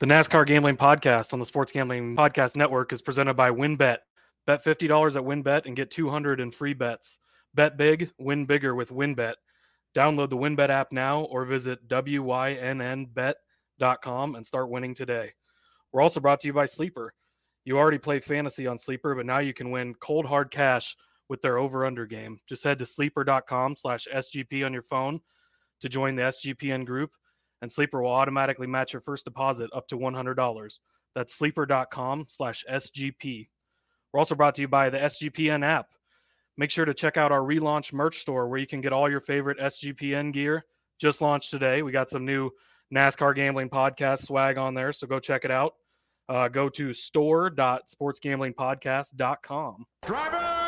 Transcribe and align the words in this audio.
The 0.00 0.06
NASCAR 0.06 0.46
Gambling 0.46 0.76
Podcast 0.76 1.32
on 1.32 1.40
the 1.40 1.44
Sports 1.44 1.72
Gambling 1.72 2.14
Podcast 2.14 2.54
Network 2.54 2.92
is 2.92 3.02
presented 3.02 3.34
by 3.34 3.50
WynnBET. 3.50 3.98
Bet 4.46 4.64
$50 4.64 5.16
at 5.16 5.24
WynnBET 5.24 5.66
and 5.66 5.74
get 5.74 5.90
200 5.90 6.38
in 6.38 6.52
free 6.52 6.72
bets. 6.72 7.18
Bet 7.52 7.76
big, 7.76 8.12
win 8.16 8.46
bigger 8.46 8.76
with 8.76 8.90
WynnBET. 8.90 9.34
Download 9.96 10.30
the 10.30 10.36
WynnBET 10.36 10.68
app 10.68 10.92
now 10.92 11.22
or 11.22 11.44
visit 11.44 11.88
wynnbet.com 11.88 13.34
and 14.36 14.46
start 14.46 14.70
winning 14.70 14.94
today. 14.94 15.32
We're 15.90 16.02
also 16.02 16.20
brought 16.20 16.38
to 16.40 16.46
you 16.46 16.52
by 16.52 16.66
Sleeper. 16.66 17.12
You 17.64 17.76
already 17.76 17.98
play 17.98 18.20
fantasy 18.20 18.68
on 18.68 18.78
Sleeper, 18.78 19.16
but 19.16 19.26
now 19.26 19.38
you 19.40 19.52
can 19.52 19.72
win 19.72 19.96
cold 19.96 20.26
hard 20.26 20.52
cash 20.52 20.96
with 21.28 21.42
their 21.42 21.58
over-under 21.58 22.06
game. 22.06 22.38
Just 22.48 22.62
head 22.62 22.78
to 22.78 22.86
sleeper.com 22.86 23.74
slash 23.74 24.06
SGP 24.14 24.64
on 24.64 24.72
your 24.72 24.82
phone 24.82 25.22
to 25.80 25.88
join 25.88 26.14
the 26.14 26.22
SGPN 26.22 26.86
group 26.86 27.10
and 27.60 27.70
Sleeper 27.70 28.02
will 28.02 28.12
automatically 28.12 28.66
match 28.66 28.92
your 28.92 29.02
first 29.02 29.24
deposit 29.24 29.70
up 29.74 29.88
to 29.88 29.96
$100. 29.96 30.78
That's 31.14 31.34
sleeper.com 31.34 32.26
slash 32.28 32.64
SGP. 32.70 33.48
We're 34.12 34.18
also 34.18 34.34
brought 34.34 34.54
to 34.56 34.62
you 34.62 34.68
by 34.68 34.90
the 34.90 34.98
SGPN 34.98 35.64
app. 35.64 35.88
Make 36.56 36.70
sure 36.70 36.84
to 36.84 36.94
check 36.94 37.16
out 37.16 37.32
our 37.32 37.40
relaunched 37.40 37.92
merch 37.92 38.18
store 38.18 38.48
where 38.48 38.58
you 38.58 38.66
can 38.66 38.80
get 38.80 38.92
all 38.92 39.10
your 39.10 39.20
favorite 39.20 39.58
SGPN 39.58 40.32
gear. 40.32 40.64
Just 40.98 41.20
launched 41.20 41.50
today. 41.50 41.82
We 41.82 41.92
got 41.92 42.10
some 42.10 42.24
new 42.24 42.50
NASCAR 42.92 43.32
gambling 43.34 43.70
podcast 43.70 44.24
swag 44.24 44.58
on 44.58 44.74
there, 44.74 44.92
so 44.92 45.06
go 45.06 45.20
check 45.20 45.44
it 45.44 45.50
out. 45.50 45.74
Uh, 46.28 46.48
go 46.48 46.68
to 46.68 46.92
store.sportsgamblingpodcast.com. 46.92 49.86
Driver, 50.04 50.67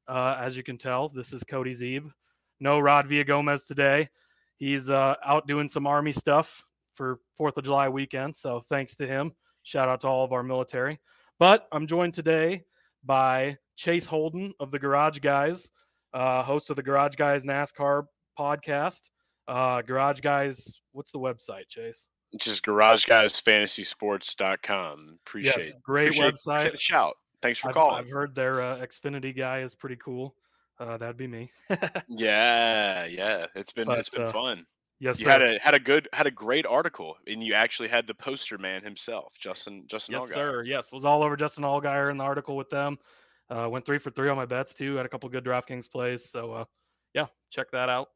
Uh, 0.07 0.35
as 0.39 0.55
you 0.57 0.63
can 0.63 0.77
tell, 0.77 1.09
this 1.09 1.31
is 1.33 1.43
Cody 1.43 1.73
Zeeb. 1.73 2.09
No 2.59 2.79
Rod 2.79 3.07
Villagomez 3.07 3.67
today. 3.67 4.09
He's 4.57 4.89
uh, 4.89 5.15
out 5.25 5.47
doing 5.47 5.69
some 5.69 5.87
Army 5.87 6.13
stuff 6.13 6.63
for 6.93 7.19
Fourth 7.37 7.57
of 7.57 7.63
July 7.63 7.89
weekend. 7.89 8.35
So 8.35 8.61
thanks 8.69 8.95
to 8.97 9.07
him. 9.07 9.33
Shout 9.63 9.89
out 9.89 10.01
to 10.01 10.07
all 10.07 10.23
of 10.25 10.33
our 10.33 10.43
military. 10.43 10.99
But 11.39 11.67
I'm 11.71 11.87
joined 11.87 12.13
today 12.13 12.63
by 13.03 13.57
Chase 13.77 14.05
Holden 14.05 14.53
of 14.59 14.69
the 14.71 14.77
Garage 14.79 15.19
Guys, 15.19 15.69
uh, 16.13 16.43
host 16.43 16.69
of 16.69 16.75
the 16.75 16.83
Garage 16.83 17.15
Guys 17.15 17.43
NASCAR 17.45 18.03
podcast. 18.37 19.09
Uh, 19.47 19.81
Garage 19.81 20.19
Guys, 20.21 20.81
what's 20.91 21.11
the 21.11 21.19
website, 21.19 21.67
Chase? 21.69 22.07
just 22.39 22.63
garageguysfantasysports.com. 22.63 25.17
Appreciate 25.25 25.57
Yes, 25.57 25.73
great 25.83 26.07
appreciate- 26.09 26.35
website. 26.35 26.79
shout. 26.79 27.17
Thanks 27.41 27.59
for 27.59 27.69
I've, 27.69 27.73
calling. 27.75 27.97
I've 27.97 28.09
heard 28.09 28.35
their 28.35 28.61
uh, 28.61 28.77
Xfinity 28.77 29.35
guy 29.35 29.59
is 29.61 29.73
pretty 29.75 29.95
cool. 29.97 30.35
Uh, 30.79 30.97
that'd 30.97 31.17
be 31.17 31.27
me. 31.27 31.49
yeah, 32.07 33.05
yeah. 33.05 33.45
It's 33.55 33.71
been 33.71 33.89
it's 33.91 34.09
But, 34.09 34.17
been 34.17 34.27
uh, 34.27 34.31
fun. 34.31 34.65
yes, 34.99 35.19
You 35.19 35.25
sir. 35.25 35.31
had 35.31 35.41
a 35.41 35.59
had 35.59 35.73
a 35.73 35.79
good 35.79 36.07
had 36.13 36.27
a 36.27 36.31
great 36.31 36.65
article, 36.65 37.17
and 37.27 37.43
you 37.43 37.53
actually 37.53 37.89
had 37.89 38.07
the 38.07 38.13
poster 38.13 38.57
man 38.57 38.83
himself, 38.83 39.33
Justin 39.39 39.83
Justin 39.87 40.13
Yes, 40.13 40.23
Allgaier. 40.23 40.33
sir. 40.33 40.63
Yes, 40.63 40.91
was 40.91 41.05
all 41.05 41.23
over 41.23 41.35
Justin 41.35 41.63
Allgaier 41.63 42.09
in 42.09 42.17
the 42.17 42.23
article 42.23 42.55
with 42.55 42.69
them. 42.69 42.97
Uh, 43.49 43.67
went 43.69 43.85
three 43.85 43.97
for 43.99 44.11
three 44.11 44.29
on 44.29 44.37
my 44.37 44.45
bets 44.45 44.73
too. 44.73 44.95
Had 44.95 45.05
a 45.05 45.09
couple 45.09 45.27
good 45.29 45.43
DraftKings 45.43 45.89
plays. 45.91 46.29
So 46.29 46.51
uh, 46.53 46.65
yeah, 47.13 47.27
check 47.49 47.69
that 47.71 47.89
out. 47.89 48.09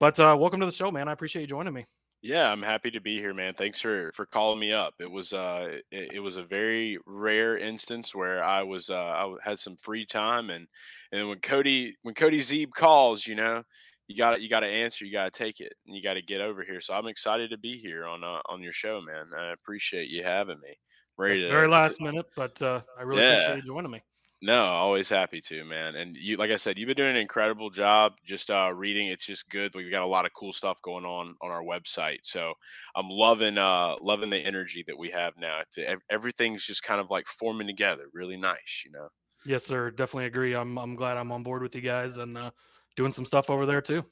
But 0.00 0.18
uh, 0.18 0.34
welcome 0.38 0.60
to 0.60 0.66
the 0.66 0.72
show, 0.72 0.90
man. 0.90 1.08
I 1.08 1.12
appreciate 1.12 1.42
you 1.42 1.48
joining 1.48 1.74
me. 1.74 1.84
Yeah, 2.22 2.50
I'm 2.50 2.62
happy 2.62 2.90
to 2.90 3.00
be 3.00 3.16
here, 3.18 3.32
man. 3.32 3.54
Thanks 3.54 3.80
for 3.80 4.12
for 4.14 4.26
calling 4.26 4.60
me 4.60 4.72
up. 4.72 4.94
It 5.00 5.10
was 5.10 5.32
uh 5.32 5.78
it, 5.90 6.12
it 6.14 6.20
was 6.20 6.36
a 6.36 6.42
very 6.44 6.98
rare 7.06 7.56
instance 7.56 8.14
where 8.14 8.44
I 8.44 8.62
was 8.62 8.90
uh 8.90 8.94
I 8.96 9.34
had 9.42 9.58
some 9.58 9.76
free 9.76 10.04
time 10.04 10.50
and 10.50 10.68
and 11.12 11.28
when 11.30 11.40
Cody 11.40 11.96
when 12.02 12.14
Cody 12.14 12.40
Zeeb 12.40 12.72
calls, 12.72 13.26
you 13.26 13.34
know, 13.36 13.62
you 14.06 14.16
got 14.18 14.42
you 14.42 14.50
got 14.50 14.60
to 14.60 14.66
answer, 14.66 15.06
you 15.06 15.12
got 15.12 15.32
to 15.32 15.38
take 15.38 15.60
it, 15.60 15.72
and 15.86 15.96
you 15.96 16.02
got 16.02 16.14
to 16.14 16.22
get 16.22 16.42
over 16.42 16.62
here. 16.62 16.82
So 16.82 16.92
I'm 16.92 17.06
excited 17.06 17.50
to 17.50 17.58
be 17.58 17.78
here 17.78 18.04
on 18.06 18.22
uh, 18.22 18.42
on 18.46 18.60
your 18.62 18.72
show, 18.74 19.00
man. 19.00 19.30
I 19.36 19.52
appreciate 19.52 20.08
you 20.08 20.22
having 20.22 20.60
me. 20.60 20.74
Ready 21.16 21.36
It's 21.36 21.44
to 21.44 21.48
very 21.48 21.68
last 21.68 22.00
minute, 22.00 22.26
but 22.36 22.60
uh, 22.60 22.82
I 22.98 23.02
really 23.02 23.20
Yeah. 23.20 23.24
appreciate 23.24 23.56
you 23.56 23.62
joining 23.62 23.90
me. 23.90 24.02
No, 24.42 24.64
always 24.64 25.08
happy 25.08 25.40
to, 25.42 25.64
man. 25.64 25.94
And 25.96 26.16
you, 26.16 26.36
like 26.36 26.50
I 26.50 26.56
said, 26.56 26.78
you've 26.78 26.86
been 26.86 26.96
doing 26.96 27.10
an 27.10 27.16
incredible 27.16 27.68
job. 27.68 28.14
Just 28.24 28.50
uh, 28.50 28.72
reading, 28.74 29.08
it's 29.08 29.26
just 29.26 29.48
good. 29.50 29.74
We've 29.74 29.90
got 29.90 30.02
a 30.02 30.06
lot 30.06 30.24
of 30.24 30.32
cool 30.32 30.52
stuff 30.52 30.80
going 30.82 31.04
on 31.04 31.36
on 31.42 31.50
our 31.50 31.62
website. 31.62 32.20
So 32.22 32.54
I'm 32.94 33.08
loving, 33.08 33.58
uh, 33.58 33.96
loving 34.00 34.30
the 34.30 34.38
energy 34.38 34.82
that 34.86 34.98
we 34.98 35.10
have 35.10 35.36
now. 35.36 35.62
Everything's 36.10 36.64
just 36.64 36.82
kind 36.82 37.00
of 37.00 37.10
like 37.10 37.26
forming 37.26 37.66
together, 37.66 38.06
really 38.14 38.38
nice, 38.38 38.82
you 38.84 38.90
know. 38.92 39.08
Yes, 39.44 39.64
sir. 39.64 39.90
Definitely 39.90 40.26
agree. 40.26 40.54
I'm 40.54 40.78
I'm 40.78 40.94
glad 40.94 41.16
I'm 41.16 41.32
on 41.32 41.42
board 41.42 41.62
with 41.62 41.74
you 41.74 41.80
guys 41.80 42.16
and 42.18 42.36
uh, 42.36 42.50
doing 42.96 43.12
some 43.12 43.24
stuff 43.24 43.50
over 43.50 43.66
there 43.66 43.80
too. 43.80 44.04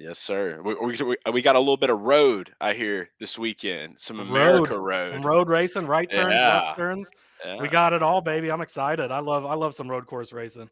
Yes, 0.00 0.18
sir. 0.18 0.62
We, 0.64 0.74
we, 0.74 0.96
we- 1.02 1.30
we 1.32 1.42
got 1.42 1.56
a 1.56 1.58
little 1.58 1.76
bit 1.76 1.90
of 1.90 2.00
road, 2.00 2.54
I 2.58 2.72
hear, 2.72 3.10
this 3.20 3.38
weekend. 3.38 4.00
Some 4.00 4.18
America 4.18 4.78
road. 4.80 5.12
Some 5.12 5.22
road 5.26 5.48
racing, 5.50 5.86
right 5.86 6.10
turns, 6.10 6.32
Yeah. 6.34 6.60
left 6.64 6.78
turns. 6.78 7.10
We 7.60 7.68
got 7.68 7.92
it 7.92 8.02
all, 8.02 8.22
baby. 8.22 8.50
I'm 8.50 8.62
excited. 8.62 9.10
I 9.10 9.20
love 9.20 9.44
I 9.46 9.54
love 9.54 9.74
some 9.74 9.90
road 9.90 10.06
course 10.06 10.32
racing. 10.32 10.68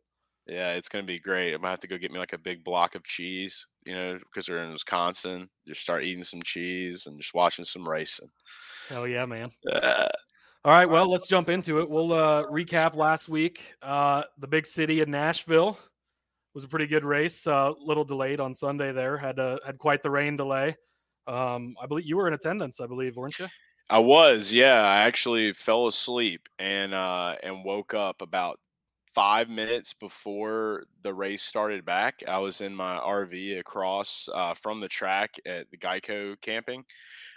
Yeah, 0.47 0.73
it's 0.73 0.89
gonna 0.89 1.05
be 1.05 1.19
great. 1.19 1.53
I'm 1.53 1.61
gonna 1.61 1.71
have 1.73 1.81
to 1.81 1.87
go 1.89 1.99
get 1.99 2.11
me 2.11 2.19
like 2.19 2.33
a 2.33 2.39
big 2.39 2.65
block 2.65 2.95
of 2.95 3.05
cheese, 3.05 3.67
you 3.85 3.95
know, 3.95 4.19
because 4.19 4.49
we're 4.49 4.59
in 4.65 4.73
Wisconsin. 4.73 5.49
Just 5.67 5.83
start 5.83 6.05
eating 6.05 6.25
some 6.25 6.43
cheese 6.43 7.07
and 7.07 7.19
just 7.21 7.35
watching 7.35 7.67
some 7.67 7.87
racing. 7.87 8.31
Hell 8.89 9.07
yeah, 9.07 9.27
man. 9.27 9.51
Uh, 9.71 10.09
All 10.65 10.73
right, 10.73 10.89
well, 10.89 11.11
let's 11.11 11.29
jump 11.29 11.49
into 11.51 11.81
it. 11.81 11.89
We'll 11.89 12.13
uh, 12.15 12.45
recap 12.45 12.95
last 12.97 13.29
week. 13.29 13.75
Uh, 13.83 14.25
the 14.39 14.47
big 14.49 14.67
city 14.67 15.01
of 15.01 15.09
Nashville 15.09 15.79
was 16.59 16.65
a 16.65 16.69
pretty 16.69 16.89
good 16.89 17.05
race. 17.05 17.47
A 17.47 17.55
uh, 17.55 17.75
little 17.79 18.05
delayed 18.05 18.41
on 18.41 18.53
Sunday 18.53 18.91
there. 18.91 19.17
Had 19.17 19.39
uh, 19.39 19.59
had 19.65 19.79
quite 19.79 20.03
the 20.03 20.11
rain 20.11 20.37
delay. 20.37 20.77
Um, 21.29 21.77
I 21.81 21.87
believe 21.87 22.05
you 22.05 22.17
were 22.17 22.27
in 22.27 22.35
attendance. 22.35 22.81
I 22.81 22.87
believe, 22.87 23.15
weren't 23.15 23.39
you? 23.39 23.47
I 23.89 24.01
was, 24.01 24.53
yeah. 24.53 24.83
I 24.83 25.03
actually 25.03 25.53
fell 25.53 25.87
asleep 25.87 26.49
and 26.59 26.93
uh, 26.93 27.37
and 27.45 27.65
woke 27.65 27.95
up 27.95 28.23
about 28.23 28.59
five 29.15 29.49
minutes 29.49 29.95
before 29.95 30.83
the 31.03 31.15
race 31.15 31.45
started 31.45 31.85
back. 31.85 32.25
I 32.27 32.39
was 32.39 32.61
in 32.61 32.75
my 32.75 32.99
RV 32.99 33.61
across 33.61 34.29
uh, 34.35 34.55
from 34.55 34.81
the 34.81 34.89
track 34.89 35.37
at 35.47 35.71
the 35.71 35.79
Geico 35.79 36.41
camping. 36.41 36.85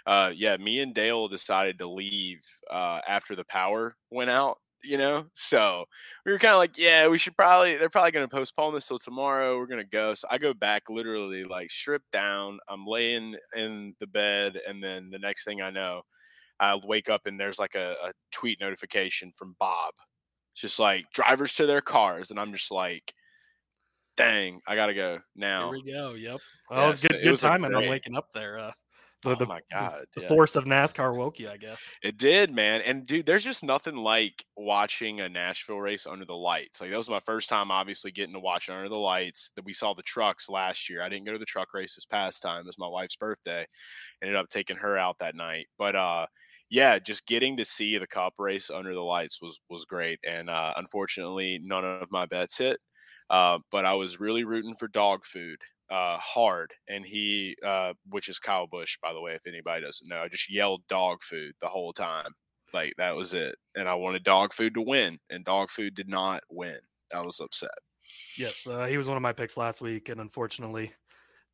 Uh, 0.04 0.32
yeah, 0.34 0.56
me 0.56 0.80
and 0.80 0.92
Dale 0.92 1.28
decided 1.28 1.78
to 1.78 1.88
leave 1.88 2.40
uh, 2.68 2.98
after 3.06 3.36
the 3.36 3.44
power 3.44 3.94
went 4.10 4.30
out. 4.30 4.58
You 4.84 4.98
know, 4.98 5.26
so 5.34 5.84
we 6.26 6.32
were 6.32 6.38
kind 6.38 6.54
of 6.54 6.58
like, 6.58 6.76
yeah, 6.76 7.06
we 7.06 7.18
should 7.18 7.36
probably. 7.36 7.76
They're 7.76 7.88
probably 7.88 8.10
going 8.10 8.28
to 8.28 8.34
postpone 8.34 8.74
this 8.74 8.88
till 8.88 8.98
tomorrow. 8.98 9.56
We're 9.56 9.66
going 9.66 9.78
to 9.78 9.88
go. 9.88 10.14
So 10.14 10.26
I 10.30 10.38
go 10.38 10.52
back, 10.52 10.90
literally 10.90 11.44
like 11.44 11.70
stripped 11.70 12.10
down. 12.10 12.58
I'm 12.68 12.86
laying 12.86 13.36
in 13.56 13.94
the 14.00 14.06
bed, 14.08 14.60
and 14.66 14.82
then 14.82 15.10
the 15.10 15.18
next 15.18 15.44
thing 15.44 15.62
I 15.62 15.70
know, 15.70 16.02
I 16.58 16.78
wake 16.84 17.08
up 17.08 17.26
and 17.26 17.38
there's 17.38 17.58
like 17.58 17.74
a, 17.74 17.94
a 18.04 18.12
tweet 18.30 18.60
notification 18.60 19.32
from 19.36 19.56
Bob, 19.58 19.94
just 20.54 20.78
like 20.78 21.04
drivers 21.12 21.54
to 21.54 21.66
their 21.66 21.80
cars, 21.80 22.30
and 22.30 22.38
I'm 22.40 22.52
just 22.52 22.70
like, 22.70 23.14
dang, 24.16 24.60
I 24.66 24.76
gotta 24.76 24.94
go 24.94 25.20
now. 25.34 25.72
Here 25.72 25.80
we 25.84 25.92
go. 25.92 26.14
Yep. 26.14 26.40
Well, 26.70 26.80
Yeah, 26.80 26.86
was 26.88 27.00
so 27.00 27.08
good, 27.08 27.22
good 27.22 27.38
timing 27.38 27.74
on 27.74 27.88
waking 27.88 28.16
up 28.16 28.28
there. 28.34 28.58
Uh, 28.58 28.72
the, 29.22 29.30
oh 29.30 29.34
the, 29.36 29.46
my 29.46 29.60
god, 29.70 30.04
the 30.14 30.22
yeah. 30.22 30.28
force 30.28 30.56
of 30.56 30.64
NASCAR 30.64 31.16
woke 31.16 31.38
you, 31.38 31.48
I 31.48 31.56
guess. 31.56 31.90
It 32.02 32.18
did, 32.18 32.52
man. 32.52 32.80
And 32.82 33.06
dude, 33.06 33.24
there's 33.24 33.44
just 33.44 33.62
nothing 33.62 33.96
like 33.96 34.44
watching 34.56 35.20
a 35.20 35.28
Nashville 35.28 35.80
race 35.80 36.06
under 36.06 36.24
the 36.24 36.34
lights. 36.34 36.80
Like 36.80 36.90
that 36.90 36.96
was 36.96 37.08
my 37.08 37.20
first 37.20 37.48
time 37.48 37.70
obviously 37.70 38.10
getting 38.10 38.34
to 38.34 38.40
watch 38.40 38.68
it 38.68 38.72
under 38.72 38.88
the 38.88 38.96
lights. 38.96 39.52
That 39.54 39.64
we 39.64 39.72
saw 39.72 39.94
the 39.94 40.02
trucks 40.02 40.48
last 40.48 40.90
year. 40.90 41.02
I 41.02 41.08
didn't 41.08 41.26
go 41.26 41.32
to 41.32 41.38
the 41.38 41.44
truck 41.44 41.72
race 41.72 41.94
this 41.94 42.04
past 42.04 42.42
time. 42.42 42.62
It 42.62 42.66
was 42.66 42.78
my 42.78 42.88
wife's 42.88 43.16
birthday. 43.16 43.66
Ended 44.22 44.36
up 44.36 44.48
taking 44.48 44.76
her 44.76 44.98
out 44.98 45.18
that 45.20 45.36
night. 45.36 45.68
But 45.78 45.94
uh 45.94 46.26
yeah, 46.68 46.98
just 46.98 47.26
getting 47.26 47.58
to 47.58 47.64
see 47.64 47.98
the 47.98 48.06
cup 48.06 48.34
race 48.38 48.70
under 48.70 48.94
the 48.94 49.00
lights 49.00 49.40
was 49.40 49.60
was 49.70 49.84
great. 49.84 50.18
And 50.28 50.50
uh 50.50 50.72
unfortunately 50.76 51.60
none 51.62 51.84
of 51.84 52.10
my 52.10 52.26
bets 52.26 52.58
hit. 52.58 52.80
Uh, 53.30 53.58
but 53.70 53.86
I 53.86 53.94
was 53.94 54.20
really 54.20 54.44
rooting 54.44 54.74
for 54.74 54.88
dog 54.88 55.24
food 55.24 55.56
uh, 55.92 56.16
hard, 56.16 56.72
and 56.88 57.04
he, 57.04 57.54
uh, 57.64 57.92
which 58.08 58.30
is 58.30 58.38
Kyle 58.38 58.66
Busch, 58.66 58.96
by 59.02 59.12
the 59.12 59.20
way, 59.20 59.34
if 59.34 59.46
anybody 59.46 59.84
doesn't 59.84 60.08
know, 60.08 60.20
I 60.20 60.28
just 60.28 60.50
yelled 60.50 60.82
dog 60.88 61.22
food 61.22 61.52
the 61.60 61.68
whole 61.68 61.92
time. 61.92 62.32
Like 62.72 62.94
that 62.96 63.14
was 63.14 63.34
it, 63.34 63.56
and 63.76 63.86
I 63.86 63.94
wanted 63.94 64.24
dog 64.24 64.54
food 64.54 64.72
to 64.74 64.80
win, 64.80 65.18
and 65.28 65.44
dog 65.44 65.68
food 65.68 65.94
did 65.94 66.08
not 66.08 66.42
win. 66.50 66.78
I 67.14 67.20
was 67.20 67.40
upset. 67.40 67.70
Yes, 68.38 68.66
uh, 68.66 68.86
he 68.86 68.96
was 68.96 69.06
one 69.06 69.18
of 69.18 69.22
my 69.22 69.34
picks 69.34 69.58
last 69.58 69.82
week, 69.82 70.08
and 70.08 70.22
unfortunately, 70.22 70.92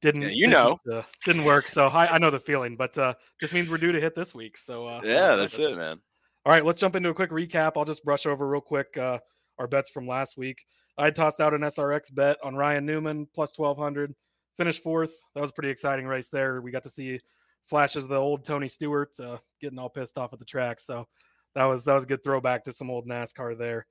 didn't. 0.00 0.22
you 0.22 0.46
didn't, 0.46 0.50
know. 0.50 0.78
uh, 0.92 1.02
didn't 1.24 1.42
work. 1.42 1.66
So 1.66 1.86
I, 1.86 2.14
I 2.14 2.18
know 2.18 2.30
the 2.30 2.38
feeling, 2.38 2.76
but 2.76 2.96
uh, 2.96 3.14
just 3.40 3.52
means 3.52 3.68
we're 3.68 3.78
due 3.78 3.90
to 3.90 4.00
hit 4.00 4.14
this 4.14 4.32
week. 4.32 4.56
So 4.56 4.86
uh, 4.86 5.00
Yeah, 5.02 5.34
that's 5.34 5.58
it, 5.58 5.76
man. 5.76 6.00
All 6.46 6.52
right, 6.52 6.64
let's 6.64 6.78
jump 6.78 6.94
into 6.94 7.08
a 7.08 7.14
quick 7.14 7.30
recap. 7.30 7.72
I'll 7.76 7.84
just 7.84 8.04
brush 8.04 8.24
over 8.24 8.46
real 8.46 8.60
quick 8.60 8.96
uh, 8.96 9.18
our 9.58 9.66
bets 9.66 9.90
from 9.90 10.06
last 10.06 10.36
week. 10.36 10.58
I 10.96 11.10
tossed 11.10 11.40
out 11.40 11.54
an 11.54 11.62
SRX 11.62 12.14
bet 12.14 12.38
on 12.44 12.54
Ryan 12.54 12.86
Newman 12.86 13.26
plus 13.34 13.58
1200, 13.58 14.14
finished 14.58 14.82
fourth. 14.82 15.14
That 15.34 15.40
was 15.40 15.50
a 15.50 15.54
pretty 15.54 15.70
exciting 15.70 16.06
race 16.06 16.28
there. 16.28 16.60
We 16.60 16.70
got 16.70 16.82
to 16.82 16.90
see 16.90 17.20
flashes 17.66 18.04
of 18.04 18.10
the 18.10 18.16
old 18.16 18.44
Tony 18.44 18.68
Stewart 18.68 19.18
uh, 19.20 19.38
getting 19.60 19.78
all 19.78 19.88
pissed 19.88 20.18
off 20.18 20.34
at 20.34 20.38
the 20.38 20.44
track. 20.44 20.80
So 20.80 21.06
that 21.54 21.64
was 21.64 21.84
that 21.86 21.94
was 21.94 22.04
a 22.04 22.08
good 22.08 22.22
throwback 22.22 22.64
to 22.64 22.72
some 22.72 22.90
old 22.90 23.08
NASCAR 23.08 23.56
there. 23.56 23.86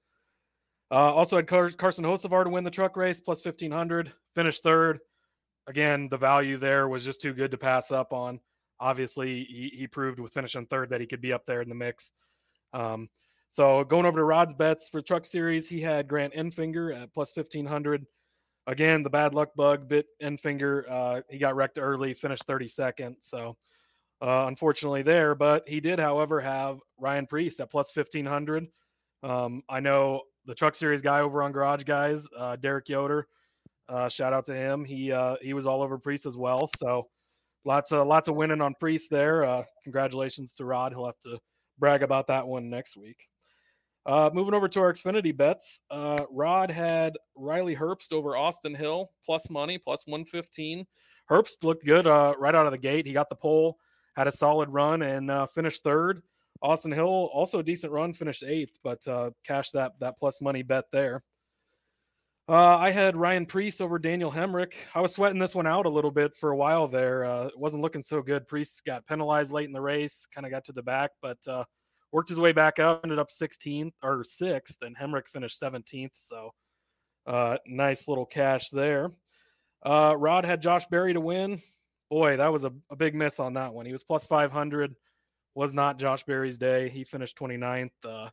Uh, 0.91 1.13
also 1.13 1.37
had 1.37 1.47
Car- 1.47 1.69
Carson 1.69 2.05
Hocevar 2.05 2.43
to 2.43 2.49
win 2.49 2.63
the 2.63 2.69
truck 2.69 2.95
race 2.95 3.19
plus 3.19 3.43
1500, 3.43 4.13
finished 4.35 4.63
third. 4.63 4.99
Again, 5.67 6.07
the 6.09 6.17
value 6.17 6.57
there 6.57 6.87
was 6.87 7.03
just 7.03 7.21
too 7.21 7.33
good 7.33 7.51
to 7.51 7.57
pass 7.57 7.91
up 7.91 8.13
on. 8.13 8.39
Obviously, 8.79 9.43
he, 9.43 9.71
he 9.73 9.87
proved 9.87 10.19
with 10.19 10.31
finishing 10.31 10.65
third 10.65 10.91
that 10.91 11.01
he 11.01 11.07
could 11.07 11.19
be 11.19 11.33
up 11.33 11.45
there 11.45 11.61
in 11.61 11.67
the 11.67 11.75
mix. 11.75 12.13
Um, 12.73 13.09
so 13.49 13.83
going 13.83 14.05
over 14.05 14.19
to 14.19 14.23
Rod's 14.23 14.53
bets 14.53 14.87
for 14.89 15.01
Truck 15.01 15.25
Series, 15.25 15.67
he 15.67 15.81
had 15.81 16.07
Grant 16.07 16.33
Enfinger 16.33 16.95
at 16.95 17.13
plus 17.13 17.35
1500. 17.35 18.05
Again, 18.67 19.01
the 19.01 19.09
bad 19.09 19.33
luck 19.33 19.55
bug 19.55 19.87
bit 19.87 20.07
Enfinger. 20.21 20.83
Uh, 20.89 21.21
he 21.29 21.37
got 21.37 21.55
wrecked 21.55 21.79
early, 21.79 22.13
finished 22.13 22.45
32nd. 22.45 23.15
So 23.21 23.55
uh, 24.21 24.45
unfortunately 24.47 25.03
there, 25.03 25.35
but 25.35 25.67
he 25.67 25.79
did, 25.79 25.99
however, 25.99 26.41
have 26.41 26.79
Ryan 26.99 27.27
Preece 27.27 27.59
at 27.61 27.71
plus 27.71 27.95
1500. 27.95 28.67
Um, 29.23 29.63
I 29.69 29.79
know 29.79 30.23
the 30.45 30.53
Truck 30.53 30.75
Series 30.75 31.01
guy 31.01 31.21
over 31.21 31.41
on 31.43 31.53
Garage 31.53 31.83
Guys, 31.83 32.27
uh, 32.37 32.57
Derek 32.57 32.89
Yoder. 32.89 33.27
Uh, 33.87 34.09
shout 34.09 34.33
out 34.33 34.45
to 34.45 34.53
him. 34.53 34.83
He 34.83 35.11
uh, 35.13 35.37
he 35.41 35.53
was 35.53 35.65
all 35.65 35.81
over 35.81 35.97
Preece 35.97 36.25
as 36.25 36.35
well. 36.35 36.69
So 36.77 37.07
lots 37.63 37.91
of 37.91 38.05
lots 38.05 38.27
of 38.27 38.35
winning 38.35 38.61
on 38.61 38.75
Preece 38.79 39.07
there. 39.07 39.45
Uh, 39.45 39.63
congratulations 39.83 40.53
to 40.55 40.65
Rod. 40.65 40.91
He'll 40.91 41.05
have 41.05 41.19
to 41.23 41.39
brag 41.79 42.03
about 42.03 42.27
that 42.27 42.47
one 42.47 42.69
next 42.69 42.97
week. 42.97 43.27
Uh, 44.07 44.29
moving 44.33 44.53
over 44.53 44.69
to 44.69 44.79
our 44.79 44.93
Xfinity 44.93 45.35
bets, 45.35 45.81
uh, 45.91 46.23
Rod 46.31 46.71
had 46.71 47.17
Riley 47.35 47.75
Herbst 47.75 48.13
over 48.13 48.37
Austin 48.37 48.73
Hill 48.73 49.11
plus 49.25 49.49
money 49.49 49.77
plus 49.77 50.07
115. 50.07 50.85
Herbst 51.29 51.63
looked 51.63 51.85
good 51.85 52.07
uh, 52.07 52.33
right 52.39 52.55
out 52.55 52.65
of 52.65 52.71
the 52.71 52.77
gate. 52.77 53.05
He 53.05 53.11
got 53.11 53.27
the 53.27 53.35
pole, 53.35 53.77
had 54.15 54.27
a 54.27 54.31
solid 54.31 54.69
run, 54.69 55.01
and 55.01 55.29
uh, 55.29 55.45
finished 55.47 55.83
third. 55.83 56.21
Austin 56.61 56.93
Hill 56.93 57.29
also 57.33 57.59
a 57.59 57.63
decent 57.63 57.91
run, 57.91 58.13
finished 58.13 58.43
eighth, 58.43 58.79
but 58.81 59.05
uh, 59.09 59.31
cashed 59.43 59.73
that 59.73 59.91
that 59.99 60.17
plus 60.17 60.39
money 60.39 60.63
bet 60.63 60.85
there. 60.93 61.21
Uh, 62.47 62.77
I 62.77 62.91
had 62.91 63.17
Ryan 63.17 63.45
Preece 63.45 63.81
over 63.81 63.99
Daniel 63.99 64.31
Hemric. 64.31 64.71
I 64.95 65.01
was 65.01 65.13
sweating 65.13 65.37
this 65.37 65.53
one 65.53 65.67
out 65.67 65.85
a 65.85 65.89
little 65.89 66.11
bit 66.11 66.33
for 66.33 66.49
a 66.51 66.55
while 66.55 66.87
there. 66.87 67.25
It 67.47 67.59
wasn't 67.59 67.83
looking 67.83 68.03
so 68.03 68.21
good. 68.21 68.47
Preece 68.47 68.79
got 68.79 69.05
penalized 69.05 69.51
late 69.51 69.67
in 69.67 69.73
the 69.73 69.81
race, 69.81 70.25
kind 70.33 70.45
of 70.45 70.51
got 70.51 70.63
to 70.65 70.71
the 70.71 70.81
back, 70.81 71.11
but 71.21 71.39
worked 72.11 72.29
his 72.29 72.39
way 72.39 72.51
back 72.51 72.79
up, 72.79 73.01
ended 73.03 73.19
up 73.19 73.29
16th 73.29 73.93
or 74.01 74.23
6th, 74.23 74.77
and 74.81 74.97
Hemric 74.97 75.27
finished 75.27 75.61
17th. 75.61 76.11
So 76.13 76.53
uh, 77.25 77.57
nice 77.65 78.07
little 78.07 78.25
cash 78.25 78.69
there. 78.69 79.11
Uh, 79.85 80.15
Rod 80.17 80.45
had 80.45 80.61
Josh 80.61 80.85
Berry 80.87 81.13
to 81.13 81.21
win. 81.21 81.59
Boy, 82.09 82.37
that 82.37 82.51
was 82.51 82.63
a, 82.63 82.71
a 82.89 82.95
big 82.95 83.15
miss 83.15 83.39
on 83.39 83.53
that 83.53 83.73
one. 83.73 83.85
He 83.85 83.91
was 83.91 84.03
plus 84.03 84.25
500. 84.25 84.95
Was 85.55 85.73
not 85.73 85.99
Josh 85.99 86.23
Berry's 86.23 86.57
day. 86.57 86.89
He 86.89 87.03
finished 87.03 87.37
29th. 87.37 87.89
Uh, 88.05 88.29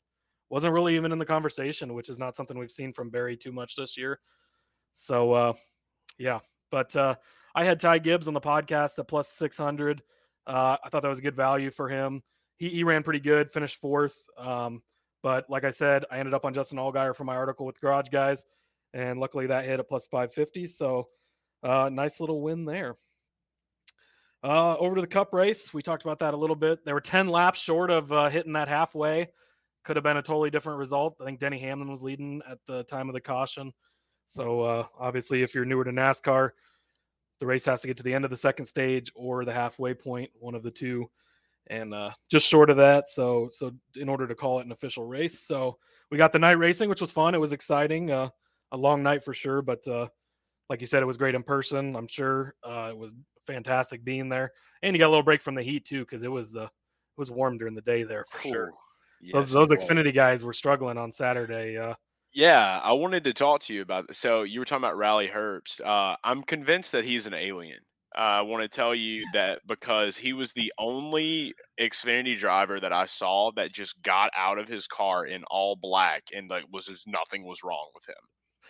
wasn't 0.51 0.75
really 0.75 0.95
even 0.95 1.11
in 1.11 1.19
the 1.19 1.25
conversation, 1.25 1.95
which 1.95 2.09
is 2.09 2.19
not 2.19 2.37
something 2.37 2.57
we've 2.59 2.71
seen 2.71 2.93
from 2.93 3.11
Berry 3.11 3.37
too 3.37 3.51
much 3.51 3.77
this 3.77 3.97
year. 3.97 4.21
So, 4.93 5.33
uh, 5.33 5.53
yeah, 6.19 6.41
but 6.71 6.95
uh, 6.95 7.17
I 7.55 7.65
had 7.65 7.81
Ty 7.81 7.99
Gibbs 7.99 8.29
on 8.29 8.35
the 8.35 8.41
podcast 8.41 8.99
at 8.99 9.09
plus 9.09 9.29
600. 9.29 10.03
Uh, 10.47 10.77
I 10.85 10.89
thought 10.89 11.03
that 11.03 11.09
was 11.09 11.19
a 11.19 11.23
good 11.23 11.35
value 11.35 11.71
for 11.71 11.89
him. 11.89 12.23
He, 12.57 12.69
he 12.71 12.85
ran 12.85 13.03
pretty 13.03 13.21
good, 13.21 13.53
finished 13.53 13.81
fourth. 13.81 14.17
Um, 14.39 14.83
but 15.23 15.49
like 15.49 15.65
I 15.65 15.71
said, 15.71 16.05
I 16.11 16.19
ended 16.19 16.35
up 16.35 16.45
on 16.45 16.55
Justin 16.55 16.79
Allgaier 16.79 17.15
for 17.15 17.25
my 17.25 17.37
article 17.37 17.67
with 17.67 17.81
Garage 17.81 18.11
Guys, 18.11 18.45
and 18.93 19.19
luckily 19.19 19.47
that 19.47 19.65
hit 19.65 19.81
a 19.81 19.85
plus 19.85 20.07
550. 20.07 20.67
So, 20.67 21.09
uh, 21.63 21.89
nice 21.91 22.21
little 22.21 22.43
win 22.43 22.65
there. 22.67 22.97
Uh, 24.43 24.77
over 24.77 24.97
to 24.97 25.01
the 25.01 25.07
cup 25.07 25.33
race. 25.33 25.73
We 25.73 25.81
talked 25.81 26.05
about 26.05 26.19
that 26.19 26.35
a 26.35 26.37
little 26.37 26.57
bit. 26.57 26.85
There 26.85 26.95
were 26.95 27.01
10 27.01 27.29
laps 27.29 27.59
short 27.59 27.91
of 27.91 28.13
uh, 28.13 28.29
hitting 28.29 28.53
that 28.53 28.69
halfway. 28.69 29.31
Could 29.85 29.97
have 29.97 30.03
been 30.03 30.19
a 30.19 30.23
totally 30.23 30.51
different 30.51 30.79
result. 30.79 31.17
I 31.19 31.25
think 31.25 31.39
Denny 31.39 31.59
Hamlin 31.59 31.91
was 31.91 32.03
leading 32.03 32.43
at 32.49 32.59
the 32.67 32.85
time 32.85 33.09
of 33.09 33.15
the 33.15 33.23
caution. 33.23 33.73
So 34.27 34.61
uh, 34.61 34.87
obviously, 34.99 35.43
if 35.43 35.55
you're 35.55 35.65
newer 35.65 35.85
to 35.85 35.91
NASCAR, 35.91 36.51
the 37.41 37.47
race 37.47 37.65
has 37.65 37.81
to 37.81 37.87
get 37.87 37.97
to 37.97 38.03
the 38.03 38.13
end 38.13 38.25
of 38.25 38.31
the 38.31 38.37
second 38.37 38.67
stage 38.67 39.11
or 39.15 39.47
the 39.47 39.53
halfway 39.53 39.95
point, 39.95 40.31
one 40.35 40.55
of 40.55 40.63
the 40.63 40.71
two, 40.71 41.11
and 41.69 41.95
uh, 41.95 42.11
just 42.31 42.47
short 42.47 42.71
of 42.71 42.77
that. 42.77 43.09
So, 43.09 43.49
so 43.51 43.73
in 43.97 44.09
order 44.09 44.27
to 44.27 44.35
call 44.35 44.61
it 44.61 44.67
an 44.67 44.73
official 44.73 45.05
race, 45.05 45.41
so 45.41 45.79
we 46.11 46.19
got 46.19 46.33
the 46.33 46.39
night 46.39 46.59
racing, 46.59 46.89
which 46.89 47.01
was 47.01 47.11
fun. 47.11 47.35
It 47.35 47.41
was 47.41 47.53
exciting. 47.53 48.11
Uh, 48.11 48.29
a 48.73 48.77
long 48.77 49.03
night 49.03 49.23
for 49.23 49.33
sure, 49.33 49.63
but 49.63 49.87
uh, 49.87 50.09
like 50.69 50.81
you 50.81 50.87
said, 50.87 51.03
it 51.03 51.07
was 51.07 51.17
great 51.17 51.35
in 51.35 51.43
person. 51.43 51.95
I'm 51.95 52.09
sure 52.09 52.55
uh, 52.65 52.89
it 52.91 52.97
was 52.97 53.15
fantastic 53.47 54.05
being 54.05 54.29
there, 54.29 54.53
and 54.83 54.95
you 54.95 54.99
got 54.99 55.09
a 55.09 55.11
little 55.11 55.23
break 55.23 55.43
from 55.43 55.55
the 55.55 55.63
heat 55.63 55.85
too 55.85 56.01
because 56.01 56.23
it 56.23 56.31
was 56.31 56.57
uh, 56.57 56.65
it 56.65 56.71
was 57.19 57.31
warm 57.31 57.57
during 57.57 57.75
the 57.75 57.83
day 57.83 58.03
there 58.03 58.25
for 58.29 58.41
sure. 58.43 58.67
those 58.67 58.75
Yes, 59.23 59.51
those 59.51 59.71
was. 59.71 59.85
Xfinity 59.85 60.15
guys 60.15 60.45
were 60.45 60.53
struggling 60.53 60.99
on 60.99 61.13
Saturday. 61.13 61.79
Uh, 61.79 61.95
Yeah, 62.33 62.81
I 62.83 62.93
wanted 62.93 63.25
to 63.25 63.33
talk 63.33 63.61
to 63.63 63.75
you 63.75 63.83
about. 63.83 64.15
So 64.15 64.43
you 64.43 64.59
were 64.59 64.65
talking 64.65 64.85
about 64.85 64.97
Riley 64.97 65.29
Herbst. 65.29 65.81
Uh, 65.81 66.17
I'm 66.25 66.43
convinced 66.43 66.93
that 66.93 67.05
he's 67.05 67.27
an 67.27 67.35
alien. 67.35 67.81
Uh, 68.17 68.21
I 68.21 68.41
want 68.43 68.63
to 68.63 68.69
tell 68.69 68.95
you 68.95 69.25
that 69.33 69.61
because 69.67 70.17
he 70.17 70.33
was 70.33 70.53
the 70.53 70.73
only 70.79 71.55
Xfinity 71.81 72.39
driver 72.39 72.79
that 72.79 72.93
I 72.93 73.07
saw 73.07 73.51
that 73.57 73.73
just 73.73 74.01
got 74.03 74.31
out 74.37 74.59
of 74.59 74.69
his 74.69 74.87
car 74.87 75.27
in 75.27 75.43
all 75.51 75.75
black 75.75 76.25
and 76.35 76.49
like 76.49 76.65
was 76.73 76.87
just 76.87 77.09
nothing 77.09 77.45
was 77.45 77.65
wrong 77.65 77.89
with 77.95 78.09
him. 78.09 78.15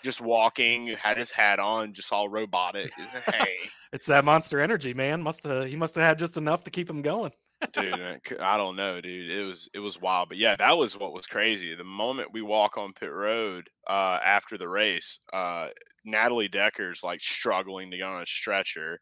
Just 0.02 0.20
walking, 0.20 0.88
had 1.00 1.18
his 1.18 1.30
hat 1.30 1.58
on, 1.58 1.92
just 1.92 2.12
all 2.12 2.28
robotic. 2.28 2.90
hey, 3.26 3.56
it's 3.92 4.06
that 4.06 4.24
monster 4.24 4.60
energy, 4.60 4.94
man. 4.94 5.22
Must 5.22 5.44
have 5.44 5.64
he 5.64 5.76
must 5.76 5.94
have 5.94 6.04
had 6.04 6.18
just 6.18 6.36
enough 6.38 6.64
to 6.64 6.70
keep 6.70 6.88
him 6.88 7.02
going. 7.02 7.32
dude, 7.72 7.94
I 8.40 8.56
don't 8.56 8.76
know, 8.76 9.00
dude. 9.02 9.30
It 9.30 9.44
was 9.44 9.68
it 9.74 9.80
was 9.80 10.00
wild, 10.00 10.30
but 10.30 10.38
yeah, 10.38 10.56
that 10.56 10.78
was 10.78 10.98
what 10.98 11.12
was 11.12 11.26
crazy. 11.26 11.74
The 11.74 11.84
moment 11.84 12.32
we 12.32 12.40
walk 12.42 12.78
on 12.78 12.94
pit 12.94 13.12
road 13.12 13.68
uh, 13.88 14.18
after 14.24 14.56
the 14.56 14.68
race, 14.68 15.18
uh, 15.34 15.68
Natalie 16.04 16.48
Decker's 16.48 17.02
like 17.02 17.20
struggling 17.22 17.90
to 17.90 17.98
get 17.98 18.06
on 18.06 18.22
a 18.22 18.26
stretcher. 18.26 18.98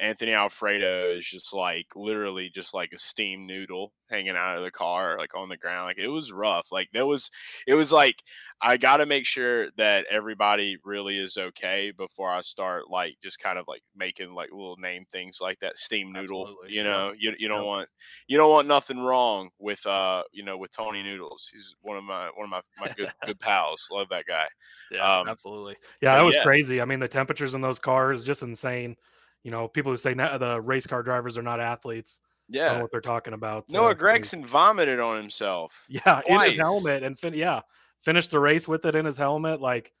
Anthony 0.00 0.32
Alfredo 0.32 1.10
is 1.16 1.26
just 1.26 1.52
like 1.52 1.86
literally 1.96 2.50
just 2.50 2.74
like 2.74 2.92
a 2.92 2.98
steam 2.98 3.46
noodle 3.46 3.92
hanging 4.10 4.36
out 4.36 4.56
of 4.58 4.64
the 4.64 4.70
car, 4.70 5.16
like 5.18 5.34
on 5.34 5.48
the 5.48 5.56
ground. 5.56 5.86
Like 5.86 5.98
it 5.98 6.08
was 6.08 6.32
rough. 6.32 6.72
Like 6.72 6.88
there 6.92 7.06
was, 7.06 7.30
it 7.66 7.74
was 7.74 7.92
like 7.92 8.22
I 8.60 8.76
got 8.76 8.98
to 8.98 9.06
make 9.06 9.26
sure 9.26 9.70
that 9.76 10.06
everybody 10.10 10.76
really 10.84 11.18
is 11.18 11.36
okay 11.36 11.90
before 11.90 12.30
I 12.30 12.40
start 12.42 12.88
like 12.90 13.16
just 13.22 13.38
kind 13.38 13.58
of 13.58 13.66
like 13.68 13.82
making 13.94 14.34
like 14.34 14.50
little 14.50 14.76
name 14.76 15.04
things 15.04 15.38
like 15.40 15.58
that 15.60 15.78
steam 15.78 16.12
noodle. 16.12 16.50
Absolutely, 16.50 16.68
You 16.68 16.82
yeah. 16.82 16.84
know, 16.84 17.12
you 17.16 17.34
you 17.38 17.48
don't 17.48 17.64
Yep. 17.64 17.66
want 17.66 17.88
you 18.26 18.36
don't 18.38 18.50
want 18.50 18.68
nothing 18.68 19.00
wrong 19.00 19.50
with 19.58 19.84
uh 19.86 20.22
you 20.32 20.42
know 20.44 20.56
with 20.58 20.70
Tony 20.72 21.02
Noodles. 21.02 21.50
He's 21.52 21.74
one 21.80 21.96
of 21.96 22.04
my 22.04 22.28
one 22.34 22.44
of 22.44 22.50
my 22.50 22.62
my 22.78 22.88
good 22.90 23.10
good 23.24 23.38
pals. 23.40 23.86
Love 23.90 24.08
that 24.10 24.26
guy. 24.26 24.48
Yeah, 24.90 25.08
Um, 25.20 25.26
absolutely. 25.26 25.76
Yeah, 26.00 26.14
that 26.16 26.22
was 26.22 26.36
yeah. 26.36 26.44
crazy. 26.44 26.80
I 26.80 26.84
mean, 26.84 27.00
the 27.00 27.08
temperatures 27.08 27.54
in 27.54 27.60
those 27.62 27.78
cars 27.78 28.24
just 28.24 28.42
insane. 28.42 28.96
You 29.44 29.50
know, 29.50 29.68
people 29.68 29.92
who 29.92 29.96
say 29.98 30.14
the 30.14 30.60
race 30.60 30.86
car 30.86 31.02
drivers 31.02 31.38
are 31.38 31.42
not 31.42 31.60
athletes 31.60 32.18
don't 32.50 32.62
know 32.62 32.72
Yeah. 32.72 32.82
what 32.82 32.90
they're 32.90 33.00
talking 33.00 33.32
about. 33.34 33.64
Noah 33.70 33.90
uh, 33.90 33.94
Gragson 33.94 34.44
vomited 34.44 35.00
on 35.00 35.16
himself. 35.16 35.72
Yeah, 35.88 36.20
in 36.26 36.40
his 36.40 36.58
helmet 36.58 37.02
and 37.02 37.18
fin- 37.18 37.34
yeah, 37.34 37.60
finished 38.02 38.30
the 38.32 38.40
race 38.40 38.66
with 38.66 38.84
it 38.84 38.94
in 38.94 39.04
his 39.04 39.16
helmet. 39.18 39.60
Like 39.60 39.92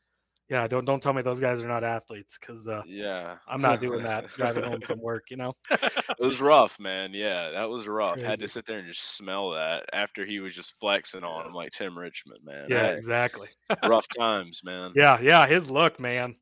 Yeah, 0.50 0.66
don't 0.66 0.84
don't 0.84 1.02
tell 1.02 1.12
me 1.14 1.22
those 1.22 1.40
guys 1.40 1.60
are 1.60 1.68
not 1.68 1.84
athletes 1.84 2.36
because 2.38 2.66
uh, 2.68 2.82
Yeah. 2.86 3.36
I'm 3.48 3.60
not 3.62 3.80
doing 3.80 4.02
that 4.10 4.28
driving 4.36 4.64
home 4.64 4.80
from 4.82 4.98
work. 5.00 5.30
You 5.30 5.36
know. 5.38 5.52
it 5.70 6.20
was 6.20 6.40
rough, 6.40 6.78
man. 6.80 7.12
Yeah, 7.14 7.50
that 7.50 7.68
was 7.70 7.86
rough. 7.86 8.20
Had 8.20 8.40
to 8.40 8.48
sit 8.48 8.66
there 8.66 8.78
and 8.78 8.88
just 8.88 9.16
smell 9.16 9.50
that 9.50 9.84
after 9.92 10.24
he 10.26 10.40
was 10.40 10.54
just 10.54 10.74
flexing 10.80 11.24
on 11.24 11.46
him 11.46 11.52
like 11.54 11.72
Tim 11.72 11.98
Richmond, 11.98 12.40
man. 12.44 12.66
Yeah, 12.68 12.82
That- 12.82 12.94
exactly. 12.96 13.48
rough 13.84 14.06
times, 14.18 14.60
man. 14.64 14.92
Yeah, 14.94 15.18
yeah, 15.20 15.46
his 15.46 15.70
look, 15.70 15.98
man. 16.00 16.36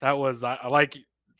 That 0.00 0.18
was 0.18 0.42
I, 0.44 0.58
I 0.62 0.68
like 0.68 0.96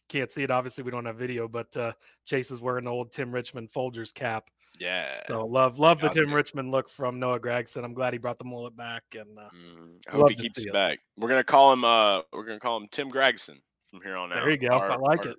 can't 0.08 0.30
see 0.30 0.42
it 0.42 0.50
obviously 0.50 0.84
we 0.84 0.90
don't 0.90 1.04
have 1.06 1.16
video, 1.16 1.48
but 1.48 1.74
uh 1.76 1.92
Chase 2.26 2.50
is 2.50 2.60
wearing 2.60 2.84
the 2.84 2.90
old 2.90 3.12
Tim 3.12 3.32
Richmond 3.32 3.70
Folgers 3.70 4.12
cap. 4.12 4.48
Yeah. 4.78 5.20
So 5.28 5.46
love 5.46 5.78
love 5.78 6.00
the 6.00 6.08
Tim 6.08 6.30
it. 6.30 6.34
Richmond 6.34 6.70
look 6.70 6.88
from 6.88 7.18
Noah 7.20 7.38
Gragson. 7.40 7.84
I'm 7.84 7.94
glad 7.94 8.12
he 8.12 8.18
brought 8.18 8.38
the 8.38 8.44
mullet 8.44 8.76
back 8.76 9.04
and 9.14 9.38
uh, 9.38 9.42
Mm, 9.54 9.96
I 10.08 10.10
hope 10.12 10.30
he 10.30 10.34
keeps 10.36 10.60
it 10.62 10.66
it. 10.68 10.72
back. 10.72 10.98
We're 11.16 11.28
gonna 11.28 11.44
call 11.44 11.72
him. 11.72 11.84
Uh, 11.84 12.22
we're 12.32 12.44
gonna 12.44 12.60
call 12.60 12.76
him 12.78 12.88
Tim 12.90 13.10
Gragson 13.10 13.60
from 13.88 14.00
here 14.02 14.16
on 14.16 14.32
out. 14.32 14.36
there 14.36 14.50
you 14.50 14.56
go. 14.56 14.68
I 14.76 14.96
like 14.96 15.26
our- 15.26 15.32
it. 15.32 15.36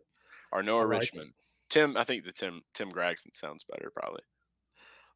Our 0.53 0.63
Noah 0.63 0.83
like 0.85 1.03
it. 1.03 1.13
Richmond. 1.13 1.33
Tim, 1.69 1.97
I 1.97 2.03
think 2.05 2.23
the 2.23 2.31
Tim 2.31 2.61
Tim 2.73 2.91
Gragson 2.91 3.33
sounds 3.35 3.65
better, 3.69 3.91
probably. 3.93 4.21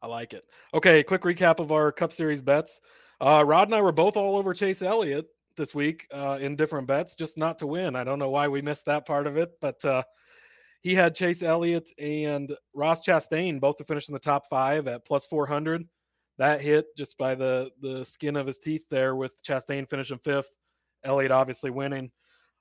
I 0.02 0.08
like 0.08 0.34
it. 0.34 0.46
Okay, 0.74 1.04
quick 1.04 1.22
recap 1.22 1.60
of 1.60 1.72
our 1.72 1.92
Cup 1.92 2.12
Series 2.12 2.42
bets. 2.42 2.82
Uh, 3.22 3.44
Rod 3.46 3.68
and 3.68 3.76
I 3.76 3.82
were 3.82 3.92
both 3.92 4.16
all 4.18 4.38
over 4.38 4.54
Chase 4.54 4.82
Elliott 4.82 5.28
this 5.60 5.76
week 5.76 6.08
uh, 6.12 6.40
in 6.42 6.56
different 6.56 6.88
bets, 6.88 7.14
just 7.14 7.38
not 7.38 7.60
to 7.60 7.68
win. 7.68 7.96
I 7.96 8.04
don't 8.04 8.18
know 8.18 8.30
why 8.30 8.48
we 8.48 8.64
missed 8.64 8.86
that 8.86 9.06
part 9.06 9.28
of 9.28 9.38
it, 9.38 9.52
but 9.62 9.84
uh, 9.86 10.02
he 10.82 10.96
had 10.96 11.14
Chase 11.14 11.44
Elliott 11.44 11.90
and 12.00 12.52
Ross 12.74 13.06
Chastain 13.06 13.60
both 13.60 13.76
to 13.78 13.84
finish 13.84 14.08
in 14.08 14.14
the 14.14 14.20
top 14.20 14.48
five 14.50 14.88
at 14.88 15.06
plus 15.06 15.26
400. 15.28 15.88
That 16.38 16.62
hit 16.62 16.86
just 16.98 17.18
by 17.18 17.36
the 17.36 17.70
the 17.82 18.06
skin 18.06 18.38
of 18.38 18.48
his 18.48 18.60
teeth 18.60 18.86
there 18.90 19.16
with 19.16 19.44
Chastain 19.44 19.90
finishing 19.90 20.20
fifth, 20.24 20.50
Elliott 21.04 21.32
obviously 21.32 21.70
winning. 21.70 22.12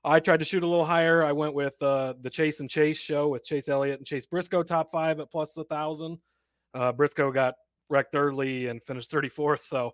I 0.03 0.19
tried 0.19 0.39
to 0.39 0.45
shoot 0.45 0.63
a 0.63 0.67
little 0.67 0.85
higher. 0.85 1.23
I 1.23 1.31
went 1.31 1.53
with 1.53 1.81
uh, 1.81 2.13
the 2.21 2.29
Chase 2.29 2.59
and 2.59 2.69
Chase 2.69 2.97
show 2.97 3.29
with 3.29 3.45
Chase 3.45 3.69
Elliott 3.69 3.99
and 3.99 4.05
Chase 4.05 4.25
Briscoe 4.25 4.63
top 4.63 4.91
five 4.91 5.19
at 5.19 5.31
plus 5.31 5.55
a 5.57 5.63
thousand. 5.63 6.19
Uh, 6.73 6.91
Briscoe 6.91 7.31
got 7.31 7.55
wrecked 7.89 8.15
early 8.15 8.67
and 8.67 8.83
finished 8.83 9.11
34th, 9.11 9.61
so 9.61 9.91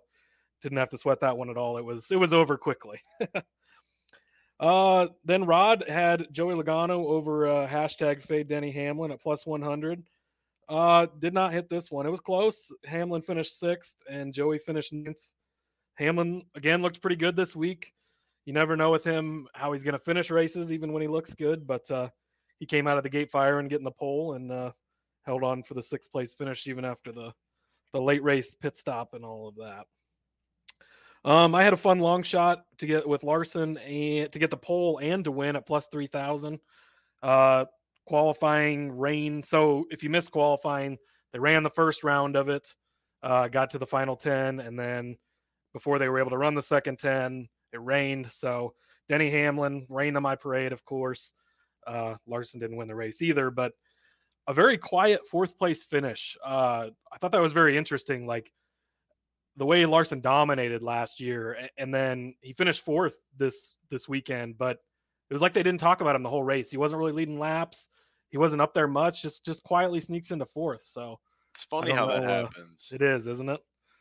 didn't 0.62 0.78
have 0.78 0.88
to 0.90 0.98
sweat 0.98 1.20
that 1.20 1.36
one 1.36 1.50
at 1.50 1.56
all. 1.56 1.76
It 1.76 1.84
was 1.84 2.10
it 2.10 2.16
was 2.16 2.32
over 2.32 2.56
quickly. 2.56 2.98
uh, 4.60 5.08
then 5.24 5.44
Rod 5.44 5.84
had 5.88 6.28
Joey 6.32 6.54
Logano 6.54 7.06
over 7.06 7.46
uh, 7.46 7.68
hashtag 7.68 8.22
fade 8.22 8.48
Denny 8.48 8.70
Hamlin 8.70 9.10
at 9.12 9.20
plus 9.20 9.46
100. 9.46 10.04
Uh, 10.68 11.06
did 11.18 11.32
not 11.32 11.52
hit 11.52 11.68
this 11.68 11.90
one. 11.90 12.06
It 12.06 12.10
was 12.10 12.20
close. 12.20 12.72
Hamlin 12.84 13.22
finished 13.22 13.58
sixth 13.58 13.96
and 14.10 14.34
Joey 14.34 14.58
finished 14.58 14.92
ninth. 14.92 15.28
Hamlin 15.94 16.42
again 16.54 16.82
looked 16.82 17.00
pretty 17.00 17.16
good 17.16 17.36
this 17.36 17.54
week. 17.54 17.92
You 18.44 18.52
never 18.52 18.76
know 18.76 18.90
with 18.90 19.04
him 19.04 19.48
how 19.54 19.72
he's 19.72 19.82
going 19.82 19.94
to 19.94 19.98
finish 19.98 20.30
races, 20.30 20.72
even 20.72 20.92
when 20.92 21.02
he 21.02 21.08
looks 21.08 21.34
good. 21.34 21.66
But 21.66 21.90
uh, 21.90 22.08
he 22.58 22.66
came 22.66 22.86
out 22.86 22.96
of 22.96 23.02
the 23.02 23.10
gate 23.10 23.30
fire 23.30 23.58
and 23.58 23.70
getting 23.70 23.84
the 23.84 23.90
pole 23.90 24.34
and 24.34 24.50
uh, 24.50 24.72
held 25.24 25.42
on 25.42 25.62
for 25.62 25.74
the 25.74 25.82
sixth 25.82 26.10
place 26.10 26.34
finish 26.34 26.66
even 26.66 26.84
after 26.84 27.12
the 27.12 27.32
the 27.92 28.00
late 28.00 28.22
race 28.22 28.54
pit 28.54 28.76
stop 28.76 29.14
and 29.14 29.24
all 29.24 29.48
of 29.48 29.56
that. 29.56 29.86
Um, 31.26 31.56
I 31.56 31.64
had 31.64 31.72
a 31.72 31.76
fun 31.76 31.98
long 31.98 32.22
shot 32.22 32.64
to 32.78 32.86
get 32.86 33.06
with 33.06 33.24
Larson 33.24 33.76
and 33.78 34.30
to 34.30 34.38
get 34.38 34.50
the 34.50 34.56
pole 34.56 35.00
and 35.02 35.24
to 35.24 35.32
win 35.32 35.56
at 35.56 35.66
plus 35.66 35.88
three 35.88 36.06
thousand. 36.06 36.60
Uh, 37.22 37.64
qualifying 38.06 38.96
rain. 38.96 39.42
So 39.42 39.86
if 39.90 40.04
you 40.04 40.10
miss 40.10 40.28
qualifying, 40.28 40.98
they 41.32 41.40
ran 41.40 41.64
the 41.64 41.70
first 41.70 42.04
round 42.04 42.36
of 42.36 42.48
it, 42.48 42.72
uh, 43.24 43.48
got 43.48 43.70
to 43.70 43.78
the 43.78 43.86
final 43.86 44.14
ten, 44.14 44.60
and 44.60 44.78
then 44.78 45.16
before 45.72 45.98
they 45.98 46.08
were 46.08 46.20
able 46.20 46.30
to 46.30 46.38
run 46.38 46.54
the 46.54 46.62
second 46.62 47.00
ten, 47.00 47.48
it 47.72 47.82
rained. 47.82 48.30
So 48.30 48.74
Denny 49.08 49.28
Hamlin 49.30 49.86
rained 49.90 50.16
on 50.16 50.22
my 50.22 50.36
parade, 50.36 50.72
of 50.72 50.84
course. 50.84 51.32
Uh, 51.84 52.14
Larson 52.28 52.60
didn't 52.60 52.76
win 52.76 52.86
the 52.86 52.94
race 52.94 53.20
either, 53.20 53.50
but 53.50 53.72
a 54.46 54.54
very 54.54 54.78
quiet 54.78 55.26
fourth 55.28 55.58
place 55.58 55.82
finish. 55.82 56.36
Uh, 56.44 56.90
I 57.12 57.18
thought 57.18 57.32
that 57.32 57.40
was 57.40 57.52
very 57.52 57.76
interesting. 57.76 58.28
Like 58.28 58.52
the 59.56 59.66
way 59.66 59.84
Larson 59.86 60.20
dominated 60.20 60.82
last 60.82 61.20
year, 61.20 61.68
and 61.78 61.92
then 61.94 62.34
he 62.40 62.52
finished 62.52 62.82
fourth 62.84 63.18
this 63.36 63.78
this 63.90 64.08
weekend. 64.08 64.58
But 64.58 64.78
it 65.28 65.32
was 65.34 65.42
like 65.42 65.52
they 65.54 65.62
didn't 65.62 65.80
talk 65.80 66.00
about 66.00 66.14
him 66.16 66.22
the 66.22 66.30
whole 66.30 66.42
race. 66.42 66.70
He 66.70 66.76
wasn't 66.76 66.98
really 66.98 67.12
leading 67.12 67.38
laps. 67.38 67.88
He 68.30 68.38
wasn't 68.38 68.62
up 68.62 68.74
there 68.74 68.88
much. 68.88 69.22
Just 69.22 69.44
just 69.44 69.62
quietly 69.62 70.00
sneaks 70.00 70.30
into 70.30 70.46
fourth. 70.46 70.82
So 70.82 71.18
It's 71.54 71.64
funny 71.64 71.92
how 71.92 72.06
that 72.06 72.22
know, 72.22 72.28
uh, 72.28 72.46
happens. 72.46 72.88
it 72.92 73.02
is, 73.02 73.26
isn't 73.26 73.48
it? 73.48 73.60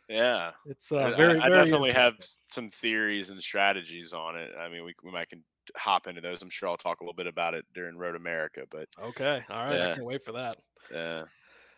Yeah. 0.10 0.52
It's 0.66 0.92
uh, 0.92 0.98
I- 0.98 1.16
very. 1.16 1.40
I, 1.40 1.50
very 1.50 1.62
definitely 1.64 1.92
have 1.94 2.14
some 2.52 2.70
theories 2.70 3.30
and 3.30 3.42
strategies 3.42 4.14
on 4.14 4.36
it. 4.36 4.52
I 4.60 4.70
mean, 4.70 4.84
we 4.84 4.94
we 5.04 5.12
might 5.12 5.30
can 5.30 5.44
hop 5.76 6.06
into 6.08 6.22
those. 6.22 6.42
I'm 6.44 6.50
sure 6.50 6.70
I'll 6.70 6.78
talk 6.78 7.00
a 7.00 7.04
little 7.04 7.16
bit 7.16 7.26
about 7.28 7.54
it 7.56 7.66
during 7.74 7.98
Road 7.98 8.16
America, 8.16 8.64
but 8.70 8.88
Okay. 9.02 9.44
All 9.50 9.66
right. 9.66 9.82
I 9.82 9.94
can't 9.96 10.06
wait 10.06 10.24
for 10.24 10.34
that. 10.34 10.58
yeah. 10.92 11.24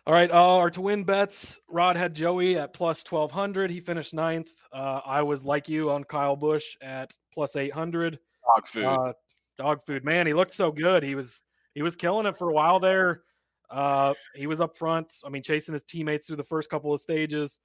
All 0.08 0.14
right, 0.14 0.32
uh, 0.32 0.56
our 0.56 0.70
to 0.70 0.80
win 0.80 1.04
bets. 1.04 1.60
Rod 1.68 1.98
had 1.98 2.14
Joey 2.14 2.58
at 2.58 2.72
plus 2.72 3.04
twelve 3.04 3.30
hundred. 3.30 3.70
He 3.70 3.82
finished 3.82 4.14
ninth. 4.14 4.48
Uh, 4.72 5.02
I 5.06 5.22
was 5.22 5.44
like 5.44 5.68
you 5.68 5.92
on 5.92 6.06
Kyle 6.06 6.38
Busch 6.38 6.78
at 6.82 7.12
plus 7.34 7.58
eight 7.58 7.74
hundred. 7.74 8.18
Dog 8.56 8.68
food. 8.68 8.86
Uh, 8.86 9.14
dog 9.58 9.84
food, 9.86 10.06
man, 10.06 10.26
he 10.26 10.34
looked 10.34 10.54
so 10.54 10.72
good. 10.72 11.04
He 11.04 11.14
was 11.14 11.44
he 11.76 11.82
was 11.82 11.98
killing 11.98 12.26
it 12.26 12.38
for 12.38 12.50
a 12.50 12.54
while 12.54 12.80
there. 12.80 13.24
Uh, 13.70 14.14
he 14.34 14.48
was 14.48 14.62
up 14.62 14.78
front. 14.78 15.12
I 15.26 15.30
mean, 15.30 15.44
chasing 15.44 15.74
his 15.74 15.84
teammates 15.84 16.26
through 16.26 16.38
the 16.38 16.44
first 16.46 16.70
couple 16.70 16.94
of 16.94 17.02
stages. 17.02 17.60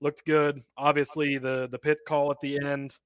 Looked 0.00 0.24
good. 0.24 0.62
Obviously, 0.76 1.36
the 1.38 1.66
the 1.68 1.80
pit 1.80 1.98
call 2.06 2.30
at 2.30 2.38
the 2.40 2.64
end. 2.64 2.96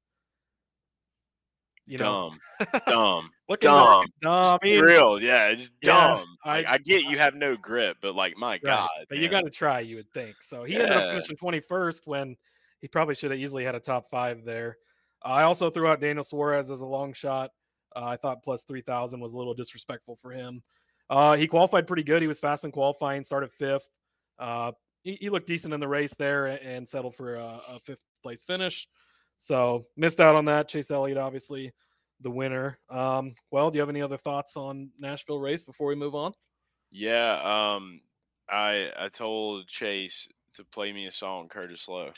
You 1.87 1.96
know, 1.96 2.32
dumb. 2.58 2.80
dumb. 2.87 3.30
Dumb. 3.61 4.06
dumb. 4.21 4.59
I 4.62 4.78
Real. 4.78 5.21
Yeah. 5.21 5.49
It's 5.49 5.71
Yeah, 5.82 6.14
dumb. 6.16 6.37
Like, 6.47 6.66
I- 6.66 6.75
I, 6.75 6.78
get 6.78 7.04
you 7.04 7.18
have 7.18 7.35
no 7.35 7.56
grip, 7.56 7.99
but 8.00 8.14
like, 8.14 8.37
my 8.37 8.52
Right, 8.52 8.62
God. 8.62 8.88
But 9.09 9.18
you 9.18 9.28
got 9.28 9.44
to 9.44 9.50
try, 9.50 9.80
you 9.80 9.97
would 9.97 10.11
think. 10.12 10.37
So 10.42 10.64
he 10.64 10.75
ended 10.75 10.90
up 10.92 11.02
Yeah. 11.02 11.11
finishing 11.12 11.37
21st 11.37 12.06
when 12.06 12.37
he 12.80 12.88
probably 12.88 13.14
should 13.14 13.30
have 13.30 13.40
easily 13.40 13.64
had 13.64 13.75
a 13.75 13.80
top 13.80 14.11
five 14.11 14.44
there. 14.44 14.76
Uh, 15.25 15.28
I 15.28 15.42
also 15.44 15.71
threw 15.71 15.87
out 15.88 16.00
Daniel 16.00 16.25
Suarez 16.25 16.71
as 16.71 16.80
a 16.80 16.87
long 16.87 17.12
shot. 17.12 17.50
Uh, 17.94 18.04
I 18.04 18.16
thought 18.16 18.42
plus 18.42 18.64
3,000 18.64 19.21
was 19.21 19.35
a 19.35 19.38
little 19.38 19.54
disrespectful 19.54 20.16
for 20.16 20.30
him. 20.32 20.62
Uh, 21.11 21.37
he 21.37 21.47
qualified 21.47 21.87
pretty 21.87 22.02
good. 22.02 22.23
He 22.23 22.28
was 22.28 22.40
fast 22.40 22.64
in 22.64 22.73
qualifying, 22.73 23.23
started 23.25 23.52
fifth. 23.52 23.88
Uh, 24.38 24.73
he, 25.04 25.18
he 25.21 25.30
looked 25.30 25.47
decent 25.47 25.75
in 25.75 25.80
the 25.80 25.88
race 25.88 26.14
there 26.14 26.47
and 26.47 26.88
settled 26.88 27.14
for 27.16 27.35
a, 27.35 27.61
a 27.68 27.78
fifth 27.85 28.02
place 28.23 28.44
finish. 28.44 28.88
So 29.37 29.87
missed 29.97 30.21
out 30.21 30.37
on 30.37 30.44
that. 30.47 30.68
Chase 30.68 30.90
Elliott, 30.90 31.18
obviously, 31.18 31.73
the 32.22 32.30
winner. 32.30 32.78
Um, 32.88 33.34
well, 33.50 33.70
do 33.70 33.76
you 33.76 33.80
have 33.80 33.88
any 33.88 34.02
other 34.02 34.16
thoughts 34.16 34.56
on 34.56 34.90
Nashville 34.98 35.40
race 35.40 35.64
before 35.64 35.88
we 35.88 35.94
move 35.94 36.14
on? 36.14 36.32
Yeah, 36.90 37.40
um, 37.74 38.02
I 38.48 38.90
I 38.96 39.08
told 39.08 39.68
Chase 39.68 40.28
to 40.54 40.64
play 40.64 40.92
me 40.92 41.06
a 41.06 41.12
song, 41.12 41.48
Curtis 41.48 41.88
Loew, 41.88 42.12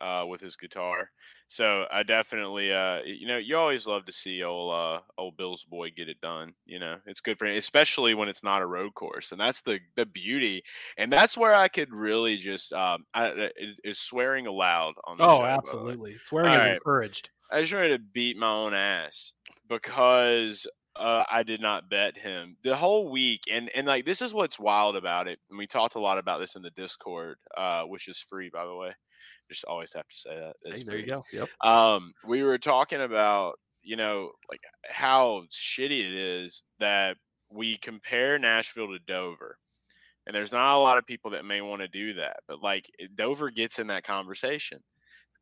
uh, 0.00 0.24
with 0.28 0.40
his 0.40 0.56
guitar. 0.56 1.10
So 1.48 1.84
I 1.90 2.04
definitely, 2.04 2.72
uh, 2.72 3.00
you 3.04 3.26
know, 3.26 3.36
you 3.38 3.56
always 3.56 3.84
love 3.84 4.04
to 4.06 4.12
see 4.12 4.44
old 4.44 4.72
uh, 4.72 5.00
old 5.18 5.36
Bill's 5.36 5.64
boy 5.64 5.90
get 5.90 6.08
it 6.08 6.20
done. 6.20 6.54
You 6.64 6.78
know, 6.78 6.98
it's 7.06 7.20
good 7.20 7.38
for 7.38 7.46
him, 7.46 7.56
especially 7.56 8.14
when 8.14 8.28
it's 8.28 8.44
not 8.44 8.62
a 8.62 8.66
road 8.66 8.94
course, 8.94 9.32
and 9.32 9.40
that's 9.40 9.62
the 9.62 9.80
the 9.96 10.06
beauty. 10.06 10.62
And 10.96 11.12
that's 11.12 11.36
where 11.36 11.54
I 11.54 11.66
could 11.66 11.92
really 11.92 12.36
just 12.36 12.72
um, 12.72 13.04
I, 13.12 13.30
uh, 13.30 13.48
is, 13.82 13.98
swearing 13.98 14.46
aloud 14.46 14.94
on 15.04 15.16
the 15.16 15.24
show. 15.24 15.30
Oh, 15.30 15.38
by 15.40 15.50
absolutely. 15.50 16.18
Swearing 16.18 16.50
All 16.50 16.56
is 16.56 16.66
right. 16.66 16.74
encouraged. 16.74 17.30
I 17.50 17.62
just 17.62 17.74
wanted 17.74 17.88
to 17.88 17.98
beat 17.98 18.36
my 18.36 18.48
own 18.48 18.74
ass 18.74 19.32
because 19.70 20.66
uh, 20.96 21.24
I 21.30 21.44
did 21.44 21.62
not 21.62 21.88
bet 21.88 22.18
him 22.18 22.56
the 22.62 22.76
whole 22.76 23.10
week, 23.10 23.42
and 23.50 23.70
and 23.74 23.86
like 23.86 24.04
this 24.04 24.20
is 24.20 24.34
what's 24.34 24.58
wild 24.58 24.96
about 24.96 25.28
it. 25.28 25.38
And 25.48 25.58
we 25.58 25.66
talked 25.66 25.94
a 25.94 26.00
lot 26.00 26.18
about 26.18 26.40
this 26.40 26.56
in 26.56 26.62
the 26.62 26.70
Discord, 26.70 27.36
uh, 27.56 27.84
which 27.84 28.08
is 28.08 28.18
free, 28.28 28.50
by 28.52 28.66
the 28.66 28.74
way. 28.74 28.90
Just 29.48 29.64
always 29.64 29.92
have 29.94 30.08
to 30.08 30.16
say 30.16 30.36
that. 30.36 30.56
Hey, 30.64 30.82
there 30.82 30.98
you 30.98 31.06
go. 31.06 31.24
Yep. 31.32 31.48
Um, 31.64 32.12
we 32.26 32.42
were 32.42 32.58
talking 32.58 33.00
about 33.00 33.54
you 33.82 33.96
know 33.96 34.32
like 34.50 34.60
how 34.84 35.44
shitty 35.50 36.00
it 36.00 36.12
is 36.12 36.62
that 36.80 37.16
we 37.48 37.78
compare 37.78 38.38
Nashville 38.38 38.88
to 38.88 38.98
Dover. 38.98 39.56
And 40.26 40.36
there's 40.36 40.52
not 40.52 40.76
a 40.76 40.78
lot 40.78 40.98
of 40.98 41.06
people 41.06 41.30
that 41.32 41.46
may 41.46 41.60
want 41.62 41.80
to 41.80 41.88
do 41.88 42.14
that, 42.14 42.40
but 42.46 42.62
like 42.62 42.84
Dover 43.16 43.50
gets 43.50 43.78
in 43.78 43.86
that 43.86 44.04
conversation 44.04 44.80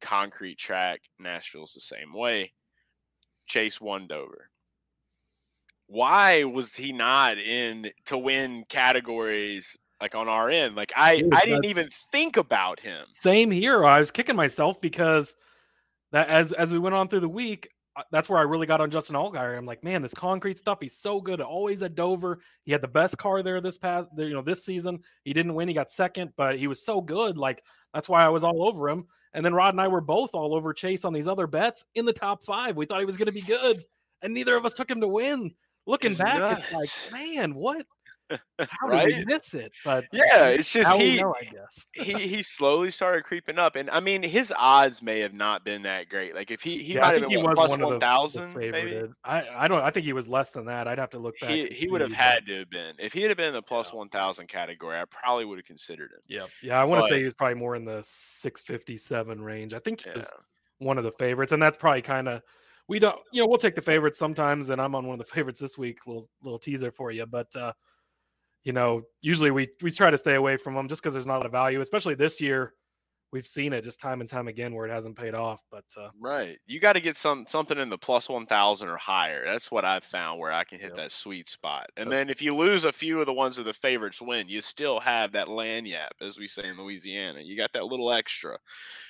concrete 0.00 0.58
track. 0.58 1.00
Nashville's 1.18 1.72
the 1.72 1.80
same 1.80 2.12
way. 2.14 2.52
Chase 3.48 3.80
won 3.80 4.06
Dover. 4.06 4.50
Why 5.86 6.44
was 6.44 6.74
he 6.74 6.92
not 6.92 7.38
in 7.38 7.90
to 8.06 8.18
win 8.18 8.64
categories 8.68 9.76
like 10.00 10.14
on 10.14 10.28
our 10.28 10.50
end? 10.50 10.76
Like 10.76 10.92
I, 10.94 11.20
Dude, 11.20 11.34
I 11.34 11.40
didn't 11.40 11.64
even 11.64 11.88
think 12.12 12.36
about 12.36 12.80
him. 12.80 13.06
Same 13.12 13.50
here. 13.50 13.84
I 13.84 13.98
was 13.98 14.10
kicking 14.10 14.36
myself 14.36 14.80
because 14.80 15.34
that 16.12 16.28
as 16.28 16.52
as 16.52 16.72
we 16.72 16.78
went 16.78 16.94
on 16.94 17.08
through 17.08 17.20
the 17.20 17.28
week, 17.28 17.70
uh, 17.96 18.02
that's 18.10 18.28
where 18.28 18.38
I 18.38 18.42
really 18.42 18.66
got 18.66 18.82
on 18.82 18.90
Justin 18.90 19.16
Allgaier. 19.16 19.56
I'm 19.56 19.66
like, 19.66 19.82
man, 19.82 20.02
this 20.02 20.14
concrete 20.14 20.58
stuff. 20.58 20.78
He's 20.80 20.98
so 20.98 21.20
good. 21.22 21.40
Always 21.40 21.82
at 21.82 21.94
Dover. 21.94 22.40
He 22.64 22.72
had 22.72 22.82
the 22.82 22.88
best 22.88 23.16
car 23.16 23.42
there 23.42 23.60
this 23.62 23.78
past, 23.78 24.10
you 24.16 24.34
know, 24.34 24.42
this 24.42 24.64
season. 24.64 25.00
He 25.24 25.32
didn't 25.32 25.54
win. 25.54 25.68
He 25.68 25.74
got 25.74 25.90
second, 25.90 26.32
but 26.36 26.58
he 26.58 26.66
was 26.66 26.84
so 26.84 27.00
good. 27.00 27.38
Like 27.38 27.64
that's 27.94 28.08
why 28.08 28.24
I 28.24 28.28
was 28.28 28.44
all 28.44 28.68
over 28.68 28.90
him. 28.90 29.06
And 29.38 29.44
then 29.44 29.54
Rod 29.54 29.72
and 29.72 29.80
I 29.80 29.86
were 29.86 30.00
both 30.00 30.30
all 30.34 30.52
over 30.52 30.72
Chase 30.72 31.04
on 31.04 31.12
these 31.12 31.28
other 31.28 31.46
bets 31.46 31.86
in 31.94 32.04
the 32.06 32.12
top 32.12 32.42
five. 32.42 32.76
We 32.76 32.86
thought 32.86 32.98
he 32.98 33.06
was 33.06 33.16
going 33.16 33.26
to 33.26 33.32
be 33.32 33.40
good, 33.40 33.84
and 34.20 34.34
neither 34.34 34.56
of 34.56 34.66
us 34.66 34.74
took 34.74 34.90
him 34.90 35.00
to 35.00 35.06
win. 35.06 35.52
Looking 35.86 36.10
It's 36.10 36.20
back, 36.20 36.40
nuts. 36.40 36.64
it's 36.72 37.12
like, 37.12 37.12
man, 37.12 37.54
what? 37.54 37.86
How 38.30 38.36
did 38.58 38.68
Right? 38.92 39.06
we 39.16 39.24
miss 39.24 39.54
it? 39.54 39.72
But 39.84 40.04
Yeah, 40.12 40.48
it's 40.48 40.70
just 40.72 40.90
he 40.98 41.16
know, 41.20 41.34
I 41.40 41.44
guess. 41.44 41.86
he 41.92 42.12
he 42.28 42.42
slowly 42.42 42.90
started 42.90 43.24
creeping 43.24 43.58
up, 43.58 43.76
and 43.76 43.88
I 43.90 44.00
mean 44.00 44.22
his 44.22 44.52
odds 44.56 45.02
may 45.02 45.20
have 45.20 45.32
not 45.34 45.64
been 45.64 45.82
that 45.82 46.08
great. 46.08 46.34
Like 46.34 46.50
if 46.50 46.60
he 46.62 46.82
he 46.82 46.94
Yeah, 46.94 47.00
I 47.00 47.02
might 47.02 47.06
have 47.06 47.14
think 47.20 47.28
been 47.32 47.40
he 47.40 47.46
was 47.46 47.54
plus 47.56 47.70
one 47.78 47.80
the- 47.94 48.00
thousand, 48.00 48.54
maybe. 48.56 49.02
I 49.24 49.44
I 49.64 49.68
don't. 49.68 49.82
I 49.82 49.90
think 49.90 50.04
he 50.06 50.12
was 50.12 50.28
less 50.28 50.50
than 50.50 50.66
that. 50.66 50.86
I'd 50.88 50.98
have 50.98 51.10
to 51.10 51.18
look 51.18 51.34
back. 51.40 51.50
He 51.50 51.66
he 51.68 51.88
would 51.88 52.00
have 52.00 52.12
had 52.12 52.46
to 52.46 52.58
have 52.60 52.70
been. 52.70 52.94
If 52.98 53.12
he 53.12 53.22
had 53.22 53.36
been 53.36 53.46
in 53.48 53.54
the 53.54 53.62
plus 53.62 53.90
Yeah. 53.92 53.98
one 53.98 54.08
thousand 54.08 54.48
category, 54.48 54.98
I 54.98 55.04
probably 55.06 55.44
would 55.44 55.58
have 55.58 55.66
considered 55.66 56.10
him. 56.12 56.20
Yeah, 56.26 56.46
yeah. 56.62 56.80
I 56.80 56.84
want 56.84 57.02
to 57.04 57.08
say 57.08 57.18
he 57.18 57.24
was 57.24 57.34
probably 57.34 57.54
more 57.54 57.76
in 57.76 57.84
the 57.84 58.02
657 58.04 59.40
range. 59.42 59.72
I 59.74 59.78
think 59.78 60.02
he 60.02 60.10
Yeah. 60.10 60.16
was 60.16 60.30
one 60.78 60.98
of 60.98 61.04
the 61.04 61.12
favorites, 61.12 61.52
and 61.52 61.62
that's 61.62 61.76
probably 61.76 62.02
kind 62.02 62.28
of 62.28 62.42
we 62.88 62.98
don't. 62.98 63.18
You 63.32 63.42
know, 63.42 63.48
we'll 63.48 63.58
take 63.58 63.74
the 63.74 63.82
favorites 63.82 64.18
sometimes, 64.18 64.70
and 64.70 64.80
I'm 64.80 64.94
on 64.94 65.06
one 65.06 65.20
of 65.20 65.26
the 65.26 65.30
favorites 65.34 65.60
this 65.60 65.76
week. 65.78 66.06
Little 66.06 66.28
little 66.42 66.58
teaser 66.58 66.90
for 66.90 67.10
you, 67.10 67.26
but 67.26 67.54
uh, 67.56 67.72
you 68.64 68.72
know, 68.72 69.02
usually 69.20 69.50
we 69.50 69.68
we 69.82 69.90
try 69.90 70.10
to 70.10 70.18
stay 70.18 70.34
away 70.34 70.56
from 70.56 70.74
them 70.74 70.88
just 70.88 71.02
because 71.02 71.14
there's 71.14 71.26
not 71.26 71.36
a 71.36 71.38
lot 71.38 71.46
of 71.46 71.52
value, 71.52 71.80
especially 71.80 72.14
this 72.14 72.40
year. 72.40 72.74
We've 73.30 73.46
seen 73.46 73.74
it 73.74 73.84
just 73.84 74.00
time 74.00 74.22
and 74.22 74.30
time 74.30 74.48
again 74.48 74.74
where 74.74 74.86
it 74.86 74.90
hasn't 74.90 75.14
paid 75.18 75.34
off. 75.34 75.60
But 75.70 75.84
uh, 75.98 76.08
Right. 76.18 76.56
You 76.66 76.80
got 76.80 76.94
to 76.94 77.00
get 77.00 77.14
some 77.14 77.44
something 77.46 77.76
in 77.76 77.90
the 77.90 77.98
plus 77.98 78.26
1000 78.26 78.88
or 78.88 78.96
higher. 78.96 79.44
That's 79.44 79.70
what 79.70 79.84
I've 79.84 80.02
found 80.04 80.40
where 80.40 80.50
I 80.50 80.64
can 80.64 80.80
hit 80.80 80.96
that 80.96 81.12
sweet 81.12 81.46
spot. 81.46 81.90
And 81.98 82.10
That's- 82.10 82.24
then 82.24 82.30
if 82.30 82.40
you 82.40 82.56
lose 82.56 82.86
a 82.86 82.92
few 82.92 83.20
of 83.20 83.26
the 83.26 83.34
ones 83.34 83.58
where 83.58 83.64
the 83.64 83.74
favorites 83.74 84.22
win, 84.22 84.48
you 84.48 84.62
still 84.62 84.98
have 85.00 85.32
that 85.32 85.48
lagniappe 85.48 86.22
as 86.26 86.38
we 86.38 86.48
say 86.48 86.68
in 86.68 86.78
Louisiana. 86.78 87.40
You 87.42 87.54
got 87.54 87.74
that 87.74 87.84
little 87.84 88.10
extra, 88.10 88.58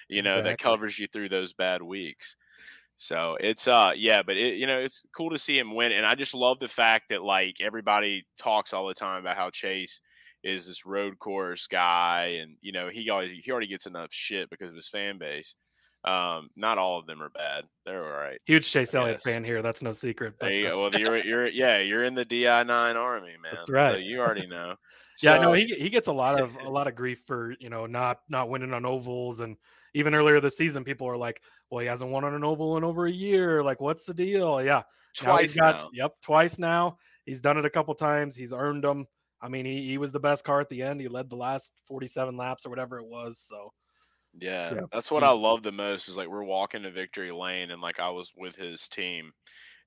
you 0.09 0.23
know, 0.23 0.43
that 0.43 0.59
covers 0.59 0.99
you 0.99 1.07
through 1.07 1.29
those 1.29 1.53
bad 1.53 1.81
weeks. 1.81 2.35
So 3.01 3.37
it's 3.39 3.69
uh 3.69 3.93
yeah, 3.97 4.23
but 4.23 4.37
it 4.37 4.57
you 4.57 4.67
know, 4.67 4.81
it's 4.81 5.07
cool 5.17 5.31
to 5.31 5.39
see 5.39 5.57
him 5.57 5.75
win 5.75 5.93
and 5.93 6.05
I 6.05 6.17
just 6.17 6.35
love 6.35 6.59
the 6.59 6.69
fact 6.69 7.11
that 7.11 7.23
like 7.23 7.61
everybody 7.61 8.27
talks 8.37 8.73
all 8.73 8.89
the 8.89 8.95
time 8.95 9.21
about 9.21 9.37
how 9.37 9.51
Chase 9.51 10.01
is 10.43 10.67
this 10.67 10.85
road 10.85 11.19
course 11.21 11.69
guy 11.69 12.39
and 12.41 12.57
you 12.61 12.73
know, 12.73 12.89
he 12.89 13.09
always 13.09 13.31
he 13.43 13.53
already 13.53 13.69
gets 13.69 13.87
enough 13.87 14.09
shit 14.11 14.51
because 14.51 14.71
of 14.71 14.75
his 14.75 14.89
fan 14.89 15.17
base. 15.17 15.55
Um, 16.05 16.51
not 16.57 16.79
all 16.79 16.99
of 16.99 17.07
them 17.07 17.23
are 17.23 17.31
bad. 17.31 17.65
They're 17.87 18.05
all 18.05 18.21
right. 18.21 18.41
huge 18.47 18.69
Chase 18.69 18.95
Elliott 18.95 19.23
fan 19.23 19.45
here. 19.45 19.63
That's 19.63 19.83
no 19.83 19.93
secret. 19.93 20.35
But 20.41 20.47
There 20.47 20.55
you 20.55 20.67
uh, 20.67 20.71
go. 20.71 20.81
Well, 20.81 21.01
you're 21.01 21.19
you're 21.19 21.47
yeah, 21.47 21.79
you're 21.79 22.05
in 22.05 22.15
the 22.15 22.25
DI 22.25 22.65
nine 22.65 22.97
army, 22.97 23.35
man. 23.43 23.53
That's 23.55 23.67
So 23.69 23.73
right. 23.73 24.01
you 24.01 24.21
already 24.21 24.47
know. 24.49 24.75
Yeah, 25.21 25.37
no, 25.39 25.49
So- 25.49 25.53
he 25.55 25.67
he 25.75 25.89
gets 25.91 26.09
a 26.09 26.13
lot 26.13 26.41
of 26.41 26.55
a 26.57 26.69
lot 26.71 26.87
of 26.87 26.95
grief 26.95 27.25
for 27.27 27.55
you 27.61 27.71
know 27.71 27.87
not 27.87 28.21
not 28.29 28.49
winning 28.49 28.73
on 28.73 28.87
ovals, 28.87 29.41
and 29.41 29.57
even 29.95 30.15
earlier 30.15 30.41
this 30.41 30.57
season, 30.57 30.85
people 30.85 31.09
are 31.09 31.17
like, 31.17 31.43
"Well, 31.71 31.81
he 31.81 31.87
hasn't 31.87 32.11
won 32.11 32.25
on 32.25 32.35
an 32.35 32.45
oval 32.45 32.77
in 32.77 32.85
over 32.85 33.07
a 33.07 33.11
year. 33.13 33.63
Like, 33.65 33.81
what's 33.81 34.05
the 34.05 34.15
deal?" 34.15 34.63
Yeah, 34.63 34.83
now 35.21 35.37
twice 35.37 35.41
he's 35.41 35.57
got 35.57 35.77
now. 35.77 35.91
yep 35.93 36.13
twice 36.23 36.59
now. 36.59 36.99
He's 37.27 37.41
done 37.41 37.59
it 37.59 37.65
a 37.67 37.71
couple 37.71 37.95
times. 37.95 38.37
He's 38.37 38.53
earned 38.53 38.85
them. 38.85 39.07
I 39.41 39.49
mean, 39.49 39.67
he 39.67 39.87
he 39.87 39.99
was 39.99 40.13
the 40.13 40.21
best 40.21 40.45
car 40.45 40.61
at 40.61 40.69
the 40.69 40.83
end. 40.83 41.01
He 41.01 41.09
led 41.09 41.31
the 41.31 41.37
last 41.37 41.73
forty 41.87 42.07
seven 42.09 42.37
laps 42.37 42.65
or 42.67 42.71
whatever 42.71 42.99
it 42.99 43.07
was. 43.07 43.39
So 43.41 43.73
Yeah, 44.35 44.75
Yeah, 44.75 44.81
that's 44.93 45.11
what 45.11 45.25
I 45.25 45.31
love 45.31 45.63
the 45.63 45.73
most 45.73 46.09
is 46.09 46.17
like 46.17 46.29
we're 46.29 46.45
walking 46.45 46.83
to 46.85 46.91
victory 46.91 47.33
lane 47.33 47.71
and 47.71 47.83
like 47.83 47.99
I 48.01 48.11
was 48.11 48.33
with 48.37 48.57
his 48.57 48.89
team 48.89 49.33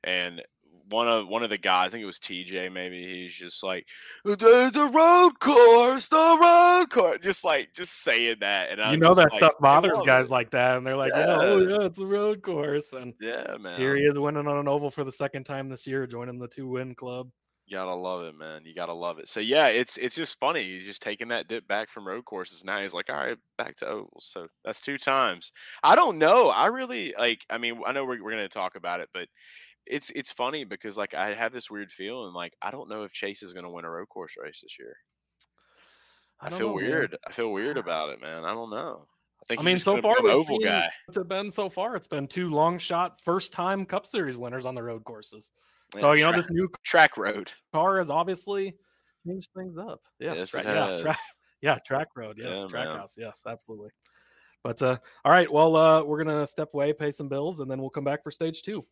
and 0.03 0.43
one 0.91 1.07
of 1.07 1.27
one 1.27 1.43
of 1.43 1.49
the 1.49 1.57
guys, 1.57 1.87
I 1.87 1.89
think 1.89 2.03
it 2.03 2.05
was 2.05 2.19
TJ 2.19 2.71
maybe, 2.71 3.07
he's 3.07 3.33
just 3.33 3.63
like 3.63 3.87
the, 4.23 4.35
the 4.35 4.91
road 4.93 5.39
course, 5.39 6.07
the 6.07 6.37
road 6.39 6.87
course 6.89 7.19
just 7.23 7.43
like 7.43 7.73
just 7.73 8.03
saying 8.03 8.37
that 8.41 8.69
and 8.69 8.81
I 8.81 8.91
you 8.91 8.97
know 8.97 9.13
that 9.15 9.33
stuff 9.33 9.53
bothers 9.59 10.01
guys 10.05 10.29
like 10.29 10.51
that, 10.51 10.77
and 10.77 10.85
they're 10.85 10.95
like, 10.95 11.11
"Yeah, 11.15 11.39
oh 11.41 11.57
Yeah. 11.57 11.85
it's 11.85 11.99
a 11.99 12.05
road 12.05 12.41
course." 12.43 12.93
And 12.93 13.13
Yeah, 13.19 13.55
man. 13.59 13.79
here 13.79 13.95
he 13.95 14.03
is 14.03 14.19
winning 14.19 14.47
on 14.47 14.57
an 14.57 14.67
oval 14.67 14.91
for 14.91 15.03
the 15.03 15.11
second 15.11 15.45
time 15.45 15.69
this 15.69 15.87
year, 15.87 16.05
joining 16.05 16.39
the 16.39 16.47
two 16.47 16.67
win 16.67 16.93
club. 16.95 17.29
You 17.71 17.77
gotta 17.77 17.93
love 17.93 18.23
it, 18.23 18.35
man. 18.35 18.63
You 18.65 18.75
gotta 18.75 18.93
love 18.93 19.17
it. 19.19 19.29
So 19.29 19.39
yeah, 19.39 19.67
it's 19.67 19.95
it's 19.97 20.15
just 20.15 20.37
funny. 20.39 20.63
He's 20.63 20.83
just 20.83 21.01
taking 21.01 21.29
that 21.29 21.47
dip 21.47 21.65
back 21.67 21.89
from 21.89 22.05
road 22.05 22.25
courses. 22.25 22.65
Now 22.65 22.81
he's 22.81 22.93
like, 22.93 23.09
all 23.09 23.15
right, 23.15 23.37
back 23.57 23.77
to 23.77 23.87
ovals. 23.87 24.27
So 24.29 24.47
that's 24.65 24.81
two 24.81 24.97
times. 24.97 25.53
I 25.81 25.95
don't 25.95 26.17
know. 26.17 26.49
I 26.49 26.67
really 26.67 27.13
like. 27.17 27.45
I 27.49 27.57
mean, 27.57 27.81
I 27.85 27.93
know 27.93 28.03
we're 28.03 28.21
we're 28.21 28.31
gonna 28.31 28.49
talk 28.49 28.75
about 28.75 28.99
it, 28.99 29.09
but 29.13 29.29
it's 29.87 30.09
it's 30.11 30.31
funny 30.31 30.63
because 30.63 30.97
like 30.97 31.13
I 31.13 31.33
have 31.33 31.53
this 31.53 31.69
weird 31.69 31.91
feeling. 31.91 32.33
Like 32.33 32.53
I 32.61 32.71
don't 32.71 32.89
know 32.89 33.03
if 33.03 33.11
Chase 33.11 33.43
is 33.43 33.53
gonna 33.53 33.69
win 33.71 33.85
a 33.85 33.89
road 33.89 34.09
course 34.09 34.33
race 34.41 34.61
this 34.61 34.77
year. 34.79 34.95
I, 36.39 36.49
don't 36.49 36.57
feel 36.59 36.69
know, 36.69 36.75
man. 36.77 36.85
weird. 36.85 37.17
I 37.27 37.31
feel 37.31 37.51
weird 37.51 37.77
about 37.77 38.09
it, 38.09 38.21
man. 38.21 38.43
I 38.45 38.53
don't 38.53 38.69
know. 38.71 39.05
I 39.41 39.45
think 39.47 39.59
I 39.59 39.63
mean, 39.63 39.79
so 39.79 39.99
far 40.01 40.15
we've 40.21 40.33
oval 40.33 40.57
seen 40.59 40.67
guy. 40.67 40.89
what's 41.07 41.17
it 41.17 41.27
been 41.27 41.49
so 41.51 41.69
far? 41.69 41.95
It's 41.95 42.07
been 42.07 42.27
two 42.27 42.49
long 42.49 42.77
shot 42.77 43.19
first 43.23 43.53
time 43.53 43.85
Cup 43.85 44.05
Series 44.05 44.37
winners 44.37 44.65
on 44.65 44.75
the 44.75 44.83
road 44.83 45.03
courses. 45.03 45.51
Yeah, 45.95 46.01
So 46.01 46.11
you 46.13 46.25
know 46.25 46.31
this 46.39 46.49
new 46.51 46.69
track 46.83 47.17
road. 47.17 47.51
car 47.73 47.97
has 47.97 48.09
obviously 48.09 48.75
changed 49.27 49.49
things 49.57 49.77
up. 49.77 49.99
Yeah, 50.19 50.33
Yes, 50.35 50.51
tra- 50.51 50.61
it 50.61 50.65
yeah, 50.67 50.97
track, 50.97 51.17
yeah, 51.61 51.77
track 51.85 52.07
road. 52.15 52.37
Yes, 52.37 52.59
Yeah, 52.59 52.65
track 52.67 52.87
man. 52.87 52.97
house. 52.99 53.15
Yes, 53.17 53.41
absolutely. 53.47 53.89
But 54.63 54.79
uh, 54.83 54.97
all 55.25 55.31
right, 55.31 55.51
well, 55.51 55.75
uh, 55.75 56.03
we're 56.03 56.23
gonna 56.23 56.45
step 56.45 56.69
away, 56.73 56.93
pay 56.93 57.11
some 57.11 57.27
bills, 57.27 57.59
and 57.61 57.69
then 57.69 57.79
we'll 57.81 57.89
come 57.89 58.03
back 58.03 58.23
for 58.23 58.29
stage 58.31 58.61
two. 58.61 58.85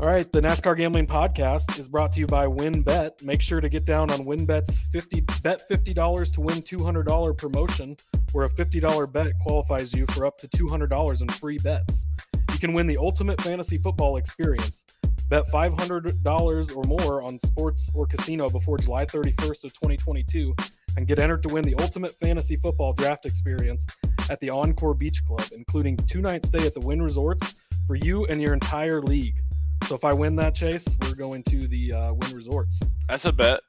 All 0.00 0.06
right, 0.06 0.30
the 0.30 0.40
NASCAR 0.40 0.76
Gambling 0.76 1.08
Podcast 1.08 1.76
is 1.80 1.88
brought 1.88 2.12
to 2.12 2.20
you 2.20 2.28
by 2.28 2.46
WynnBET. 2.46 3.24
Make 3.24 3.42
sure 3.42 3.60
to 3.60 3.68
get 3.68 3.84
down 3.84 4.12
on 4.12 4.20
WynnBET's 4.20 4.82
50 4.92 5.22
bet 5.42 5.68
$50 5.68 6.32
to 6.34 6.40
win 6.40 6.62
$200 6.62 7.36
promotion, 7.36 7.96
where 8.30 8.44
a 8.44 8.48
$50 8.48 9.12
bet 9.12 9.32
qualifies 9.42 9.92
you 9.92 10.06
for 10.10 10.24
up 10.24 10.38
to 10.38 10.46
$200 10.46 11.20
in 11.20 11.28
free 11.30 11.58
bets. 11.58 12.04
You 12.52 12.60
can 12.60 12.74
win 12.74 12.86
the 12.86 12.96
ultimate 12.96 13.40
fantasy 13.40 13.76
football 13.76 14.18
experience. 14.18 14.84
Bet 15.30 15.48
$500 15.48 16.76
or 16.76 16.84
more 16.84 17.22
on 17.22 17.36
sports 17.40 17.90
or 17.92 18.06
casino 18.06 18.48
before 18.48 18.78
July 18.78 19.04
31st 19.04 19.64
of 19.64 19.74
2022 19.74 20.54
and 20.96 21.08
get 21.08 21.18
entered 21.18 21.42
to 21.42 21.52
win 21.52 21.64
the 21.64 21.74
ultimate 21.80 22.12
fantasy 22.12 22.54
football 22.54 22.92
draft 22.92 23.26
experience 23.26 23.84
at 24.30 24.38
the 24.38 24.48
Encore 24.48 24.94
Beach 24.94 25.24
Club, 25.26 25.42
including 25.50 25.96
two-night 25.96 26.46
stay 26.46 26.64
at 26.64 26.74
the 26.74 26.86
Wynn 26.86 27.02
Resorts 27.02 27.56
for 27.88 27.96
you 27.96 28.26
and 28.26 28.40
your 28.40 28.54
entire 28.54 29.02
league. 29.02 29.42
So 29.86 29.94
if 29.94 30.04
I 30.04 30.12
win 30.12 30.36
that 30.36 30.54
chase, 30.54 30.96
we're 31.02 31.14
going 31.14 31.42
to 31.44 31.66
the 31.66 31.92
uh, 31.92 32.12
Wynn 32.12 32.34
Resorts. 32.34 32.80
That's 33.08 33.24
a 33.24 33.32
bet. 33.32 33.60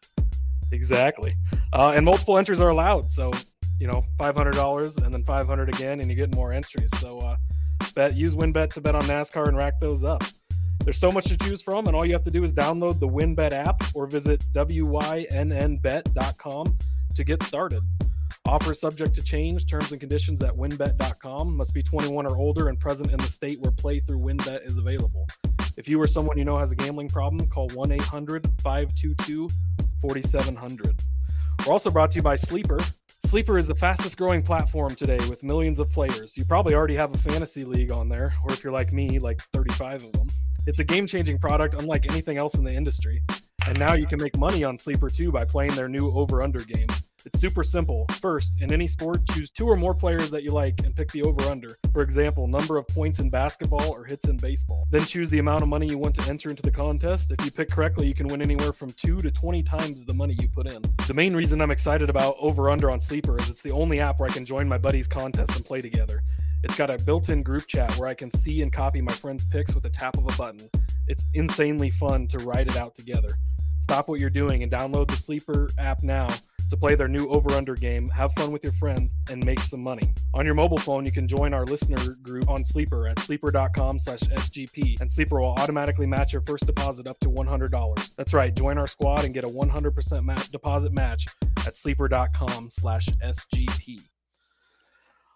Exactly. 0.71 1.33
Uh, 1.73 1.93
and 1.95 2.05
multiple 2.05 2.37
entries 2.37 2.61
are 2.61 2.69
allowed. 2.69 3.09
So, 3.09 3.31
you 3.79 3.87
know, 3.87 4.03
$500 4.19 5.03
and 5.03 5.13
then 5.13 5.23
500 5.23 5.69
again, 5.69 5.99
and 5.99 6.09
you 6.09 6.15
get 6.15 6.33
more 6.35 6.51
entries. 6.51 6.89
So, 6.99 7.19
uh, 7.19 7.37
bet 7.95 8.15
use 8.15 8.35
WynnBET 8.35 8.73
to 8.73 8.81
bet 8.81 8.95
on 8.95 9.03
NASCAR 9.03 9.47
and 9.47 9.57
rack 9.57 9.79
those 9.79 10.03
up. 10.03 10.23
There's 10.83 10.97
so 10.97 11.11
much 11.11 11.25
to 11.25 11.37
choose 11.37 11.61
from, 11.61 11.87
and 11.87 11.95
all 11.95 12.05
you 12.05 12.13
have 12.13 12.23
to 12.23 12.31
do 12.31 12.43
is 12.43 12.53
download 12.53 12.99
the 12.99 13.07
WynnBET 13.07 13.51
app 13.51 13.83
or 13.93 14.07
visit 14.07 14.43
wynnbet.com 14.53 15.27
to 17.15 17.23
get 17.23 17.43
started. 17.43 17.81
Offer 18.47 18.73
subject 18.73 19.13
to 19.15 19.21
change. 19.21 19.67
Terms 19.67 19.91
and 19.91 19.99
conditions 19.99 20.41
at 20.41 20.53
wynnbet.com. 20.53 21.55
Must 21.55 21.73
be 21.73 21.83
21 21.83 22.25
or 22.25 22.37
older 22.37 22.69
and 22.69 22.79
present 22.79 23.11
in 23.11 23.17
the 23.17 23.25
state 23.25 23.59
where 23.59 23.71
playthrough 23.71 24.23
WynnBET 24.23 24.65
is 24.65 24.77
available. 24.77 25.27
If 25.79 25.87
you 25.87 25.99
or 26.01 26.07
someone 26.07 26.37
you 26.37 26.43
know 26.43 26.57
has 26.57 26.73
a 26.73 26.75
gambling 26.75 27.07
problem, 27.07 27.47
call 27.47 27.69
1 27.69 27.93
800 27.93 28.45
522 28.61 29.47
4700. 30.01 31.01
We're 31.65 31.71
also 31.71 31.89
brought 31.89 32.11
to 32.11 32.17
you 32.17 32.21
by 32.21 32.35
Sleeper. 32.35 32.79
Sleeper 33.25 33.57
is 33.57 33.65
the 33.65 33.75
fastest 33.75 34.17
growing 34.17 34.41
platform 34.41 34.93
today 34.93 35.19
with 35.29 35.41
millions 35.41 35.79
of 35.79 35.89
players. 35.89 36.35
You 36.35 36.43
probably 36.43 36.75
already 36.75 36.95
have 36.95 37.15
a 37.15 37.17
fantasy 37.19 37.63
league 37.63 37.93
on 37.93 38.09
there, 38.09 38.33
or 38.43 38.51
if 38.51 38.61
you're 38.61 38.73
like 38.73 38.91
me, 38.91 39.19
like 39.19 39.39
35 39.53 40.03
of 40.03 40.11
them. 40.11 40.27
It's 40.67 40.79
a 40.79 40.83
game 40.83 41.07
changing 41.07 41.39
product 41.39 41.75
unlike 41.75 42.11
anything 42.11 42.37
else 42.37 42.55
in 42.55 42.65
the 42.65 42.73
industry. 42.73 43.23
And 43.65 43.79
now 43.79 43.93
you 43.93 44.05
can 44.05 44.21
make 44.21 44.37
money 44.37 44.65
on 44.65 44.77
Sleeper 44.77 45.09
too 45.09 45.31
by 45.31 45.45
playing 45.45 45.75
their 45.75 45.87
new 45.87 46.11
over 46.11 46.41
under 46.41 46.59
game. 46.59 46.87
It's 47.25 47.39
super 47.39 47.63
simple. 47.63 48.05
First, 48.21 48.61
in 48.61 48.71
any 48.71 48.87
sport, 48.87 49.19
choose 49.33 49.49
two 49.49 49.67
or 49.67 49.75
more 49.75 49.93
players 49.93 50.31
that 50.31 50.43
you 50.43 50.51
like 50.51 50.79
and 50.83 50.95
pick 50.95 51.11
the 51.11 51.23
over 51.23 51.41
under. 51.43 51.77
For 51.91 52.01
example, 52.01 52.47
number 52.47 52.77
of 52.77 52.87
points 52.87 53.19
in 53.19 53.29
basketball 53.29 53.89
or 53.91 54.05
hits 54.05 54.27
in 54.27 54.37
baseball. 54.37 54.87
Then 54.91 55.05
choose 55.05 55.29
the 55.29 55.39
amount 55.39 55.63
of 55.63 55.69
money 55.69 55.87
you 55.87 55.97
want 55.97 56.15
to 56.15 56.29
enter 56.29 56.49
into 56.49 56.61
the 56.61 56.71
contest. 56.71 57.31
If 57.31 57.43
you 57.43 57.51
pick 57.51 57.69
correctly, 57.69 58.07
you 58.07 58.13
can 58.13 58.27
win 58.27 58.41
anywhere 58.41 58.73
from 58.73 58.91
2 58.91 59.17
to 59.17 59.31
20 59.31 59.63
times 59.63 60.05
the 60.05 60.13
money 60.13 60.35
you 60.39 60.47
put 60.47 60.71
in. 60.71 60.81
The 61.07 61.13
main 61.13 61.35
reason 61.35 61.61
I'm 61.61 61.71
excited 61.71 62.09
about 62.09 62.35
over 62.39 62.69
under 62.69 62.89
on 62.89 63.01
Sleeper 63.01 63.39
is 63.39 63.49
it's 63.49 63.63
the 63.63 63.71
only 63.71 63.99
app 63.99 64.19
where 64.19 64.29
I 64.29 64.33
can 64.33 64.45
join 64.45 64.67
my 64.67 64.77
buddies' 64.77 65.07
contests 65.07 65.55
and 65.55 65.65
play 65.65 65.81
together. 65.81 66.23
It's 66.63 66.75
got 66.75 66.89
a 66.89 66.97
built 67.05 67.29
in 67.29 67.43
group 67.43 67.67
chat 67.67 67.95
where 67.97 68.09
I 68.09 68.13
can 68.13 68.31
see 68.31 68.61
and 68.61 68.71
copy 68.71 69.01
my 69.01 69.13
friends' 69.13 69.45
picks 69.45 69.73
with 69.73 69.85
a 69.85 69.89
tap 69.89 70.17
of 70.17 70.25
a 70.25 70.37
button. 70.37 70.69
It's 71.07 71.23
insanely 71.33 71.89
fun 71.89 72.27
to 72.27 72.37
write 72.39 72.67
it 72.67 72.77
out 72.77 72.95
together. 72.95 73.29
Stop 73.79 74.07
what 74.07 74.19
you're 74.19 74.29
doing 74.29 74.61
and 74.61 74.71
download 74.71 75.07
the 75.07 75.15
Sleeper 75.15 75.69
app 75.77 76.03
now 76.03 76.27
to 76.69 76.77
play 76.77 76.95
their 76.95 77.07
new 77.07 77.27
over 77.29 77.51
under 77.51 77.75
game, 77.75 78.07
have 78.09 78.33
fun 78.33 78.51
with 78.51 78.63
your 78.63 78.73
friends, 78.73 79.15
and 79.29 79.43
make 79.45 79.59
some 79.59 79.81
money. 79.81 80.13
On 80.33 80.45
your 80.45 80.55
mobile 80.55 80.77
phone, 80.77 81.05
you 81.05 81.11
can 81.11 81.27
join 81.27 81.53
our 81.53 81.65
listener 81.65 82.15
group 82.21 82.49
on 82.49 82.63
Sleeper 82.63 83.07
at 83.07 83.19
sleeper.com 83.19 83.99
slash 83.99 84.19
SGP, 84.19 84.99
and 85.01 85.09
Sleeper 85.09 85.41
will 85.41 85.53
automatically 85.53 86.05
match 86.05 86.33
your 86.33 86.41
first 86.43 86.65
deposit 86.65 87.07
up 87.07 87.19
to 87.19 87.29
$100. 87.29 88.15
That's 88.15 88.33
right, 88.33 88.55
join 88.55 88.77
our 88.77 88.87
squad 88.87 89.25
and 89.25 89.33
get 89.33 89.43
a 89.43 89.47
100% 89.47 90.23
match, 90.23 90.49
deposit 90.49 90.93
match 90.93 91.25
at 91.65 91.75
sleeper.com 91.75 92.69
slash 92.71 93.07
SGP. 93.07 94.01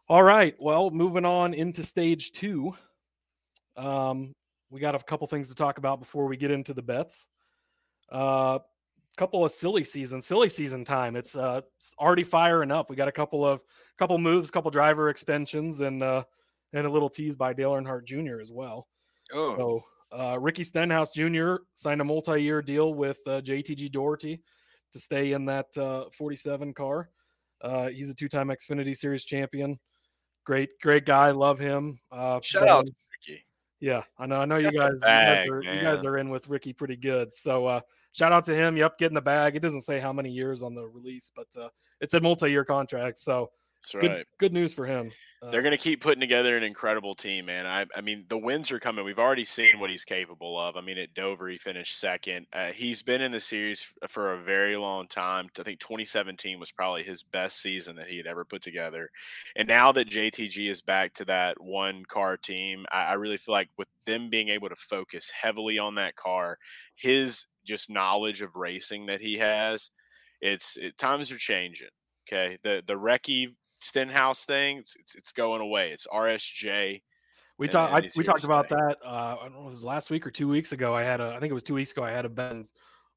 All 0.10 0.24
right, 0.24 0.56
well, 0.60 0.90
moving 0.92 1.26
on 1.26 1.54
into 1.54 1.84
stage 1.84 2.34
two. 2.34 2.76
Um, 3.78 4.34
we 4.70 4.80
got 4.80 4.96
a 4.96 5.00
couple 5.00 5.28
things 5.28 5.50
to 5.50 5.56
talk 5.56 5.78
about 5.78 6.00
before 6.00 6.28
we 6.28 6.36
get 6.36 6.52
into 6.52 6.74
the 6.74 6.82
bets. 6.82 7.28
Uh, 8.12 8.60
couple 9.18 9.46
of 9.46 9.52
silly 9.52 9.84
season, 9.84 10.22
silly 10.22 10.50
season 10.50 10.84
time. 10.84 11.16
It's 11.16 11.36
uh, 11.36 11.62
already 12.00 12.24
firing 12.24 12.72
up. 12.72 12.90
We 12.90 12.96
got 12.96 13.08
a 13.08 13.12
couple 13.12 13.46
of 13.46 13.62
couple 13.98 14.18
moves, 14.18 14.50
couple 14.52 14.72
driver 14.72 15.10
extensions, 15.10 15.82
and 15.82 16.02
uh, 16.02 16.24
and 16.74 16.88
a 16.88 16.90
little 16.90 17.10
tease 17.10 17.36
by 17.36 17.54
Dale 17.54 17.72
Earnhardt 17.74 18.06
Jr. 18.06 18.40
as 18.42 18.52
well. 18.52 18.88
Oh, 19.34 19.56
So 20.12 20.18
uh, 20.18 20.40
Ricky 20.40 20.64
Stenhouse 20.64 21.12
Jr. 21.12 21.56
signed 21.74 22.02
a 22.02 22.04
multi-year 22.04 22.62
deal 22.62 22.94
with 22.94 23.20
uh, 23.28 23.42
JTG 23.42 23.92
Doherty 23.92 24.42
to 24.92 25.00
stay 25.00 25.34
in 25.34 25.46
that 25.46 25.76
uh, 25.78 26.06
47 26.18 26.74
car. 26.74 27.10
Uh, 27.62 27.88
he's 27.90 28.10
a 28.10 28.14
two-time 28.14 28.50
Xfinity 28.50 28.96
Series 28.96 29.24
champion. 29.26 29.80
Great, 30.46 30.70
great 30.82 31.06
guy. 31.06 31.32
Love 31.32 31.58
him. 31.58 31.98
Uh, 32.12 32.40
shout 32.44 32.68
out 32.68 32.86
Ricky. 32.86 33.46
yeah, 33.80 34.04
I 34.20 34.26
know. 34.26 34.36
I 34.36 34.46
know 34.46 34.58
you 34.58 34.72
Got 34.72 35.00
the 35.00 35.00
guys. 35.00 35.02
you, 35.02 35.08
guys 35.08 35.48
are, 35.50 35.76
you 35.76 35.82
guys 35.82 36.06
are 36.06 36.18
in 36.18 36.30
with 36.30 36.50
Ricky 36.50 36.74
pretty 36.74 36.98
good. 36.98 37.34
So 37.34 37.66
uh, 37.66 37.80
shout 38.14 38.32
out 38.32 38.46
to 38.46 38.56
him. 38.56 38.78
Yep, 38.78 38.98
getting 38.98 39.16
the 39.16 39.22
bag. 39.22 39.56
It 39.56 39.62
doesn't 39.62 39.82
say 39.82 40.00
how 40.00 40.14
many 40.14 40.30
years 40.30 40.64
on 40.64 40.74
the 40.74 40.88
release, 40.88 41.32
but 41.36 41.48
uh, 41.60 41.70
it's 42.00 42.14
a 42.14 42.20
multi-year 42.22 42.64
contract. 42.66 43.20
So 43.20 43.52
That's 43.82 43.92
good, 43.92 44.12
right. 44.12 44.26
good 44.40 44.54
news 44.54 44.74
for 44.74 44.86
him. 44.86 45.12
Uh, 45.42 45.52
They're 45.52 45.62
going 45.62 45.72
to 45.72 45.78
keep 45.78 46.00
putting 46.00 46.22
together 46.22 46.56
an 46.56 46.64
incredible 46.64 47.16
team, 47.16 47.48
man. 47.48 47.66
I, 47.66 47.86
I 47.98 48.00
mean, 48.00 48.24
the 48.30 48.38
wins 48.38 48.72
are 48.72 48.80
coming. 48.80 49.04
We've 49.04 49.20
already 49.20 49.44
seen 49.44 49.78
what 49.78 49.90
he's 49.90 50.06
capable 50.06 50.58
of. 50.58 50.78
I 50.78 50.82
mean, 50.82 50.98
at 50.98 51.14
Dover, 51.14 51.50
he 51.50 51.58
finished 51.58 52.00
second. 52.00 52.48
Uh, 52.54 52.68
he's 52.68 53.04
been 53.04 53.22
in 53.22 53.34
the 53.34 53.42
series 53.42 53.86
for 54.08 54.34
a 54.34 54.42
very 54.42 54.78
long 54.78 55.08
time. 55.08 55.50
I 55.60 55.64
think 55.64 55.82
2017 55.82 56.60
was 56.62 56.72
probably 56.72 57.04
his 57.04 57.24
best 57.24 57.62
season 57.62 57.98
that 57.98 58.08
he 58.08 58.16
had 58.16 58.26
ever 58.26 58.46
put 58.46 58.62
together. 58.62 59.10
And 59.58 59.68
now 59.68 59.92
that 59.92 60.10
JTG 60.10 60.70
is 60.70 60.82
back 60.82 61.14
to 61.16 61.26
that 61.26 61.62
one 61.62 62.06
car 62.06 62.38
team, 62.38 62.86
I, 62.90 63.08
I 63.08 63.14
really 63.16 63.38
feel 63.38 63.54
like 63.54 63.70
with 63.78 63.90
them 64.06 64.30
being 64.30 64.48
able 64.48 64.70
to 64.70 64.76
focus 64.78 65.30
heavily 65.30 65.78
on 65.78 65.96
that 65.96 66.16
car, 66.16 66.58
his 66.96 67.48
just 67.66 67.90
knowledge 67.90 68.42
of 68.42 68.56
racing 68.56 69.08
that 69.08 69.22
he 69.22 69.38
has, 69.38 69.90
it's 70.42 70.78
it, 70.78 70.98
times 70.98 71.32
are 71.32 71.38
changing. 71.38 71.90
Okay, 72.28 72.58
the 72.64 72.84
the 72.86 72.94
Recce 72.94 73.48
Stenhouse 73.80 74.46
thing, 74.46 74.78
it's, 74.78 74.96
it's 75.00 75.16
it's 75.16 75.32
going 75.32 75.62
away. 75.62 75.92
It's 75.92 76.08
RSJ. 76.08 77.02
We 77.58 77.68
talked. 77.68 77.94
and 77.94 77.98
I, 77.98 78.02
he's 78.02 78.18
we 78.18 78.24
talked 78.24 78.44
about 78.44 78.68
stay. 78.68 78.76
that. 78.76 78.98
Uh, 79.06 79.38
I 79.40 79.44
don't 79.44 79.54
know, 79.54 79.62
it 79.62 79.66
was 79.66 79.86
last 79.86 80.10
week 80.10 80.26
or 80.26 80.32
two 80.32 80.48
weeks 80.48 80.72
ago. 80.72 80.94
I 80.94 81.04
had 81.04 81.22
a. 81.22 81.34
I 81.36 81.40
think 81.40 81.52
it 81.52 81.54
was 81.54 81.64
two 81.64 81.76
weeks 81.76 81.92
ago. 81.92 82.04
I 82.04 82.12
had 82.12 82.26
a 82.26 82.30
Ben 82.30 82.64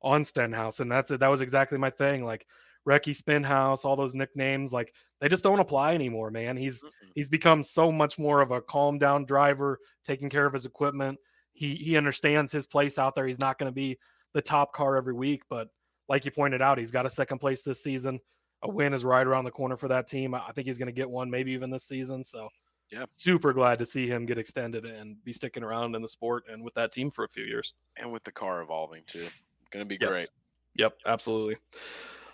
on 0.03 0.25
Stenhouse, 0.25 0.81
and 0.81 0.91
that's 0.91 1.11
it. 1.11 1.21
That 1.21 1.29
was 1.29 1.41
exactly 1.41 1.79
my 1.79 1.91
thing. 1.91 2.25
Like 2.25 2.47
Wrecky 2.87 3.15
Spinhouse, 3.15 3.85
all 3.85 3.97
those 3.97 4.15
nicknames, 4.15 4.73
like 4.73 4.95
they 5.21 5.29
just 5.29 5.43
don't 5.43 5.61
apply 5.61 5.95
anymore, 5.95 6.31
man. 6.31 6.57
He's 6.57 6.83
Mm-mm. 6.83 7.11
he's 7.15 7.29
become 7.29 7.63
so 7.63 7.91
much 7.91 8.19
more 8.19 8.41
of 8.41 8.51
a 8.51 8.61
calm 8.61 8.99
down 8.99 9.25
driver, 9.25 9.79
taking 10.05 10.31
care 10.31 10.47
of 10.47 10.53
his 10.53 10.67
equipment. 10.67 11.19
He 11.53 11.75
he 11.75 11.97
understands 11.97 12.53
his 12.53 12.67
place 12.67 12.99
out 12.99 13.15
there. 13.15 13.27
He's 13.27 13.41
not 13.41 13.59
going 13.59 13.71
to 13.71 13.75
be 13.75 13.99
the 14.33 14.43
top 14.43 14.73
car 14.73 14.97
every 14.97 15.15
week, 15.15 15.43
but 15.49 15.69
like 16.09 16.25
you 16.25 16.31
pointed 16.31 16.62
out, 16.62 16.79
he's 16.79 16.91
got 16.91 17.07
a 17.07 17.11
second 17.11 17.39
place 17.39 17.62
this 17.62 17.83
season. 17.83 18.21
A 18.62 18.69
win 18.71 18.95
is 18.95 19.05
right 19.05 19.27
around 19.27 19.45
the 19.45 19.51
corner 19.51 19.77
for 19.77 19.89
that 19.89 20.07
team. 20.07 20.35
I 20.35 20.53
think 20.55 20.67
he's 20.67 20.79
going 20.79 20.87
to 20.87 20.93
get 20.93 21.09
one, 21.11 21.31
maybe 21.31 21.53
even 21.53 21.71
this 21.71 21.85
season. 21.85 22.23
So 22.25 22.49
Yeah. 22.91 23.05
super 23.09 23.53
glad 23.53 23.79
to 23.81 23.87
see 23.87 24.07
him 24.07 24.25
get 24.27 24.39
extended 24.39 24.85
and 24.87 25.23
be 25.25 25.33
sticking 25.33 25.62
around 25.62 25.95
in 25.97 26.03
the 26.03 26.09
sport 26.09 26.45
and 26.51 26.62
with 26.62 26.75
that 26.75 26.93
team 26.93 27.11
for 27.11 27.25
a 27.25 27.29
few 27.29 27.45
years. 27.45 27.75
and 27.99 28.12
with 28.12 28.25
the 28.25 28.33
car 28.33 28.61
evolving 28.62 29.03
too. 29.07 29.27
Going 29.71 29.85
to 29.85 29.89
be 29.89 29.99
Yes. 30.01 30.11
great. 30.11 30.29
Yep, 30.77 30.99
absolutely. 31.07 31.57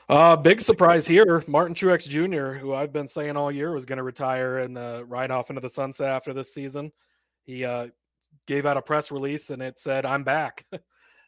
Uh, 0.09 0.37
big 0.37 0.61
surprise 0.61 1.07
here. 1.07 1.43
Martin 1.47 1.75
Truex 1.75 2.09
Jr., 2.09 2.59
who 2.59 2.75
I've 2.75 2.93
been 2.93 3.07
saying 3.09 3.37
all 3.37 3.51
year 3.53 3.73
was 3.73 3.85
going 3.85 3.97
to 3.99 4.03
retire 4.03 4.59
and 4.59 4.77
uh, 4.77 5.05
ride 5.07 5.31
off 5.31 5.49
into 5.49 5.61
the 5.61 5.71
sunset 5.71 6.09
after 6.09 6.35
this 6.35 6.53
season. 6.53 6.93
He 7.45 7.65
uh, 7.65 7.89
gave 8.47 8.67
out 8.67 8.77
a 8.77 8.83
press 8.83 9.11
release 9.11 9.51
and 9.51 9.63
it 9.63 9.79
said, 9.79 10.05
I'm 10.05 10.25
back. 10.25 10.67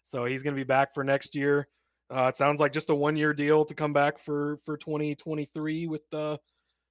so 0.04 0.24
he's 0.24 0.42
going 0.42 0.54
to 0.54 0.60
be 0.60 0.64
back 0.64 0.94
for 0.94 1.02
next 1.02 1.34
year. 1.34 1.68
Uh, 2.14 2.26
it 2.28 2.36
sounds 2.36 2.60
like 2.60 2.72
just 2.72 2.90
a 2.90 2.94
one 2.94 3.16
year 3.16 3.32
deal 3.32 3.64
to 3.64 3.74
come 3.74 3.92
back 3.92 4.18
for, 4.18 4.58
for 4.64 4.76
2023 4.76 5.86
with, 5.86 6.02
uh, 6.12 6.36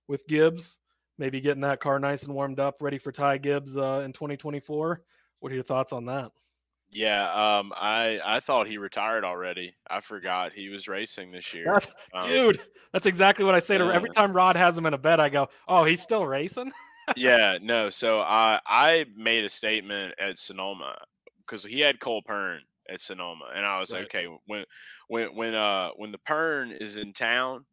with 0.08 0.28
Gibbs. 0.28 0.80
Maybe 1.17 1.39
getting 1.39 1.62
that 1.62 1.80
car 1.80 1.99
nice 1.99 2.23
and 2.23 2.34
warmed 2.34 2.60
up, 2.60 2.82
ready 2.82 2.97
for 2.97 3.12
Ty 3.12 3.38
Gibbs 3.38 3.78
uh, 3.78 4.02
in 4.04 4.13
2024. 4.13 5.02
What 5.39 5.52
are 5.52 5.56
your 5.56 5.63
thoughts 5.63 5.93
on 5.93 6.06
that? 6.06 6.32
Yeah, 6.93 7.58
um, 7.58 7.73
I 7.76 8.19
I 8.23 8.39
thought 8.39 8.67
he 8.67 8.78
retired 8.78 9.26
already. 9.26 9.76
I 9.89 10.02
forgot 10.02 10.54
he 10.54 10.69
was 10.69 10.88
racing 10.88 11.32
this 11.32 11.54
year. 11.54 11.65
That's, 11.65 11.88
Um, 12.13 12.30
dude, 12.30 12.62
that's 12.91 13.06
exactly 13.06 13.43
what 13.43 13.56
I 13.56 13.60
say 13.60 13.78
to 13.78 13.86
every 13.91 14.10
time 14.12 14.34
Rod 14.34 14.56
has 14.56 14.78
him 14.78 14.86
in 14.86 14.93
a 14.93 14.97
bet. 14.97 15.19
I 15.19 15.30
go, 15.30 15.49
"Oh, 15.67 15.86
he's 15.86 16.02
still 16.02 16.26
racing." 16.26 16.71
yeah, 17.15 17.58
no. 17.62 17.89
So 17.89 18.21
I 18.21 18.60
I 18.65 19.06
made 19.15 19.43
a 19.43 19.49
statement 19.49 20.15
at 20.19 20.38
Sonoma 20.38 20.97
because 21.39 21.63
he 21.63 21.80
had 21.80 21.99
Cole 21.99 22.21
Pearn 22.21 22.62
at 22.94 23.02
Sonoma, 23.02 23.46
and 23.56 23.66
I 23.66 23.80
was 23.80 23.92
like, 23.92 24.06
okay, 24.06 24.28
when 24.46 24.66
when 25.08 25.36
when 25.36 25.54
uh 25.56 25.90
when 25.96 26.12
the 26.12 26.20
Pearn 26.20 26.72
is 26.72 26.98
in 26.98 27.14
town, 27.14 27.66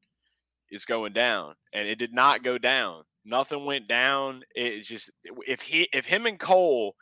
it's 0.69 0.85
going 0.87 1.13
down, 1.13 1.55
and 1.73 1.89
it 1.89 1.99
did 1.99 2.13
not 2.15 2.43
go 2.43 2.59
down. 2.59 3.05
Nothing 3.25 3.67
went 3.67 3.87
down. 3.87 4.43
It 4.55 4.83
just 4.83 5.11
if 5.47 5.61
he 5.63 5.89
if 5.93 6.07
him 6.07 6.27
and 6.27 6.39
Cole 6.39 6.95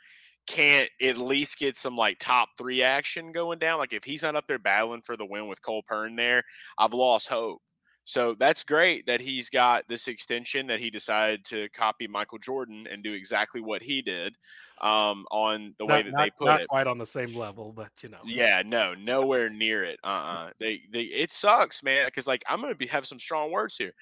can't 0.47 0.91
at 1.03 1.19
least 1.19 1.59
get 1.59 1.77
some 1.77 1.97
like 1.97 2.19
top 2.19 2.49
three 2.59 2.83
action 2.83 3.33
going 3.33 3.59
down, 3.59 3.79
like 3.79 3.93
if 3.93 4.05
he's 4.05 4.23
not 4.23 4.37
up 4.37 4.47
there 4.49 4.59
battling 4.59 5.03
for 5.03 5.17
the 5.17 5.27
win 5.27 5.47
with 5.47 5.63
Cole 5.63 5.83
Pearn 5.87 6.17
there, 6.17 6.43
I've 6.79 6.95
lost 6.95 7.29
hope. 7.29 7.61
So 8.09 8.35
that's 8.39 8.65
great 8.65 9.05
that 9.05 9.21
he's 9.21 9.51
got 9.51 9.87
this 9.87 10.09
extension 10.09 10.67
that 10.69 10.81
he 10.81 10.89
decided 10.89 11.45
to 11.45 11.69
copy 11.69 12.07
Michael 12.07 12.39
Jordan 12.39 12.87
and 12.91 13.03
do 13.03 13.13
exactly 13.13 13.61
what 13.61 13.83
he 13.83 14.01
did 14.01 14.35
um, 14.81 15.27
on 15.31 15.75
the 15.79 15.85
way 15.85 15.99
not 15.99 16.05
that 16.05 16.13
not- 16.13 16.25
they 16.25 16.31
put 16.31 16.47
not 16.47 16.61
it. 16.63 16.69
quite 16.69 16.87
on 16.87 16.97
the 16.97 17.07
same 17.07 17.37
level, 17.37 17.71
but 17.71 17.91
you 18.03 18.09
know. 18.09 18.17
Yeah, 18.25 18.63
no, 18.65 18.95
nowhere 18.95 19.51
near 19.51 19.85
it. 19.85 20.01
Uh, 20.05 20.07
uh 20.09 20.51
they, 20.59 20.81
they, 20.91 21.03
it 21.03 21.35
sucks, 21.35 21.83
man. 21.83 22.07
Because 22.07 22.27
like 22.27 22.43
I'm 22.49 22.63
gonna 22.63 22.75
be 22.75 22.87
have 22.87 23.07
some 23.07 23.19
strong 23.19 23.53
words 23.53 23.77
here. 23.77 23.93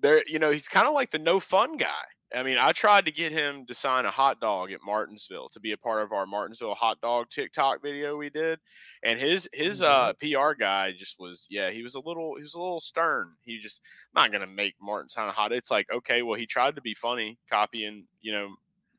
There, 0.00 0.22
you 0.26 0.38
know, 0.38 0.50
he's 0.50 0.66
kind 0.66 0.88
of 0.88 0.94
like 0.94 1.10
the 1.10 1.18
no 1.18 1.38
fun 1.38 1.76
guy. 1.76 2.04
I 2.34 2.42
mean, 2.42 2.58
I 2.58 2.72
tried 2.72 3.04
to 3.04 3.12
get 3.12 3.32
him 3.32 3.64
to 3.66 3.74
sign 3.74 4.04
a 4.04 4.10
hot 4.10 4.40
dog 4.40 4.72
at 4.72 4.80
Martinsville 4.84 5.48
to 5.50 5.60
be 5.60 5.72
a 5.72 5.76
part 5.76 6.02
of 6.02 6.12
our 6.12 6.26
Martinsville 6.26 6.74
hot 6.74 7.00
dog 7.00 7.30
TikTok 7.30 7.82
video 7.82 8.16
we 8.16 8.30
did, 8.30 8.58
and 9.02 9.18
his 9.18 9.48
his 9.52 9.82
uh 9.82 10.12
PR 10.14 10.52
guy 10.58 10.92
just 10.92 11.18
was 11.18 11.46
yeah 11.50 11.70
he 11.70 11.82
was 11.82 11.94
a 11.94 12.00
little 12.00 12.34
he 12.36 12.42
was 12.42 12.54
a 12.54 12.58
little 12.58 12.80
stern. 12.80 13.34
He 13.42 13.58
just 13.58 13.80
not 14.14 14.32
gonna 14.32 14.46
make 14.46 14.74
Martin 14.80 15.08
sign 15.08 15.28
a 15.28 15.32
hot. 15.32 15.52
It's 15.52 15.70
like 15.70 15.86
okay, 15.92 16.22
well 16.22 16.38
he 16.38 16.46
tried 16.46 16.76
to 16.76 16.82
be 16.82 16.94
funny, 16.94 17.38
copying 17.50 18.06
you 18.20 18.32
know 18.32 18.54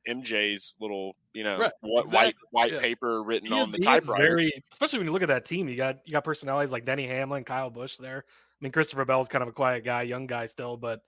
MJ's 0.08 0.74
little 0.80 1.16
you 1.34 1.44
know 1.44 1.58
Right, 1.60 1.72
whi- 1.82 1.90
white 1.90 2.04
exactly, 2.06 2.34
white 2.52 2.74
yeah. 2.74 2.80
paper 2.80 3.24
written 3.24 3.52
on 3.52 3.72
the 3.72 3.80
typewriter. 3.80 4.24
very, 4.24 4.64
especially 4.72 5.00
when 5.00 5.08
you 5.08 5.14
look 5.14 5.24
at 5.24 5.30
that 5.30 5.46
team. 5.46 5.68
You 5.68 5.76
got 5.76 5.98
you 6.06 6.12
got 6.12 6.24
personalities 6.24 6.72
like 6.72 6.86
Denny 6.86 7.08
Hamlin, 7.08 7.44
Kyle 7.44 7.70
Busch 7.70 7.98
there. 7.98 8.24
I 8.28 8.58
mean, 8.64 8.72
Christopher 8.72 9.04
Bell's 9.04 9.28
kind 9.28 9.42
of 9.42 9.50
a 9.50 9.52
quiet 9.52 9.84
guy, 9.84 10.04
young 10.04 10.28
guy 10.28 10.46
still, 10.46 10.78
but 10.78 11.02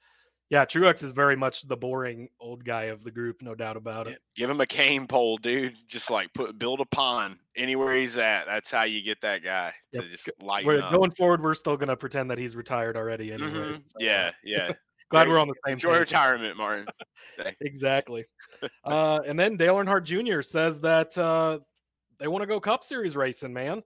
yeah, 0.49 0.65
Truex 0.65 1.03
is 1.03 1.11
very 1.11 1.35
much 1.35 1.63
the 1.67 1.75
boring 1.75 2.29
old 2.39 2.63
guy 2.63 2.83
of 2.85 3.03
the 3.03 3.11
group, 3.11 3.41
no 3.41 3.53
doubt 3.55 3.75
about 3.77 4.07
it. 4.07 4.19
Give 4.35 4.49
him 4.49 4.61
a 4.61 4.65
cane 4.65 5.07
pole, 5.07 5.37
dude. 5.37 5.75
Just 5.87 6.09
like 6.09 6.33
put 6.33 6.57
build 6.57 6.79
a 6.79 6.85
pond 6.85 7.37
anywhere 7.55 7.95
he's 7.95 8.17
at. 8.17 8.45
That's 8.45 8.71
how 8.71 8.83
you 8.83 9.01
get 9.01 9.19
that 9.21 9.43
guy 9.43 9.73
to 9.93 10.07
just 10.07 10.29
We're 10.41 10.81
up. 10.81 10.91
going 10.91 11.11
forward. 11.11 11.43
We're 11.43 11.53
still 11.53 11.75
going 11.77 11.89
to 11.89 11.97
pretend 11.97 12.31
that 12.31 12.37
he's 12.37 12.55
retired 12.55 12.95
already. 12.95 13.31
Anyway, 13.33 13.49
Mhm. 13.51 13.83
so, 13.87 13.97
Yeah, 13.99 14.31
yeah. 14.43 14.71
glad 15.09 15.23
Great. 15.25 15.29
we're 15.33 15.39
on 15.39 15.47
the 15.47 15.55
same. 15.65 15.73
Enjoy 15.73 15.91
page. 15.91 15.99
retirement, 15.99 16.57
Martin. 16.57 16.85
exactly. 17.61 18.25
uh, 18.85 19.19
and 19.25 19.39
then 19.39 19.57
Dale 19.57 19.75
Earnhardt 19.75 20.03
Jr. 20.03 20.41
says 20.41 20.79
that 20.81 21.17
uh, 21.17 21.59
they 22.19 22.27
want 22.27 22.41
to 22.41 22.47
go 22.47 22.59
Cup 22.59 22.83
Series 22.83 23.15
racing, 23.15 23.53
man. 23.53 23.83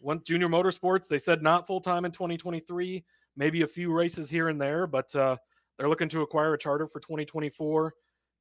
One 0.00 0.22
Junior 0.24 0.48
Motorsports, 0.48 1.08
they 1.08 1.18
said 1.18 1.42
not 1.42 1.66
full 1.66 1.80
time 1.80 2.04
in 2.04 2.10
2023, 2.12 3.04
maybe 3.36 3.62
a 3.62 3.66
few 3.66 3.92
races 3.92 4.30
here 4.30 4.48
and 4.48 4.60
there, 4.60 4.86
but 4.86 5.14
uh, 5.14 5.36
they're 5.80 5.88
looking 5.88 6.10
to 6.10 6.20
acquire 6.20 6.52
a 6.52 6.58
charter 6.58 6.86
for 6.86 7.00
2024. 7.00 7.94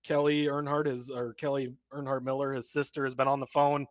Kelly 0.04 0.48
Earnhardt 0.48 0.88
is, 0.88 1.10
or 1.10 1.34
Kelly 1.36 1.74
Earnhardt 1.94 2.24
Miller, 2.24 2.52
his 2.52 2.70
sister, 2.70 3.06
has 3.06 3.16
been 3.16 3.30
on 3.30 3.40
the 3.40 3.48
phone 3.48 3.86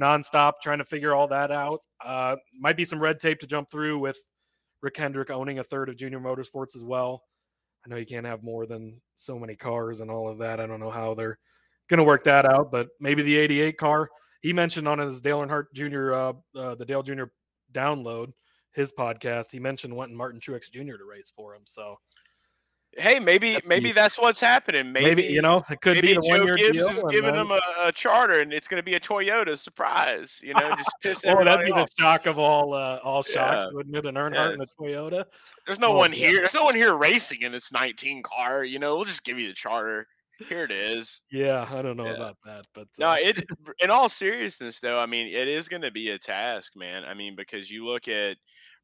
nonstop 0.00 0.54
trying 0.62 0.78
to 0.78 0.84
figure 0.84 1.12
all 1.12 1.28
that 1.28 1.50
out. 1.50 1.80
Uh, 2.02 2.36
might 2.58 2.76
be 2.76 2.86
some 2.86 2.98
red 2.98 3.20
tape 3.20 3.38
to 3.40 3.46
jump 3.46 3.70
through 3.70 3.98
with 3.98 4.16
Rick 4.80 4.96
Hendrick 4.96 5.30
owning 5.30 5.58
a 5.58 5.64
third 5.64 5.90
of 5.90 5.98
Junior 5.98 6.20
Motorsports 6.20 6.74
as 6.74 6.82
well. 6.82 7.22
I 7.84 7.90
know 7.90 7.96
you 7.96 8.06
can't 8.06 8.24
have 8.24 8.42
more 8.42 8.64
than 8.64 8.98
so 9.14 9.38
many 9.38 9.56
cars 9.56 10.00
and 10.00 10.10
all 10.10 10.30
of 10.30 10.38
that. 10.38 10.58
I 10.58 10.66
don't 10.66 10.80
know 10.80 10.90
how 10.90 11.12
they're 11.12 11.38
going 11.90 11.98
to 11.98 12.04
work 12.04 12.24
that 12.24 12.46
out, 12.46 12.72
but 12.72 12.88
maybe 12.98 13.22
the 13.22 13.36
88 13.36 13.76
car. 13.76 14.08
He 14.40 14.54
mentioned 14.54 14.88
on 14.88 15.00
his 15.00 15.20
Dale 15.20 15.40
Earnhardt 15.40 15.66
Jr. 15.74 16.14
Uh, 16.14 16.32
uh, 16.58 16.74
the 16.76 16.86
Dale 16.86 17.02
Jr. 17.02 17.24
download, 17.74 18.32
his 18.72 18.90
podcast, 18.98 19.50
he 19.52 19.58
mentioned 19.58 19.94
wanting 19.94 20.16
Martin 20.16 20.40
Truex 20.40 20.70
Jr. 20.72 20.96
to 20.96 21.04
race 21.06 21.30
for 21.36 21.54
him. 21.54 21.62
So 21.64 21.96
Hey, 22.98 23.18
maybe 23.18 23.58
maybe 23.66 23.88
be- 23.88 23.92
that's 23.92 24.18
what's 24.18 24.40
happening. 24.40 24.90
Maybe, 24.92 25.04
maybe, 25.06 25.22
you 25.24 25.42
know 25.42 25.62
it 25.70 25.80
could 25.82 26.00
be 26.00 26.14
the 26.14 26.20
one 26.20 26.38
Joe 26.40 26.44
year 26.46 26.56
Gibbs 26.56 26.72
deal. 26.72 26.88
is 26.88 27.04
giving 27.10 27.34
him 27.34 27.50
a, 27.50 27.60
a 27.80 27.92
charter, 27.92 28.40
and 28.40 28.52
it's 28.52 28.68
going 28.68 28.78
to 28.78 28.84
be 28.84 28.94
a 28.94 29.00
Toyota 29.00 29.56
surprise. 29.58 30.40
You 30.42 30.54
know, 30.54 30.74
just 30.76 30.90
piss 31.02 31.22
Oh, 31.26 31.44
that'd 31.44 31.66
be 31.66 31.72
the 31.72 31.86
shock 31.98 32.26
of 32.26 32.38
all 32.38 32.72
uh, 32.74 32.98
all 33.04 33.22
shocks, 33.22 33.64
Yeah. 33.68 33.72
wouldn't 33.74 33.94
it? 33.96 34.06
An 34.06 34.14
Earnhardt 34.14 34.54
and 34.54 34.62
a 34.62 34.66
Toyota. 34.80 35.24
There's 35.66 35.78
no 35.78 35.88
Oh, 35.92 35.96
one 35.96 36.12
yeah. 36.12 36.28
here. 36.28 36.38
There's 36.38 36.54
no 36.54 36.64
one 36.64 36.74
here 36.74 36.94
racing 36.94 37.42
in 37.42 37.52
this 37.52 37.70
19 37.70 38.22
car. 38.22 38.64
You 38.64 38.78
know, 38.78 38.96
we'll 38.96 39.04
just 39.04 39.24
give 39.24 39.38
you 39.38 39.48
the 39.48 39.54
charter. 39.54 40.06
here 40.48 40.64
it 40.64 40.70
is. 40.70 41.22
Yeah, 41.30 41.66
I 41.70 41.82
don't 41.82 41.96
know 41.96 42.04
Yeah. 42.06 42.12
about 42.14 42.36
that, 42.44 42.64
but 42.74 42.88
No, 42.98 43.10
uh, 43.10 43.16
it. 43.18 43.44
In 43.82 43.90
all 43.90 44.08
seriousness, 44.08 44.80
though, 44.80 44.98
I 44.98 45.06
mean, 45.06 45.28
it 45.28 45.48
is 45.48 45.68
going 45.68 45.80
to 45.82 45.90
be 45.90 46.10
a 46.10 46.18
task, 46.18 46.72
man. 46.76 47.04
I 47.04 47.14
mean, 47.14 47.36
because 47.36 47.70
you 47.70 47.86
look 47.86 48.06
at 48.08 48.36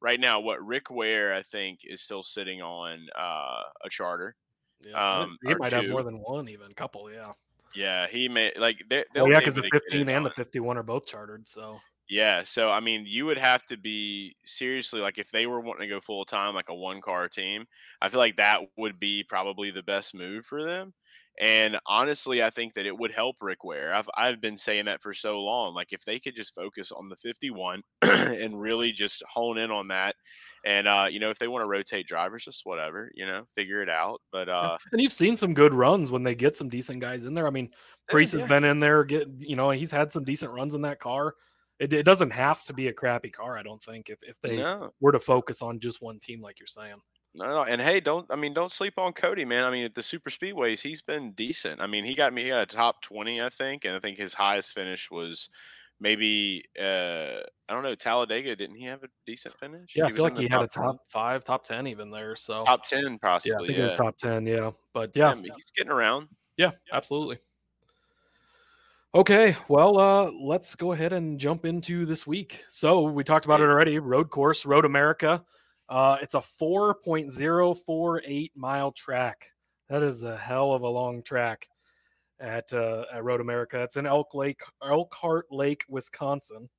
right 0.03 0.21
now 0.21 0.41
what 0.41 0.65
Rick 0.65 0.91
Ware, 0.91 1.33
I 1.33 1.43
think, 1.43 1.81
is 1.85 2.03
still 2.03 2.23
sitting 2.23 2.61
on 2.61 3.07
uh, 3.17 3.63
a 3.85 3.89
charter. 3.89 4.37
yeah, 4.85 5.21
um, 5.21 5.39
he 5.45 5.55
might 5.55 5.73
have 5.73 5.87
more 5.89 6.03
than 6.03 6.19
one, 6.21 6.49
even 6.49 6.73
couple. 6.73 7.11
Yeah, 7.11 7.33
Yeah, 7.75 8.07
he 8.09 8.29
may 8.29 8.53
like 8.57 8.83
they. 8.89 9.05
they'll 9.15 9.29
yeah, 9.29 9.39
because 9.39 9.55
the 9.55 9.61
able 9.61 9.71
to 9.71 9.71
get 9.71 9.83
it 9.87 9.91
15 9.91 10.09
and 10.09 10.27
the 10.27 10.31
51 10.31 10.77
are 10.77 10.83
both 10.83 11.07
chartered. 11.07 11.49
So 11.49 11.81
Yeah, 12.09 12.43
so 12.45 12.71
I 12.71 12.81
mean, 12.81 13.05
you 13.07 13.25
would 13.27 13.39
have 13.39 13.65
to 13.67 13.77
be 13.77 14.37
seriously 14.45 15.01
like 15.01 15.19
if 15.19 15.31
they 15.31 15.47
were 15.47 15.61
wanting 15.61 15.89
to 15.89 15.95
go 15.95 16.01
full 16.01 16.25
time, 16.25 16.55
like 16.55 16.69
a 16.69 16.75
one 16.75 17.01
car 17.01 17.29
team. 17.29 17.67
I 18.01 18.09
feel 18.09 18.21
like 18.21 18.37
that 18.37 18.61
would 18.77 18.99
be 19.01 19.25
probably 19.25 19.71
the 19.71 19.83
best 19.83 20.15
move 20.15 20.45
for 20.45 20.63
them. 20.65 20.93
And 21.41 21.79
honestly, 21.87 22.43
I 22.43 22.51
think 22.51 22.75
that 22.75 22.85
it 22.85 22.97
would 22.97 23.13
help 23.13 23.37
Rick 23.41 23.65
Ware. 23.65 23.95
I've 23.95 24.09
I've 24.17 24.41
been 24.41 24.59
saying 24.59 24.85
that 24.85 25.01
for 25.01 25.15
so 25.15 25.41
long. 25.41 25.75
Like 25.75 25.93
if 25.93 26.05
they 26.05 26.21
could 26.21 26.37
just 26.37 26.55
focus 26.55 26.93
on 26.93 27.09
the 27.09 27.17
51 27.17 27.83
and 28.03 28.61
really 28.61 28.93
just 28.93 29.23
hone 29.33 29.57
in 29.57 29.71
on 29.71 29.89
that, 29.89 30.15
and 30.65 30.87
uh, 30.87 31.07
you 31.11 31.21
know, 31.21 31.31
if 31.31 31.39
they 31.39 31.49
want 31.49 31.63
to 31.63 31.69
rotate 31.69 32.07
drivers, 32.07 32.45
just 32.45 32.67
whatever, 32.67 33.11
you 33.15 33.25
know, 33.25 33.47
figure 33.55 33.83
it 33.83 33.89
out. 33.89 34.21
But 34.31 34.49
uh, 34.51 34.77
and 34.93 35.01
you've 35.01 35.13
seen 35.13 35.37
some 35.37 35.55
good 35.55 35.73
runs 35.73 36.11
when 36.11 36.23
they 36.23 36.35
get 36.35 36.57
some 36.57 36.69
decent 36.69 37.01
guys 37.01 37.25
in 37.25 37.33
there. 37.33 37.47
I 37.47 37.51
mean, 37.51 37.71
Preece 38.09 38.33
has 38.33 38.45
been 38.45 38.65
in 38.65 38.79
there, 38.79 39.03
get 39.03 39.29
you 39.39 39.57
know, 39.57 39.71
he's 39.71 39.91
had 39.91 40.13
some 40.13 40.25
decent 40.25 40.53
runs 40.53 40.75
in 40.75 40.83
that 40.83 41.01
car. 41.01 41.35
It, 41.81 41.93
it 41.93 42.05
doesn't 42.05 42.31
have 42.31 42.63
to 42.65 42.75
be 42.75 42.89
a 42.89 42.93
crappy 42.93 43.31
car, 43.31 43.59
I 43.59 43.63
don't 43.63 43.83
think. 43.83 44.11
If 44.11 44.19
if 44.23 44.39
they 44.43 44.57
no, 44.57 44.93
were 45.01 45.13
to 45.13 45.19
focus 45.19 45.63
on 45.63 45.81
just 45.81 46.03
one 46.03 46.21
team, 46.21 46.43
like 46.43 46.61
you're 46.61 46.67
saying. 46.67 47.01
No, 47.35 47.47
no, 47.47 47.63
and 47.63 47.81
hey, 47.81 48.01
don't 48.01 48.27
I 48.31 48.37
mean 48.37 48.53
don't 48.53 48.71
sleep 48.71 48.95
on 48.99 49.13
Cody, 49.15 49.45
man. 49.45 49.65
I 49.65 49.71
mean 49.71 49.85
at 49.85 49.95
the 49.95 50.03
super 50.03 50.29
speedways, 50.29 50.83
he's 50.83 51.01
been 51.01 51.33
decent. 51.33 51.81
I 51.81 51.87
mean 51.87 52.05
he 52.05 52.15
got 52.15 52.33
me 52.33 52.43
he 52.43 52.51
got 52.51 52.63
a 52.63 52.67
top 52.67 53.01
twenty, 53.01 53.41
I 53.41 53.49
think, 53.49 53.85
and 53.85 53.97
I 53.97 54.01
think 54.01 54.19
his 54.19 54.35
highest 54.35 54.73
finish 54.75 55.11
was 55.11 55.49
maybe 55.99 56.65
uh 56.79 57.41
I 57.69 57.73
don't 57.75 57.83
know 57.83 57.95
Talladega. 57.95 58.55
Didn't 58.55 58.77
he 58.77 58.85
have 58.85 59.03
a 59.03 59.09
decent 59.27 59.59
finish? 59.59 59.93
Yeah, 59.97 60.05
I 60.05 60.07
was 60.09 60.17
feel 60.17 60.25
like 60.25 60.37
he 60.37 60.49
had 60.49 60.63
a 60.63 60.69
10, 60.69 60.83
top 60.83 60.97
five, 61.09 61.43
top 61.45 61.65
ten 61.65 61.87
even 61.87 62.11
there. 62.11 62.37
So 62.37 62.65
top 62.65 62.85
ten, 62.85 63.19
possibly. 63.19 63.53
yeah. 63.53 63.63
I 63.63 63.67
think 63.67 63.77
Yeah, 63.79 63.83
it 63.83 63.85
was 63.85 63.95
top 63.95 64.17
ten. 64.19 64.47
Yeah, 64.47 64.71
but 64.93 65.11
Yeah, 65.15 65.29
yeah, 65.29 65.31
I 65.31 65.35
mean, 65.37 65.53
he's 65.55 65.73
getting 65.75 65.93
around. 65.93 66.29
Yeah, 66.59 66.73
absolutely. 66.93 67.39
Okay, 69.15 69.57
well, 69.69 69.99
uh, 69.99 70.31
let's 70.31 70.75
go 70.75 70.93
ahead 70.93 71.13
and 71.13 71.39
jump 71.39 71.67
into 71.67 72.07
this 72.07 72.27
week. 72.27 72.65
So 72.71 73.03
we 73.03 73.23
talked 73.25 73.45
about 73.45 73.61
it 73.61 73.69
already. 73.69 73.99
Road 73.99 74.31
course, 74.31 74.65
Road 74.65 74.87
America. 74.87 75.45
Uh, 75.93 76.17
it's 76.23 76.33
a 76.33 76.39
4.048 76.39 78.51
mile 78.57 78.93
track. 78.93 79.45
That 79.91 80.03
is 80.03 80.23
a 80.23 80.39
hell 80.39 80.73
of 80.73 80.81
a 80.81 80.89
long 80.89 81.23
track 81.23 81.69
at 82.41 82.73
uh, 82.73 83.05
at 83.13 83.23
Road 83.23 83.43
America. 83.43 83.83
It's 83.83 83.99
in 83.99 84.07
Elk 84.07 84.35
Lake, 84.35 84.63
Elkhart 84.83 85.49
Lake, 85.51 85.85
Wisconsin. 85.91 86.71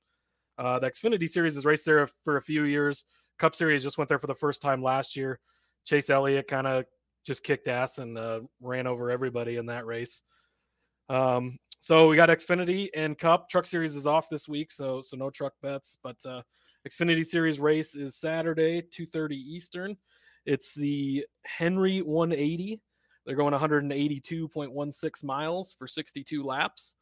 Uh, 0.57 0.79
the 0.79 0.89
Xfinity 0.89 1.29
Series 1.29 1.53
has 1.53 1.63
raced 1.63 1.85
there 1.85 2.07
for 2.23 2.37
a 2.37 2.41
few 2.41 2.63
years. 2.63 3.05
Cup 3.37 3.53
Series 3.53 3.83
just 3.83 3.99
went 3.99 4.07
there 4.07 4.17
for 4.17 4.25
the 4.25 4.33
first 4.33 4.63
time 4.63 4.81
last 4.81 5.15
year. 5.15 5.39
Chase 5.85 6.09
Elliott 6.09 6.47
kind 6.47 6.65
of 6.65 6.85
just 7.23 7.43
kicked 7.43 7.67
ass 7.67 7.99
and 7.99 8.17
uh, 8.17 8.39
ran 8.61 8.87
over 8.87 9.11
everybody 9.11 9.57
in 9.57 9.67
that 9.67 9.85
race. 9.85 10.23
Um, 11.07 11.59
so 11.77 12.07
we 12.07 12.15
got 12.15 12.29
Xfinity 12.29 12.89
and 12.95 13.15
Cup. 13.15 13.47
Truck 13.47 13.67
Series 13.67 13.95
is 13.95 14.07
off 14.07 14.27
this 14.27 14.49
week, 14.49 14.71
so 14.71 15.03
so 15.03 15.17
no 15.17 15.29
truck 15.29 15.53
bets. 15.61 15.99
But 16.01 16.17
uh, 16.25 16.41
Xfinity 16.87 17.25
Series 17.25 17.59
race 17.59 17.95
is 17.95 18.15
Saturday, 18.15 18.81
two 18.81 19.05
thirty 19.05 19.37
Eastern. 19.37 19.97
It's 20.45 20.73
the 20.73 21.25
Henry 21.45 22.01
180. 22.01 22.81
They're 23.25 23.35
going 23.35 23.53
182.16 23.53 25.23
miles 25.23 25.73
for 25.79 25.87
62 25.87 26.43
laps. 26.43 26.95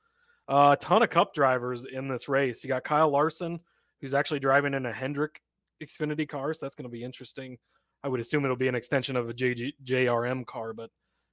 Uh, 0.48 0.76
a 0.80 0.84
ton 0.84 1.02
of 1.02 1.10
Cup 1.10 1.34
drivers 1.34 1.86
in 1.86 2.08
this 2.08 2.30
race. 2.30 2.64
You 2.64 2.68
got 2.68 2.84
Kyle 2.84 3.10
Larson, 3.10 3.60
who's 4.00 4.14
actually 4.14 4.40
driving 4.40 4.74
in 4.74 4.86
a 4.86 4.94
Hendrick 4.94 5.42
Xfinity 5.82 6.30
car, 6.30 6.54
so 6.54 6.66
that's 6.66 6.76
going 6.76 6.90
to 6.90 6.90
be 6.90 7.04
interesting. 7.04 7.58
I 8.04 8.08
would 8.08 8.20
assume 8.20 8.44
it'll 8.44 8.56
be 8.56 8.68
an 8.68 8.76
extension 8.76 9.16
of 9.16 9.30
a 9.30 9.34
JG, 9.34 9.74
JRM 9.84 10.46
car, 10.46 10.74
but 10.74 10.90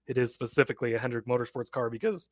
it 0.06 0.16
is 0.16 0.32
specifically 0.32 0.94
a 0.94 0.98
Hendrick 0.98 1.26
Motorsports 1.26 1.70
car 1.70 1.90
because 1.90 2.30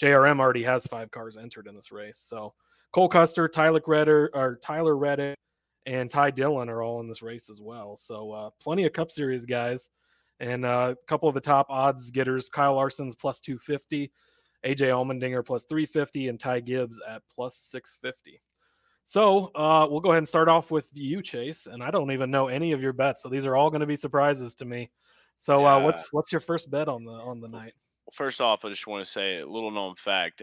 JRM 0.00 0.40
already 0.40 0.62
has 0.62 0.86
five 0.86 1.10
cars 1.10 1.36
entered 1.36 1.66
in 1.66 1.74
this 1.74 1.92
race. 1.92 2.18
So 2.18 2.54
Cole 2.92 3.08
Custer, 3.08 3.48
Tyler 3.48 3.82
Redder, 3.86 4.30
or 4.32 4.58
Tyler 4.62 4.96
Reddick, 4.96 5.36
and 5.86 6.10
Ty 6.10 6.32
Dillon 6.32 6.68
are 6.68 6.82
all 6.82 7.00
in 7.00 7.08
this 7.08 7.22
race 7.22 7.48
as 7.50 7.60
well. 7.60 7.96
So 7.96 8.32
uh, 8.32 8.50
plenty 8.60 8.84
of 8.84 8.92
Cup 8.92 9.10
Series 9.10 9.46
guys, 9.46 9.90
and 10.38 10.64
uh, 10.64 10.94
a 10.94 11.06
couple 11.06 11.28
of 11.28 11.34
the 11.34 11.40
top 11.40 11.66
odds 11.70 12.10
getters: 12.10 12.48
Kyle 12.48 12.74
Larson's 12.74 13.16
plus 13.16 13.40
two 13.40 13.58
fifty, 13.58 14.12
AJ 14.64 14.88
Allmendinger 14.88 15.44
plus 15.44 15.64
three 15.64 15.86
fifty, 15.86 16.28
and 16.28 16.38
Ty 16.38 16.60
Gibbs 16.60 17.00
at 17.08 17.22
plus 17.30 17.56
six 17.56 17.98
fifty. 18.00 18.40
So 19.04 19.50
uh, 19.56 19.88
we'll 19.90 20.00
go 20.00 20.10
ahead 20.10 20.18
and 20.18 20.28
start 20.28 20.48
off 20.48 20.70
with 20.70 20.88
you, 20.92 21.20
Chase. 21.20 21.66
And 21.66 21.82
I 21.82 21.90
don't 21.90 22.12
even 22.12 22.30
know 22.30 22.46
any 22.46 22.72
of 22.72 22.80
your 22.80 22.92
bets, 22.92 23.22
so 23.22 23.28
these 23.28 23.44
are 23.46 23.56
all 23.56 23.70
going 23.70 23.80
to 23.80 23.86
be 23.86 23.96
surprises 23.96 24.54
to 24.56 24.64
me. 24.64 24.90
So 25.36 25.66
uh, 25.66 25.78
Yeah. 25.78 25.84
what's 25.84 26.12
what's 26.12 26.32
your 26.32 26.40
first 26.40 26.70
bet 26.70 26.88
on 26.88 27.04
the 27.04 27.12
on 27.12 27.40
the 27.40 27.48
night? 27.48 27.72
Well, 28.06 28.12
first 28.12 28.40
off, 28.40 28.64
I 28.64 28.68
just 28.68 28.86
want 28.86 29.04
to 29.04 29.10
say 29.10 29.38
a 29.38 29.46
little 29.46 29.70
known 29.70 29.94
fact. 29.96 30.42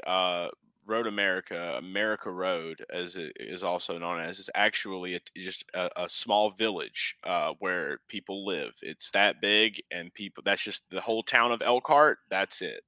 Road 0.88 1.06
America, 1.06 1.76
America 1.78 2.32
Road, 2.32 2.84
as 2.92 3.16
it 3.16 3.34
is 3.36 3.64
also 3.64 3.98
known 3.98 4.20
as, 4.20 4.40
is 4.40 4.50
actually 4.56 5.16
a, 5.16 5.20
just 5.36 5.66
a, 5.74 5.90
a 6.04 6.10
small 6.10 6.52
village 6.52 7.16
uh, 7.26 7.54
where 7.60 8.00
people 8.08 8.46
live. 8.46 8.72
It's 8.82 9.12
that 9.12 9.42
big, 9.42 9.82
and 9.92 10.14
people. 10.14 10.44
That's 10.46 10.64
just 10.64 10.84
the 10.90 11.02
whole 11.02 11.24
town 11.24 11.52
of 11.52 11.62
Elkhart. 11.62 12.20
That's 12.30 12.62
it. 12.62 12.82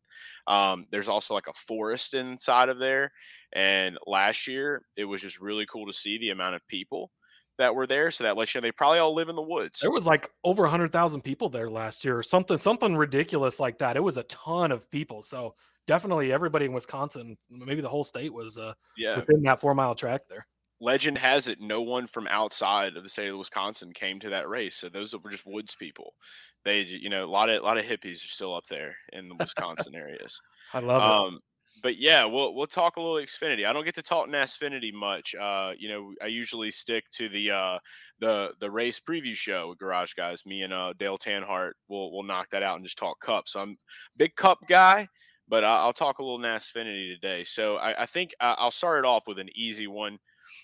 Um, 0.47 0.87
there's 0.91 1.09
also 1.09 1.33
like 1.33 1.47
a 1.47 1.53
forest 1.53 2.13
inside 2.13 2.69
of 2.69 2.79
there, 2.79 3.11
and 3.53 3.97
last 4.07 4.47
year 4.47 4.83
it 4.97 5.05
was 5.05 5.21
just 5.21 5.39
really 5.39 5.65
cool 5.65 5.85
to 5.85 5.93
see 5.93 6.17
the 6.17 6.29
amount 6.29 6.55
of 6.55 6.67
people 6.67 7.11
that 7.59 7.75
were 7.75 7.85
there. 7.85 8.09
So 8.09 8.23
that 8.23 8.37
lets 8.37 8.55
you 8.55 8.61
know 8.61 8.65
they 8.65 8.71
probably 8.71 8.99
all 8.99 9.13
live 9.13 9.29
in 9.29 9.35
the 9.35 9.41
woods. 9.43 9.81
There 9.81 9.91
was 9.91 10.07
like 10.07 10.31
over 10.43 10.65
hundred 10.65 10.91
thousand 10.91 11.21
people 11.21 11.49
there 11.49 11.69
last 11.69 12.03
year, 12.03 12.17
or 12.17 12.23
something 12.23 12.57
something 12.57 12.95
ridiculous 12.95 13.59
like 13.59 13.77
that. 13.79 13.97
It 13.97 14.03
was 14.03 14.17
a 14.17 14.23
ton 14.23 14.71
of 14.71 14.89
people. 14.89 15.21
So 15.21 15.53
definitely 15.89 16.31
everybody 16.31 16.65
in 16.65 16.73
Wisconsin, 16.73 17.37
maybe 17.49 17.81
the 17.81 17.89
whole 17.89 18.03
state 18.03 18.33
was 18.33 18.57
uh, 18.57 18.73
Yeah, 18.97 19.15
within 19.17 19.41
that 19.43 19.59
four 19.59 19.73
mile 19.75 19.95
track 19.95 20.21
there. 20.29 20.45
legend 20.79 21.17
has 21.17 21.47
it 21.47 21.59
no 21.59 21.81
one 21.81 22.07
from 22.07 22.27
outside 22.27 22.95
of 22.95 23.03
the 23.03 23.09
state 23.09 23.27
of 23.29 23.37
Wisconsin 23.37 23.91
came 23.93 24.19
to 24.21 24.29
that 24.29 24.47
race. 24.47 24.75
So 24.75 24.87
those 24.89 25.13
were 25.13 25.29
just 25.31 25.45
woods 25.45 25.75
people. 25.75 26.13
They, 26.63 26.81
you 26.81 27.09
know, 27.09 27.25
a 27.25 27.27
lot 27.27 27.49
of 27.49 27.61
a 27.61 27.65
lot 27.65 27.77
of 27.77 27.85
hippies 27.85 28.23
are 28.23 28.29
still 28.29 28.55
up 28.55 28.65
there 28.69 28.95
in 29.13 29.27
the 29.29 29.35
Wisconsin 29.35 29.95
areas. 29.95 30.39
I 30.73 30.79
love 30.79 31.05
it. 31.05 31.17
Um, 31.33 31.39
but 31.81 31.97
yeah, 31.97 32.25
we'll 32.25 32.53
we'll 32.55 32.67
talk 32.67 32.97
a 32.97 33.01
little 33.01 33.15
Xfinity. 33.15 33.65
I 33.65 33.71
don't 33.73 33.85
get 33.85 33.95
to 33.95 34.01
talk 34.03 34.27
Nasfinity 34.27 34.93
much. 34.93 35.33
Uh, 35.35 35.73
you 35.77 35.87
know, 35.89 36.13
I 36.21 36.27
usually 36.27 36.71
stick 36.71 37.09
to 37.11 37.29
the 37.29 37.51
uh 37.51 37.79
the 38.19 38.53
the 38.59 38.69
race 38.69 38.99
preview 38.99 39.33
show 39.35 39.69
with 39.69 39.79
Garage 39.79 40.13
Guys. 40.13 40.45
Me 40.45 40.63
and 40.63 40.73
uh 40.73 40.93
Dale 40.97 41.17
Tanhart 41.17 41.73
will 41.87 42.11
will 42.11 42.23
knock 42.23 42.49
that 42.51 42.63
out 42.63 42.75
and 42.75 42.85
just 42.85 42.97
talk 42.97 43.21
Cup. 43.21 43.47
So 43.47 43.61
I'm 43.61 43.77
big 44.17 44.35
Cup 44.35 44.59
guy, 44.67 45.07
but 45.49 45.63
I- 45.63 45.79
I'll 45.79 45.93
talk 45.93 46.19
a 46.19 46.23
little 46.23 46.39
Nasfinity 46.39 47.13
today. 47.13 47.43
So 47.43 47.77
I, 47.77 48.03
I 48.03 48.05
think 48.05 48.33
I'll 48.39 48.71
start 48.71 48.99
it 48.99 49.07
off 49.07 49.27
with 49.27 49.39
an 49.39 49.49
easy 49.55 49.87
one 49.87 50.19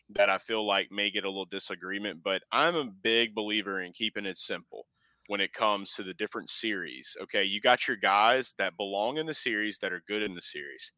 that 0.09 0.29
I 0.29 0.37
feel 0.37 0.65
like 0.65 0.91
may 0.91 1.11
get 1.11 1.25
a 1.25 1.29
little 1.29 1.45
disagreement, 1.45 2.21
but 2.23 2.43
I'm 2.51 2.75
a 2.75 2.85
big 2.85 3.35
believer 3.35 3.81
in 3.81 3.93
keeping 3.93 4.25
it 4.25 4.37
simple 4.37 4.87
when 5.27 5.41
it 5.41 5.53
comes 5.53 5.91
to 5.93 6.03
the 6.03 6.13
different 6.13 6.49
series. 6.49 7.17
Okay, 7.23 7.43
you 7.43 7.59
got 7.61 7.87
your 7.87 7.97
guys 7.97 8.53
that 8.57 8.77
belong 8.77 9.17
in 9.17 9.25
the 9.25 9.33
series 9.33 9.79
that 9.79 9.91
are 9.91 10.03
good 10.07 10.21
in 10.21 10.35
the 10.35 10.41
series. 10.41 10.91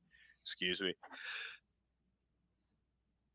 Excuse 0.44 0.82
me. 0.82 0.94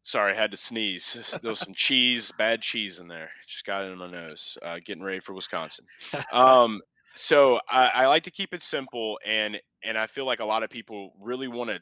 Sorry, 0.05 0.33
I 0.33 0.37
had 0.37 0.51
to 0.51 0.57
sneeze. 0.57 1.17
There 1.43 1.51
was 1.51 1.61
some 1.61 1.75
cheese, 1.75 2.33
bad 2.37 2.61
cheese 2.63 2.99
in 2.99 3.09
there. 3.09 3.31
Just 3.47 3.65
got 3.65 3.85
it 3.85 3.93
in 3.93 3.99
my 3.99 4.11
nose. 4.11 4.59
Uh, 4.63 4.79
getting 4.85 5.05
ready 5.05 5.21
for 5.21 5.33
Wisconsin. 5.33 5.87
Um, 6.33 6.81
so 7.15 7.61
I, 7.69 7.91
I 7.95 8.07
like 8.07 8.25
to 8.25 8.31
keep 8.31 8.55
it 8.55 8.63
simple, 8.63 9.19
and 9.25 9.61
and 9.85 9.99
I 9.99 10.07
feel 10.07 10.27
like 10.27 10.41
a 10.41 10.45
lot 10.45 10.63
of 10.63 10.71
people 10.71 11.13
really 11.21 11.49
want 11.49 11.71
to 11.71 11.81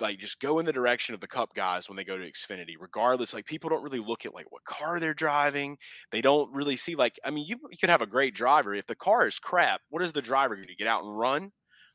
like 0.00 0.18
just 0.18 0.40
go 0.40 0.58
in 0.58 0.66
the 0.66 0.72
direction 0.72 1.14
of 1.14 1.20
the 1.20 1.28
cup 1.28 1.50
guys 1.54 1.88
when 1.88 1.96
they 1.96 2.04
go 2.04 2.18
to 2.18 2.24
Xfinity, 2.30 2.74
regardless. 2.80 3.34
Like 3.34 3.46
people 3.46 3.70
don't 3.70 3.82
really 3.82 4.00
look 4.00 4.26
at 4.26 4.34
like 4.34 4.50
what 4.50 4.64
car 4.64 5.00
they're 5.00 5.14
driving. 5.14 5.76
They 6.10 6.22
don't 6.22 6.52
really 6.52 6.76
see 6.76 6.96
like 6.96 7.18
I 7.24 7.30
mean, 7.30 7.46
you, 7.48 7.56
you 7.70 7.78
could 7.78 7.90
have 7.90 8.02
a 8.02 8.06
great 8.06 8.34
driver. 8.34 8.74
If 8.74 8.86
the 8.86 8.96
car 8.96 9.26
is 9.26 9.38
crap, 9.38 9.80
what 9.90 10.02
is 10.02 10.12
the 10.12 10.22
driver 10.22 10.56
going 10.56 10.68
to 10.68 10.76
get 10.76 10.88
out 10.88 11.04
and 11.04 11.18
run? 11.18 11.52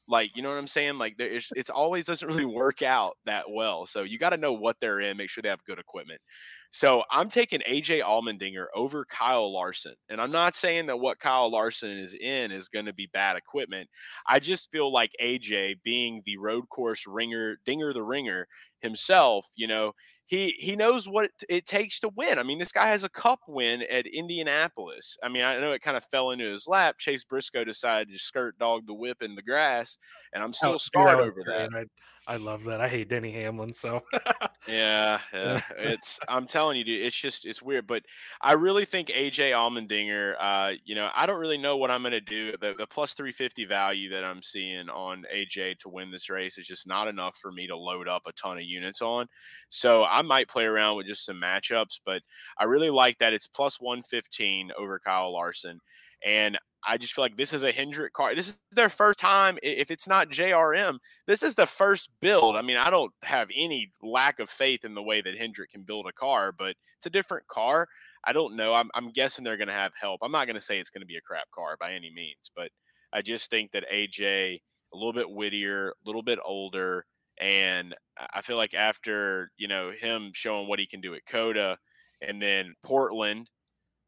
Like, 0.08 0.36
you 0.36 0.42
know 0.42 0.50
what 0.50 0.58
I'm 0.58 0.68
saying? 0.68 0.98
Like 0.98 1.18
there 1.18 1.30
is 1.30 1.50
it's 1.56 1.70
always 1.70 2.06
doesn't 2.06 2.28
really 2.28 2.46
work 2.48 2.82
out 2.82 3.18
that 3.26 3.46
well. 3.52 3.86
So 3.86 4.04
you 4.04 4.18
got 4.18 4.32
to 4.32 4.38
know 4.38 4.54
what 4.54 4.78
they're 4.82 5.02
in, 5.02 5.18
make 5.18 5.30
sure 5.30 5.42
they 5.42 5.50
have 5.50 5.64
good 5.66 5.80
equipment. 5.80 6.22
So 6.72 7.04
I'm 7.12 7.30
taking 7.30 7.62
AJ 7.62 8.04
Allmendinger 8.04 8.66
over 8.76 9.06
Kyle 9.06 9.52
Larson. 9.52 9.96
And 10.10 10.22
I'm 10.22 10.32
not 10.32 10.56
saying 10.56 10.88
that 10.88 11.00
what 11.00 11.20
Kyle 11.20 11.50
Larson 11.50 11.98
is 11.98 12.14
in 12.14 12.52
is 12.52 12.70
going 12.70 12.86
to 12.86 12.94
be 12.94 13.10
bad 13.12 13.38
equipment. 13.38 13.90
I 14.28 14.40
just 14.40 14.72
feel 14.72 14.92
like 14.92 15.12
AJ 15.22 15.82
being 15.84 16.22
the 16.26 16.38
road 16.38 16.70
course 16.70 17.06
ringer, 17.08 17.58
dinger 17.66 17.94
the 17.94 18.04
ringer 18.04 18.48
himself, 18.82 19.48
you 19.56 19.68
know, 19.68 19.94
he 20.28 20.50
he 20.60 20.76
knows 20.76 21.08
what 21.08 21.32
it, 21.48 21.66
takes 21.66 22.02
to 22.02 22.10
win. 22.10 22.38
I 22.38 22.44
mean, 22.44 22.60
this 22.60 22.74
guy 22.74 22.90
has 22.90 23.06
a 23.06 23.10
cup 23.10 23.40
win 23.48 23.84
at 23.84 24.06
Indianapolis. 24.06 25.18
I 25.24 25.30
mean, 25.30 25.42
I 25.42 25.60
know 25.60 25.72
it 25.72 25.82
kind 25.82 25.96
of 25.96 26.04
fell 26.04 26.32
into 26.32 26.52
his 26.52 26.68
lap. 26.68 26.98
Chase 27.00 27.24
Briscoe 27.24 27.64
decided 27.64 28.12
to 28.12 28.20
skirt 28.20 28.60
dog 28.60 28.86
the 28.86 28.94
whip 28.94 29.22
in 29.22 29.36
the 29.36 29.42
grass, 29.42 29.98
and 30.34 30.44
I'm 30.44 30.54
still 30.54 30.74
oh, 30.74 30.78
scarred 30.78 31.22
over 31.22 31.42
that. 31.46 31.88
I, 32.28 32.38
love 32.38 32.64
that. 32.66 32.82
I 32.82 32.88
hate 32.88 33.10
Denny 33.10 33.32
Hamlin, 33.32 33.74
so 33.74 34.04
yeah, 34.68 35.20
yeah, 35.34 35.62
it's. 35.78 36.20
I'm 36.28 36.46
telling 36.46 36.78
you, 36.78 36.84
dude, 36.84 37.02
it's 37.02 37.16
just 37.16 37.46
it's 37.46 37.62
weird. 37.62 37.88
But 37.88 38.04
I 38.42 38.54
really 38.54 38.86
think 38.86 39.10
AJ 39.10 39.52
Allmendinger. 39.52 40.36
Uh, 40.40 40.74
you 40.86 40.96
know, 40.96 41.10
I 41.16 41.26
don't 41.26 41.40
really 41.40 41.58
know 41.58 41.78
what 41.78 41.92
I'm 41.92 42.02
going 42.02 42.12
to 42.12 42.22
do. 42.22 42.52
The, 42.60 42.76
the 42.78 42.88
plus 42.88 43.14
350 43.14 43.66
value 43.66 44.10
that 44.12 44.24
I'm 44.24 44.42
seeing 44.44 44.90
on 44.90 45.26
AJ 45.34 45.80
to 45.80 45.90
win 45.90 46.12
this 46.12 46.30
race 46.30 46.58
is 46.58 46.68
just 46.68 46.88
not 46.88 47.08
enough 47.08 47.38
for 47.42 47.52
me 47.52 47.68
to 47.68 47.78
load 47.78 48.08
up 48.08 48.24
a 48.28 48.34
ton 48.34 48.58
of 48.58 48.64
units 48.64 49.02
on. 49.02 49.28
So 49.70 50.04
I 50.04 50.22
might 50.22 50.48
play 50.48 50.66
around 50.66 50.98
with 50.98 51.08
just 51.08 51.26
some 51.26 51.42
matchups, 51.42 52.00
but 52.06 52.22
I 52.58 52.66
really 52.66 52.90
like 52.90 53.18
that 53.20 53.34
it's 53.34 53.48
plus 53.48 53.80
115 53.80 54.72
over 54.78 55.00
Kyle 55.00 55.34
Larson. 55.34 55.80
And 56.26 56.58
I 56.88 56.98
just 56.98 57.14
feel 57.14 57.24
like 57.24 57.38
this 57.38 57.54
is 57.54 57.64
a 57.64 57.72
Hendrick 57.72 58.14
car. 58.14 58.34
This 58.34 58.50
is 58.50 58.58
their 58.72 58.90
first 58.90 59.20
time. 59.20 59.58
If 59.62 59.92
it's 59.92 60.08
not 60.08 60.30
JRM, 60.30 61.00
this 61.26 61.44
is 61.44 61.56
the 61.56 61.66
first 61.66 62.10
build. 62.22 62.56
I 62.56 62.62
mean, 62.62 62.78
I 62.78 62.90
don't 62.90 63.12
have 63.24 63.50
any 63.56 63.92
lack 64.02 64.40
of 64.40 64.50
faith 64.50 64.86
in 64.86 64.96
the 64.96 65.04
way 65.04 65.22
that 65.22 65.38
Hendrick 65.38 65.72
can 65.72 65.84
build 65.84 66.08
a 66.08 66.14
car, 66.14 66.52
but 66.58 66.76
it's 66.98 67.06
a 67.06 67.12
different 67.12 67.48
car. 67.48 67.88
I 68.24 68.34
don't 68.34 68.56
know. 68.56 68.74
I'm, 68.74 68.90
I'm 68.94 69.12
guessing 69.12 69.44
they're 69.44 69.58
going 69.58 69.68
to 69.68 69.74
have 69.74 69.92
help. 70.00 70.22
I'm 70.24 70.32
not 70.32 70.46
going 70.46 70.56
to 70.56 70.62
say 70.62 70.80
it's 70.80 70.90
going 70.90 71.02
to 71.02 71.08
be 71.08 71.18
a 71.18 71.22
crap 71.22 71.50
car 71.54 71.78
by 71.80 71.94
any 71.94 72.12
means, 72.14 72.52
but 72.56 72.70
I 73.14 73.22
just 73.22 73.50
think 73.50 73.72
that 73.72 73.90
AJ, 73.92 74.62
a 74.94 74.98
little 74.98 75.14
bit 75.14 75.30
wittier, 75.30 75.90
a 75.90 75.94
little 76.06 76.24
bit 76.24 76.40
older, 76.44 77.06
and 77.40 77.96
I 78.34 78.42
feel 78.42 78.58
like 78.58 78.74
after 78.74 79.52
you 79.58 79.68
know 79.68 79.92
him 79.92 80.32
showing 80.34 80.68
what 80.68 80.80
he 80.80 80.88
can 80.88 81.02
do 81.02 81.14
at 81.14 81.26
COTA, 81.26 81.78
and 82.22 82.42
then 82.42 82.74
Portland 82.84 83.50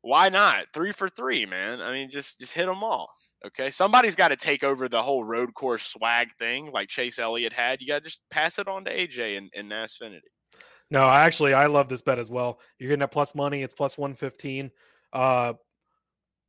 why 0.02 0.30
not? 0.30 0.66
Three 0.74 0.92
for 0.92 1.10
three, 1.10 1.46
man. 1.46 1.82
I 1.82 1.92
mean, 1.92 2.10
just 2.10 2.40
just 2.40 2.54
hit 2.54 2.66
them 2.66 2.84
all. 2.84 3.10
Okay, 3.46 3.72
somebody's 3.72 4.16
got 4.16 4.30
to 4.30 4.36
take 4.36 4.64
over 4.64 4.90
the 4.90 5.02
whole 5.02 5.24
road 5.24 5.54
course 5.54 5.84
swag 5.84 6.28
thing, 6.38 6.72
like 6.74 6.90
Chase 6.90 7.20
Elliott 7.20 7.54
had. 7.54 7.82
You 7.82 7.88
got 7.88 8.00
to 8.00 8.10
just 8.10 8.20
pass 8.30 8.60
it 8.60 8.68
on 8.68 8.84
to 8.86 8.94
AJ 8.94 9.38
and, 9.38 9.50
and 9.56 9.72
Nasfinity. 9.72 10.20
No, 10.92 11.08
actually, 11.08 11.54
I 11.54 11.68
love 11.68 11.88
this 11.88 12.02
bet 12.02 12.20
as 12.20 12.30
well. 12.30 12.60
You're 12.78 12.90
getting 12.90 13.04
a 13.04 13.08
plus 13.08 13.36
money. 13.36 13.64
It's 13.64 13.74
plus 13.74 13.98
one 13.98 14.14
fifteen. 14.14 14.72
Uh, 15.14 15.54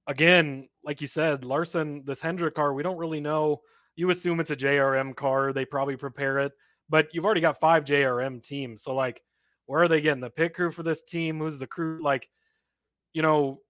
again, 0.07 0.69
like 0.85 1.01
you 1.01 1.07
said, 1.07 1.45
Larson, 1.45 2.03
this 2.07 2.21
Hendrick 2.21 2.55
car, 2.55 2.75
we 2.75 2.83
don't 2.83 2.99
really 2.99 3.21
know. 3.21 3.61
You 3.97 4.11
assume 4.11 4.41
it's 4.41 4.51
a 4.51 4.57
JRM 4.57 5.15
car. 5.15 5.53
They 5.53 5.65
probably 5.65 5.97
prepare 5.97 6.39
it, 6.41 6.53
but 6.89 7.09
you've 7.13 7.25
already 7.25 7.41
got 7.41 7.61
five 7.61 7.85
JRM 7.85 8.43
teams. 8.43 8.83
So, 8.83 8.95
like, 8.95 9.23
where 9.67 9.83
are 9.83 9.89
they 9.89 10.01
getting 10.01 10.23
the 10.23 10.31
pit 10.31 10.55
crew 10.55 10.71
for 10.71 10.83
this 10.83 11.03
team? 11.03 11.39
Who's 11.39 11.59
the 11.59 11.67
crew? 11.67 12.01
Like, 12.03 12.29
you 13.13 13.23
know, 13.23 13.61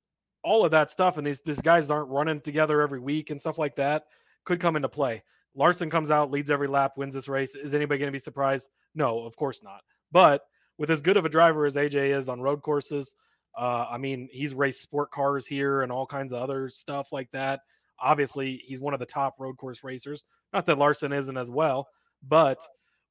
all 0.43 0.65
of 0.65 0.71
that 0.71 0.91
stuff, 0.91 1.19
and 1.19 1.27
these 1.27 1.41
these 1.43 1.61
guys 1.61 1.91
aren't 1.91 2.09
running 2.09 2.41
together 2.41 2.81
every 2.81 3.01
week 3.01 3.31
and 3.31 3.41
stuff 3.41 3.59
like 3.59 3.77
that 3.77 4.05
could 4.45 4.61
come 4.61 4.77
into 4.77 4.89
play. 4.89 5.23
Larson 5.55 5.91
comes 5.91 6.11
out, 6.11 6.31
leads 6.31 6.51
every 6.51 6.69
lap, 6.69 6.93
wins 6.97 7.15
this 7.15 7.29
race. 7.29 7.55
Is 7.55 7.75
anybody 7.75 7.99
going 7.99 8.09
to 8.09 8.13
be 8.13 8.19
surprised? 8.19 8.69
No, 8.95 9.21
of 9.21 9.37
course 9.37 9.63
not. 9.63 9.83
But 10.13 10.43
with 10.79 10.91
as 10.91 11.03
good 11.03 11.17
of 11.17 11.25
a 11.25 11.29
driver 11.29 11.67
as 11.67 11.77
AJ 11.77 12.17
is 12.17 12.29
on 12.29 12.41
road 12.41 12.63
courses, 12.63 13.15
uh, 13.59 13.87
I 13.91 13.99
mean, 13.99 14.29
he's 14.31 14.55
raced 14.55 14.83
sport 14.83 15.11
cars 15.11 15.47
here 15.47 15.83
and 15.83 15.91
all 15.91 16.07
kinds 16.07 16.33
of 16.33 16.41
other 16.43 16.69
stuff 16.69 17.13
like 17.13 17.31
that. 17.33 17.61
Obviously, 17.99 18.63
he's 18.65 18.81
one 18.81 18.95
of 18.95 19.01
the 19.01 19.07
top 19.07 19.39
road 19.39 19.57
course 19.57 19.85
racers. 19.85 20.25
Not 20.53 20.67
that 20.67 20.79
Larson 20.79 21.13
isn't 21.13 21.37
as 21.37 21.51
well, 21.51 21.89
but 22.27 22.59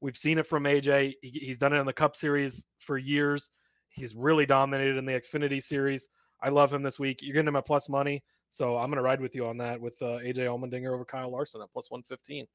we've 0.02 0.18
seen 0.18 0.40
it 0.40 0.48
from 0.48 0.64
AJ. 0.64 1.16
He, 1.22 1.30
he's 1.30 1.60
done 1.60 1.74
it 1.74 1.80
in 1.80 1.86
the 1.86 1.94
Cup 1.94 2.16
Series 2.16 2.66
for 2.80 2.98
years. 2.98 3.52
He's 3.90 4.16
really 4.16 4.46
dominated 4.46 4.98
in 4.98 5.06
the 5.06 5.14
Xfinity 5.14 5.62
Series. 5.62 6.08
I 6.42 6.50
love 6.50 6.72
him 6.72 6.84
this 6.84 7.00
week. 7.00 7.22
You're 7.22 7.34
getting 7.34 7.48
him 7.48 7.56
at 7.56 7.66
plus 7.66 7.90
money, 7.90 8.24
so 8.50 8.78
I'm 8.78 8.90
going 8.90 8.98
to 8.98 9.04
ride 9.04 9.22
with 9.22 9.36
you 9.36 9.46
on 9.48 9.58
that 9.58 9.80
with 9.80 10.02
uh, 10.02 10.20
AJ 10.20 10.38
Allmendinger 10.38 10.94
over 10.94 11.06
Kyle 11.06 11.32
Larson 11.32 11.62
at 11.62 11.72
plus 11.72 11.92
115. 11.92 12.46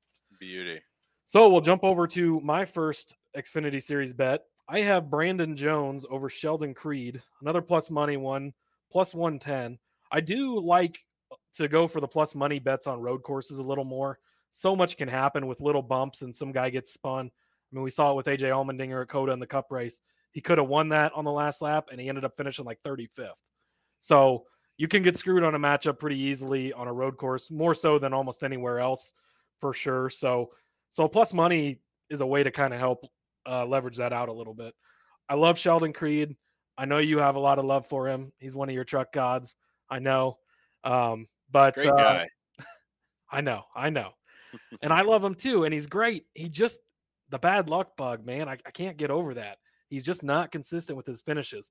Beauty. 0.40 0.80
So 1.26 1.48
we'll 1.48 1.60
jump 1.60 1.84
over 1.84 2.06
to 2.08 2.40
my 2.40 2.64
first 2.64 3.16
Xfinity 3.36 3.82
Series 3.82 4.12
bet. 4.12 4.42
I 4.68 4.80
have 4.80 5.10
Brandon 5.10 5.56
Jones 5.56 6.04
over 6.08 6.28
Sheldon 6.28 6.74
Creed, 6.74 7.22
another 7.40 7.62
plus 7.62 7.90
money 7.90 8.16
one, 8.16 8.52
plus 8.90 9.14
110. 9.14 9.78
I 10.10 10.20
do 10.20 10.58
like 10.58 10.98
to 11.54 11.68
go 11.68 11.86
for 11.86 12.00
the 12.00 12.08
plus 12.08 12.34
money 12.34 12.58
bets 12.58 12.86
on 12.86 13.00
road 13.00 13.22
courses 13.22 13.58
a 13.58 13.62
little 13.62 13.84
more. 13.84 14.18
So 14.50 14.76
much 14.76 14.96
can 14.96 15.08
happen 15.08 15.46
with 15.46 15.60
little 15.60 15.82
bumps 15.82 16.22
and 16.22 16.34
some 16.34 16.52
guy 16.52 16.70
gets 16.70 16.92
spun. 16.92 17.26
I 17.26 17.74
mean, 17.74 17.82
we 17.82 17.90
saw 17.90 18.12
it 18.12 18.16
with 18.16 18.26
AJ 18.26 18.42
Allmendinger 18.42 19.02
at 19.02 19.08
COTA 19.08 19.32
in 19.32 19.40
the 19.40 19.46
Cup 19.46 19.70
race. 19.70 20.00
He 20.30 20.40
could 20.40 20.58
have 20.58 20.68
won 20.68 20.90
that 20.90 21.12
on 21.14 21.24
the 21.24 21.30
last 21.30 21.62
lap, 21.62 21.88
and 21.90 22.00
he 22.00 22.08
ended 22.08 22.24
up 22.24 22.36
finishing 22.36 22.64
like 22.64 22.82
35th. 22.82 23.30
So 24.04 24.44
you 24.76 24.86
can 24.86 25.02
get 25.02 25.16
screwed 25.16 25.44
on 25.44 25.54
a 25.54 25.58
matchup 25.58 25.98
pretty 25.98 26.18
easily 26.18 26.74
on 26.74 26.88
a 26.88 26.92
road 26.92 27.16
course, 27.16 27.50
more 27.50 27.74
so 27.74 27.98
than 27.98 28.12
almost 28.12 28.44
anywhere 28.44 28.78
else 28.78 29.14
for 29.60 29.72
sure. 29.72 30.10
So, 30.10 30.50
so 30.90 31.08
plus 31.08 31.32
money 31.32 31.80
is 32.10 32.20
a 32.20 32.26
way 32.26 32.42
to 32.42 32.50
kind 32.50 32.74
of 32.74 32.80
help 32.80 33.06
uh, 33.48 33.64
leverage 33.64 33.96
that 33.96 34.12
out 34.12 34.28
a 34.28 34.32
little 34.32 34.52
bit. 34.52 34.74
I 35.26 35.36
love 35.36 35.58
Sheldon 35.58 35.94
Creed. 35.94 36.36
I 36.76 36.84
know 36.84 36.98
you 36.98 37.18
have 37.18 37.36
a 37.36 37.40
lot 37.40 37.58
of 37.58 37.64
love 37.64 37.86
for 37.86 38.06
him. 38.06 38.30
He's 38.38 38.54
one 38.54 38.68
of 38.68 38.74
your 38.74 38.84
truck 38.84 39.10
gods. 39.10 39.56
I 39.88 40.00
know. 40.00 40.36
Um, 40.82 41.26
but 41.50 41.74
great 41.74 41.88
uh, 41.88 41.96
guy. 41.96 42.28
Uh, 42.58 42.64
I 43.32 43.40
know, 43.40 43.62
I 43.74 43.88
know. 43.88 44.10
and 44.82 44.92
I 44.92 45.00
love 45.00 45.24
him 45.24 45.34
too. 45.34 45.64
And 45.64 45.72
he's 45.72 45.86
great. 45.86 46.26
He 46.34 46.50
just 46.50 46.80
the 47.30 47.38
bad 47.38 47.70
luck 47.70 47.96
bug, 47.96 48.26
man. 48.26 48.50
I, 48.50 48.58
I 48.66 48.70
can't 48.70 48.98
get 48.98 49.10
over 49.10 49.32
that. 49.32 49.56
He's 49.94 50.04
just 50.04 50.22
not 50.22 50.52
consistent 50.52 50.96
with 50.96 51.06
his 51.06 51.20
finishes 51.20 51.70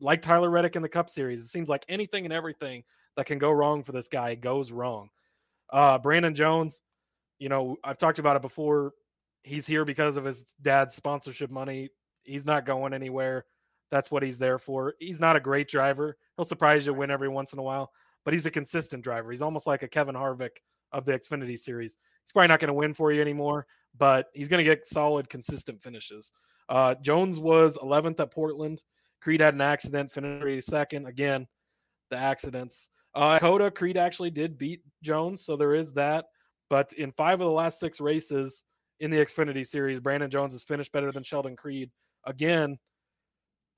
like 0.00 0.22
Tyler 0.22 0.50
Reddick 0.50 0.76
in 0.76 0.82
the 0.82 0.88
Cup 0.88 1.10
Series, 1.10 1.42
it 1.42 1.48
seems 1.48 1.68
like 1.68 1.84
anything 1.88 2.24
and 2.24 2.32
everything 2.32 2.84
that 3.16 3.26
can 3.26 3.38
go 3.38 3.50
wrong 3.50 3.82
for 3.82 3.92
this 3.92 4.08
guy 4.08 4.34
goes 4.34 4.70
wrong. 4.70 5.10
Uh, 5.70 5.98
Brandon 5.98 6.34
Jones, 6.34 6.80
you 7.38 7.48
know, 7.48 7.76
I've 7.82 7.98
talked 7.98 8.18
about 8.18 8.36
it 8.36 8.42
before. 8.42 8.92
He's 9.42 9.66
here 9.66 9.84
because 9.84 10.16
of 10.16 10.24
his 10.24 10.54
dad's 10.60 10.94
sponsorship 10.94 11.50
money. 11.50 11.90
He's 12.22 12.46
not 12.46 12.66
going 12.66 12.92
anywhere. 12.92 13.44
That's 13.90 14.10
what 14.10 14.22
he's 14.22 14.38
there 14.38 14.58
for. 14.58 14.94
He's 14.98 15.20
not 15.20 15.36
a 15.36 15.40
great 15.40 15.68
driver. 15.68 16.16
He'll 16.36 16.44
surprise 16.44 16.86
you, 16.86 16.94
win 16.94 17.10
every 17.10 17.28
once 17.28 17.52
in 17.52 17.58
a 17.58 17.62
while, 17.62 17.90
but 18.24 18.34
he's 18.34 18.46
a 18.46 18.50
consistent 18.50 19.02
driver. 19.02 19.30
He's 19.30 19.42
almost 19.42 19.66
like 19.66 19.82
a 19.82 19.88
Kevin 19.88 20.14
Harvick 20.14 20.58
of 20.92 21.04
the 21.04 21.12
Xfinity 21.12 21.58
series. 21.58 21.96
He's 22.24 22.32
probably 22.32 22.48
not 22.48 22.60
going 22.60 22.68
to 22.68 22.74
win 22.74 22.94
for 22.94 23.12
you 23.12 23.20
anymore, 23.20 23.66
but 23.96 24.26
he's 24.34 24.48
going 24.48 24.58
to 24.58 24.64
get 24.64 24.86
solid, 24.86 25.28
consistent 25.28 25.82
finishes. 25.82 26.32
Uh, 26.68 26.94
Jones 26.96 27.38
was 27.38 27.78
11th 27.78 28.20
at 28.20 28.32
Portland. 28.32 28.82
Creed 29.20 29.40
had 29.40 29.54
an 29.54 29.60
accident, 29.60 30.12
finished 30.12 30.68
second. 30.68 31.06
Again, 31.06 31.46
the 32.10 32.16
accidents. 32.16 32.88
Uh, 33.14 33.70
Creed 33.70 33.96
actually 33.96 34.30
did 34.30 34.58
beat 34.58 34.82
Jones, 35.02 35.44
so 35.44 35.56
there 35.56 35.74
is 35.74 35.92
that. 35.94 36.26
But 36.70 36.92
in 36.92 37.12
five 37.12 37.40
of 37.40 37.46
the 37.46 37.52
last 37.52 37.80
six 37.80 38.00
races 38.00 38.62
in 39.00 39.10
the 39.10 39.16
Xfinity 39.18 39.66
Series, 39.66 40.00
Brandon 40.00 40.30
Jones 40.30 40.52
has 40.52 40.64
finished 40.64 40.92
better 40.92 41.10
than 41.10 41.22
Sheldon 41.22 41.56
Creed. 41.56 41.90
Again, 42.26 42.78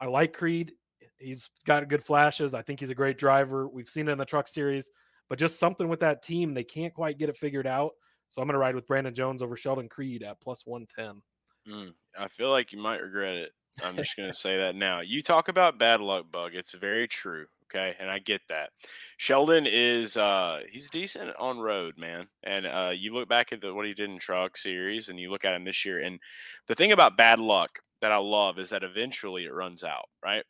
I 0.00 0.06
like 0.06 0.32
Creed. 0.32 0.72
He's 1.18 1.50
got 1.66 1.88
good 1.88 2.02
flashes. 2.02 2.54
I 2.54 2.62
think 2.62 2.80
he's 2.80 2.90
a 2.90 2.94
great 2.94 3.18
driver. 3.18 3.68
We've 3.68 3.88
seen 3.88 4.08
it 4.08 4.12
in 4.12 4.18
the 4.18 4.24
Truck 4.24 4.48
Series, 4.48 4.90
but 5.28 5.38
just 5.38 5.58
something 5.58 5.88
with 5.88 6.00
that 6.00 6.22
team, 6.22 6.54
they 6.54 6.64
can't 6.64 6.94
quite 6.94 7.18
get 7.18 7.28
it 7.28 7.36
figured 7.36 7.66
out. 7.66 7.92
So 8.28 8.40
I'm 8.40 8.48
going 8.48 8.54
to 8.54 8.60
ride 8.60 8.74
with 8.74 8.86
Brandon 8.86 9.14
Jones 9.14 9.42
over 9.42 9.56
Sheldon 9.56 9.88
Creed 9.88 10.22
at 10.22 10.40
plus 10.40 10.64
110. 10.64 11.22
Mm, 11.70 11.92
I 12.18 12.28
feel 12.28 12.50
like 12.50 12.72
you 12.72 12.78
might 12.78 13.02
regret 13.02 13.34
it. 13.34 13.52
I'm 13.82 13.96
just 13.96 14.16
going 14.16 14.28
to 14.28 14.36
say 14.36 14.58
that 14.58 14.74
now. 14.74 15.00
You 15.00 15.22
talk 15.22 15.48
about 15.48 15.78
bad 15.78 16.00
luck 16.00 16.26
bug. 16.30 16.54
It's 16.54 16.72
very 16.72 17.08
true. 17.08 17.46
Okay. 17.72 17.94
And 18.00 18.10
I 18.10 18.18
get 18.18 18.40
that. 18.48 18.70
Sheldon 19.16 19.64
is, 19.66 20.16
uh, 20.16 20.60
he's 20.68 20.90
decent 20.90 21.30
on 21.38 21.60
road, 21.60 21.94
man. 21.96 22.26
And, 22.42 22.66
uh, 22.66 22.90
you 22.92 23.14
look 23.14 23.28
back 23.28 23.52
at 23.52 23.60
the, 23.60 23.72
what 23.72 23.86
he 23.86 23.94
did 23.94 24.10
in 24.10 24.18
truck 24.18 24.56
series 24.56 25.08
and 25.08 25.20
you 25.20 25.30
look 25.30 25.44
at 25.44 25.54
him 25.54 25.64
this 25.64 25.84
year. 25.84 26.00
And 26.00 26.18
the 26.66 26.74
thing 26.74 26.90
about 26.90 27.16
bad 27.16 27.38
luck 27.38 27.78
that 28.02 28.10
I 28.10 28.16
love 28.16 28.58
is 28.58 28.70
that 28.70 28.82
eventually 28.82 29.44
it 29.44 29.54
runs 29.54 29.84
out. 29.84 30.08
Right. 30.22 30.42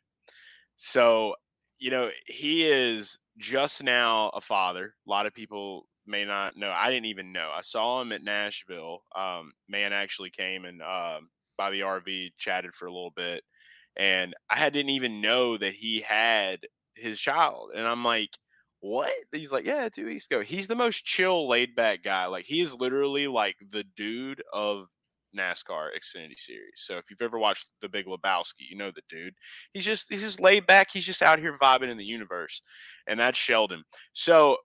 So, 0.77 1.35
you 1.77 1.91
know, 1.91 2.09
he 2.25 2.67
is 2.67 3.19
just 3.37 3.83
now 3.83 4.29
a 4.29 4.41
father. 4.41 4.95
A 5.05 5.09
lot 5.09 5.27
of 5.27 5.33
people 5.33 5.85
may 6.11 6.25
not 6.25 6.57
know. 6.57 6.71
I 6.71 6.89
didn't 6.89 7.07
even 7.07 7.31
know. 7.31 7.49
I 7.53 7.61
saw 7.61 8.01
him 8.01 8.11
at 8.11 8.23
Nashville. 8.23 9.03
Um, 9.15 9.51
man 9.67 9.93
actually 9.93 10.29
came 10.29 10.65
and, 10.65 10.81
um, 10.81 11.29
by 11.57 11.71
the 11.71 11.81
RV, 11.81 12.33
chatted 12.37 12.75
for 12.75 12.85
a 12.85 12.91
little 12.91 13.13
bit, 13.15 13.43
and 13.95 14.33
I 14.49 14.69
didn't 14.69 14.91
even 14.91 15.21
know 15.21 15.57
that 15.57 15.73
he 15.73 16.01
had 16.01 16.59
his 16.95 17.19
child. 17.19 17.71
And 17.75 17.87
I'm 17.87 18.03
like, 18.03 18.31
what? 18.79 19.11
He's 19.31 19.51
like, 19.51 19.65
yeah, 19.65 19.89
two 19.89 20.05
weeks 20.05 20.25
ago. 20.25 20.41
He's 20.41 20.67
the 20.67 20.75
most 20.75 21.05
chill, 21.05 21.47
laid 21.47 21.75
back 21.75 22.03
guy. 22.03 22.25
Like 22.25 22.45
he 22.45 22.61
is 22.61 22.73
literally 22.73 23.27
like 23.27 23.57
the 23.71 23.83
dude 23.95 24.41
of 24.51 24.87
NASCAR 25.37 25.89
Xfinity 25.95 26.37
Series. 26.37 26.73
So 26.77 26.97
if 26.97 27.09
you've 27.09 27.21
ever 27.21 27.37
watched 27.37 27.67
The 27.81 27.89
Big 27.89 28.05
Lebowski, 28.05 28.67
you 28.69 28.75
know 28.75 28.91
the 28.91 29.03
dude. 29.07 29.35
He's 29.73 29.85
just 29.85 30.07
he's 30.09 30.21
just 30.21 30.39
laid 30.39 30.65
back. 30.65 30.89
He's 30.91 31.05
just 31.05 31.21
out 31.21 31.39
here 31.39 31.57
vibing 31.57 31.89
in 31.89 31.97
the 31.97 32.03
universe, 32.03 32.61
and 33.07 33.19
that's 33.19 33.37
Sheldon. 33.37 33.83
So 34.13 34.57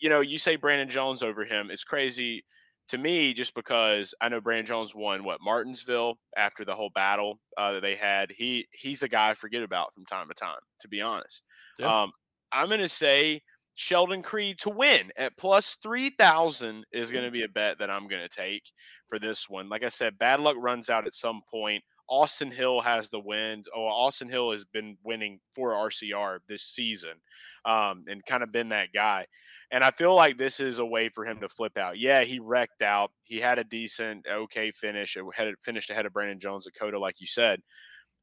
you 0.00 0.08
know, 0.08 0.20
you 0.20 0.38
say 0.38 0.56
Brandon 0.56 0.88
Jones 0.88 1.22
over 1.22 1.44
him. 1.44 1.70
It's 1.70 1.84
crazy 1.84 2.44
to 2.88 2.98
me, 2.98 3.32
just 3.34 3.54
because 3.54 4.14
I 4.20 4.28
know 4.28 4.40
Brandon 4.40 4.66
Jones 4.66 4.94
won 4.94 5.24
what 5.24 5.40
Martinsville 5.40 6.18
after 6.36 6.64
the 6.64 6.74
whole 6.74 6.90
battle 6.94 7.38
uh, 7.56 7.72
that 7.72 7.82
they 7.82 7.96
had, 7.96 8.32
he 8.32 8.66
he's 8.72 9.02
a 9.02 9.08
guy 9.08 9.30
I 9.30 9.34
forget 9.34 9.62
about 9.62 9.94
from 9.94 10.06
time 10.06 10.28
to 10.28 10.34
time. 10.34 10.58
To 10.80 10.88
be 10.88 11.00
honest, 11.00 11.42
Yeah. 11.78 12.02
um, 12.02 12.12
I'm 12.52 12.66
going 12.68 12.80
to 12.80 12.88
say 12.88 13.42
Sheldon 13.74 14.22
Creed 14.22 14.58
to 14.60 14.70
win 14.70 15.12
at 15.16 15.36
plus 15.36 15.76
three 15.82 16.10
thousand 16.10 16.84
is 16.92 17.12
going 17.12 17.24
to 17.24 17.30
be 17.30 17.44
a 17.44 17.48
bet 17.48 17.78
that 17.78 17.90
I'm 17.90 18.08
going 18.08 18.22
to 18.22 18.28
take 18.28 18.64
for 19.08 19.18
this 19.18 19.48
one. 19.48 19.68
Like 19.68 19.84
I 19.84 19.88
said, 19.88 20.18
bad 20.18 20.40
luck 20.40 20.56
runs 20.58 20.90
out 20.90 21.06
at 21.06 21.14
some 21.14 21.42
point. 21.50 21.84
Austin 22.08 22.50
Hill 22.50 22.80
has 22.80 23.08
the 23.08 23.20
win. 23.20 23.62
Oh, 23.74 23.84
Austin 23.84 24.28
Hill 24.28 24.50
has 24.50 24.64
been 24.64 24.98
winning 25.04 25.38
for 25.54 25.70
RCR 25.72 26.40
this 26.48 26.64
season, 26.64 27.20
um, 27.64 28.04
and 28.08 28.24
kind 28.26 28.42
of 28.42 28.50
been 28.50 28.70
that 28.70 28.88
guy. 28.92 29.26
And 29.72 29.84
I 29.84 29.92
feel 29.92 30.14
like 30.14 30.36
this 30.36 30.58
is 30.58 30.78
a 30.78 30.84
way 30.84 31.08
for 31.08 31.24
him 31.24 31.40
to 31.40 31.48
flip 31.48 31.78
out. 31.78 31.98
Yeah, 31.98 32.24
he 32.24 32.40
wrecked 32.40 32.82
out. 32.82 33.12
He 33.22 33.38
had 33.38 33.58
a 33.58 33.64
decent, 33.64 34.26
okay 34.28 34.72
finish. 34.72 35.16
It 35.16 35.24
had 35.34 35.54
finished 35.62 35.90
ahead 35.90 36.06
of 36.06 36.12
Brandon 36.12 36.40
Jones 36.40 36.64
Dakota, 36.64 36.98
like 36.98 37.20
you 37.20 37.26
said. 37.26 37.60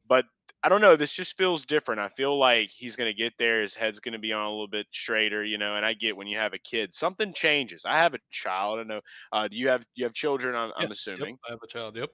But 0.08 0.26
I 0.64 0.70
don't 0.70 0.82
know. 0.82 0.96
This 0.96 1.14
just 1.14 1.38
feels 1.38 1.66
different. 1.66 2.02
I 2.02 2.10
feel 2.10 2.38
like 2.38 2.70
he's 2.70 2.96
going 2.96 3.10
to 3.10 3.18
get 3.18 3.34
there. 3.38 3.62
His 3.62 3.76
head's 3.76 4.00
going 4.00 4.14
to 4.14 4.20
be 4.20 4.34
on 4.34 4.44
a 4.44 4.50
little 4.50 4.68
bit 4.68 4.88
straighter, 4.92 5.44
you 5.44 5.58
know. 5.58 5.76
And 5.76 5.86
I 5.86 5.94
get 5.94 6.18
when 6.18 6.28
you 6.28 6.38
have 6.38 6.54
a 6.54 6.58
kid, 6.58 6.96
something 6.96 7.34
changes. 7.34 7.84
I 7.86 8.00
have 8.00 8.14
a 8.14 8.20
child. 8.32 8.80
I 8.80 8.84
know. 8.84 9.02
Uh, 9.32 9.48
do 9.48 9.56
you 9.56 9.70
have 9.70 9.86
you 9.96 10.06
have 10.06 10.14
children? 10.14 10.56
I'm, 10.56 10.72
I'm 10.78 10.92
assuming 10.92 11.30
Yep, 11.30 11.40
I 11.48 11.52
have 11.52 11.64
a 11.64 11.68
child. 11.68 11.96
Yep. 11.96 12.10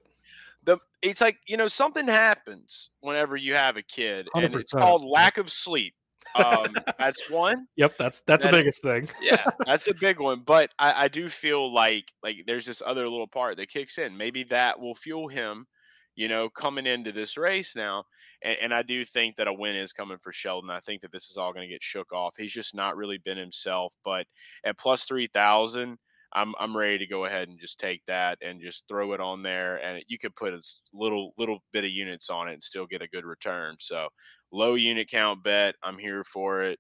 the 0.66 0.78
it's 1.02 1.22
like 1.22 1.38
you 1.48 1.58
know 1.58 1.68
something 1.68 2.08
happens 2.08 2.90
whenever 3.00 3.36
you 3.38 3.56
have 3.56 3.78
a 3.78 3.84
kid, 3.84 4.28
and 4.36 4.54
it's 4.56 4.72
called 4.72 5.06
lack 5.06 5.38
of 5.38 5.52
sleep. 5.52 5.96
Um, 6.36 6.76
that's 6.98 7.30
one. 7.30 7.68
Yep. 7.76 7.98
That's 7.98 8.22
that's 8.22 8.46
the 8.46 8.52
biggest 8.52 8.82
thing. 8.82 9.10
Yeah, 9.22 9.46
that's 9.66 9.88
a 9.88 9.94
big 9.94 10.20
one. 10.20 10.42
But 10.46 10.72
I, 10.80 11.06
I 11.06 11.08
do 11.08 11.30
feel 11.30 11.72
like 11.74 12.12
like 12.24 12.38
there's 12.48 12.66
this 12.66 12.82
other 12.86 13.08
little 13.10 13.28
part 13.28 13.58
that 13.58 13.70
kicks 13.70 13.98
in. 13.98 14.18
Maybe 14.18 14.44
that 14.46 14.80
will 14.80 14.96
fuel 14.96 15.28
him, 15.28 15.68
you 16.16 16.28
know, 16.28 16.50
coming 16.50 16.86
into 16.86 17.12
this 17.12 17.38
race 17.38 17.76
now. 17.76 18.06
And, 18.42 18.58
and 18.62 18.74
I 18.74 18.84
do 18.84 19.06
think 19.06 19.36
that 19.38 19.48
a 19.48 19.54
win 19.54 19.76
is 19.76 19.94
coming 19.94 20.18
for 20.22 20.32
Sheldon. 20.34 20.70
I 20.70 20.80
think 20.80 21.02
that 21.02 21.12
this 21.12 21.30
is 21.30 21.38
all 21.38 21.54
going 21.54 21.68
to 21.68 21.74
get 21.74 21.84
shook 21.84 22.14
off. 22.14 22.36
He's 22.38 22.54
just 22.54 22.76
not 22.76 22.98
really 22.98 23.18
been 23.18 23.38
himself. 23.38 23.94
But 24.04 24.28
at 24.64 24.78
plus 24.78 25.04
three 25.04 25.28
thousand. 25.28 25.98
I'm 26.36 26.56
I'm 26.60 26.76
ready 26.76 26.98
to 26.98 27.06
go 27.06 27.26
ahead 27.26 27.48
and 27.48 27.60
just 27.60 27.80
take 27.80 28.02
that 28.08 28.40
and 28.42 28.60
just 28.60 28.86
throw 28.88 29.14
it 29.14 29.20
on 29.20 29.44
there, 29.44 29.78
and 29.78 30.04
you 30.08 30.18
could 30.18 30.36
put 30.36 30.54
a 30.54 30.62
little 30.92 31.32
little 31.38 31.60
bit 31.72 31.84
of 31.84 31.92
units 31.92 32.30
on 32.30 32.50
it 32.50 32.54
and 32.54 32.64
still 32.64 32.88
get 32.88 33.04
a 33.04 33.08
good 33.08 33.24
return. 33.24 33.76
So 33.80 34.08
low 34.54 34.76
unit 34.76 35.10
count 35.10 35.44
bet, 35.44 35.76
I'm 35.84 35.98
here 35.98 36.24
for 36.24 36.64
it. 36.64 36.80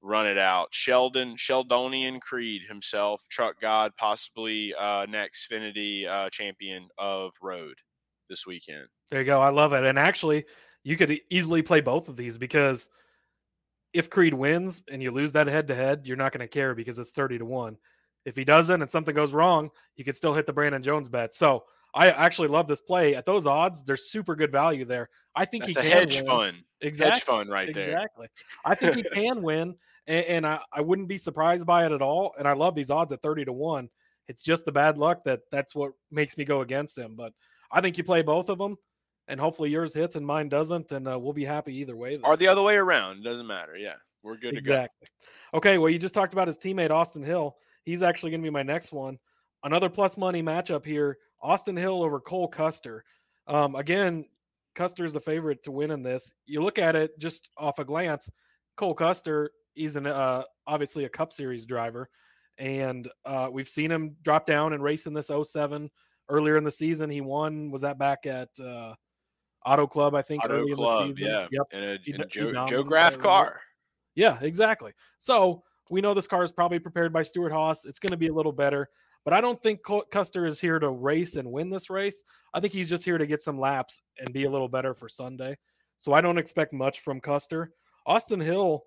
Run 0.00 0.26
it 0.26 0.38
out, 0.38 0.68
Sheldon 0.72 1.36
Sheldonian 1.36 2.20
Creed 2.20 2.62
himself, 2.68 3.22
truck 3.28 3.60
god, 3.60 3.92
possibly 3.96 4.74
uh, 4.74 5.06
next 5.08 5.48
Xfinity 5.48 6.08
uh, 6.08 6.28
champion 6.30 6.88
of 6.98 7.32
road 7.40 7.74
this 8.28 8.46
weekend. 8.46 8.86
There 9.10 9.20
you 9.20 9.26
go. 9.26 9.40
I 9.40 9.50
love 9.50 9.74
it. 9.74 9.84
And 9.84 9.98
actually, 9.98 10.44
you 10.82 10.96
could 10.96 11.20
easily 11.30 11.62
play 11.62 11.80
both 11.80 12.08
of 12.08 12.16
these 12.16 12.36
because 12.36 12.88
if 13.92 14.10
Creed 14.10 14.34
wins 14.34 14.82
and 14.90 15.02
you 15.02 15.10
lose 15.10 15.32
that 15.32 15.46
head 15.46 15.68
to 15.68 15.74
head, 15.74 16.02
you're 16.04 16.16
not 16.16 16.32
going 16.32 16.40
to 16.40 16.48
care 16.48 16.74
because 16.74 16.98
it's 16.98 17.12
30 17.12 17.38
to 17.38 17.44
1. 17.44 17.76
If 18.24 18.36
he 18.36 18.44
doesn't 18.44 18.80
and 18.80 18.90
something 18.90 19.14
goes 19.14 19.32
wrong, 19.32 19.70
you 19.96 20.04
could 20.04 20.16
still 20.16 20.34
hit 20.34 20.46
the 20.46 20.52
Brandon 20.52 20.82
Jones 20.82 21.08
bet. 21.08 21.34
So 21.34 21.64
I 21.94 22.10
actually 22.10 22.48
love 22.48 22.68
this 22.68 22.80
play. 22.80 23.14
At 23.14 23.26
those 23.26 23.46
odds, 23.46 23.82
there's 23.82 24.10
super 24.10 24.34
good 24.34 24.50
value 24.50 24.84
there. 24.84 25.08
I 25.36 25.44
think 25.44 25.64
That's 25.64 25.74
he 25.74 25.80
a 25.80 25.82
can 25.82 25.98
hedge 25.98 26.16
win. 26.18 26.26
fund, 26.26 26.56
Exactly. 26.80 27.12
hedge 27.14 27.22
fund 27.24 27.50
right 27.50 27.72
there. 27.74 27.88
Exactly. 27.90 28.28
I 28.64 28.74
think 28.74 28.96
he 28.96 29.02
can 29.02 29.42
win, 29.42 29.74
and, 30.06 30.24
and 30.26 30.46
I, 30.46 30.60
I 30.72 30.80
wouldn't 30.80 31.08
be 31.08 31.18
surprised 31.18 31.66
by 31.66 31.84
it 31.86 31.92
at 31.92 32.00
all. 32.02 32.34
And 32.38 32.48
I 32.48 32.52
love 32.54 32.74
these 32.74 32.90
odds 32.90 33.12
at 33.12 33.20
30 33.22 33.44
to 33.46 33.52
1. 33.52 33.88
It's 34.28 34.42
just 34.42 34.64
the 34.64 34.72
bad 34.72 34.96
luck 34.98 35.24
that 35.24 35.40
that's 35.50 35.74
what 35.74 35.92
makes 36.10 36.38
me 36.38 36.44
go 36.44 36.60
against 36.62 36.96
him. 36.96 37.14
But 37.16 37.32
I 37.70 37.80
think 37.80 37.98
you 37.98 38.04
play 38.04 38.22
both 38.22 38.48
of 38.48 38.56
them, 38.58 38.76
and 39.28 39.38
hopefully 39.38 39.68
yours 39.70 39.92
hits 39.94 40.16
and 40.16 40.26
mine 40.26 40.48
doesn't, 40.48 40.92
and 40.92 41.06
uh, 41.06 41.18
we'll 41.18 41.32
be 41.32 41.44
happy 41.44 41.74
either 41.76 41.96
way. 41.96 42.14
then. 42.14 42.22
Or 42.24 42.36
the 42.36 42.48
other 42.48 42.62
way 42.62 42.76
around, 42.76 43.22
doesn't 43.22 43.46
matter. 43.46 43.76
Yeah, 43.76 43.94
we're 44.22 44.36
good 44.36 44.54
to 44.54 44.60
go. 44.60 44.72
exactly. 44.72 45.08
Okay, 45.54 45.76
well, 45.76 45.90
you 45.90 45.98
just 45.98 46.14
talked 46.14 46.32
about 46.32 46.46
his 46.48 46.56
teammate, 46.56 46.90
Austin 46.90 47.22
Hill. 47.22 47.56
He's 47.84 48.02
actually 48.02 48.30
going 48.30 48.40
to 48.42 48.46
be 48.46 48.50
my 48.50 48.62
next 48.62 48.92
one. 48.92 49.18
Another 49.64 49.88
plus 49.88 50.16
money 50.16 50.42
matchup 50.42 50.84
here 50.84 51.18
Austin 51.40 51.76
Hill 51.76 52.02
over 52.02 52.20
Cole 52.20 52.48
Custer. 52.48 53.04
Um, 53.46 53.74
again, 53.74 54.26
is 54.78 55.12
the 55.12 55.20
favorite 55.20 55.62
to 55.64 55.70
win 55.70 55.90
in 55.90 56.02
this. 56.02 56.32
You 56.46 56.62
look 56.62 56.78
at 56.78 56.96
it 56.96 57.18
just 57.18 57.50
off 57.56 57.78
a 57.78 57.84
glance, 57.84 58.30
Cole 58.76 58.94
Custer, 58.94 59.50
he's 59.74 59.96
an 59.96 60.06
uh, 60.06 60.44
obviously 60.66 61.04
a 61.04 61.08
Cup 61.08 61.32
Series 61.32 61.66
driver, 61.66 62.08
and 62.58 63.08
uh, 63.24 63.48
we've 63.50 63.68
seen 63.68 63.90
him 63.90 64.16
drop 64.22 64.46
down 64.46 64.72
and 64.72 64.82
race 64.82 65.06
in 65.06 65.14
this 65.14 65.30
07 65.42 65.90
earlier 66.28 66.56
in 66.56 66.64
the 66.64 66.72
season. 66.72 67.10
He 67.10 67.20
won. 67.20 67.70
Was 67.70 67.82
that 67.82 67.98
back 67.98 68.26
at 68.26 68.48
uh, 68.60 68.94
Auto 69.66 69.86
Club? 69.86 70.14
I 70.14 70.22
think 70.22 70.44
Auto 70.44 70.54
early 70.60 70.74
Club, 70.74 71.02
in 71.02 71.08
the 71.10 71.16
season. 71.16 71.32
yeah. 71.32 71.46
Yep. 71.50 71.66
And 71.72 71.84
a, 71.84 71.98
He 72.02 72.12
and 72.12 72.22
d- 72.22 72.28
Joe, 72.30 72.46
Joe 72.46 72.52
dominated 72.52 72.86
Graf 72.86 73.18
car. 73.18 73.60
Yeah, 74.14 74.38
exactly. 74.40 74.92
So 75.18 75.62
we 75.90 76.00
know 76.00 76.14
this 76.14 76.26
car 76.26 76.42
is 76.42 76.52
probably 76.52 76.78
prepared 76.78 77.12
by 77.12 77.22
Stewart-Haas. 77.22 77.84
It's 77.84 77.98
going 77.98 78.10
to 78.12 78.16
be 78.16 78.28
a 78.28 78.32
little 78.32 78.52
better, 78.52 78.88
but 79.24 79.34
I 79.34 79.40
don't 79.40 79.62
think 79.62 79.80
Custer 80.10 80.46
is 80.46 80.60
here 80.60 80.78
to 80.78 80.90
race 80.90 81.36
and 81.36 81.50
win 81.50 81.70
this 81.70 81.90
race. 81.90 82.22
I 82.52 82.60
think 82.60 82.72
he's 82.72 82.88
just 82.88 83.04
here 83.04 83.18
to 83.18 83.26
get 83.26 83.42
some 83.42 83.58
laps 83.58 84.02
and 84.18 84.32
be 84.32 84.44
a 84.44 84.50
little 84.50 84.68
better 84.68 84.94
for 84.94 85.08
Sunday. 85.08 85.56
So 85.96 86.12
I 86.12 86.20
don't 86.20 86.38
expect 86.38 86.72
much 86.72 87.00
from 87.00 87.20
Custer. 87.20 87.72
Austin 88.06 88.40
Hill, 88.40 88.84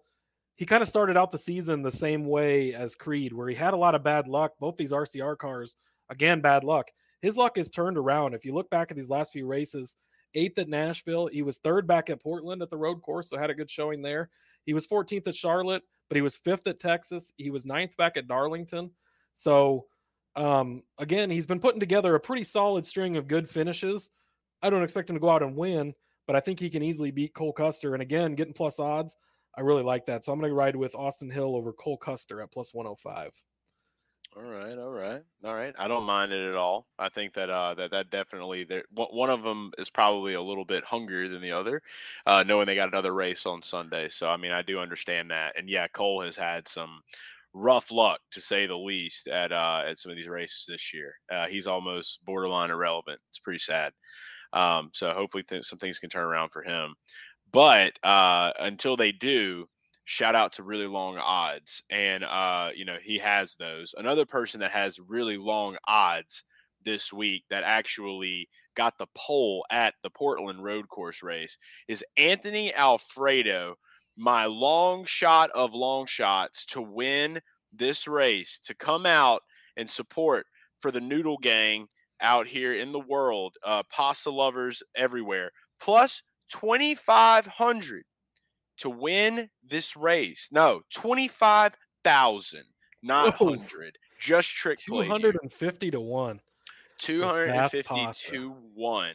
he 0.55 0.65
kind 0.65 0.81
of 0.83 0.89
started 0.89 1.15
out 1.17 1.31
the 1.31 1.37
season 1.37 1.81
the 1.81 1.91
same 1.91 2.25
way 2.25 2.73
as 2.73 2.95
Creed, 2.95 3.33
where 3.33 3.47
he 3.47 3.55
had 3.55 3.73
a 3.73 3.77
lot 3.77 3.95
of 3.95 4.03
bad 4.03 4.27
luck. 4.27 4.53
Both 4.59 4.77
these 4.77 4.91
RCR 4.91 5.37
cars, 5.37 5.77
again, 6.09 6.41
bad 6.41 6.63
luck. 6.63 6.89
His 7.21 7.37
luck 7.37 7.57
is 7.57 7.69
turned 7.69 7.97
around. 7.97 8.33
If 8.33 8.45
you 8.45 8.53
look 8.53 8.69
back 8.69 8.91
at 8.91 8.97
these 8.97 9.09
last 9.09 9.31
few 9.31 9.47
races, 9.47 9.95
eighth 10.33 10.59
at 10.59 10.69
Nashville, 10.69 11.27
he 11.27 11.41
was 11.41 11.57
third 11.57 11.87
back 11.87 12.09
at 12.09 12.21
Portland 12.21 12.61
at 12.61 12.69
the 12.69 12.77
road 12.77 13.01
course, 13.01 13.29
so 13.29 13.37
had 13.37 13.49
a 13.49 13.55
good 13.55 13.71
showing 13.71 14.01
there. 14.01 14.29
He 14.65 14.73
was 14.73 14.85
14th 14.85 15.27
at 15.27 15.35
Charlotte, 15.35 15.83
but 16.09 16.17
he 16.17 16.21
was 16.21 16.37
fifth 16.37 16.67
at 16.67 16.79
Texas. 16.79 17.31
He 17.37 17.49
was 17.49 17.65
ninth 17.65 17.95
back 17.97 18.17
at 18.17 18.27
Darlington. 18.27 18.91
So, 19.33 19.85
um, 20.35 20.83
again, 20.97 21.29
he's 21.29 21.45
been 21.45 21.59
putting 21.59 21.79
together 21.79 22.15
a 22.15 22.19
pretty 22.19 22.43
solid 22.43 22.85
string 22.85 23.17
of 23.17 23.27
good 23.27 23.49
finishes. 23.49 24.11
I 24.61 24.69
don't 24.69 24.83
expect 24.83 25.09
him 25.09 25.15
to 25.15 25.19
go 25.19 25.29
out 25.29 25.43
and 25.43 25.55
win, 25.55 25.93
but 26.27 26.35
I 26.35 26.39
think 26.39 26.59
he 26.59 26.69
can 26.69 26.83
easily 26.83 27.11
beat 27.11 27.33
Cole 27.33 27.53
Custer. 27.53 27.93
And 27.93 28.01
again, 28.01 28.35
getting 28.35 28.53
plus 28.53 28.79
odds, 28.79 29.15
I 29.55 29.61
really 29.61 29.83
like 29.83 30.05
that. 30.07 30.25
So 30.25 30.31
I'm 30.31 30.39
going 30.39 30.51
to 30.51 30.55
ride 30.55 30.75
with 30.75 30.95
Austin 30.95 31.29
Hill 31.29 31.55
over 31.55 31.71
Cole 31.71 31.97
Custer 31.97 32.41
at 32.41 32.51
plus 32.51 32.73
105. 32.73 33.31
All 34.37 34.43
right, 34.43 34.77
all 34.77 34.91
right, 34.91 35.23
all 35.45 35.55
right. 35.55 35.73
I 35.79 35.87
don't 35.87 36.03
mind 36.03 36.33
it 36.33 36.49
at 36.49 36.55
all. 36.55 36.87
I 36.99 37.07
think 37.07 37.33
that 37.35 37.49
uh, 37.49 37.73
that 37.75 37.91
that 37.91 38.09
definitely 38.09 38.65
there. 38.65 38.83
One 38.93 39.29
of 39.29 39.43
them 39.43 39.71
is 39.77 39.89
probably 39.89 40.33
a 40.33 40.41
little 40.41 40.65
bit 40.65 40.83
hungrier 40.83 41.29
than 41.29 41.41
the 41.41 41.53
other, 41.53 41.81
uh, 42.25 42.43
knowing 42.45 42.65
they 42.65 42.75
got 42.75 42.89
another 42.89 43.13
race 43.13 43.45
on 43.45 43.61
Sunday. 43.61 44.09
So 44.09 44.27
I 44.27 44.35
mean, 44.35 44.51
I 44.51 44.61
do 44.61 44.79
understand 44.79 45.31
that. 45.31 45.57
And 45.57 45.69
yeah, 45.69 45.87
Cole 45.87 46.21
has 46.21 46.35
had 46.35 46.67
some 46.67 47.01
rough 47.55 47.91
luck 47.91 48.19
to 48.33 48.41
say 48.41 48.67
the 48.67 48.77
least 48.77 49.27
at 49.27 49.51
uh, 49.51 49.83
at 49.87 49.97
some 49.99 50.11
of 50.11 50.17
these 50.17 50.27
races 50.27 50.65
this 50.67 50.93
year. 50.93 51.15
Uh, 51.31 51.47
he's 51.47 51.67
almost 51.67 52.23
borderline 52.25 52.69
irrelevant. 52.71 53.19
It's 53.29 53.39
pretty 53.39 53.59
sad. 53.59 53.93
Um, 54.53 54.91
so 54.93 55.13
hopefully 55.13 55.43
th- 55.43 55.65
some 55.65 55.79
things 55.79 55.99
can 55.99 56.09
turn 56.09 56.25
around 56.25 56.49
for 56.51 56.63
him. 56.63 56.95
But 57.51 57.97
uh, 58.03 58.51
until 58.59 58.97
they 58.97 59.11
do, 59.11 59.67
shout 60.05 60.35
out 60.35 60.53
to 60.53 60.63
really 60.63 60.85
long 60.85 61.17
odds 61.17 61.81
and 61.89 62.23
uh 62.23 62.69
you 62.75 62.85
know 62.85 62.97
he 63.01 63.17
has 63.17 63.55
those 63.55 63.95
another 63.97 64.23
person 64.23 64.59
that 64.59 64.69
has 64.69 64.99
really 64.99 65.35
long 65.35 65.75
odds 65.87 66.43
this 66.83 67.11
week 67.11 67.43
that 67.49 67.63
actually 67.63 68.47
got 68.75 68.95
the 68.99 69.07
pole 69.15 69.65
at 69.71 69.95
the 70.03 70.09
portland 70.11 70.63
road 70.63 70.87
course 70.89 71.23
race 71.23 71.57
is 71.87 72.05
anthony 72.17 72.71
alfredo 72.75 73.75
my 74.17 74.45
long 74.45 75.05
shot 75.05 75.49
of 75.51 75.73
long 75.73 76.05
shots 76.05 76.65
to 76.65 76.81
win 76.81 77.41
this 77.73 78.07
race 78.07 78.59
to 78.63 78.73
come 78.73 79.05
out 79.05 79.41
and 79.75 79.89
support 79.89 80.45
for 80.79 80.91
the 80.91 81.01
noodle 81.01 81.37
gang 81.37 81.87
out 82.21 82.47
here 82.47 82.73
in 82.73 82.93
the 82.93 82.99
world 82.99 83.55
uh 83.65 83.83
pasta 83.91 84.29
lovers 84.29 84.81
everywhere 84.95 85.51
plus 85.79 86.21
2500 86.49 88.05
to 88.77 88.89
win 88.89 89.49
this 89.63 89.95
race. 89.95 90.49
No, 90.51 90.81
25,000, 90.93 92.63
not 93.01 93.39
Whoa. 93.39 93.51
100. 93.51 93.97
Just 94.19 94.49
trick 94.49 94.79
play. 94.87 95.07
250 95.07 95.91
to 95.91 95.99
1. 95.99 96.39
250 96.99 98.07
to 98.31 98.55
1 98.73 99.13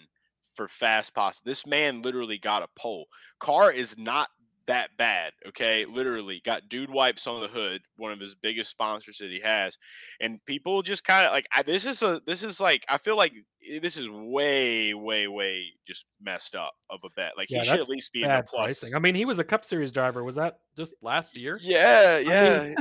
for 0.55 0.68
fast 0.68 1.14
pasta. 1.14 1.42
This 1.44 1.66
man 1.66 2.03
literally 2.03 2.38
got 2.38 2.62
a 2.62 2.68
pole. 2.76 3.07
Car 3.38 3.72
is 3.72 3.96
not 3.96 4.28
that 4.70 4.96
bad, 4.96 5.32
okay? 5.48 5.84
Literally 5.84 6.40
got 6.44 6.68
dude 6.68 6.90
wipes 6.90 7.26
on 7.26 7.40
the 7.40 7.48
hood, 7.48 7.82
one 7.96 8.12
of 8.12 8.20
his 8.20 8.34
biggest 8.34 8.70
sponsors 8.70 9.18
that 9.18 9.30
he 9.30 9.40
has. 9.40 9.76
And 10.20 10.44
people 10.44 10.82
just 10.82 11.04
kind 11.04 11.26
of 11.26 11.32
like 11.32 11.46
I, 11.54 11.62
this 11.62 11.84
is 11.84 12.00
a 12.02 12.20
this 12.24 12.42
is 12.42 12.60
like 12.60 12.84
I 12.88 12.98
feel 12.98 13.16
like 13.16 13.32
this 13.80 13.96
is 13.96 14.08
way 14.08 14.94
way 14.94 15.28
way 15.28 15.64
just 15.86 16.04
messed 16.20 16.54
up 16.54 16.72
of 16.88 17.00
a 17.04 17.10
bet. 17.16 17.32
Like 17.36 17.48
Yeah, 17.50 17.62
he 17.62 17.68
should 17.68 17.80
at 17.80 17.88
least 17.88 18.12
be 18.12 18.22
in 18.22 18.28
the 18.28 18.42
plus. 18.42 18.80
pricing. 18.80 18.94
I 18.94 18.98
mean, 19.00 19.14
he 19.14 19.24
was 19.24 19.38
a 19.38 19.44
Cup 19.44 19.64
Series 19.64 19.92
driver. 19.92 20.24
Was 20.24 20.36
that 20.36 20.60
just 20.76 20.94
last 21.02 21.36
year? 21.36 21.58
Yeah, 21.60 22.18
mean- 22.18 22.26
yeah, 22.28 22.74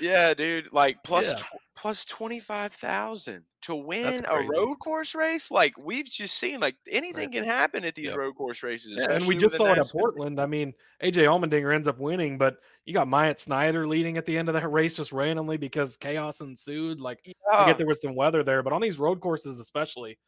yeah, 0.00 0.34
dude. 0.34 0.72
Like 0.72 0.98
plus 1.04 1.26
Yeah. 1.26 1.34
tw- 1.34 1.44
plus 1.76 2.04
25,000 2.04 3.42
to 3.62 3.74
win 3.74 4.24
a 4.28 4.42
road 4.42 4.76
course 4.80 5.14
race. 5.14 5.50
Like 5.50 5.72
we've 5.78 6.04
just 6.04 6.36
seen, 6.38 6.60
like 6.60 6.76
anything 6.90 7.32
can 7.32 7.44
happen 7.44 7.84
at 7.84 7.94
these 7.94 8.08
Yep. 8.08 8.16
road 8.16 8.34
course 8.34 8.62
races. 8.62 8.94
Yeah, 8.96 9.12
and 9.12 9.26
we 9.26 9.36
just 9.36 9.56
saw 9.56 9.72
it 9.72 9.78
at. 9.78 9.88
Portland. 9.90 10.40
I 10.40 10.46
mean, 10.46 10.74
AJ 11.02 11.24
Allmendinger 11.24 11.74
ends 11.74 11.88
up 11.88 11.98
winning, 11.98 12.36
but 12.38 12.56
you 12.84 12.92
got 12.94 13.08
Myatt 13.08 13.40
Snider 13.40 13.86
leading 13.86 14.16
at 14.18 14.26
the 14.26 14.36
end 14.36 14.48
of 14.48 14.54
that 14.54 14.68
race 14.70 14.96
just 14.96 15.12
randomly 15.12 15.56
because 15.56 15.96
chaos 15.96 16.40
ensued. 16.40 17.00
Like, 17.00 17.20
I 17.50 17.66
get 17.66 17.78
there 17.78 17.86
was 17.86 18.02
some 18.02 18.14
weather 18.14 18.42
there, 18.42 18.62
but 18.62 18.72
on 18.74 18.80
these 18.82 18.98
road 18.98 19.20
courses, 19.20 19.58
especially, 19.60 20.18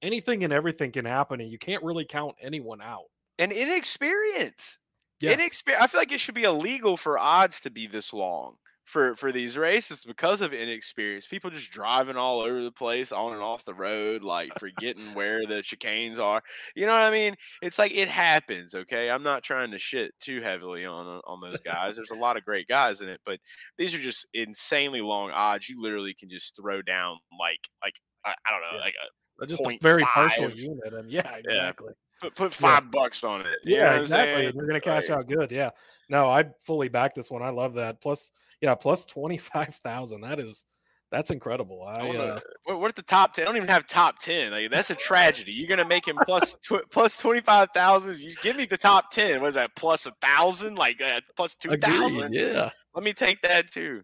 anything 0.00 0.44
and 0.44 0.52
everything 0.52 0.92
can 0.92 1.04
happen, 1.04 1.40
and 1.40 1.50
you 1.50 1.58
can't 1.58 1.82
really 1.84 2.04
count 2.06 2.34
anyone 2.40 2.80
out. 2.80 3.04
and 3.38 3.50
inexperience. 3.52 4.78
Yes. 5.22 5.40
Inexper- 5.40 5.76
I 5.80 5.86
feel 5.86 6.00
like 6.00 6.12
it 6.12 6.20
should 6.20 6.34
be 6.34 6.42
illegal 6.44 6.96
for 6.96 7.18
odds 7.18 7.60
to 7.62 7.70
be 7.70 7.86
this 7.86 8.12
long 8.12 8.56
for 8.84 9.14
for 9.14 9.30
these 9.30 9.56
races 9.56 10.04
because 10.04 10.40
of 10.40 10.52
inexperience. 10.52 11.26
People 11.26 11.50
just 11.50 11.70
driving 11.70 12.16
all 12.16 12.40
over 12.40 12.62
the 12.62 12.72
place, 12.72 13.12
on 13.12 13.32
and 13.32 13.40
off 13.40 13.64
the 13.64 13.72
road, 13.74 14.22
like 14.22 14.50
forgetting 14.58 15.14
where 15.14 15.40
the 15.46 15.62
chicanes 15.62 16.18
are. 16.18 16.42
You 16.74 16.86
know 16.86 16.92
what 16.92 17.02
I 17.02 17.10
mean? 17.10 17.36
It's 17.62 17.78
like 17.78 17.92
it 17.92 18.08
happens. 18.08 18.74
Okay, 18.74 19.08
I'm 19.08 19.22
not 19.22 19.44
trying 19.44 19.70
to 19.70 19.78
shit 19.78 20.12
too 20.20 20.40
heavily 20.42 20.84
on 20.84 21.06
uh, 21.06 21.20
on 21.26 21.40
those 21.40 21.60
guys. 21.60 21.94
There's 21.96 22.10
a 22.10 22.16
lot 22.16 22.36
of 22.36 22.44
great 22.44 22.66
guys 22.66 23.00
in 23.00 23.08
it, 23.08 23.20
but 23.24 23.38
these 23.78 23.94
are 23.94 24.00
just 24.02 24.26
insanely 24.34 25.00
long 25.00 25.30
odds. 25.30 25.68
You 25.68 25.80
literally 25.80 26.14
can 26.18 26.28
just 26.28 26.56
throw 26.60 26.82
down 26.82 27.18
like 27.38 27.60
like 27.82 27.94
I, 28.24 28.30
I 28.30 28.50
don't 28.50 28.60
know, 28.62 28.78
Yeah. 28.78 28.84
like 28.84 28.94
a, 29.40 29.46
just 29.46 29.62
a 29.66 29.78
very 29.80 30.02
partial 30.02 30.50
unit. 30.50 30.92
And 30.92 31.10
yeah, 31.10 31.36
exactly. 31.36 31.92
Put 32.22 32.34
put 32.34 32.52
Yeah. 32.52 32.56
five 32.80 32.90
bucks 32.90 33.22
on 33.24 33.42
it. 33.42 33.58
Yeah, 33.64 33.96
exactly. 34.00 34.44
You're 34.54 34.66
gonna 34.66 34.80
cash 34.80 35.08
Like, 35.08 35.18
out 35.18 35.28
good. 35.28 35.50
Yeah. 35.52 35.70
No, 36.08 36.30
I 36.30 36.44
fully 36.64 36.88
back 36.88 37.14
this 37.14 37.30
one. 37.30 37.42
I 37.42 37.50
love 37.50 37.74
that. 37.74 38.00
Plus, 38.00 38.30
yeah, 38.60 38.74
plus 38.74 39.04
twenty 39.06 39.36
five 39.38 39.74
thousand. 39.82 40.22
That 40.22 40.40
is 40.40 40.64
that's 41.10 41.30
incredible. 41.30 41.82
I, 41.82 42.06
I 42.08 42.16
uh, 42.16 42.40
what, 42.64 42.80
what 42.80 42.88
at 42.88 42.96
the 42.96 43.02
top 43.02 43.34
ten? 43.34 43.42
I 43.42 43.46
don't 43.46 43.56
even 43.56 43.68
have 43.68 43.86
top 43.86 44.18
ten. 44.18 44.50
Like 44.52 44.70
that's 44.70 44.88
a 44.90 44.94
tragedy. 44.94 45.52
You're 45.52 45.68
gonna 45.68 45.88
make 45.88 46.06
him 46.08 46.16
plus 46.24 46.54
tw- 46.62 46.88
plus 46.90 47.18
twenty 47.18 47.40
five 47.42 47.68
thousand. 47.74 48.18
You 48.18 48.34
give 48.42 48.56
me 48.56 48.64
the 48.64 48.78
top 48.78 49.10
ten. 49.10 49.40
What 49.42 49.48
is 49.48 49.54
that? 49.54 49.74
Plus 49.76 50.06
a 50.06 50.12
thousand? 50.22 50.76
Like 50.76 51.00
uh, 51.02 51.20
plus 51.36 51.54
two 51.54 51.76
thousand? 51.76 52.32
Yeah, 52.32 52.70
Let 52.94 53.04
me 53.04 53.12
take 53.12 53.42
that 53.42 53.70
too. 53.70 54.02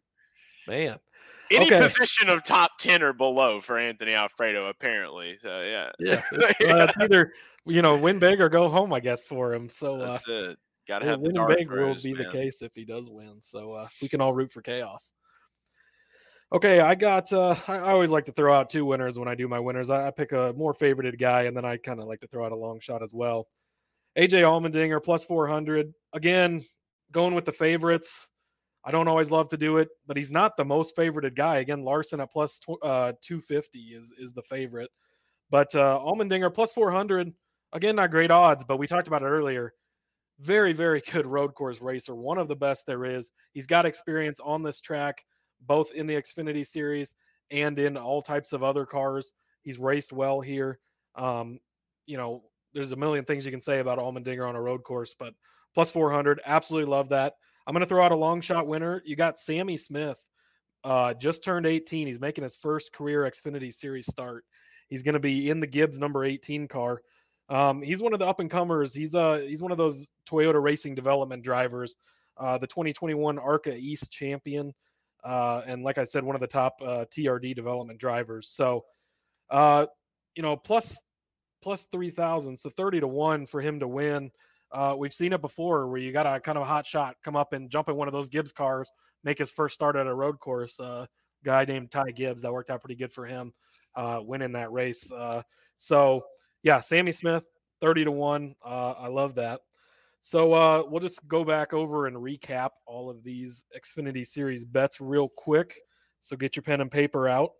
man. 0.66 0.98
Any 1.51 1.66
Okay. 1.66 1.82
position 1.82 2.28
of 2.28 2.44
top 2.44 2.72
ten 2.78 3.03
or 3.03 3.12
below 3.12 3.61
for 3.61 3.78
Anthony 3.78 4.14
Alfredo, 4.14 4.66
apparently. 4.68 5.36
So 5.38 5.62
yeah, 5.62 5.90
Yeah. 5.99 6.22
Uh, 6.68 6.92
either 7.01 7.32
you 7.64 7.82
know 7.82 7.96
win 7.96 8.18
big 8.18 8.40
or 8.40 8.49
go 8.49 8.68
home, 8.68 8.92
I 8.92 9.01
guess, 9.01 9.24
for 9.24 9.55
him. 9.55 9.68
So 9.68 10.01
uh, 10.01 10.12
that's 10.12 10.24
it. 10.28 10.59
Got 10.86 11.01
to 11.01 11.05
yeah, 11.05 11.11
have 11.12 11.20
the 11.20 11.24
winning 11.24 11.36
dark 11.36 11.57
big 11.57 11.68
will 11.68 11.76
throws, 11.76 12.03
be 12.03 12.14
the 12.14 12.24
case 12.26 12.62
if 12.62 12.74
he 12.74 12.84
does 12.84 13.11
win. 13.11 13.38
So 13.42 13.72
uh, 13.72 13.88
we 14.01 14.09
can 14.09 14.20
all 14.20 14.32
root 14.32 14.51
for 14.51 14.62
chaos. 14.62 15.12
Okay, 16.51 16.80
I 16.80 16.94
got. 16.94 17.30
Uh, 17.30 17.55
I, 17.68 17.76
I 17.76 17.90
always 17.90 18.11
like 18.11 18.24
to 18.24 18.32
throw 18.32 18.55
out 18.55 18.70
two 18.70 18.86
winners 18.86 19.18
when 19.18 19.28
I 19.28 19.34
do 19.34 19.49
my 19.49 19.61
winners. 19.61 19.90
I, 19.90 20.07
I 20.07 20.11
pick 20.11 20.32
a 20.32 20.55
more 20.57 20.72
favorited 20.72 21.18
guy, 21.18 21.42
and 21.42 21.55
then 21.55 21.66
I 21.66 21.76
kind 21.76 22.01
of 22.01 22.07
like 22.07 22.20
to 22.20 22.26
throw 22.26 22.46
out 22.46 22.53
a 22.53 22.57
long 22.57 22.80
shot 22.80 23.03
as 23.03 23.12
well. 23.12 23.49
AJ 24.16 24.42
Allmendinger 24.42 25.03
plus 25.03 25.26
four 25.26 25.46
hundred. 25.46 25.92
Again, 26.14 26.62
going 27.12 27.34
with 27.34 27.44
the 27.44 27.53
favorites. 27.53 28.26
I 28.89 28.91
don't 28.91 29.09
always 29.09 29.30
love 29.30 29.49
to 29.49 29.59
do 29.59 29.76
it, 29.76 29.89
but 30.07 30.16
he's 30.16 30.30
not 30.30 30.57
the 30.57 30.64
most 30.64 30.97
favorited 30.97 31.34
guy. 31.34 31.59
Again, 31.59 31.82
Larson 31.82 32.20
at 32.20 32.32
plus 32.32 32.59
uh, 32.82 33.12
two 33.20 33.41
fifty 33.41 33.80
is 33.93 34.12
is 34.18 34.32
the 34.32 34.43
favorite, 34.43 34.91
but 35.51 35.74
uh, 35.74 35.99
Allmendinger 36.01 36.53
plus 36.53 36.72
four 36.72 36.91
hundred. 36.91 37.32
Again, 37.72 37.97
not 37.97 38.11
great 38.11 38.30
odds, 38.30 38.64
but 38.64 38.78
we 38.78 38.86
talked 38.86 39.09
about 39.09 39.22
it 39.22 39.26
earlier 39.26 39.74
very, 40.41 40.72
very 40.72 41.01
good 41.12 41.26
road 41.26 41.55
course 41.55 41.80
racer, 41.80 42.14
one 42.14 42.39
of 42.39 42.49
the 42.49 42.57
best 42.57 42.86
there 42.86 43.05
is. 43.05 43.32
He's 43.53 43.66
got 43.66 43.86
experience 43.86 44.41
on 44.41 44.62
this 44.62 44.80
track, 44.80 45.24
both 45.61 45.93
in 45.93 46.07
the 46.07 46.14
Xfinity 46.14 46.66
series 46.66 47.14
and 47.51 47.78
in 47.78 47.97
all 47.97 48.22
types 48.22 48.53
of 48.53 48.62
other 48.62 48.86
cars. 48.86 49.32
He's 49.62 49.78
raced 49.78 50.12
well 50.12 50.41
here. 50.41 50.78
Um, 51.16 51.61
you 52.07 52.16
know, 52.16 52.45
there's 52.74 52.93
a 52.93 52.97
million 52.97 53.24
things 53.24 53.45
you 53.45 53.51
can 53.51 53.61
say 53.61 53.80
about 53.80 53.99
Allmendinger 53.99 54.49
on 54.49 54.57
a 54.57 54.61
road 54.61 54.84
course, 54.84 55.14
but 55.18 55.34
plus 55.74 55.91
400, 55.91 56.41
absolutely 56.47 56.91
love 56.91 57.09
that. 57.11 57.34
I'm 57.68 57.74
going 57.74 57.80
to 57.80 57.86
throw 57.86 58.02
out 58.02 58.12
a 58.12 58.16
long 58.16 58.40
shot 58.40 58.66
winner. 58.66 59.02
You 59.04 59.14
got 59.14 59.38
Sammy 59.38 59.76
Smith, 59.76 60.18
uh, 60.84 61.12
just 61.12 61.44
turned 61.44 61.66
18. 61.66 62.06
He's 62.06 62.18
making 62.18 62.42
his 62.42 62.56
first 62.56 62.94
career 62.94 63.30
Xfinity 63.30 63.74
series 63.74 64.06
start. 64.06 64.46
He's 64.88 65.02
going 65.02 65.12
to 65.12 65.20
be 65.20 65.50
in 65.50 65.60
the 65.60 65.66
Gibbs 65.66 65.98
number 65.98 66.24
18 66.24 66.66
car. 66.66 67.02
Um, 67.50 67.82
he's 67.82 68.00
one 68.00 68.14
of 68.14 68.20
the 68.20 68.26
up 68.26 68.40
and 68.40 68.50
comers. 68.50 68.94
He's 68.94 69.14
uh 69.14 69.42
he's 69.46 69.62
one 69.62 69.72
of 69.72 69.78
those 69.78 70.10
Toyota 70.26 70.62
Racing 70.62 70.94
Development 70.94 71.42
drivers, 71.42 71.94
uh, 72.38 72.56
the 72.56 72.66
2021 72.66 73.38
ARCA 73.38 73.74
East 73.74 74.10
champion, 74.10 74.74
uh, 75.22 75.62
and 75.66 75.82
like 75.82 75.98
I 75.98 76.04
said, 76.04 76.24
one 76.24 76.36
of 76.36 76.40
the 76.40 76.46
top 76.46 76.80
uh, 76.82 77.04
TRD 77.10 77.54
development 77.54 78.00
drivers. 78.00 78.48
So, 78.48 78.84
uh, 79.50 79.86
you 80.34 80.42
know, 80.42 80.56
plus 80.56 81.02
plus 81.62 81.86
three 81.86 82.10
thousand, 82.10 82.58
so 82.58 82.70
thirty 82.70 83.00
to 83.00 83.08
one 83.08 83.46
for 83.46 83.60
him 83.60 83.80
to 83.80 83.88
win. 83.88 84.30
Uh, 84.70 84.94
we've 84.96 85.12
seen 85.12 85.32
it 85.32 85.40
before 85.40 85.86
where 85.88 85.98
you 85.98 86.12
got 86.12 86.26
a 86.26 86.40
kind 86.40 86.58
of 86.58 86.62
a 86.62 86.66
hot 86.66 86.86
shot 86.86 87.16
come 87.24 87.36
up 87.36 87.52
and 87.52 87.70
jump 87.70 87.88
in 87.88 87.96
one 87.96 88.08
of 88.08 88.12
those 88.12 88.28
Gibbs 88.28 88.52
cars, 88.52 88.90
make 89.24 89.38
his 89.38 89.50
first 89.50 89.74
start 89.74 89.96
at 89.96 90.06
a 90.06 90.14
road 90.14 90.38
course. 90.40 90.78
Uh, 90.78 91.06
guy 91.44 91.64
named 91.64 91.90
Ty 91.90 92.10
Gibbs 92.10 92.42
that 92.42 92.52
worked 92.52 92.70
out 92.70 92.80
pretty 92.80 92.96
good 92.96 93.12
for 93.12 93.24
him, 93.24 93.52
uh, 93.94 94.20
winning 94.22 94.52
that 94.52 94.72
race. 94.72 95.10
Uh, 95.10 95.42
so 95.76 96.24
yeah, 96.62 96.80
Sammy 96.80 97.12
Smith, 97.12 97.44
30 97.80 98.04
to 98.04 98.12
1. 98.12 98.54
Uh, 98.64 98.90
I 98.98 99.08
love 99.08 99.36
that. 99.36 99.60
So 100.20 100.52
uh, 100.52 100.82
we'll 100.86 101.00
just 101.00 101.26
go 101.28 101.44
back 101.44 101.72
over 101.72 102.06
and 102.06 102.16
recap 102.16 102.70
all 102.86 103.08
of 103.08 103.22
these 103.22 103.64
Xfinity 103.76 104.26
Series 104.26 104.64
bets 104.64 105.00
real 105.00 105.28
quick. 105.28 105.76
So 106.20 106.36
get 106.36 106.56
your 106.56 106.64
pen 106.64 106.80
and 106.80 106.90
paper 106.90 107.28
out. 107.28 107.52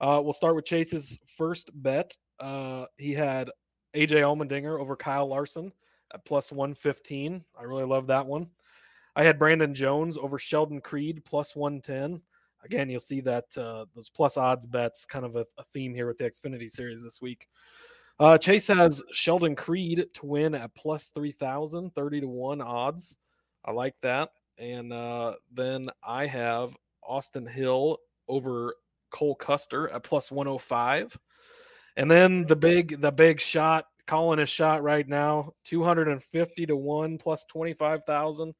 We'll 0.00 0.32
start 0.32 0.54
with 0.54 0.64
Chase's 0.64 1.18
first 1.36 1.70
bet. 1.74 2.16
He 2.96 3.12
had 3.12 3.50
AJ 3.94 4.20
Allmendinger 4.22 4.80
over 4.80 4.94
Kyle 4.94 5.26
Larson 5.26 5.72
at 6.12 6.24
plus 6.24 6.52
115. 6.52 7.44
I 7.58 7.62
really 7.62 7.84
love 7.84 8.06
that 8.08 8.26
one. 8.26 8.48
I 9.14 9.24
had 9.24 9.38
Brandon 9.38 9.74
Jones 9.74 10.18
over 10.18 10.38
Sheldon 10.38 10.80
Creed 10.80 11.24
plus 11.24 11.56
110. 11.56 12.20
Again, 12.64 12.90
you'll 12.90 13.00
see 13.00 13.20
that 13.22 13.56
uh, 13.56 13.86
those 13.94 14.10
plus 14.10 14.36
odds 14.36 14.66
bets 14.66 15.06
kind 15.06 15.24
of 15.24 15.36
a, 15.36 15.46
a 15.56 15.62
theme 15.72 15.94
here 15.94 16.06
with 16.06 16.18
the 16.18 16.24
Xfinity 16.24 16.70
Series 16.70 17.02
this 17.02 17.22
week. 17.22 17.48
Uh, 18.18 18.38
Chase 18.38 18.68
has 18.68 19.02
Sheldon 19.12 19.54
Creed 19.54 20.06
to 20.14 20.26
win 20.26 20.54
at 20.54 20.74
plus 20.74 21.10
3,000, 21.10 21.94
30 21.94 22.20
to 22.22 22.28
1 22.28 22.60
odds. 22.60 23.16
I 23.64 23.72
like 23.72 23.98
that. 24.00 24.30
And 24.58 24.92
uh, 24.92 25.34
then 25.52 25.90
I 26.02 26.26
have 26.26 26.76
Austin 27.02 27.46
Hill 27.46 27.98
over 28.26 28.74
Cole 29.10 29.34
Custer 29.34 29.88
at 29.88 30.02
plus 30.02 30.32
105. 30.32 31.18
And 31.96 32.10
then 32.10 32.46
the 32.46 32.56
big, 32.56 33.00
the 33.00 33.12
big 33.12 33.40
shot, 33.40 33.86
calling 34.06 34.38
his 34.38 34.48
shot 34.48 34.82
right 34.82 35.06
now, 35.06 35.52
250 35.64 36.66
to 36.66 36.76
1 36.76 37.18
plus 37.18 37.44
25,000. 37.44 38.54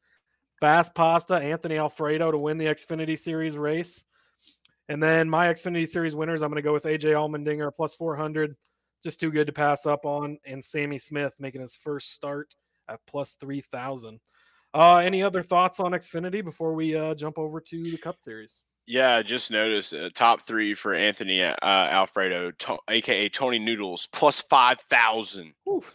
Fast 0.61 0.95
Pasta, 0.95 1.35
Anthony 1.35 1.77
Alfredo 1.77 2.31
to 2.31 2.39
win 2.39 2.59
the 2.59 2.67
Xfinity 2.67 3.19
Series 3.19 3.57
race. 3.59 4.05
And 4.89 5.03
then 5.03 5.29
my 5.29 5.47
Xfinity 5.49 5.87
Series 5.87 6.15
winners, 6.15 6.43
I'm 6.43 6.51
going 6.51 6.57
to 6.57 6.63
go 6.63 6.73
with 6.73 6.85
AJ 6.85 7.13
Allmendinger 7.13 7.75
plus 7.75 7.95
400 7.95 8.57
just 9.05 9.21
too 9.21 9.31
good 9.31 9.47
to 9.47 9.53
pass 9.53 9.87
up 9.87 10.05
on. 10.05 10.39
And 10.45 10.65
Sammy 10.65 10.99
Smith 10.99 11.35
making 11.39 11.61
his 11.61 11.75
first 11.75 12.13
start 12.13 12.55
at 12.89 13.01
plus 13.07 13.37
3,000. 13.41 14.21
Uh, 14.75 14.97
any 14.97 15.23
other 15.23 15.43
thoughts 15.43 15.81
on 15.81 15.93
Xfinity 15.93 16.45
before 16.45 16.75
we 16.75 16.97
uh, 16.97 17.15
jump 17.15 17.39
over 17.39 17.61
to 17.61 17.83
the 17.83 17.97
Cup 17.97 18.21
Series? 18.21 18.63
Yeah, 18.87 19.17
I 19.17 19.23
just 19.23 19.51
noticed 19.51 19.93
uh, 19.95 20.11
top 20.15 20.43
three 20.47 20.75
for 20.75 20.95
Anthony 20.95 21.43
uh, 21.43 21.55
Alfredo, 21.63 22.53
to- 22.53 22.79
aka 22.89 23.29
Tony 23.29 23.59
Noodles, 23.59 24.09
plus 24.13 24.41
five 24.49 24.79
thousand. 24.89 25.55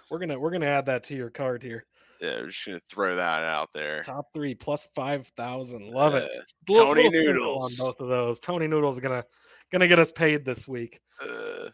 We're 0.10 0.20
gonna 0.20 0.38
we're 0.38 0.52
gonna 0.52 0.66
add 0.66 0.88
that 0.88 1.04
to 1.06 1.16
your 1.16 1.30
card 1.30 1.64
here. 1.64 1.86
Yeah, 2.20 2.42
we're 2.42 2.48
just 2.48 2.66
gonna 2.66 2.82
throw 2.90 3.16
that 3.16 3.44
out 3.44 3.70
there. 3.74 4.02
Top 4.02 4.28
three 4.34 4.56
plus 4.56 4.88
five 4.94 5.26
thousand. 5.38 5.90
Love 5.90 6.16
it. 6.16 6.24
Uh, 6.26 6.42
Little- 6.70 6.86
Tony 6.96 7.04
little 7.10 7.34
Noodles. 7.34 7.80
on 7.80 7.86
both 7.88 8.00
of 8.02 8.10
those. 8.10 8.40
Tony 8.42 8.68
Noodles 8.68 9.00
gonna 9.00 9.24
gonna 9.72 9.88
get 9.88 9.98
us 10.00 10.12
paid 10.12 10.44
this 10.44 10.68
week. 10.68 11.00
Uh, 11.24 11.70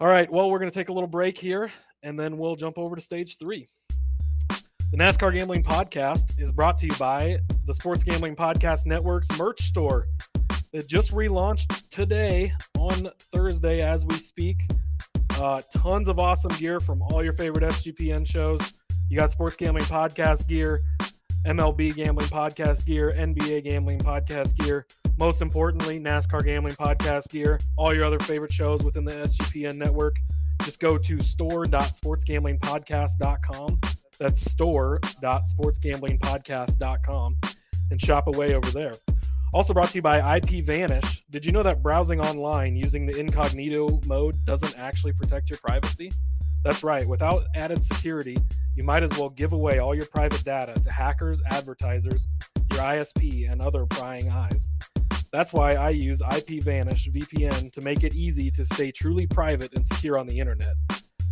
All 0.00 0.06
right. 0.08 0.30
Well, 0.30 0.50
we're 0.50 0.58
going 0.58 0.70
to 0.70 0.74
take 0.78 0.90
a 0.90 0.92
little 0.92 1.08
break 1.08 1.38
here 1.38 1.72
and 2.02 2.20
then 2.20 2.36
we'll 2.38 2.56
jump 2.56 2.78
over 2.78 2.94
to 2.94 3.00
stage 3.02 3.38
three. 3.38 3.66
The 4.48 4.96
NASCAR 4.96 5.32
Gambling 5.34 5.62
Podcast 5.64 6.40
is 6.40 6.52
brought 6.52 6.78
to 6.78 6.86
you 6.86 6.94
by 6.96 7.38
the 7.66 7.74
Sports 7.74 8.04
Gambling 8.04 8.36
Podcast 8.36 8.86
Network's 8.86 9.26
merch 9.38 9.60
store. 9.62 10.06
It 10.72 10.86
just 10.86 11.12
relaunched 11.12 11.88
today 11.88 12.52
on 12.78 13.08
Thursday 13.32 13.80
as 13.80 14.04
we 14.04 14.16
speak. 14.16 14.58
Uh, 15.36 15.62
tons 15.74 16.08
of 16.08 16.18
awesome 16.18 16.52
gear 16.58 16.78
from 16.80 17.00
all 17.02 17.24
your 17.24 17.32
favorite 17.32 17.64
SGPN 17.64 18.26
shows. 18.26 18.74
You 19.08 19.18
got 19.18 19.30
Sports 19.30 19.56
Gambling 19.56 19.86
Podcast 19.86 20.46
gear, 20.48 20.80
MLB 21.46 21.94
Gambling 21.94 22.28
Podcast 22.28 22.84
gear, 22.84 23.14
NBA 23.16 23.64
Gambling 23.64 24.00
Podcast 24.00 24.54
gear, 24.58 24.84
most 25.18 25.40
importantly, 25.40 25.98
NASCAR 25.98 26.44
Gambling 26.44 26.74
Podcast 26.74 27.30
gear, 27.30 27.58
all 27.76 27.94
your 27.94 28.04
other 28.04 28.18
favorite 28.18 28.52
shows 28.52 28.82
within 28.82 29.04
the 29.04 29.12
SGPN 29.12 29.76
network. 29.76 30.16
Just 30.62 30.80
go 30.80 30.98
to 30.98 31.18
store.sportsgamblingpodcast.com. 31.20 33.80
That's 34.18 34.50
store.sportsgamblingpodcast.com 34.50 37.36
and 37.90 37.98
shop 38.00 38.26
away 38.26 38.54
over 38.54 38.70
there. 38.70 38.92
Also 39.54 39.72
brought 39.72 39.88
to 39.90 39.96
you 39.96 40.02
by 40.02 40.40
IPVanish. 40.40 41.22
Did 41.30 41.46
you 41.46 41.52
know 41.52 41.62
that 41.62 41.82
browsing 41.82 42.20
online 42.20 42.76
using 42.76 43.06
the 43.06 43.18
incognito 43.18 44.00
mode 44.06 44.36
doesn't 44.44 44.78
actually 44.78 45.12
protect 45.12 45.48
your 45.48 45.58
privacy? 45.58 46.12
That's 46.64 46.84
right. 46.84 47.06
Without 47.06 47.44
added 47.54 47.82
security, 47.82 48.36
you 48.74 48.84
might 48.84 49.02
as 49.02 49.10
well 49.12 49.30
give 49.30 49.52
away 49.52 49.78
all 49.78 49.94
your 49.94 50.06
private 50.06 50.44
data 50.44 50.74
to 50.74 50.92
hackers, 50.92 51.40
advertisers, 51.46 52.28
your 52.70 52.80
ISP, 52.80 53.50
and 53.50 53.62
other 53.62 53.86
prying 53.86 54.28
eyes. 54.30 54.68
That's 55.32 55.52
why 55.52 55.74
I 55.74 55.90
use 55.90 56.20
IPVanish 56.20 57.12
VPN 57.12 57.72
to 57.72 57.80
make 57.80 58.04
it 58.04 58.14
easy 58.14 58.50
to 58.50 58.64
stay 58.64 58.92
truly 58.92 59.26
private 59.26 59.72
and 59.74 59.86
secure 59.86 60.18
on 60.18 60.26
the 60.26 60.38
internet. 60.38 60.74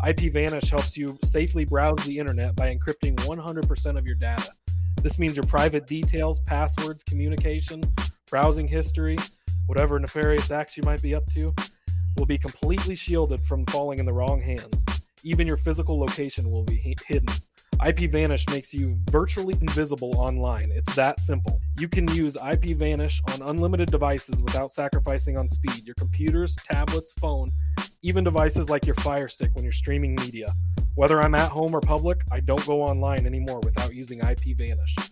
IPVanish 0.02 0.68
helps 0.68 0.96
you 0.96 1.18
safely 1.24 1.64
browse 1.64 2.04
the 2.04 2.18
internet 2.18 2.54
by 2.56 2.74
encrypting 2.74 3.16
100% 3.16 3.98
of 3.98 4.06
your 4.06 4.16
data. 4.16 4.50
This 5.06 5.20
means 5.20 5.36
your 5.36 5.44
private 5.44 5.86
details, 5.86 6.40
passwords, 6.40 7.04
communication, 7.04 7.80
browsing 8.28 8.66
history, 8.66 9.16
whatever 9.68 10.00
nefarious 10.00 10.50
acts 10.50 10.76
you 10.76 10.82
might 10.84 11.00
be 11.00 11.14
up 11.14 11.24
to, 11.26 11.54
will 12.16 12.26
be 12.26 12.36
completely 12.36 12.96
shielded 12.96 13.40
from 13.42 13.64
falling 13.66 14.00
in 14.00 14.04
the 14.04 14.12
wrong 14.12 14.40
hands. 14.40 14.84
Even 15.22 15.46
your 15.46 15.58
physical 15.58 15.96
location 15.96 16.50
will 16.50 16.64
be 16.64 16.74
hidden. 17.06 17.28
IPVanish 17.80 18.50
makes 18.50 18.72
you 18.72 18.98
virtually 19.10 19.54
invisible 19.60 20.14
online. 20.16 20.70
It's 20.74 20.94
that 20.94 21.20
simple. 21.20 21.60
You 21.78 21.88
can 21.88 22.08
use 22.08 22.34
IPVanish 22.36 23.20
on 23.34 23.48
unlimited 23.48 23.90
devices 23.90 24.40
without 24.40 24.72
sacrificing 24.72 25.36
on 25.36 25.48
speed. 25.48 25.84
Your 25.84 25.94
computers, 25.94 26.56
tablets, 26.56 27.12
phone, 27.20 27.50
even 28.02 28.24
devices 28.24 28.70
like 28.70 28.86
your 28.86 28.94
Fire 28.96 29.28
Stick 29.28 29.50
when 29.54 29.62
you're 29.62 29.72
streaming 29.72 30.14
media. 30.14 30.46
Whether 30.94 31.20
I'm 31.20 31.34
at 31.34 31.50
home 31.50 31.74
or 31.74 31.80
public, 31.80 32.22
I 32.32 32.40
don't 32.40 32.64
go 32.66 32.80
online 32.82 33.26
anymore 33.26 33.60
without 33.62 33.94
using 33.94 34.20
IPVanish. 34.20 35.10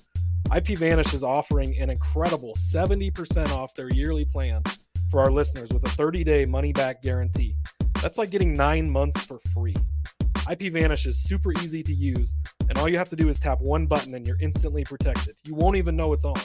IPVanish 0.48 1.12
is 1.12 1.22
offering 1.22 1.76
an 1.78 1.90
incredible 1.90 2.54
70% 2.54 3.50
off 3.50 3.74
their 3.74 3.90
yearly 3.90 4.24
plan 4.24 4.62
for 5.10 5.20
our 5.20 5.30
listeners 5.30 5.68
with 5.70 5.84
a 5.86 5.90
30 5.90 6.24
day 6.24 6.44
money 6.44 6.72
back 6.72 7.02
guarantee. 7.02 7.56
That's 8.00 8.16
like 8.16 8.30
getting 8.30 8.54
nine 8.54 8.88
months 8.88 9.20
for 9.22 9.38
free. 9.54 9.74
IPVanish 10.46 11.06
is 11.06 11.22
super 11.22 11.52
easy 11.52 11.82
to 11.82 11.94
use, 11.94 12.34
and 12.68 12.76
all 12.76 12.86
you 12.86 12.98
have 12.98 13.08
to 13.08 13.16
do 13.16 13.30
is 13.30 13.38
tap 13.38 13.62
one 13.62 13.86
button 13.86 14.14
and 14.14 14.26
you're 14.26 14.40
instantly 14.42 14.84
protected. 14.84 15.36
You 15.44 15.54
won't 15.54 15.76
even 15.76 15.96
know 15.96 16.12
it's 16.12 16.26
on. 16.26 16.36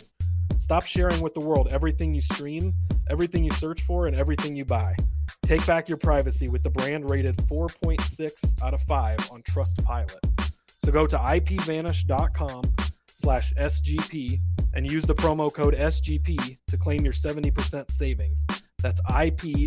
Stop 0.58 0.86
sharing 0.86 1.20
with 1.20 1.34
the 1.34 1.42
world 1.42 1.68
everything 1.72 2.14
you 2.14 2.22
stream, 2.22 2.74
everything 3.10 3.44
you 3.44 3.52
search 3.52 3.82
for, 3.82 4.08
and 4.08 4.16
everything 4.16 4.56
you 4.56 4.64
buy. 4.64 4.96
Take 5.44 5.66
back 5.68 5.90
your 5.90 5.98
privacy 5.98 6.48
with 6.48 6.64
the 6.64 6.70
brand 6.70 7.10
rated 7.10 7.36
4.6 7.38 8.64
out 8.64 8.74
of 8.74 8.82
5 8.84 9.32
on 9.32 9.42
Trustpilot. 9.44 10.52
So 10.78 10.94
go 10.94 11.06
to 11.06 11.18
ipvanish.com 11.18 12.64
slash 13.08 13.54
SGP 13.56 14.38
and 14.76 14.90
use 14.90 15.04
the 15.04 15.16
promo 15.16 15.54
code 15.54 15.76
SGP 15.76 16.58
to 16.68 16.78
claim 16.78 17.04
your 17.04 17.12
70% 17.12 17.92
savings. 17.92 18.46
That's 18.82 19.02
I-P-V-A-N-I-S-H 19.10 19.60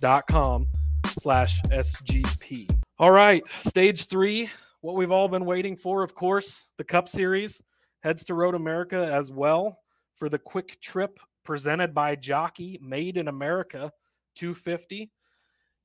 dot 0.00 0.26
com 0.28 0.66
slash 1.06 1.60
SGP. 1.64 2.70
All 2.98 3.10
right, 3.10 3.46
stage 3.48 4.06
three, 4.06 4.50
what 4.80 4.96
we've 4.96 5.10
all 5.10 5.28
been 5.28 5.44
waiting 5.44 5.76
for, 5.76 6.02
of 6.02 6.14
course, 6.14 6.70
the 6.78 6.84
Cup 6.84 7.08
Series 7.08 7.62
heads 8.02 8.24
to 8.24 8.34
Road 8.34 8.54
America 8.54 9.10
as 9.12 9.30
well 9.30 9.78
for 10.16 10.28
the 10.28 10.38
Kwik 10.38 10.80
Trip 10.80 11.18
presented 11.44 11.94
by 11.94 12.16
Jockey 12.16 12.78
Made 12.82 13.16
in 13.16 13.28
America 13.28 13.92
250. 14.36 15.10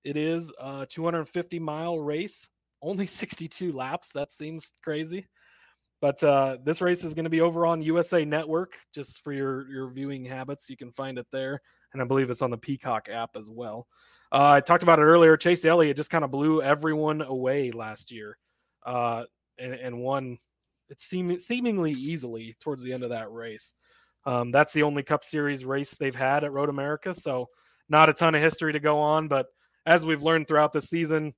It 0.04 0.18
is 0.18 0.52
a 0.60 0.86
250 0.86 1.60
mile 1.60 2.00
race, 2.00 2.50
only 2.82 3.06
62 3.06 3.72
laps. 3.72 4.12
That 4.14 4.32
seems 4.32 4.72
crazy. 4.84 5.28
But 6.02 6.24
uh, 6.24 6.58
this 6.64 6.82
race 6.82 7.04
is 7.04 7.14
going 7.14 7.26
to 7.26 7.30
be 7.30 7.42
over 7.42 7.66
on 7.66 7.82
USA 7.82 8.24
Network, 8.24 8.78
just 8.94 9.22
for 9.24 9.34
your 9.34 9.70
your 9.70 9.90
viewing 9.90 10.24
habits. 10.24 10.70
You 10.70 10.78
can 10.78 10.92
find 10.92 11.18
it 11.18 11.28
there, 11.32 11.62
and 11.94 12.02
I 12.02 12.06
believe 12.06 12.30
it's 12.30 12.42
on 12.42 12.52
the 12.52 12.58
Peacock 12.58 13.10
app 13.10 13.36
as 13.36 13.50
well. 13.50 13.88
Uh, 14.32 14.52
I 14.52 14.60
talked 14.62 14.84
about 14.84 15.00
it 15.00 15.04
earlier. 15.04 15.38
Chase 15.38 15.66
Elliott 15.66 15.98
just 15.98 16.12
kind 16.12 16.24
of 16.24 16.32
blew 16.32 16.62
everyone 16.62 17.22
away 17.22 17.72
last 17.72 18.12
year, 18.12 18.38
uh, 18.86 19.24
and, 19.58 19.74
and 19.74 20.00
won 20.00 20.38
it 20.90 21.00
seem, 21.00 21.38
seemingly 21.40 21.92
easily 21.92 22.56
towards 22.60 22.84
the 22.84 22.94
end 22.94 23.04
of 23.04 23.10
that 23.10 23.32
race. 23.32 23.74
Um, 24.26 24.52
that's 24.52 24.74
the 24.74 24.84
only 24.84 25.04
Cup 25.04 25.24
Series 25.24 25.66
race 25.66 25.96
they've 25.96 26.16
had 26.16 26.44
at 26.44 26.52
Road 26.52 26.70
America, 26.70 27.14
so 27.14 27.50
not 27.88 28.10
a 28.10 28.14
ton 28.14 28.36
of 28.36 28.42
history 28.42 28.74
to 28.74 28.80
go 28.80 29.00
on. 29.00 29.28
But 29.28 29.48
as 29.86 30.06
we've 30.06 30.22
learned 30.24 30.48
throughout 30.48 30.74
the 30.74 30.82
season, 30.82 31.34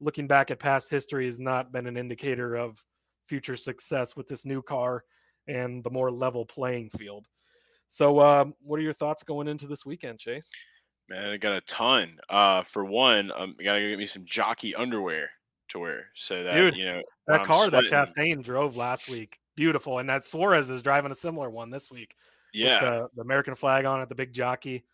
looking 0.00 0.26
back 0.26 0.50
at 0.50 0.58
past 0.58 0.90
history 0.90 1.26
has 1.26 1.38
not 1.38 1.72
been 1.72 1.86
an 1.86 1.96
indicator 1.96 2.54
of 2.54 2.84
future 3.28 3.56
success 3.56 4.16
with 4.16 4.28
this 4.28 4.44
new 4.44 4.62
car 4.62 5.04
and 5.46 5.84
the 5.84 5.90
more 5.90 6.10
level 6.10 6.44
playing 6.44 6.90
field. 6.90 7.26
So, 7.92 8.20
um, 8.20 8.54
what 8.62 8.78
are 8.78 8.82
your 8.82 8.94
thoughts 8.94 9.22
going 9.22 9.48
into 9.48 9.66
this 9.66 9.84
weekend, 9.84 10.18
Chase? 10.18 10.50
Man, 11.10 11.28
I 11.28 11.36
got 11.36 11.58
a 11.58 11.60
ton. 11.60 12.18
Uh, 12.26 12.62
for 12.62 12.86
one, 12.86 13.30
um, 13.36 13.54
I 13.60 13.64
gotta 13.64 13.86
get 13.86 13.98
me 13.98 14.06
some 14.06 14.24
jockey 14.24 14.74
underwear 14.74 15.28
to 15.68 15.78
wear 15.78 16.06
so 16.14 16.42
that 16.42 16.54
Dude, 16.54 16.74
you 16.78 16.86
know 16.86 17.02
that 17.26 17.44
car 17.44 17.68
that 17.68 17.84
Chastain 17.84 18.42
drove 18.42 18.78
last 18.78 19.10
week, 19.10 19.38
beautiful, 19.56 19.98
and 19.98 20.08
that 20.08 20.24
Suarez 20.24 20.70
is 20.70 20.82
driving 20.82 21.12
a 21.12 21.14
similar 21.14 21.50
one 21.50 21.68
this 21.68 21.90
week. 21.90 22.16
Yeah, 22.54 22.80
the, 22.80 23.08
the, 23.14 23.20
American 23.20 23.54
flag 23.54 23.84
on 23.84 24.00
it, 24.00 24.08
the 24.08 24.14
big 24.14 24.32
jockey. 24.32 24.84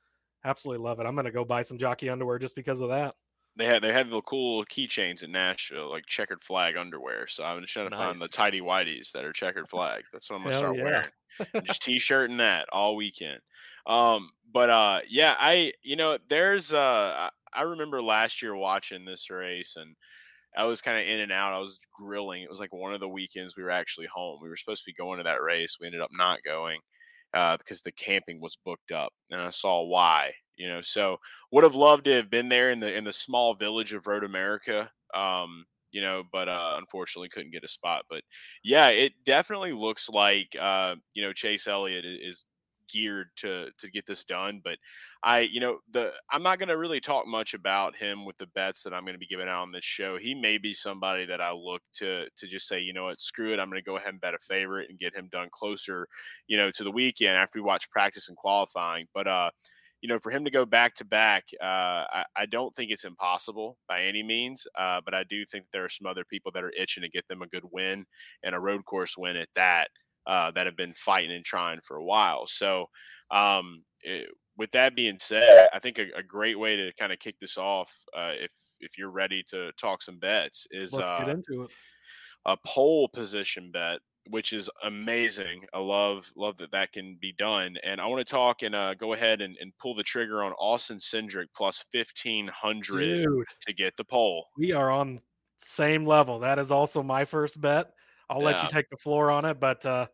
Absolutely 0.44 0.84
love 0.84 0.99
it. 0.99 1.07
I'm 1.07 1.14
gonna 1.14 1.30
go 1.30 1.44
buy 1.44 1.62
some 1.62 1.78
jockey 1.78 2.09
underwear 2.09 2.40
just 2.40 2.57
because 2.57 2.80
of 2.80 2.88
that. 2.88 3.14
They 3.55 3.66
had 3.66 3.80
they 3.80 3.92
had 3.92 4.11
the 4.11 4.22
cool 4.22 4.64
keychains 4.64 5.22
in 5.22 5.30
Nashville, 5.30 5.88
like 5.88 6.07
checkered 6.07 6.42
flag 6.42 6.76
underwear. 6.76 7.28
So 7.28 7.44
I'm 7.44 7.61
just 7.61 7.74
trying 7.74 7.90
to 7.90 7.96
nice. 7.96 8.07
find 8.07 8.18
the 8.18 8.26
tidy 8.26 8.61
whiteys 8.61 9.12
that 9.12 9.24
are 9.24 9.32
checkered 9.32 9.68
flag. 9.68 10.03
That's 10.12 10.28
what 10.28 10.38
I'm 10.38 10.42
gonna 10.42 10.55
Hell 10.55 10.62
start 10.62 10.76
yeah. 10.78 10.84
wearing. 10.84 11.09
Just 11.64 11.82
t-shirt 11.82 12.30
and 12.30 12.41
that 12.41 12.66
all 12.72 12.97
weekend. 12.97 13.41
Um, 13.86 14.30
but 14.53 14.70
uh, 14.70 15.01
yeah, 15.09 15.34
I 15.39 15.72
you 15.82 15.97
know 15.97 16.18
there's 16.28 16.72
uh, 16.72 17.30
I 17.53 17.62
remember 17.62 18.03
last 18.03 18.43
year 18.43 18.55
watching 18.55 19.05
this 19.05 19.30
race 19.30 19.74
and 19.76 19.97
I 20.57 20.64
was 20.64 20.82
kind 20.82 20.99
of 20.99 21.07
in 21.07 21.20
and 21.20 21.32
out. 21.32 21.53
I 21.53 21.59
was 21.59 21.78
grilling. 21.95 22.43
It 22.43 22.51
was 22.51 22.61
like 22.61 22.72
one 22.72 22.95
of 22.95 23.01
the 23.01 23.09
weekends 23.09 23.57
we 23.57 23.62
were 23.62 23.70
actually 23.70 24.09
home. 24.12 24.41
We 24.43 24.49
were 24.49 24.57
supposed 24.57 24.82
to 24.82 24.91
be 24.91 24.95
going 24.95 25.18
to 25.18 25.24
that 25.24 25.43
race. 25.43 25.76
We 25.80 25.86
ended 25.86 26.01
up 26.01 26.11
not 26.12 26.43
going 26.45 26.80
uh, 27.34 27.57
because 27.59 27.82
the 27.82 27.93
camping 27.93 28.41
was 28.41 28.59
booked 28.64 28.93
up, 28.93 29.12
and 29.30 29.41
I 29.41 29.51
saw 29.51 29.82
why. 29.84 30.32
You 30.57 30.68
know, 30.68 30.80
so 30.80 31.18
would 31.53 31.64
have 31.64 31.74
loved 31.74 32.07
to 32.07 32.12
have 32.12 32.30
been 32.30 32.49
there 32.49 32.70
in 32.70 32.80
the 32.80 32.93
in 32.93 33.05
the 33.05 33.12
small 33.12 33.55
village 33.55 33.93
of 33.93 34.07
Road 34.07 34.24
America. 34.24 34.91
Um, 35.14 35.66
you 35.91 36.01
know, 36.01 36.22
but 36.32 36.49
uh, 36.49 36.74
unfortunately 36.78 37.28
couldn't 37.28 37.53
get 37.53 37.64
a 37.64 37.68
spot. 37.68 38.05
But 38.11 38.22
yeah, 38.62 38.89
it 38.89 39.12
definitely 39.26 39.72
looks 39.72 40.09
like 40.09 40.57
uh, 40.61 40.97
you 41.14 41.22
know 41.22 41.32
Chase 41.32 41.66
Elliott 41.66 42.05
is 42.05 42.45
geared 42.89 43.28
to 43.36 43.68
to 43.78 43.91
get 43.91 44.07
this 44.07 44.24
done. 44.24 44.61
But 44.64 44.78
I, 45.22 45.41
you 45.41 45.61
know, 45.61 45.78
the 45.93 46.12
I'm 46.30 46.43
not 46.43 46.59
going 46.59 46.68
to 46.68 46.76
really 46.76 47.01
talk 47.01 47.26
much 47.26 47.55
about 47.55 47.97
him 47.97 48.24
with 48.24 48.39
the 48.39 48.47
bets 48.47 48.82
that 48.82 48.95
I'm 48.95 49.05
going 49.05 49.14
to 49.14 49.18
be 49.18 49.26
giving 49.26 49.49
out 49.49 49.62
on 49.62 49.72
this 49.72 49.84
show. 49.84 50.16
He 50.16 50.34
may 50.34 50.59
be 50.59 50.72
somebody 50.74 51.26
that 51.26 51.41
I 51.41 51.53
look 51.53 51.82
to 51.95 52.26
to 52.36 52.47
just 52.47 52.68
say, 52.68 52.80
you 52.80 52.93
know 52.93 53.05
what, 53.05 53.20
screw 53.20 53.53
it, 53.53 53.61
I'm 53.61 53.70
going 53.70 53.82
to 53.82 53.86
go 53.86 53.97
ahead 53.97 54.11
and 54.11 54.20
bet 54.20 54.34
a 54.34 54.39
favorite 54.39 54.91
and 54.91 54.99
get 54.99 55.14
him 55.14 55.28
done 55.30 55.49
closer, 55.53 56.09
you 56.47 56.57
know, 56.57 56.70
to 56.72 56.84
the 56.84 56.91
weekend 56.91 57.36
after 57.36 57.59
we 57.59 57.62
watch 57.62 57.91
practice 57.91 58.28
and 58.28 58.36
qualifying. 58.36 59.07
But 59.14 59.26
uh, 59.26 59.51
you 60.01 60.09
know, 60.09 60.18
for 60.18 60.30
him 60.30 60.44
to 60.44 60.51
go 60.51 60.64
back 60.64 60.94
to 60.96 61.05
back, 61.05 61.44
uh, 61.61 61.64
I, 61.64 62.24
I, 62.36 62.46
don't 62.46 62.74
think 62.76 62.90
it's 62.90 63.05
impossible 63.05 63.78
by 63.88 64.03
any 64.03 64.22
means. 64.22 64.66
Uh, 64.76 65.01
but 65.05 65.14
I 65.14 65.24
do 65.24 65.44
think 65.44 65.64
there 65.72 65.84
are 65.84 65.88
some 65.88 66.07
other 66.07 66.24
people 66.24 66.53
that 66.53 66.62
are 66.62 66.72
itching 66.78 67.03
to 67.03 67.09
get 67.09 67.26
them 67.28 67.42
a 67.42 67.49
good 67.49 67.64
win 67.72 68.07
and 68.44 68.55
a 68.55 68.61
road 68.61 68.84
course 68.84 69.16
win 69.18 69.36
at 69.36 69.49
that 69.57 69.88
uh, 70.26 70.53
that 70.53 70.66
have 70.66 70.76
been 70.76 70.94
fighting 70.94 71.32
and 71.32 71.44
trying 71.44 71.80
for 71.82 71.96
a 71.96 72.05
while. 72.05 72.46
So, 72.46 72.86
um, 73.30 73.82
it, 74.03 74.26
eh, 74.28 74.30
with 74.57 74.72
that 74.72 74.96
being 74.96 75.18
said, 75.20 75.68
I 75.72 75.78
think 75.78 75.99
a, 75.99 76.07
a 76.16 76.22
great 76.22 76.59
way 76.59 76.74
to 76.76 76.92
kind 76.99 77.12
of 77.12 77.20
kick 77.20 77.38
this 77.40 77.57
off, 77.57 77.92
uh, 78.16 78.32
if 78.34 78.51
if 78.80 78.99
you're 78.99 79.11
ready 79.11 79.44
to 79.51 79.72
talk 79.72 80.03
some 80.03 80.18
bets, 80.18 80.66
is 80.70 80.92
let's 80.92 81.11
get 81.11 81.28
uh, 81.28 81.32
into 81.32 81.62
it. 81.62 81.70
A 82.44 82.57
pole 82.66 83.09
position 83.09 83.70
bet, 83.72 84.01
which 84.31 84.53
is 84.53 84.70
amazing. 84.85 85.64
I 85.72 85.81
love 85.81 86.31
love 86.37 86.57
that 86.59 86.72
that 86.72 86.93
can 86.93 87.18
be 87.20 87.33
done. 87.33 87.76
And 87.83 88.01
I 88.01 88.07
want 88.07 88.26
to 88.26 88.31
talk 88.31 88.62
and 88.62 88.74
uh, 88.74 88.95
go 88.95 89.12
ahead 89.12 89.41
and, 89.41 89.57
and 89.61 89.72
pull 89.79 89.95
the 89.95 90.03
trigger 90.03 90.43
on 90.43 90.53
Austin 90.53 90.99
Cindric 90.99 91.47
plus 91.55 91.85
fifteen 91.91 92.49
hundred 92.49 93.26
to 93.66 93.72
get 93.74 93.97
the 93.97 94.05
pole. 94.05 94.47
We 94.57 94.72
are 94.72 94.91
on 94.91 95.18
same 95.59 96.07
level. 96.07 96.41
That 96.41 96.59
is 96.59 96.70
also 96.70 97.03
my 97.03 97.24
first 97.24 97.61
bet. 97.61 97.91
I'll 98.31 98.41
yeah. 98.41 98.47
let 98.47 98.62
you 98.62 98.68
take 98.68 98.91
the 98.91 98.97
floor 98.97 99.31
on 99.31 99.45
it. 99.45 99.59
But 99.59 99.85
uh, 99.85 100.07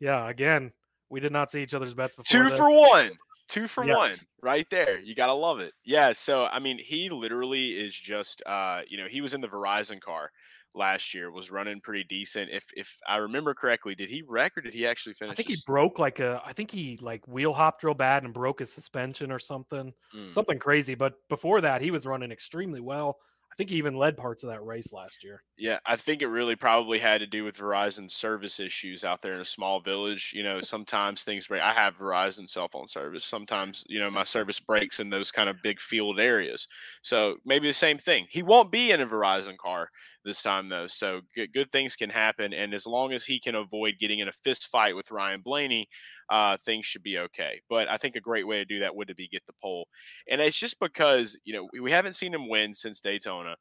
yeah, 0.00 0.28
again, 0.28 0.72
we 1.08 1.20
did 1.20 1.32
not 1.32 1.50
see 1.50 1.62
each 1.62 1.74
other's 1.74 1.94
bets 1.94 2.16
before. 2.16 2.42
Two 2.42 2.48
this. 2.48 2.58
for 2.58 2.70
one. 2.70 3.12
Two 3.48 3.66
for 3.66 3.84
yes. 3.84 3.96
one, 3.96 4.12
right 4.40 4.66
there. 4.70 4.98
You 4.98 5.14
gotta 5.14 5.34
love 5.34 5.60
it. 5.60 5.74
Yeah. 5.84 6.12
So 6.14 6.46
I 6.46 6.58
mean, 6.58 6.78
he 6.78 7.10
literally 7.10 7.70
is 7.70 7.94
just, 7.94 8.40
uh, 8.46 8.80
you 8.88 8.96
know, 8.96 9.06
he 9.10 9.20
was 9.20 9.34
in 9.34 9.42
the 9.42 9.48
Verizon 9.48 10.00
car 10.00 10.30
last 10.74 11.14
year, 11.14 11.30
was 11.30 11.50
running 11.50 11.80
pretty 11.80 12.04
decent. 12.04 12.50
If 12.50 12.64
if 12.76 12.98
I 13.06 13.16
remember 13.16 13.54
correctly, 13.54 13.94
did 13.94 14.08
he 14.08 14.22
wreck 14.22 14.56
or 14.56 14.60
did 14.60 14.74
he 14.74 14.86
actually 14.86 15.14
finish? 15.14 15.32
I 15.32 15.36
think 15.36 15.48
he 15.48 15.58
broke 15.66 15.98
like 15.98 16.20
a. 16.20 16.42
I 16.44 16.52
think 16.52 16.70
he 16.70 16.98
like 17.00 17.26
wheel 17.26 17.52
hopped 17.52 17.82
real 17.82 17.94
bad 17.94 18.24
and 18.24 18.32
broke 18.32 18.60
his 18.60 18.72
suspension 18.72 19.30
or 19.30 19.38
something, 19.38 19.92
mm. 20.14 20.32
something 20.32 20.58
crazy. 20.58 20.94
But 20.94 21.14
before 21.28 21.60
that, 21.60 21.82
he 21.82 21.90
was 21.90 22.06
running 22.06 22.32
extremely 22.32 22.80
well. 22.80 23.18
I 23.52 23.54
think 23.54 23.68
he 23.68 23.76
even 23.76 23.96
led 23.96 24.16
parts 24.16 24.42
of 24.42 24.48
that 24.48 24.64
race 24.64 24.94
last 24.94 25.22
year. 25.22 25.42
Yeah, 25.58 25.78
I 25.84 25.96
think 25.96 26.22
it 26.22 26.28
really 26.28 26.56
probably 26.56 26.98
had 26.98 27.18
to 27.18 27.26
do 27.26 27.44
with 27.44 27.58
Verizon 27.58 28.10
service 28.10 28.58
issues 28.58 29.04
out 29.04 29.20
there 29.20 29.34
in 29.34 29.42
a 29.42 29.44
small 29.44 29.80
village. 29.80 30.32
You 30.34 30.42
know, 30.42 30.62
sometimes 30.62 31.22
things 31.22 31.48
break. 31.48 31.60
I 31.60 31.74
have 31.74 31.98
Verizon 31.98 32.48
cell 32.48 32.68
phone 32.68 32.88
service. 32.88 33.26
Sometimes, 33.26 33.84
you 33.90 34.00
know, 34.00 34.10
my 34.10 34.24
service 34.24 34.58
breaks 34.58 35.00
in 35.00 35.10
those 35.10 35.30
kind 35.30 35.50
of 35.50 35.60
big 35.62 35.80
field 35.80 36.18
areas. 36.18 36.66
So 37.02 37.36
maybe 37.44 37.66
the 37.66 37.74
same 37.74 37.98
thing. 37.98 38.26
He 38.30 38.42
won't 38.42 38.72
be 38.72 38.90
in 38.90 39.02
a 39.02 39.06
Verizon 39.06 39.58
car 39.58 39.90
this 40.24 40.42
time, 40.42 40.68
though. 40.68 40.86
So 40.86 41.20
good, 41.34 41.52
good 41.52 41.70
things 41.70 41.96
can 41.96 42.10
happen. 42.10 42.52
And 42.52 42.74
as 42.74 42.86
long 42.86 43.12
as 43.12 43.24
he 43.24 43.40
can 43.40 43.54
avoid 43.54 43.94
getting 43.98 44.18
in 44.18 44.28
a 44.28 44.32
fist 44.44 44.68
fight 44.68 44.96
with 44.96 45.10
Ryan 45.10 45.40
Blaney, 45.40 45.88
uh, 46.30 46.56
things 46.64 46.86
should 46.86 47.02
be 47.02 47.18
okay. 47.18 47.60
But 47.68 47.88
I 47.88 47.96
think 47.96 48.16
a 48.16 48.20
great 48.20 48.46
way 48.46 48.58
to 48.58 48.64
do 48.64 48.80
that 48.80 48.94
would 48.94 49.12
be 49.16 49.28
get 49.28 49.42
the 49.46 49.52
pole. 49.62 49.88
And 50.28 50.40
it's 50.40 50.58
just 50.58 50.78
because, 50.80 51.36
you 51.44 51.54
know, 51.54 51.68
we 51.80 51.90
haven't 51.90 52.16
seen 52.16 52.34
him 52.34 52.48
win 52.48 52.74
since 52.74 53.00
Daytona. 53.00 53.56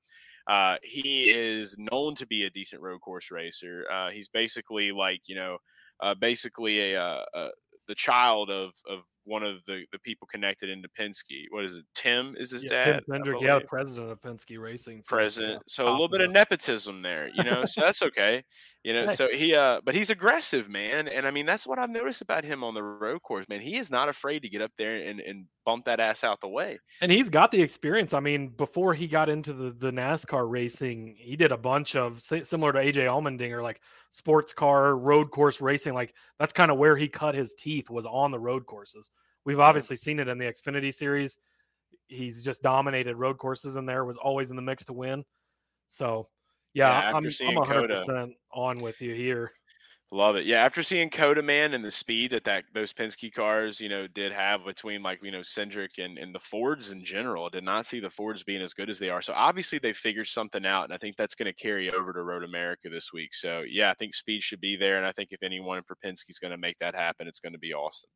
Uh, 0.48 0.78
he 0.84 1.30
is 1.30 1.76
known 1.78 2.16
to 2.16 2.26
be 2.26 2.46
a 2.46 2.50
decent 2.50 2.82
road 2.82 3.00
course 3.02 3.32
racer. 3.32 3.86
Uh, 3.92 4.10
he's 4.10 4.28
basically 4.28 4.92
like, 4.92 5.22
you 5.26 5.36
know, 5.36 5.58
uh, 6.02 6.16
basically 6.16 6.94
a, 6.94 7.02
uh, 7.02 7.24
uh, 7.34 7.50
the 7.88 7.96
child 7.96 8.50
of, 8.50 8.72
of 8.90 9.00
one 9.32 9.44
of 9.44 9.64
the, 9.66 9.86
the 9.94 10.00
people 10.00 10.28
connected 10.28 10.70
into 10.70 10.90
Penske. 10.90 11.46
What 11.52 11.64
is 11.64 11.78
it? 11.78 11.86
Tim 11.96 12.36
is 12.38 12.52
his 12.52 12.66
yeah, 12.66 12.70
dad. 12.70 13.04
Tim 13.10 13.24
Cindric, 13.24 13.42
yeah, 13.42 13.60
the 13.60 13.66
president 13.66 14.12
of 14.12 14.20
Penske 14.20 14.60
Racing. 14.60 15.02
So, 15.04 15.16
president. 15.16 15.64
So 15.68 15.88
a 15.88 15.92
little 15.92 16.10
bit 16.10 16.20
of 16.20 16.30
nepotism 16.30 17.02
there, 17.02 17.30
you 17.34 17.44
know. 17.44 17.64
so 17.66 17.82
that's 17.82 18.02
okay, 18.10 18.44
you 18.84 18.94
know. 18.94 19.08
So 19.08 19.30
he, 19.32 19.56
uh, 19.56 19.82
but 19.84 19.96
he's 19.96 20.10
aggressive, 20.10 20.70
man, 20.70 21.08
and 21.08 21.28
I 21.28 21.32
mean 21.32 21.46
that's 21.46 21.68
what 21.68 21.80
I've 21.80 21.90
noticed 21.90 22.22
about 22.22 22.44
him 22.44 22.64
on 22.64 22.74
the 22.74 22.84
road 22.84 23.22
course, 23.22 23.48
man. 23.48 23.62
He 23.62 23.78
is 23.78 23.90
not 23.90 24.10
afraid 24.10 24.42
to 24.44 24.50
get 24.50 24.62
up 24.62 24.72
there 24.78 24.96
and 24.96 25.20
and 25.20 25.46
bump 25.66 25.86
that 25.86 26.00
ass 26.00 26.24
out 26.24 26.42
the 26.42 26.48
way. 26.48 26.80
And 27.02 27.12
he's 27.12 27.30
got 27.30 27.52
the 27.52 27.62
experience. 27.62 28.14
I 28.14 28.20
mean, 28.20 28.50
before 28.50 28.94
he 28.94 29.08
got 29.08 29.30
into 29.30 29.54
the 29.54 29.72
the 29.72 29.92
NASCAR 29.92 30.50
racing, 30.50 31.16
he 31.18 31.36
did 31.36 31.52
a 31.52 31.58
bunch 31.58 31.96
of 31.96 32.22
similar 32.22 32.74
to 32.74 32.80
AJ 32.80 33.06
Allmendinger, 33.06 33.62
like 33.62 33.82
sports 34.10 34.54
car 34.54 34.96
road 34.96 35.32
course 35.32 35.62
racing. 35.62 35.94
Like 35.94 36.14
that's 36.40 36.54
kind 36.54 36.72
of 36.72 36.78
where 36.78 36.98
he 36.98 37.08
cut 37.08 37.36
his 37.36 37.54
teeth 37.54 37.90
was 37.90 38.06
on 38.06 38.32
the 38.32 38.40
road 38.40 38.66
courses. 38.66 39.12
We've 39.46 39.60
obviously 39.60 39.96
seen 39.96 40.20
it 40.20 40.28
in 40.28 40.38
the 40.38 40.46
Xfinity 40.46 40.94
series. 40.94 41.38
He's 42.08 42.44
just 42.44 42.62
dominated 42.62 43.16
road 43.16 43.38
courses 43.38 43.76
in 43.76 43.86
there, 43.86 44.06
was 44.06 44.18
always 44.18 44.50
in 44.50 44.56
the 44.56 44.62
mix 44.62 44.86
to 44.86 44.94
win. 44.94 45.24
So, 45.88 46.28
yeah, 46.74 47.02
yeah 47.02 47.10
I'm, 47.10 47.16
I'm 47.18 47.24
100% 47.24 47.68
COTA, 47.68 48.30
on 48.54 48.80
with 48.80 49.02
you 49.02 49.14
here. 49.14 49.52
Love 50.14 50.36
it. 50.36 50.46
Yeah, 50.46 50.66
after 50.66 50.84
seeing 50.84 51.10
COTA 51.10 51.42
Man 51.42 51.74
and 51.74 51.86
the 51.86 51.92
speed 51.92 52.32
that, 52.32 52.44
that 52.44 52.66
those 52.74 52.92
Penske 52.92 53.34
cars, 53.34 53.80
you 53.80 53.88
know, 53.88 54.08
did 54.08 54.34
have 54.34 54.66
between 54.66 55.02
like, 55.02 55.24
you 55.24 55.32
know, 55.32 55.40
Cindric 55.40 56.00
and, 56.00 56.18
and 56.18 56.36
the 56.36 56.40
Fords 56.40 56.92
in 56.92 57.06
general, 57.06 57.46
I 57.46 57.50
did 57.50 57.64
not 57.64 57.86
see 57.86 58.02
the 58.02 58.10
Fords 58.10 58.44
being 58.44 58.62
as 58.62 58.74
good 58.74 58.90
as 58.90 59.00
they 59.00 59.10
are. 59.10 59.22
So 59.22 59.32
obviously 59.34 59.80
they 59.80 59.94
figured 59.94 60.28
something 60.28 60.66
out, 60.66 60.84
and 60.84 60.94
I 60.94 60.98
think 60.98 61.16
that's 61.16 61.34
going 61.34 61.46
to 61.46 61.54
carry 61.54 61.90
over 61.90 62.12
to 62.12 62.24
Road 62.24 62.44
America 62.44 62.90
this 62.90 63.14
week. 63.14 63.34
So 63.34 63.64
yeah, 63.66 63.90
I 63.90 63.94
think 63.94 64.14
speed 64.14 64.44
should 64.44 64.60
be 64.60 64.76
there, 64.76 64.98
and 64.98 65.06
I 65.06 65.14
think 65.14 65.30
if 65.32 65.44
anyone 65.44 65.82
for 65.88 65.96
Penske 66.06 66.30
is 66.30 66.40
going 66.40 66.52
to 66.52 66.58
make 66.58 66.78
that 66.80 66.94
happen, 66.94 67.26
it's 67.26 67.40
going 67.40 67.54
to 67.54 67.60
be 67.60 67.74
Austin. 67.74 68.10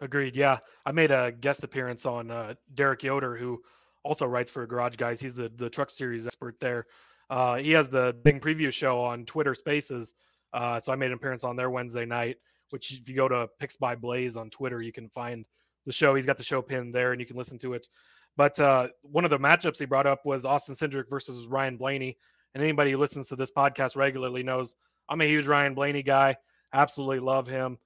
Agreed. 0.00 0.34
Yeah, 0.34 0.60
I 0.86 0.92
made 0.92 1.10
a 1.10 1.30
guest 1.30 1.62
appearance 1.62 2.06
on 2.06 2.30
uh, 2.30 2.54
Derek 2.72 3.02
Yoder, 3.02 3.36
who 3.36 3.60
also 4.02 4.26
writes 4.26 4.50
for 4.50 4.66
Garage 4.66 4.96
Guys. 4.96 5.20
He's 5.20 5.34
the 5.34 5.52
the 5.54 5.68
Truck 5.68 5.90
Series 5.90 6.26
expert 6.26 6.56
there. 6.58 6.86
Uh, 7.30 7.56
he 7.56 7.72
has 7.72 7.88
the 7.88 8.16
Bing 8.22 8.40
Preview 8.40 8.72
Show 8.72 9.00
on 9.00 9.24
Twitter 9.24 9.54
Spaces. 9.54 10.14
Uh, 10.52 10.80
so 10.80 10.92
I 10.92 10.96
made 10.96 11.06
an 11.06 11.14
appearance 11.14 11.44
on 11.44 11.56
there 11.56 11.70
Wednesday 11.70 12.04
night. 12.04 12.36
Which, 12.70 12.92
if 12.92 13.08
you 13.08 13.14
go 13.14 13.28
to 13.28 13.48
Picks 13.60 13.76
by 13.76 13.94
Blaze 13.94 14.36
on 14.36 14.50
Twitter, 14.50 14.82
you 14.82 14.92
can 14.92 15.08
find 15.08 15.46
the 15.86 15.92
show. 15.92 16.14
He's 16.14 16.26
got 16.26 16.38
the 16.38 16.44
show 16.44 16.62
pinned 16.62 16.94
there, 16.94 17.12
and 17.12 17.20
you 17.20 17.26
can 17.26 17.36
listen 17.36 17.58
to 17.58 17.74
it. 17.74 17.88
But 18.36 18.58
uh, 18.58 18.88
one 19.02 19.24
of 19.24 19.30
the 19.30 19.38
matchups 19.38 19.78
he 19.78 19.84
brought 19.84 20.06
up 20.06 20.24
was 20.24 20.44
Austin 20.44 20.74
Cindric 20.74 21.08
versus 21.08 21.46
Ryan 21.46 21.76
Blaney. 21.76 22.18
And 22.54 22.62
anybody 22.62 22.92
who 22.92 22.98
listens 22.98 23.28
to 23.28 23.36
this 23.36 23.52
podcast 23.52 23.96
regularly 23.96 24.42
knows 24.42 24.76
I'm 25.08 25.20
a 25.20 25.26
huge 25.26 25.46
Ryan 25.46 25.74
Blaney 25.74 26.02
guy. 26.02 26.36
Absolutely 26.72 27.20
love 27.20 27.46
him. 27.46 27.78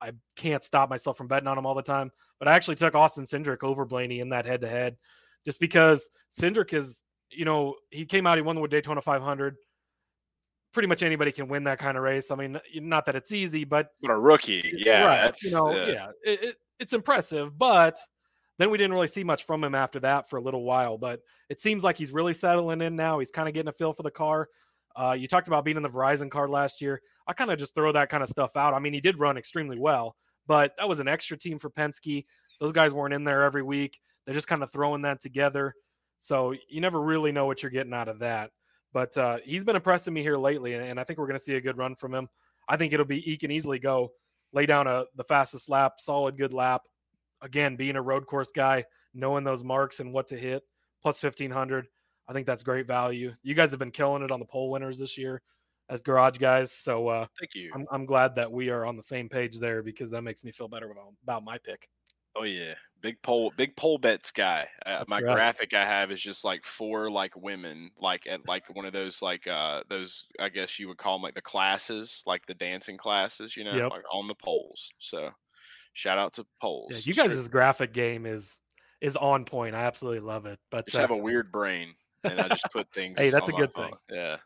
I 0.00 0.12
can't 0.36 0.64
stop 0.64 0.90
myself 0.90 1.16
from 1.16 1.28
betting 1.28 1.48
on 1.48 1.56
him 1.56 1.66
all 1.66 1.74
the 1.74 1.82
time. 1.82 2.10
But 2.38 2.48
I 2.48 2.52
actually 2.52 2.76
took 2.76 2.94
Austin 2.94 3.24
Cindric 3.24 3.62
over 3.62 3.84
Blaney 3.84 4.20
in 4.20 4.30
that 4.30 4.44
head 4.44 4.60
to 4.62 4.68
head 4.68 4.96
just 5.44 5.60
because 5.60 6.10
Cindric 6.30 6.74
is, 6.74 7.02
you 7.36 7.44
know, 7.44 7.76
he 7.90 8.04
came 8.04 8.26
out, 8.26 8.36
he 8.36 8.42
won 8.42 8.60
the 8.60 8.66
Daytona 8.68 9.02
500. 9.02 9.56
Pretty 10.72 10.88
much 10.88 11.02
anybody 11.02 11.30
can 11.30 11.46
win 11.46 11.64
that 11.64 11.78
kind 11.78 11.96
of 11.96 12.02
race. 12.02 12.30
I 12.30 12.34
mean, 12.34 12.58
not 12.76 13.06
that 13.06 13.14
it's 13.14 13.32
easy, 13.32 13.64
but. 13.64 13.88
But 14.02 14.10
a 14.10 14.18
rookie. 14.18 14.72
Yeah. 14.76 15.04
Right, 15.04 15.36
you 15.42 15.52
know, 15.52 15.72
yeah. 15.72 15.86
yeah 15.86 16.08
it, 16.24 16.42
it, 16.42 16.56
it's 16.80 16.92
impressive. 16.92 17.56
But 17.56 17.96
then 18.58 18.70
we 18.70 18.78
didn't 18.78 18.92
really 18.92 19.08
see 19.08 19.24
much 19.24 19.44
from 19.44 19.62
him 19.62 19.74
after 19.74 20.00
that 20.00 20.28
for 20.28 20.36
a 20.36 20.42
little 20.42 20.64
while. 20.64 20.98
But 20.98 21.20
it 21.48 21.60
seems 21.60 21.84
like 21.84 21.96
he's 21.96 22.12
really 22.12 22.34
settling 22.34 22.80
in 22.80 22.96
now. 22.96 23.20
He's 23.20 23.30
kind 23.30 23.48
of 23.48 23.54
getting 23.54 23.68
a 23.68 23.72
feel 23.72 23.92
for 23.92 24.02
the 24.02 24.10
car. 24.10 24.48
Uh, 24.96 25.16
you 25.18 25.26
talked 25.26 25.48
about 25.48 25.64
being 25.64 25.76
in 25.76 25.82
the 25.82 25.90
Verizon 25.90 26.30
card 26.30 26.50
last 26.50 26.80
year. 26.80 27.00
I 27.26 27.32
kind 27.32 27.50
of 27.50 27.58
just 27.58 27.74
throw 27.74 27.92
that 27.92 28.08
kind 28.08 28.22
of 28.22 28.28
stuff 28.28 28.56
out. 28.56 28.74
I 28.74 28.78
mean, 28.78 28.92
he 28.92 29.00
did 29.00 29.18
run 29.18 29.36
extremely 29.36 29.78
well, 29.78 30.14
but 30.46 30.76
that 30.76 30.88
was 30.88 31.00
an 31.00 31.08
extra 31.08 31.36
team 31.36 31.58
for 31.58 31.70
Penske. 31.70 32.24
Those 32.60 32.72
guys 32.72 32.94
weren't 32.94 33.14
in 33.14 33.24
there 33.24 33.42
every 33.42 33.62
week. 33.62 33.98
They're 34.24 34.34
just 34.34 34.46
kind 34.46 34.62
of 34.62 34.70
throwing 34.72 35.02
that 35.02 35.20
together. 35.20 35.74
So 36.24 36.54
you 36.70 36.80
never 36.80 37.02
really 37.02 37.32
know 37.32 37.44
what 37.44 37.62
you're 37.62 37.68
getting 37.68 37.92
out 37.92 38.08
of 38.08 38.20
that. 38.20 38.50
But 38.94 39.14
uh, 39.18 39.38
he's 39.44 39.62
been 39.62 39.76
impressing 39.76 40.14
me 40.14 40.22
here 40.22 40.38
lately, 40.38 40.72
and 40.72 40.98
I 40.98 41.04
think 41.04 41.18
we're 41.18 41.26
going 41.26 41.38
to 41.38 41.44
see 41.44 41.56
a 41.56 41.60
good 41.60 41.76
run 41.76 41.96
from 41.96 42.14
him. 42.14 42.30
I 42.66 42.78
think 42.78 42.94
it'll 42.94 43.04
be 43.04 43.20
he 43.20 43.36
can 43.36 43.50
easily 43.50 43.78
go 43.78 44.12
lay 44.50 44.64
down 44.64 44.86
a 44.86 45.04
the 45.16 45.24
fastest 45.24 45.68
lap, 45.68 46.00
solid 46.00 46.38
good 46.38 46.54
lap. 46.54 46.80
Again, 47.42 47.76
being 47.76 47.96
a 47.96 48.00
road 48.00 48.26
course 48.26 48.50
guy, 48.50 48.86
knowing 49.12 49.44
those 49.44 49.62
marks 49.62 50.00
and 50.00 50.14
what 50.14 50.28
to 50.28 50.38
hit, 50.38 50.62
plus 51.02 51.20
fifteen 51.20 51.50
hundred. 51.50 51.88
I 52.26 52.32
think 52.32 52.46
that's 52.46 52.62
great 52.62 52.86
value. 52.86 53.34
You 53.42 53.54
guys 53.54 53.72
have 53.72 53.78
been 53.78 53.90
killing 53.90 54.22
it 54.22 54.30
on 54.30 54.40
the 54.40 54.46
pole 54.46 54.70
winners 54.70 54.98
this 54.98 55.18
year 55.18 55.42
as 55.90 56.00
garage 56.00 56.38
guys. 56.38 56.72
So 56.72 57.08
uh, 57.08 57.26
thank 57.38 57.54
you. 57.54 57.70
I'm, 57.74 57.84
I'm 57.92 58.06
glad 58.06 58.36
that 58.36 58.50
we 58.50 58.70
are 58.70 58.86
on 58.86 58.96
the 58.96 59.02
same 59.02 59.28
page 59.28 59.58
there 59.58 59.82
because 59.82 60.10
that 60.12 60.22
makes 60.22 60.42
me 60.42 60.52
feel 60.52 60.68
better 60.68 60.90
about, 60.90 61.12
about 61.22 61.44
my 61.44 61.58
pick. 61.58 61.86
Oh 62.34 62.44
yeah, 62.44 62.72
big 63.04 63.20
pole, 63.20 63.52
big 63.54 63.76
pole 63.76 63.98
bets 63.98 64.32
guy. 64.32 64.66
Uh, 64.84 65.04
my 65.08 65.20
right. 65.20 65.34
graphic 65.34 65.74
I 65.74 65.84
have 65.84 66.10
is 66.10 66.20
just 66.20 66.42
like 66.42 66.64
four 66.64 67.10
like 67.10 67.36
women, 67.36 67.90
like 68.00 68.26
at 68.26 68.48
like 68.48 68.74
one 68.74 68.86
of 68.86 68.94
those 68.94 69.20
like 69.20 69.46
uh 69.46 69.82
those 69.90 70.24
I 70.40 70.48
guess 70.48 70.78
you 70.78 70.88
would 70.88 70.96
call 70.96 71.16
them 71.16 71.22
like 71.22 71.34
the 71.34 71.42
classes, 71.42 72.22
like 72.24 72.46
the 72.46 72.54
dancing 72.54 72.96
classes, 72.96 73.58
you 73.58 73.64
know, 73.64 73.74
yep. 73.74 73.90
like 73.90 74.04
on 74.10 74.26
the 74.26 74.34
poles. 74.34 74.90
So 74.98 75.30
shout 75.92 76.16
out 76.16 76.32
to 76.34 76.46
poles. 76.62 76.92
Yeah, 76.92 76.98
you 77.04 77.12
guys' 77.12 77.46
graphic 77.46 77.92
game 77.92 78.24
is 78.24 78.62
is 79.02 79.16
on 79.16 79.44
point. 79.44 79.74
I 79.74 79.80
absolutely 79.80 80.20
love 80.20 80.46
it. 80.46 80.58
But 80.70 80.86
just 80.86 80.96
uh, 80.96 81.00
have 81.00 81.10
a 81.10 81.16
weird 81.16 81.52
brain, 81.52 81.94
and 82.24 82.40
I 82.40 82.48
just 82.48 82.66
put 82.72 82.90
things. 82.94 83.18
hey, 83.18 83.28
that's 83.28 83.50
a 83.50 83.52
good 83.52 83.74
thing. 83.74 83.92
Yeah. 84.10 84.38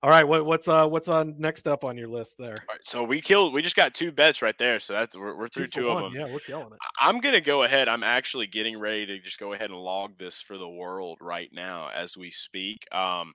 All 0.00 0.10
right, 0.10 0.26
what, 0.26 0.46
what's 0.46 0.68
uh 0.68 0.86
what's 0.86 1.08
on 1.08 1.34
next 1.38 1.66
up 1.66 1.82
on 1.82 1.96
your 1.98 2.06
list 2.06 2.36
there? 2.38 2.50
All 2.50 2.66
right, 2.74 2.80
so 2.84 3.02
we 3.02 3.20
killed. 3.20 3.52
We 3.52 3.62
just 3.62 3.74
got 3.74 3.94
two 3.94 4.12
bets 4.12 4.42
right 4.42 4.56
there. 4.56 4.78
So 4.78 4.92
that's 4.92 5.16
we're, 5.16 5.36
we're 5.36 5.48
through 5.48 5.66
two, 5.66 5.82
two 5.82 5.90
of 5.90 6.02
them. 6.02 6.12
Yeah, 6.14 6.32
we're 6.32 6.38
killing 6.38 6.66
it. 6.66 6.78
I'm 7.00 7.18
gonna 7.18 7.40
go 7.40 7.64
ahead. 7.64 7.88
I'm 7.88 8.04
actually 8.04 8.46
getting 8.46 8.78
ready 8.78 9.06
to 9.06 9.18
just 9.18 9.40
go 9.40 9.54
ahead 9.54 9.70
and 9.70 9.78
log 9.78 10.16
this 10.16 10.40
for 10.40 10.56
the 10.56 10.68
world 10.68 11.18
right 11.20 11.50
now 11.52 11.88
as 11.92 12.16
we 12.16 12.30
speak. 12.30 12.78
Um, 12.92 13.32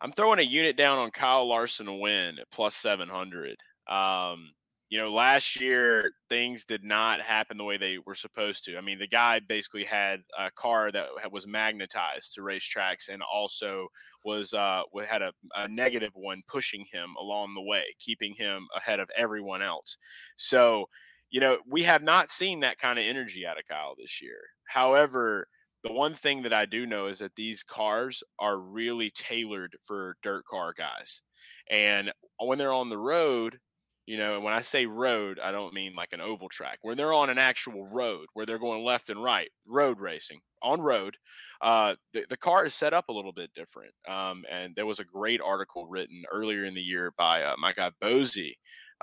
I'm 0.00 0.12
throwing 0.12 0.38
a 0.38 0.42
unit 0.42 0.78
down 0.78 0.98
on 0.98 1.10
Kyle 1.10 1.46
Larson 1.46 1.84
to 1.84 1.92
win 1.92 2.38
at 2.38 2.50
plus 2.50 2.74
seven 2.74 3.10
hundred. 3.10 3.56
Um, 3.86 4.52
you 4.88 4.98
know, 4.98 5.12
last 5.12 5.60
year 5.60 6.12
things 6.28 6.64
did 6.64 6.84
not 6.84 7.20
happen 7.20 7.56
the 7.56 7.64
way 7.64 7.76
they 7.76 7.98
were 8.06 8.14
supposed 8.14 8.64
to. 8.64 8.76
I 8.76 8.80
mean, 8.80 8.98
the 8.98 9.08
guy 9.08 9.40
basically 9.40 9.84
had 9.84 10.20
a 10.38 10.50
car 10.50 10.92
that 10.92 11.32
was 11.32 11.46
magnetized 11.46 12.34
to 12.34 12.40
racetracks 12.42 13.08
and 13.08 13.20
also 13.22 13.88
was 14.24 14.54
uh, 14.54 14.82
had 15.08 15.22
a, 15.22 15.32
a 15.56 15.68
negative 15.68 16.12
one 16.14 16.42
pushing 16.48 16.84
him 16.92 17.14
along 17.20 17.54
the 17.54 17.62
way, 17.62 17.84
keeping 17.98 18.34
him 18.34 18.68
ahead 18.76 19.00
of 19.00 19.10
everyone 19.16 19.62
else. 19.62 19.98
So, 20.36 20.88
you 21.30 21.40
know, 21.40 21.58
we 21.68 21.82
have 21.82 22.02
not 22.02 22.30
seen 22.30 22.60
that 22.60 22.78
kind 22.78 22.98
of 22.98 23.04
energy 23.04 23.44
out 23.44 23.58
of 23.58 23.66
Kyle 23.68 23.94
this 23.98 24.22
year. 24.22 24.38
However, 24.66 25.48
the 25.82 25.92
one 25.92 26.14
thing 26.14 26.42
that 26.42 26.52
I 26.52 26.64
do 26.64 26.86
know 26.86 27.06
is 27.06 27.18
that 27.18 27.34
these 27.34 27.64
cars 27.64 28.22
are 28.38 28.58
really 28.58 29.10
tailored 29.10 29.76
for 29.84 30.16
dirt 30.22 30.44
car 30.44 30.74
guys. 30.76 31.22
And 31.68 32.12
when 32.38 32.58
they're 32.58 32.72
on 32.72 32.88
the 32.88 32.98
road, 32.98 33.58
you 34.06 34.16
know, 34.16 34.36
and 34.36 34.44
when 34.44 34.54
I 34.54 34.60
say 34.60 34.86
road, 34.86 35.40
I 35.42 35.50
don't 35.50 35.74
mean 35.74 35.94
like 35.94 36.12
an 36.12 36.20
oval 36.20 36.48
track. 36.48 36.78
Where 36.82 36.94
they're 36.94 37.12
on 37.12 37.28
an 37.28 37.38
actual 37.38 37.86
road, 37.88 38.26
where 38.34 38.46
they're 38.46 38.58
going 38.58 38.84
left 38.84 39.10
and 39.10 39.22
right, 39.22 39.50
road 39.66 40.00
racing 40.00 40.40
on 40.62 40.80
road, 40.80 41.16
uh, 41.60 41.96
the, 42.12 42.24
the 42.30 42.36
car 42.36 42.66
is 42.66 42.74
set 42.74 42.94
up 42.94 43.08
a 43.08 43.12
little 43.12 43.32
bit 43.32 43.50
different. 43.54 43.92
Um, 44.08 44.44
and 44.50 44.74
there 44.76 44.86
was 44.86 45.00
a 45.00 45.04
great 45.04 45.40
article 45.44 45.86
written 45.86 46.22
earlier 46.32 46.64
in 46.64 46.74
the 46.74 46.80
year 46.80 47.12
by 47.18 47.42
uh, 47.42 47.56
my 47.58 47.72
guy 47.72 47.90
Bozy. 48.02 48.54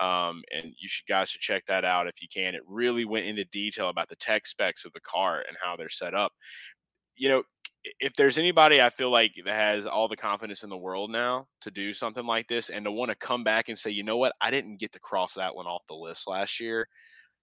Um, 0.01 0.41
and 0.51 0.73
you 0.79 0.89
should 0.89 1.05
guys 1.05 1.29
should 1.29 1.41
check 1.41 1.67
that 1.67 1.85
out 1.85 2.07
if 2.07 2.19
you 2.21 2.27
can. 2.33 2.55
It 2.55 2.63
really 2.65 3.05
went 3.05 3.27
into 3.27 3.45
detail 3.45 3.89
about 3.89 4.09
the 4.09 4.15
tech 4.15 4.47
specs 4.47 4.85
of 4.85 4.93
the 4.93 4.99
car 4.99 5.43
and 5.47 5.55
how 5.61 5.75
they're 5.75 5.89
set 5.89 6.15
up. 6.15 6.33
You 7.15 7.29
know, 7.29 7.43
if 7.99 8.13
there's 8.15 8.37
anybody 8.37 8.81
I 8.81 8.89
feel 8.89 9.11
like 9.11 9.33
that 9.45 9.53
has 9.53 9.85
all 9.85 10.07
the 10.07 10.15
confidence 10.15 10.63
in 10.63 10.69
the 10.69 10.77
world 10.77 11.11
now 11.11 11.47
to 11.61 11.71
do 11.71 11.93
something 11.93 12.25
like 12.25 12.47
this 12.47 12.69
and 12.69 12.85
to 12.85 12.91
want 12.91 13.09
to 13.09 13.15
come 13.15 13.43
back 13.43 13.69
and 13.69 13.77
say, 13.77 13.91
you 13.91 14.03
know 14.03 14.17
what, 14.17 14.33
I 14.41 14.51
didn't 14.51 14.79
get 14.79 14.93
to 14.93 14.99
cross 14.99 15.33
that 15.33 15.55
one 15.55 15.65
off 15.65 15.83
the 15.87 15.95
list 15.95 16.27
last 16.27 16.59
year, 16.59 16.87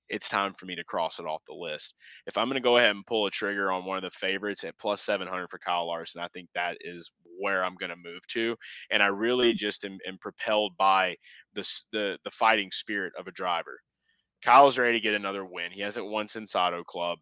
it's 0.09 0.29
time 0.29 0.55
for 0.55 0.67
me 0.67 0.75
to 0.77 0.85
cross 0.85 1.19
it 1.19 1.27
off 1.27 1.45
the 1.47 1.55
list. 1.55 1.95
If 2.27 2.37
I'm 2.37 2.47
going 2.47 2.55
to 2.55 2.61
go 2.61 2.77
ahead 2.77 2.91
and 2.91 3.07
pull 3.07 3.27
a 3.27 3.31
trigger 3.31 3.71
on 3.71 3.85
one 3.85 3.97
of 3.97 4.03
the 4.03 4.11
favorites 4.11 4.65
at 4.65 4.79
plus 4.79 5.03
700 5.03 5.49
for 5.49 5.59
Kyle 5.59 5.87
Larson, 5.87 6.21
I 6.21 6.29
think 6.29 6.49
that 6.55 6.79
is 6.81 7.11
where 7.39 7.65
I'm 7.65 7.77
going 7.77 7.91
to 7.91 7.97
move 7.97 8.27
to. 8.29 8.57
And 8.91 9.03
I 9.03 9.07
really 9.07 9.55
just 9.55 9.85
am, 9.85 9.99
am 10.07 10.19
propelled 10.19 10.77
by 10.77 11.17
the, 11.55 11.67
the, 11.93 12.19
the 12.25 12.31
fighting 12.31 12.71
spirit 12.73 13.13
of 13.19 13.27
a 13.29 13.33
driver. 13.33 13.81
Kyle's 14.43 14.79
ready 14.79 14.99
to 14.99 15.03
get 15.03 15.15
another 15.15 15.45
win. 15.45 15.71
He 15.71 15.83
hasn't 15.83 16.07
won 16.07 16.29
since 16.29 16.57
Auto 16.57 16.83
Club 16.83 17.19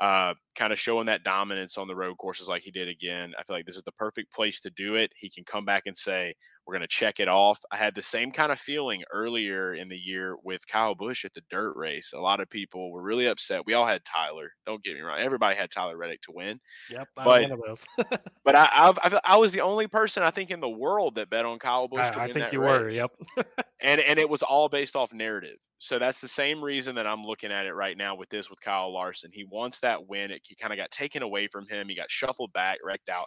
uh, 0.00 0.34
kind 0.54 0.72
of 0.72 0.78
showing 0.78 1.06
that 1.06 1.22
dominance 1.22 1.78
on 1.78 1.88
the 1.88 1.96
road 1.96 2.16
courses 2.16 2.48
like 2.48 2.62
he 2.62 2.70
did 2.70 2.88
again. 2.88 3.32
I 3.38 3.44
feel 3.44 3.56
like 3.56 3.66
this 3.66 3.76
is 3.76 3.84
the 3.84 3.92
perfect 3.92 4.32
place 4.32 4.60
to 4.60 4.70
do 4.70 4.96
it. 4.96 5.12
He 5.16 5.30
can 5.30 5.44
come 5.44 5.64
back 5.64 5.84
and 5.86 5.96
say, 5.96 6.34
we're 6.66 6.74
going 6.74 6.82
to 6.82 6.88
check 6.88 7.20
it 7.20 7.28
off. 7.28 7.60
I 7.70 7.76
had 7.76 7.94
the 7.94 8.02
same 8.02 8.30
kind 8.30 8.50
of 8.50 8.58
feeling 8.58 9.02
earlier 9.12 9.74
in 9.74 9.88
the 9.88 9.96
year 9.96 10.36
with 10.42 10.66
Kyle 10.66 10.94
Busch 10.94 11.24
at 11.24 11.34
the 11.34 11.42
dirt 11.50 11.74
race. 11.76 12.12
A 12.14 12.20
lot 12.20 12.40
of 12.40 12.48
people 12.48 12.90
were 12.90 13.02
really 13.02 13.26
upset. 13.26 13.66
We 13.66 13.74
all 13.74 13.86
had 13.86 14.04
Tyler. 14.04 14.52
Don't 14.64 14.82
get 14.82 14.94
me 14.94 15.00
wrong. 15.00 15.18
Everybody 15.18 15.56
had 15.56 15.70
Tyler 15.70 15.96
Reddick 15.96 16.22
to 16.22 16.32
win. 16.32 16.60
Yep, 16.90 17.08
I'm 17.18 17.24
but, 17.24 17.42
one 17.42 17.52
of 17.52 17.60
those. 17.66 17.86
but 18.44 18.54
I, 18.54 18.68
I, 18.72 19.20
I, 19.24 19.36
was 19.36 19.52
the 19.52 19.60
only 19.60 19.86
person 19.86 20.22
I 20.22 20.30
think 20.30 20.50
in 20.50 20.60
the 20.60 20.68
world 20.68 21.16
that 21.16 21.28
bet 21.28 21.44
on 21.44 21.58
Kyle 21.58 21.88
Busch 21.88 22.10
to 22.10 22.18
I, 22.18 22.26
win 22.26 22.30
I 22.30 22.32
think 22.32 22.44
that 22.46 22.52
you 22.52 22.62
race. 22.62 22.80
were. 22.80 22.88
Yep. 22.90 23.10
and 23.80 24.00
and 24.00 24.18
it 24.18 24.28
was 24.28 24.42
all 24.42 24.68
based 24.68 24.96
off 24.96 25.12
narrative. 25.12 25.58
So 25.78 25.98
that's 25.98 26.20
the 26.20 26.28
same 26.28 26.64
reason 26.64 26.94
that 26.94 27.06
I'm 27.06 27.24
looking 27.24 27.52
at 27.52 27.66
it 27.66 27.74
right 27.74 27.96
now 27.96 28.14
with 28.14 28.30
this 28.30 28.48
with 28.48 28.60
Kyle 28.60 28.92
Larson. 28.92 29.30
He 29.34 29.44
wants 29.44 29.80
that 29.80 30.08
win. 30.08 30.30
It 30.30 30.40
kind 30.58 30.72
of 30.72 30.78
got 30.78 30.90
taken 30.90 31.22
away 31.22 31.46
from 31.46 31.68
him. 31.68 31.88
He 31.88 31.94
got 31.94 32.10
shuffled 32.10 32.54
back, 32.54 32.78
wrecked 32.82 33.10
out. 33.10 33.26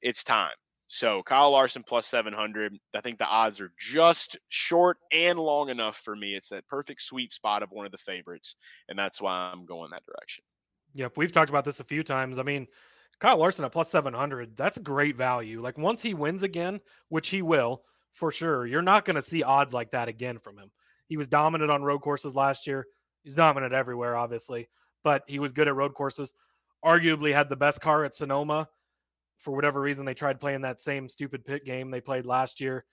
It's 0.00 0.22
time. 0.22 0.52
So 0.88 1.22
Kyle 1.22 1.50
Larson 1.50 1.82
plus 1.82 2.06
700. 2.06 2.76
I 2.94 3.00
think 3.00 3.18
the 3.18 3.26
odds 3.26 3.60
are 3.60 3.72
just 3.78 4.36
short 4.48 4.98
and 5.12 5.38
long 5.38 5.68
enough 5.68 5.96
for 5.96 6.14
me. 6.14 6.34
It's 6.34 6.50
that 6.50 6.68
perfect 6.68 7.02
sweet 7.02 7.32
spot 7.32 7.62
of 7.62 7.70
one 7.70 7.86
of 7.86 7.92
the 7.92 7.98
favorites, 7.98 8.56
and 8.88 8.98
that's 8.98 9.20
why 9.20 9.50
I'm 9.52 9.66
going 9.66 9.90
that 9.90 10.06
direction. 10.06 10.44
Yep, 10.94 11.16
we've 11.16 11.32
talked 11.32 11.50
about 11.50 11.64
this 11.64 11.80
a 11.80 11.84
few 11.84 12.02
times. 12.02 12.38
I 12.38 12.42
mean, 12.42 12.68
Kyle 13.18 13.38
Larson 13.38 13.64
at 13.64 13.72
plus 13.72 13.90
700, 13.90 14.56
that's 14.56 14.78
great 14.78 15.16
value. 15.16 15.60
Like 15.60 15.78
once 15.78 16.02
he 16.02 16.14
wins 16.14 16.42
again, 16.42 16.80
which 17.08 17.28
he 17.28 17.42
will 17.42 17.82
for 18.12 18.30
sure, 18.30 18.66
you're 18.66 18.82
not 18.82 19.04
going 19.04 19.16
to 19.16 19.22
see 19.22 19.42
odds 19.42 19.74
like 19.74 19.90
that 19.90 20.08
again 20.08 20.38
from 20.38 20.58
him. 20.58 20.70
He 21.06 21.16
was 21.16 21.28
dominant 21.28 21.70
on 21.70 21.82
road 21.82 22.00
courses 22.00 22.34
last 22.34 22.66
year. 22.66 22.86
He's 23.22 23.34
dominant 23.34 23.72
everywhere, 23.72 24.16
obviously, 24.16 24.68
but 25.04 25.22
he 25.26 25.38
was 25.38 25.52
good 25.52 25.68
at 25.68 25.74
road 25.74 25.94
courses. 25.94 26.32
Arguably 26.84 27.32
had 27.32 27.48
the 27.48 27.56
best 27.56 27.80
car 27.80 28.04
at 28.04 28.14
Sonoma. 28.14 28.68
For 29.38 29.54
whatever 29.54 29.80
reason, 29.80 30.04
they 30.04 30.14
tried 30.14 30.40
playing 30.40 30.62
that 30.62 30.80
same 30.80 31.08
stupid 31.08 31.44
pit 31.44 31.64
game 31.64 31.90
they 31.90 32.00
played 32.00 32.26
last 32.26 32.60
year. 32.60 32.84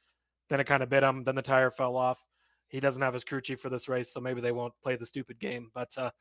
Then 0.50 0.60
it 0.60 0.66
kind 0.66 0.84
of 0.84 0.90
bit 0.90 1.04
him. 1.04 1.24
Then 1.24 1.36
the 1.36 1.42
tire 1.42 1.72
fell 1.72 1.96
off. 1.96 2.22
He 2.68 2.80
doesn't 2.80 3.02
have 3.02 3.14
his 3.14 3.24
crew 3.24 3.40
chief 3.40 3.60
for 3.60 3.70
this 3.70 3.88
race, 3.88 4.12
so 4.12 4.20
maybe 4.20 4.42
they 4.42 4.52
won't 4.52 4.74
play 4.82 4.96
the 4.96 5.06
stupid 5.06 5.40
game. 5.40 5.70
But 5.74 5.90
uh, 5.98 6.12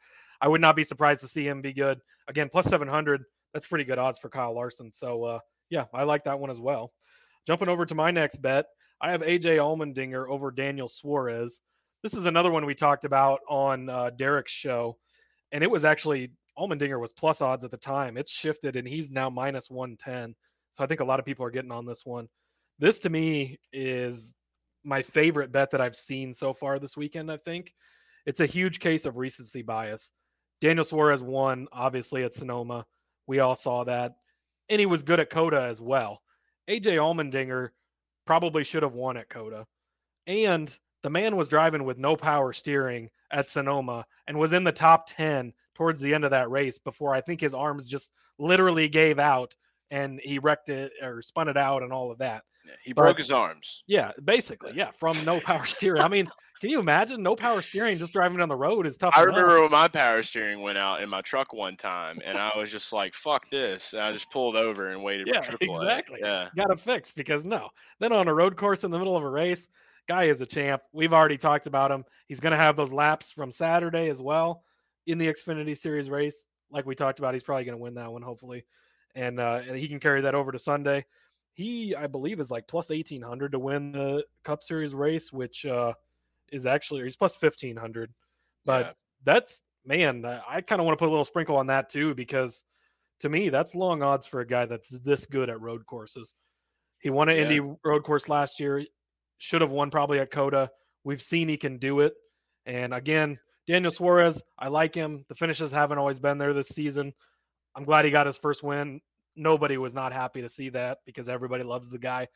I 0.41 0.49
would 0.49 0.61
not 0.61 0.77
be 0.77 0.85
surprised 0.85 1.21
to 1.21 1.29
see 1.29 1.47
him 1.47 1.63
be 1.63 1.73
good. 1.73 2.01
Again, 2.29 2.49
plus 2.51 2.67
700, 2.67 3.25
that's 3.53 3.67
pretty 3.67 3.85
good 3.85 3.99
odds 3.99 4.19
for 4.19 4.29
Kyle 4.29 4.55
Larson. 4.55 4.93
So, 4.93 5.25
uh, 5.25 5.39
yeah, 5.71 5.87
I 5.95 6.05
like 6.05 6.25
that 6.25 6.39
one 6.39 6.51
as 6.51 6.61
well. 6.61 6.93
Jumping 7.47 7.69
over 7.69 7.87
to 7.87 7.95
my 7.95 8.11
next 8.11 8.43
bet, 8.43 8.67
I 9.01 9.11
have 9.13 9.23
AJ 9.23 9.57
Allmendinger 9.57 10.29
over 10.29 10.51
Daniel 10.51 10.89
Suarez. 10.89 11.61
This 12.03 12.15
is 12.15 12.27
another 12.27 12.51
one 12.51 12.67
we 12.67 12.75
talked 12.75 13.05
about 13.05 13.41
on 13.49 13.89
uh, 13.89 14.11
Derek's 14.11 14.53
show, 14.53 14.99
and 15.51 15.65
it 15.65 15.71
was 15.71 15.85
actually 15.85 16.33
Allmendinger 16.59 17.01
was 17.01 17.13
plus 17.13 17.41
odds 17.41 17.65
at 17.65 17.71
the 17.71 17.77
time. 17.77 18.17
It's 18.17 18.31
shifted, 18.31 18.77
and 18.77 18.87
he's 18.87 19.11
now 19.11 19.31
minus 19.31 19.71
110. 19.71 20.35
So 20.73 20.85
I 20.85 20.87
think 20.87 21.01
a 21.01 21.05
lot 21.05 21.19
of 21.19 21.27
people 21.27 21.45
are 21.45 21.51
getting 21.51 21.73
on 21.73 21.87
this 21.87 22.05
one. 22.05 22.29
This 22.79 22.99
to 23.01 23.11
me 23.11 23.59
is 23.73 24.35
my 24.85 25.03
favorite 25.03 25.53
bet 25.53 25.71
that 25.71 25.81
I've 25.81 25.95
seen 25.95 26.35
so 26.35 26.53
far 26.53 26.79
this 26.79 26.97
weekend. 26.97 27.31
I 27.31 27.37
think 27.37 27.75
it's 28.27 28.41
a 28.41 28.47
huge 28.47 28.81
case 28.81 29.05
of 29.07 29.17
recency 29.17 29.63
bias. 29.63 30.13
Daniel 30.61 30.85
Suarez 30.85 31.23
won, 31.23 31.69
obviously, 31.73 32.25
at 32.25 32.35
Sonoma. 32.35 32.87
We 33.27 33.41
all 33.41 33.57
saw 33.57 33.85
that. 33.85 34.15
And 34.69 34.81
he 34.81 34.87
was 34.87 35.03
good 35.03 35.21
at 35.21 35.31
COTA 35.31 35.63
as 35.63 35.81
well. 35.81 36.23
AJ 36.69 36.97
Allmendinger 36.97 37.71
probably 38.25 38.65
should 38.65 38.83
have 38.83 38.95
won 38.95 39.17
at 39.17 39.29
COTA. 39.29 39.67
And 40.27 40.77
the 41.03 41.11
man 41.11 41.37
was 41.37 41.49
driving 41.49 41.85
with 41.85 41.99
no 41.99 42.17
power 42.17 42.53
steering 42.53 43.11
at 43.31 43.49
Sonoma 43.49 44.07
and 44.27 44.39
was 44.39 44.53
in 44.53 44.65
the 44.65 44.73
top 44.73 45.07
10 45.09 45.53
towards 45.75 46.01
the 46.01 46.15
end 46.15 46.25
of 46.25 46.31
that 46.31 46.51
race 46.51 46.79
before 46.79 47.15
I 47.15 47.21
think 47.21 47.41
his 47.41 47.55
arms 47.55 47.89
just 47.89 48.13
literally 48.39 48.89
gave 48.89 49.19
out 49.19 49.57
and 49.91 50.21
he 50.23 50.39
wrecked 50.39 50.71
it 50.71 50.93
or 51.03 51.23
spun 51.23 51.49
it 51.49 51.57
out 51.57 51.83
and 51.83 51.93
all 51.93 52.11
of 52.11 52.19
that. 52.19 52.43
Yeah, 52.65 52.73
he 52.83 52.93
broke 52.93 53.19
his 53.19 53.31
arms. 53.31 53.83
Yeah, 53.87 54.13
basically, 54.25 54.73
yeah, 54.75 54.91
from 54.93 55.17
no 55.25 55.41
power 55.41 55.67
steering. 55.67 56.01
I 56.01 56.09
mean, 56.09 56.29
can 56.61 56.71
you 56.71 56.79
imagine 56.79 57.23
no 57.23 57.35
power 57.35 57.61
steering 57.61 57.99
just 57.99 58.13
driving 58.13 58.39
down 58.39 58.49
the 58.49 58.57
road 58.57 58.87
is 58.87 58.97
tough. 58.97 59.15
I 59.17 59.25
enough. 59.25 59.35
remember 59.35 59.63
when 59.63 59.71
my 59.73 59.89
power 59.89 60.23
steering 60.23 60.61
went 60.63 60.79
out 60.79 61.03
in 61.03 61.09
my 61.09 61.21
truck 61.23 61.53
one 61.53 61.77
time, 61.77 62.21
and 62.25 62.39
I 62.39 62.53
was 62.57 62.71
just 62.71 62.93
like, 62.93 63.15
"Fuck 63.15 63.51
this!" 63.51 63.95
And 63.95 64.03
I 64.03 64.13
just 64.13 64.31
pulled 64.31 64.55
over 64.55 64.91
and 64.91 65.03
waited 65.03 65.27
yeah. 65.27 65.43
Exactly. 65.61 66.21
Yeah, 66.23 66.49
got 66.55 66.67
to 66.67 66.77
fix 66.77 67.13
because 67.13 67.45
no. 67.45 67.69
Then 67.99 68.13
on 68.13 68.29
a 68.29 68.35
road 68.35 68.57
course 68.57 68.85
in 68.85 68.93
the 68.93 68.99
middle 68.99 69.17
of 69.17 69.25
a 69.25 69.29
race, 69.29 69.69
guy 70.07 70.25
is 70.25 70.41
a 70.41 70.47
champ. 70.47 70.83
We've 70.93 71.13
already 71.13 71.39
talked 71.39 71.67
about 71.67 71.91
him. 71.91 72.05
He's 72.29 72.41
going 72.41 72.53
to 72.53 72.57
have 72.57 72.77
those 72.77 72.93
laps 72.93 73.33
from 73.33 73.51
Saturday 73.51 74.09
as 74.09 74.21
well 74.21 74.63
in 75.07 75.19
the 75.19 75.27
Xfinity 75.27 75.77
Series 75.77 76.11
race. 76.11 76.47
Like 76.71 76.87
we 76.87 76.95
talked 76.95 77.19
about, 77.19 77.35
he's 77.35 77.43
probably 77.43 77.65
going 77.65 77.77
to 77.77 77.83
win 77.83 77.95
that 77.95 78.13
one, 78.13 78.23
hopefully, 78.23 78.65
and 79.15 79.39
uh, 79.39 79.61
he 79.61 79.89
can 79.89 80.01
carry 80.01 80.23
that 80.23 80.35
over 80.35 80.53
to 80.53 80.59
Sunday. 80.59 81.05
He, 81.55 81.95
I 81.95 82.07
believe, 82.07 82.41
is 82.41 82.51
like 82.51 82.67
plus 82.67 82.91
eighteen 82.91 83.21
hundred 83.21 83.53
to 83.53 83.59
win 83.59 83.93
the 83.93 84.25
Cup 84.43 84.63
Series 84.63 84.95
race, 84.95 85.33
which 85.33 85.67
uh, 85.67 85.93
is 86.51 86.65
actually 86.65 87.03
he's 87.03 87.17
plus 87.17 87.37
fifteen 87.37 87.77
hundred. 87.77 88.13
But 88.65 88.87
yeah. 88.87 88.93
that's 89.25 89.63
man, 89.85 90.25
I 90.25 90.61
kind 90.61 90.81
of 90.81 90.87
want 90.87 90.99
to 90.99 91.03
put 91.03 91.09
a 91.09 91.11
little 91.11 91.25
sprinkle 91.25 91.57
on 91.57 91.67
that 91.67 91.91
too 91.91 92.15
because 92.15 92.65
to 93.21 93.29
me 93.29 93.49
that's 93.49 93.75
long 93.75 94.03
odds 94.03 94.27
for 94.27 94.41
a 94.41 94.47
guy 94.47 94.65
that's 94.67 94.91
this 95.01 95.27
good 95.27 95.51
at 95.51 95.61
road 95.61 95.87
courses. 95.87 96.35
He 97.01 97.11
won 97.11 97.29
an 97.29 97.37
yeah. 97.37 97.43
Indy 97.43 97.77
road 97.85 98.05
course 98.05 98.29
last 98.29 98.61
year 98.61 98.85
should 99.39 99.61
have 99.61 99.71
won 99.71 99.91
probably 99.91 100.21
at 100.21 100.31
COTA. 100.31 100.71
We've 101.05 101.23
seen 101.23 101.49
he 101.49 101.57
can 101.57 101.79
do 101.79 102.01
it. 102.01 102.15
And 102.65 102.95
again, 102.95 103.41
Daniel 103.67 103.91
Suarez, 103.93 104.43
I 104.59 104.69
like 104.69 104.95
him. 104.95 105.25
The 105.29 105.35
finishes 105.35 105.71
haven't 105.71 105.99
always 105.99 106.19
been 106.19 106.39
there 106.39 106.53
this 106.53 106.69
season. 106.69 107.13
I'm 107.75 107.85
glad 107.85 108.05
he 108.05 108.11
got 108.11 108.27
his 108.27 108.37
first 108.37 108.63
win. 108.63 109.01
Nobody 109.37 109.79
was 109.79 109.95
not 109.95 110.13
happy 110.13 110.43
to 110.43 110.49
see 110.49 110.69
that 110.71 110.99
because 111.07 111.29
everybody 111.29 111.65
loves 111.65 111.89
the 111.89 111.99
guy. 111.99 112.29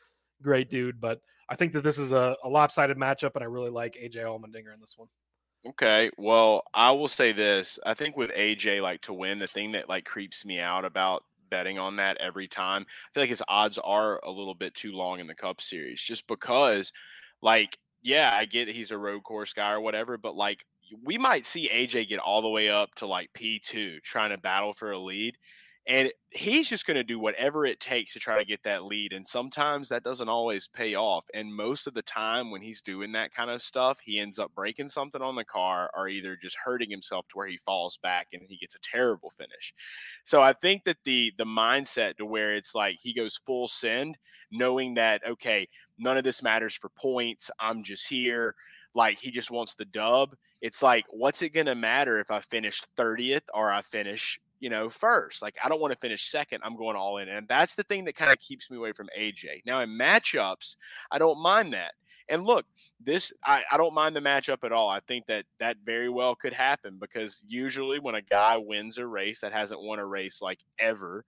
Great 0.42 0.70
dude. 0.70 1.00
But 1.00 1.20
I 1.48 1.56
think 1.56 1.72
that 1.72 1.82
this 1.82 1.98
is 1.98 2.12
a, 2.12 2.36
a 2.42 2.48
lopsided 2.48 2.96
matchup, 2.96 3.32
and 3.34 3.42
I 3.42 3.46
really 3.46 3.70
like 3.70 3.94
AJ 3.94 4.16
Allmendinger 4.16 4.72
in 4.72 4.80
this 4.80 4.94
one. 4.96 5.08
Okay. 5.66 6.10
Well, 6.16 6.62
I 6.72 6.92
will 6.92 7.08
say 7.08 7.32
this. 7.32 7.78
I 7.84 7.94
think 7.94 8.16
with 8.16 8.30
AJ 8.30 8.82
like 8.82 9.02
to 9.02 9.12
win, 9.12 9.38
the 9.38 9.46
thing 9.46 9.72
that 9.72 9.88
like 9.88 10.04
creeps 10.04 10.44
me 10.44 10.60
out 10.60 10.84
about 10.84 11.24
betting 11.50 11.78
on 11.78 11.96
that 11.96 12.16
every 12.18 12.48
time. 12.48 12.82
I 12.82 13.08
feel 13.14 13.22
like 13.22 13.30
his 13.30 13.42
odds 13.48 13.78
are 13.78 14.20
a 14.24 14.30
little 14.30 14.54
bit 14.54 14.74
too 14.74 14.92
long 14.92 15.20
in 15.20 15.26
the 15.26 15.34
Cup 15.34 15.60
Series, 15.60 16.00
just 16.00 16.26
because, 16.26 16.92
like, 17.42 17.78
yeah, 18.02 18.30
I 18.32 18.44
get 18.44 18.68
he's 18.68 18.90
a 18.90 18.98
road 18.98 19.22
course 19.24 19.52
guy 19.52 19.72
or 19.72 19.80
whatever, 19.80 20.18
but 20.18 20.36
like 20.36 20.64
we 21.04 21.18
might 21.18 21.46
see 21.46 21.70
AJ 21.72 22.08
get 22.08 22.18
all 22.18 22.42
the 22.42 22.48
way 22.48 22.68
up 22.68 22.94
to 22.96 23.06
like 23.06 23.30
P2 23.34 24.02
trying 24.02 24.30
to 24.30 24.38
battle 24.38 24.72
for 24.74 24.92
a 24.92 24.98
lead. 24.98 25.36
And 25.88 26.10
he's 26.30 26.68
just 26.68 26.84
going 26.84 26.96
to 26.96 27.04
do 27.04 27.20
whatever 27.20 27.64
it 27.64 27.78
takes 27.78 28.12
to 28.12 28.18
try 28.18 28.38
to 28.38 28.44
get 28.44 28.64
that 28.64 28.84
lead. 28.84 29.12
And 29.12 29.24
sometimes 29.24 29.88
that 29.88 30.02
doesn't 30.02 30.28
always 30.28 30.66
pay 30.66 30.96
off. 30.96 31.24
And 31.32 31.54
most 31.54 31.86
of 31.86 31.94
the 31.94 32.02
time, 32.02 32.50
when 32.50 32.60
he's 32.60 32.82
doing 32.82 33.12
that 33.12 33.32
kind 33.32 33.50
of 33.50 33.62
stuff, 33.62 34.00
he 34.00 34.18
ends 34.18 34.40
up 34.40 34.52
breaking 34.52 34.88
something 34.88 35.22
on 35.22 35.36
the 35.36 35.44
car 35.44 35.88
or 35.96 36.08
either 36.08 36.34
just 36.34 36.56
hurting 36.64 36.90
himself 36.90 37.28
to 37.28 37.38
where 37.38 37.46
he 37.46 37.58
falls 37.58 37.98
back 38.02 38.26
and 38.32 38.42
he 38.48 38.56
gets 38.56 38.74
a 38.74 38.80
terrible 38.80 39.30
finish. 39.38 39.72
So 40.24 40.42
I 40.42 40.54
think 40.54 40.82
that 40.84 40.98
the 41.04 41.32
the 41.38 41.44
mindset 41.44 42.16
to 42.16 42.26
where 42.26 42.54
it's 42.54 42.74
like 42.74 42.96
he 43.00 43.14
goes 43.14 43.38
full 43.46 43.68
send, 43.68 44.18
knowing 44.50 44.94
that 44.94 45.22
okay, 45.24 45.68
none 45.98 46.16
of 46.16 46.24
this 46.24 46.42
matters 46.42 46.74
for 46.74 46.88
points. 46.88 47.48
I'm 47.60 47.84
just 47.84 48.08
here. 48.08 48.56
Like 48.92 49.20
he 49.20 49.30
just 49.30 49.52
wants 49.52 49.74
the 49.74 49.84
dub. 49.84 50.34
It's 50.60 50.82
like, 50.82 51.04
what's 51.10 51.42
it 51.42 51.50
gonna 51.50 51.74
matter 51.74 52.18
if 52.18 52.30
I 52.30 52.40
finish 52.40 52.82
30th 52.96 53.42
or 53.54 53.70
I 53.70 53.82
finish 53.82 54.40
you 54.60 54.70
know, 54.70 54.88
first. 54.88 55.42
Like 55.42 55.56
I 55.62 55.68
don't 55.68 55.80
want 55.80 55.92
to 55.92 55.98
finish 55.98 56.30
second. 56.30 56.62
I'm 56.64 56.76
going 56.76 56.96
all 56.96 57.18
in. 57.18 57.28
And 57.28 57.46
that's 57.48 57.74
the 57.74 57.82
thing 57.82 58.04
that 58.06 58.16
kind 58.16 58.32
of 58.32 58.38
keeps 58.38 58.70
me 58.70 58.76
away 58.76 58.92
from 58.92 59.08
AJ. 59.18 59.64
Now 59.66 59.80
in 59.80 59.90
matchups, 59.90 60.76
I 61.10 61.18
don't 61.18 61.40
mind 61.40 61.72
that. 61.72 61.92
And 62.28 62.44
look, 62.44 62.66
this 63.00 63.32
I, 63.44 63.62
I 63.70 63.76
don't 63.76 63.94
mind 63.94 64.16
the 64.16 64.20
matchup 64.20 64.64
at 64.64 64.72
all. 64.72 64.88
I 64.88 65.00
think 65.00 65.26
that 65.26 65.44
that 65.60 65.76
very 65.84 66.08
well 66.08 66.34
could 66.34 66.52
happen 66.52 66.98
because 66.98 67.42
usually 67.46 68.00
when 68.00 68.16
a 68.16 68.22
guy 68.22 68.56
wins 68.56 68.98
a 68.98 69.06
race 69.06 69.40
that 69.40 69.52
hasn't 69.52 69.82
won 69.82 69.98
a 69.98 70.06
race 70.06 70.42
like 70.42 70.58
ever, 70.78 71.24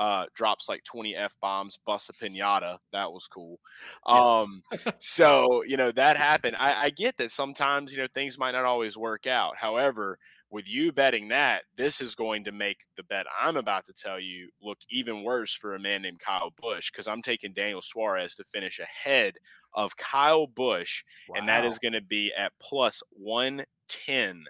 uh, 0.00 0.24
drops 0.34 0.66
like 0.66 0.82
20 0.84 1.14
f 1.14 1.36
bombs, 1.42 1.78
busts 1.84 2.08
a 2.08 2.14
pinata. 2.14 2.78
That 2.90 3.12
was 3.12 3.28
cool. 3.30 3.60
Um, 4.06 4.62
so 4.98 5.62
you 5.66 5.76
know 5.76 5.92
that 5.92 6.16
happened. 6.16 6.56
I, 6.58 6.86
I 6.86 6.90
get 6.90 7.18
that 7.18 7.30
sometimes 7.30 7.92
you 7.92 7.98
know 7.98 8.08
things 8.14 8.38
might 8.38 8.52
not 8.52 8.64
always 8.64 8.96
work 8.96 9.26
out. 9.26 9.58
However, 9.58 10.18
with 10.50 10.66
you 10.66 10.90
betting 10.90 11.28
that, 11.28 11.64
this 11.76 12.00
is 12.00 12.14
going 12.14 12.44
to 12.44 12.50
make 12.50 12.78
the 12.96 13.02
bet 13.02 13.26
I'm 13.38 13.58
about 13.58 13.84
to 13.84 13.92
tell 13.92 14.18
you 14.18 14.48
look 14.62 14.78
even 14.90 15.22
worse 15.22 15.52
for 15.52 15.74
a 15.74 15.78
man 15.78 16.00
named 16.00 16.20
Kyle 16.20 16.54
Busch 16.58 16.90
because 16.90 17.06
I'm 17.06 17.20
taking 17.20 17.52
Daniel 17.52 17.82
Suarez 17.82 18.34
to 18.36 18.44
finish 18.44 18.80
ahead 18.80 19.34
of 19.74 19.98
Kyle 19.98 20.46
Busch, 20.46 21.04
wow. 21.28 21.38
and 21.38 21.48
that 21.50 21.66
is 21.66 21.78
going 21.78 21.92
to 21.92 22.00
be 22.00 22.32
at 22.34 22.52
plus 22.58 23.02
110 23.10 24.44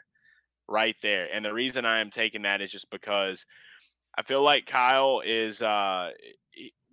right 0.69 0.97
there. 1.03 1.27
And 1.35 1.45
the 1.45 1.53
reason 1.53 1.85
I 1.85 2.01
am 2.01 2.11
taking 2.11 2.43
that 2.43 2.61
is 2.61 2.71
just 2.71 2.89
because 2.89 3.45
I 4.21 4.23
feel 4.23 4.43
like 4.43 4.67
Kyle 4.67 5.23
is 5.25 5.63
uh, 5.63 6.11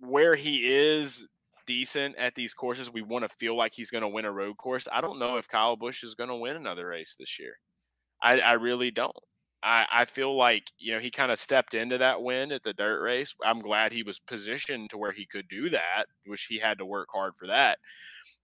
where 0.00 0.34
he 0.34 0.60
is 0.66 1.26
decent 1.66 2.16
at 2.16 2.34
these 2.34 2.54
courses. 2.54 2.90
We 2.90 3.02
want 3.02 3.28
to 3.28 3.36
feel 3.36 3.54
like 3.54 3.74
he's 3.74 3.90
going 3.90 4.00
to 4.00 4.08
win 4.08 4.24
a 4.24 4.32
road 4.32 4.56
course. 4.56 4.84
I 4.90 5.02
don't 5.02 5.18
know 5.18 5.36
if 5.36 5.46
Kyle 5.46 5.76
Busch 5.76 6.02
is 6.02 6.14
going 6.14 6.30
to 6.30 6.36
win 6.36 6.56
another 6.56 6.86
race 6.86 7.16
this 7.18 7.38
year. 7.38 7.58
I, 8.22 8.40
I 8.40 8.52
really 8.54 8.90
don't. 8.90 9.14
I, 9.62 9.86
I 9.92 10.04
feel 10.06 10.34
like 10.38 10.70
you 10.78 10.94
know 10.94 11.00
he 11.00 11.10
kind 11.10 11.30
of 11.30 11.38
stepped 11.38 11.74
into 11.74 11.98
that 11.98 12.22
win 12.22 12.50
at 12.50 12.62
the 12.62 12.72
dirt 12.72 13.02
race. 13.02 13.34
I'm 13.44 13.60
glad 13.60 13.92
he 13.92 14.02
was 14.02 14.20
positioned 14.20 14.88
to 14.88 14.96
where 14.96 15.12
he 15.12 15.26
could 15.26 15.48
do 15.48 15.68
that, 15.68 16.06
which 16.24 16.46
he 16.48 16.60
had 16.60 16.78
to 16.78 16.86
work 16.86 17.08
hard 17.12 17.34
for 17.38 17.46
that. 17.48 17.78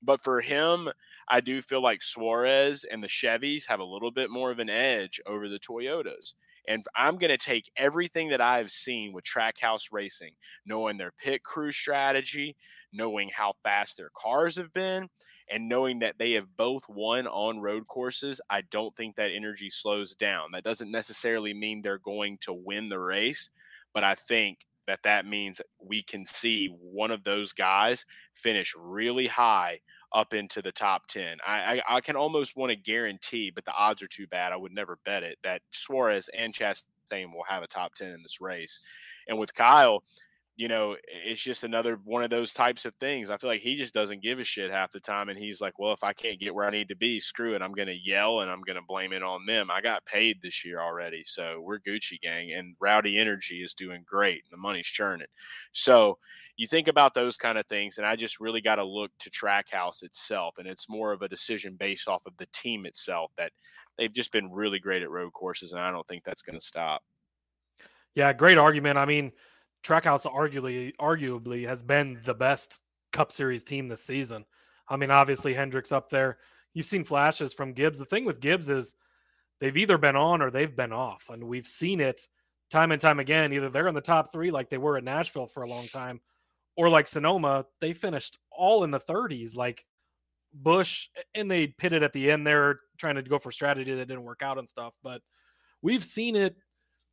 But 0.02 0.22
for 0.22 0.42
him, 0.42 0.90
I 1.26 1.40
do 1.40 1.62
feel 1.62 1.80
like 1.80 2.02
Suarez 2.02 2.84
and 2.84 3.02
the 3.02 3.08
Chevys 3.08 3.66
have 3.66 3.80
a 3.80 3.84
little 3.84 4.10
bit 4.10 4.28
more 4.28 4.50
of 4.50 4.58
an 4.58 4.68
edge 4.68 5.22
over 5.26 5.48
the 5.48 5.58
Toyotas. 5.58 6.34
And 6.66 6.84
I'm 6.96 7.16
going 7.16 7.30
to 7.30 7.38
take 7.38 7.70
everything 7.76 8.30
that 8.30 8.40
I've 8.40 8.70
seen 8.70 9.12
with 9.12 9.24
Trackhouse 9.24 9.88
Racing, 9.92 10.32
knowing 10.66 10.96
their 10.96 11.12
pit 11.12 11.42
crew 11.42 11.72
strategy, 11.72 12.56
knowing 12.92 13.30
how 13.34 13.54
fast 13.62 13.96
their 13.96 14.10
cars 14.16 14.56
have 14.56 14.72
been, 14.72 15.08
and 15.50 15.68
knowing 15.68 15.98
that 15.98 16.16
they 16.18 16.32
have 16.32 16.56
both 16.56 16.88
won 16.88 17.26
on 17.26 17.60
road 17.60 17.86
courses, 17.86 18.40
I 18.48 18.62
don't 18.62 18.96
think 18.96 19.16
that 19.16 19.30
energy 19.30 19.68
slows 19.68 20.14
down. 20.14 20.50
That 20.52 20.64
doesn't 20.64 20.90
necessarily 20.90 21.52
mean 21.52 21.82
they're 21.82 21.98
going 21.98 22.38
to 22.42 22.52
win 22.52 22.88
the 22.88 22.98
race, 22.98 23.50
but 23.92 24.04
I 24.04 24.14
think 24.14 24.60
that 24.86 25.02
that 25.04 25.26
means 25.26 25.60
we 25.78 26.02
can 26.02 26.24
see 26.26 26.68
one 26.68 27.10
of 27.10 27.24
those 27.24 27.52
guys 27.52 28.04
finish 28.34 28.74
really 28.78 29.26
high 29.26 29.80
up 30.14 30.32
into 30.32 30.62
the 30.62 30.72
top 30.72 31.06
10. 31.08 31.38
I, 31.46 31.82
I, 31.88 31.96
I 31.96 32.00
can 32.00 32.16
almost 32.16 32.56
want 32.56 32.70
to 32.70 32.76
guarantee, 32.76 33.50
but 33.50 33.64
the 33.64 33.74
odds 33.74 34.02
are 34.02 34.08
too 34.08 34.26
bad. 34.28 34.52
I 34.52 34.56
would 34.56 34.72
never 34.72 34.98
bet 35.04 35.24
it 35.24 35.38
that 35.42 35.62
Suarez 35.72 36.30
and 36.36 36.54
Chastain 36.54 37.32
will 37.32 37.44
have 37.48 37.62
a 37.62 37.66
top 37.66 37.94
10 37.94 38.10
in 38.10 38.22
this 38.22 38.40
race. 38.40 38.80
And 39.28 39.38
with 39.38 39.54
Kyle, 39.54 40.04
you 40.56 40.68
know, 40.68 40.96
it's 41.08 41.42
just 41.42 41.64
another 41.64 41.98
one 42.04 42.22
of 42.22 42.30
those 42.30 42.52
types 42.52 42.84
of 42.84 42.94
things. 43.00 43.28
I 43.28 43.36
feel 43.36 43.50
like 43.50 43.60
he 43.60 43.74
just 43.74 43.92
doesn't 43.92 44.22
give 44.22 44.38
a 44.38 44.44
shit 44.44 44.70
half 44.70 44.92
the 44.92 45.00
time. 45.00 45.28
And 45.28 45.38
he's 45.38 45.60
like, 45.60 45.80
well, 45.80 45.92
if 45.92 46.04
I 46.04 46.12
can't 46.12 46.38
get 46.38 46.54
where 46.54 46.66
I 46.66 46.70
need 46.70 46.88
to 46.88 46.96
be, 46.96 47.18
screw 47.18 47.54
it. 47.54 47.62
I'm 47.62 47.72
going 47.72 47.88
to 47.88 47.98
yell 47.98 48.40
and 48.40 48.50
I'm 48.50 48.62
going 48.62 48.76
to 48.76 48.82
blame 48.86 49.12
it 49.12 49.24
on 49.24 49.46
them. 49.46 49.68
I 49.68 49.80
got 49.80 50.04
paid 50.04 50.38
this 50.40 50.64
year 50.64 50.80
already. 50.80 51.24
So 51.26 51.60
we're 51.60 51.80
Gucci 51.80 52.20
gang 52.20 52.52
and 52.52 52.76
Rowdy 52.78 53.18
Energy 53.18 53.62
is 53.62 53.74
doing 53.74 54.04
great. 54.06 54.44
And 54.44 54.52
The 54.52 54.62
money's 54.62 54.86
churning. 54.86 55.26
So 55.72 56.18
you 56.56 56.68
think 56.68 56.86
about 56.86 57.14
those 57.14 57.36
kind 57.36 57.58
of 57.58 57.66
things. 57.66 57.98
And 57.98 58.06
I 58.06 58.14
just 58.14 58.38
really 58.38 58.60
got 58.60 58.76
to 58.76 58.84
look 58.84 59.10
to 59.20 59.30
Trackhouse 59.30 60.04
itself. 60.04 60.54
And 60.58 60.68
it's 60.68 60.88
more 60.88 61.12
of 61.12 61.22
a 61.22 61.28
decision 61.28 61.74
based 61.76 62.06
off 62.06 62.26
of 62.26 62.36
the 62.38 62.46
team 62.52 62.86
itself 62.86 63.32
that 63.38 63.50
they've 63.98 64.12
just 64.12 64.30
been 64.30 64.52
really 64.52 64.78
great 64.78 65.02
at 65.02 65.10
road 65.10 65.32
courses. 65.32 65.72
And 65.72 65.80
I 65.80 65.90
don't 65.90 66.06
think 66.06 66.22
that's 66.22 66.42
going 66.42 66.58
to 66.58 66.64
stop. 66.64 67.02
Yeah, 68.14 68.32
great 68.32 68.58
argument. 68.58 68.98
I 68.98 69.04
mean, 69.04 69.32
Trackhouse 69.84 70.26
arguably 70.26 70.94
arguably 70.96 71.66
has 71.68 71.82
been 71.82 72.20
the 72.24 72.34
best 72.34 72.82
Cup 73.12 73.30
Series 73.30 73.64
team 73.64 73.88
this 73.88 74.02
season. 74.02 74.44
I 74.88 74.96
mean, 74.96 75.10
obviously 75.10 75.54
Hendrick's 75.54 75.92
up 75.92 76.10
there. 76.10 76.38
You've 76.72 76.86
seen 76.86 77.04
flashes 77.04 77.52
from 77.52 77.72
Gibbs. 77.72 77.98
The 77.98 78.04
thing 78.04 78.24
with 78.24 78.40
Gibbs 78.40 78.68
is 78.68 78.94
they've 79.60 79.76
either 79.76 79.98
been 79.98 80.16
on 80.16 80.42
or 80.42 80.50
they've 80.50 80.74
been 80.74 80.92
off, 80.92 81.28
and 81.30 81.44
we've 81.44 81.66
seen 81.66 82.00
it 82.00 82.28
time 82.70 82.92
and 82.92 83.00
time 83.00 83.20
again. 83.20 83.52
Either 83.52 83.68
they're 83.68 83.88
in 83.88 83.94
the 83.94 84.00
top 84.00 84.32
three 84.32 84.50
like 84.50 84.70
they 84.70 84.78
were 84.78 84.96
at 84.96 85.04
Nashville 85.04 85.46
for 85.46 85.62
a 85.62 85.68
long 85.68 85.86
time, 85.86 86.20
or 86.76 86.88
like 86.88 87.06
Sonoma, 87.06 87.66
they 87.80 87.92
finished 87.92 88.38
all 88.50 88.84
in 88.84 88.90
the 88.90 89.00
30s. 89.00 89.54
Like 89.54 89.84
Busch, 90.52 91.08
and 91.34 91.50
they 91.50 91.66
pitted 91.66 92.02
at 92.02 92.12
the 92.12 92.30
end 92.30 92.46
there 92.46 92.80
trying 92.98 93.16
to 93.16 93.22
go 93.22 93.38
for 93.38 93.52
strategy 93.52 93.94
that 93.94 94.08
didn't 94.08 94.24
work 94.24 94.42
out 94.42 94.58
and 94.58 94.68
stuff. 94.68 94.94
But 95.02 95.20
we've 95.82 96.04
seen 96.04 96.36
it 96.36 96.56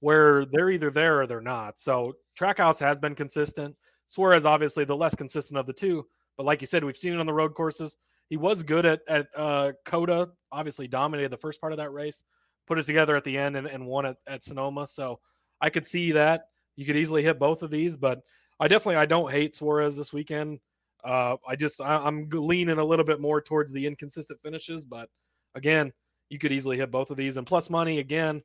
where 0.02 0.46
they're 0.46 0.70
either 0.70 0.92
there 0.92 1.22
or 1.22 1.28
they're 1.28 1.40
not. 1.40 1.80
So 1.80 2.14
Trackhouse 2.38 2.80
has 2.80 3.00
been 3.00 3.16
consistent. 3.16 3.76
Suarez, 4.08 4.46
obviously, 4.46 4.84
the 4.84 4.96
less 4.96 5.16
consistent 5.16 5.58
of 5.58 5.66
the 5.66 5.74
two. 5.74 6.06
But 6.36 6.46
like 6.46 6.60
you 6.60 6.68
said, 6.68 6.84
we've 6.84 6.98
seen 6.98 7.14
it 7.14 7.20
on 7.20 7.26
the 7.26 7.34
road 7.34 7.54
courses. 7.54 7.98
He 8.30 8.36
was 8.36 8.64
good 8.64 8.86
at 8.86 9.02
at 9.08 9.28
uh, 9.38 9.72
COTA. 9.86 10.30
Obviously, 10.52 10.88
dominated 10.88 11.32
the 11.32 11.38
first 11.38 11.62
part 11.62 11.72
of 11.72 11.78
that 11.78 11.94
race. 11.94 12.24
Put 12.68 12.80
it 12.80 12.86
together 12.86 13.16
at 13.16 13.24
the 13.24 13.38
end 13.38 13.56
and, 13.56 13.68
and 13.68 13.86
won 13.86 14.06
it 14.06 14.18
at 14.28 14.44
Sonoma. 14.44 14.88
So 14.88 15.20
I 15.62 15.70
could 15.70 15.86
see 15.86 16.14
that 16.14 16.46
you 16.76 16.86
could 16.86 16.98
easily 16.98 17.24
hit 17.24 17.40
both 17.40 17.62
of 17.62 17.70
these. 17.72 17.96
But 17.96 18.22
I 18.60 18.68
definitely 18.68 18.98
I 18.98 19.06
don't 19.06 19.32
hate 19.32 19.56
Suarez 19.56 19.96
this 19.96 20.12
weekend. 20.12 20.60
Uh, 21.04 21.36
I 21.48 21.56
just 21.56 21.80
I, 21.80 21.98
I'm 21.98 22.28
leaning 22.32 22.80
a 22.80 22.86
little 22.86 23.06
bit 23.06 23.22
more 23.22 23.40
towards 23.40 23.72
the 23.72 23.86
inconsistent 23.86 24.42
finishes. 24.42 24.84
But 24.84 25.10
again, 25.54 25.94
you 26.30 26.40
could 26.40 26.52
easily 26.52 26.78
hit 26.78 26.90
both 26.90 27.12
of 27.12 27.18
these. 27.18 27.38
And 27.38 27.46
plus 27.46 27.70
money 27.70 28.00
again 28.00 28.42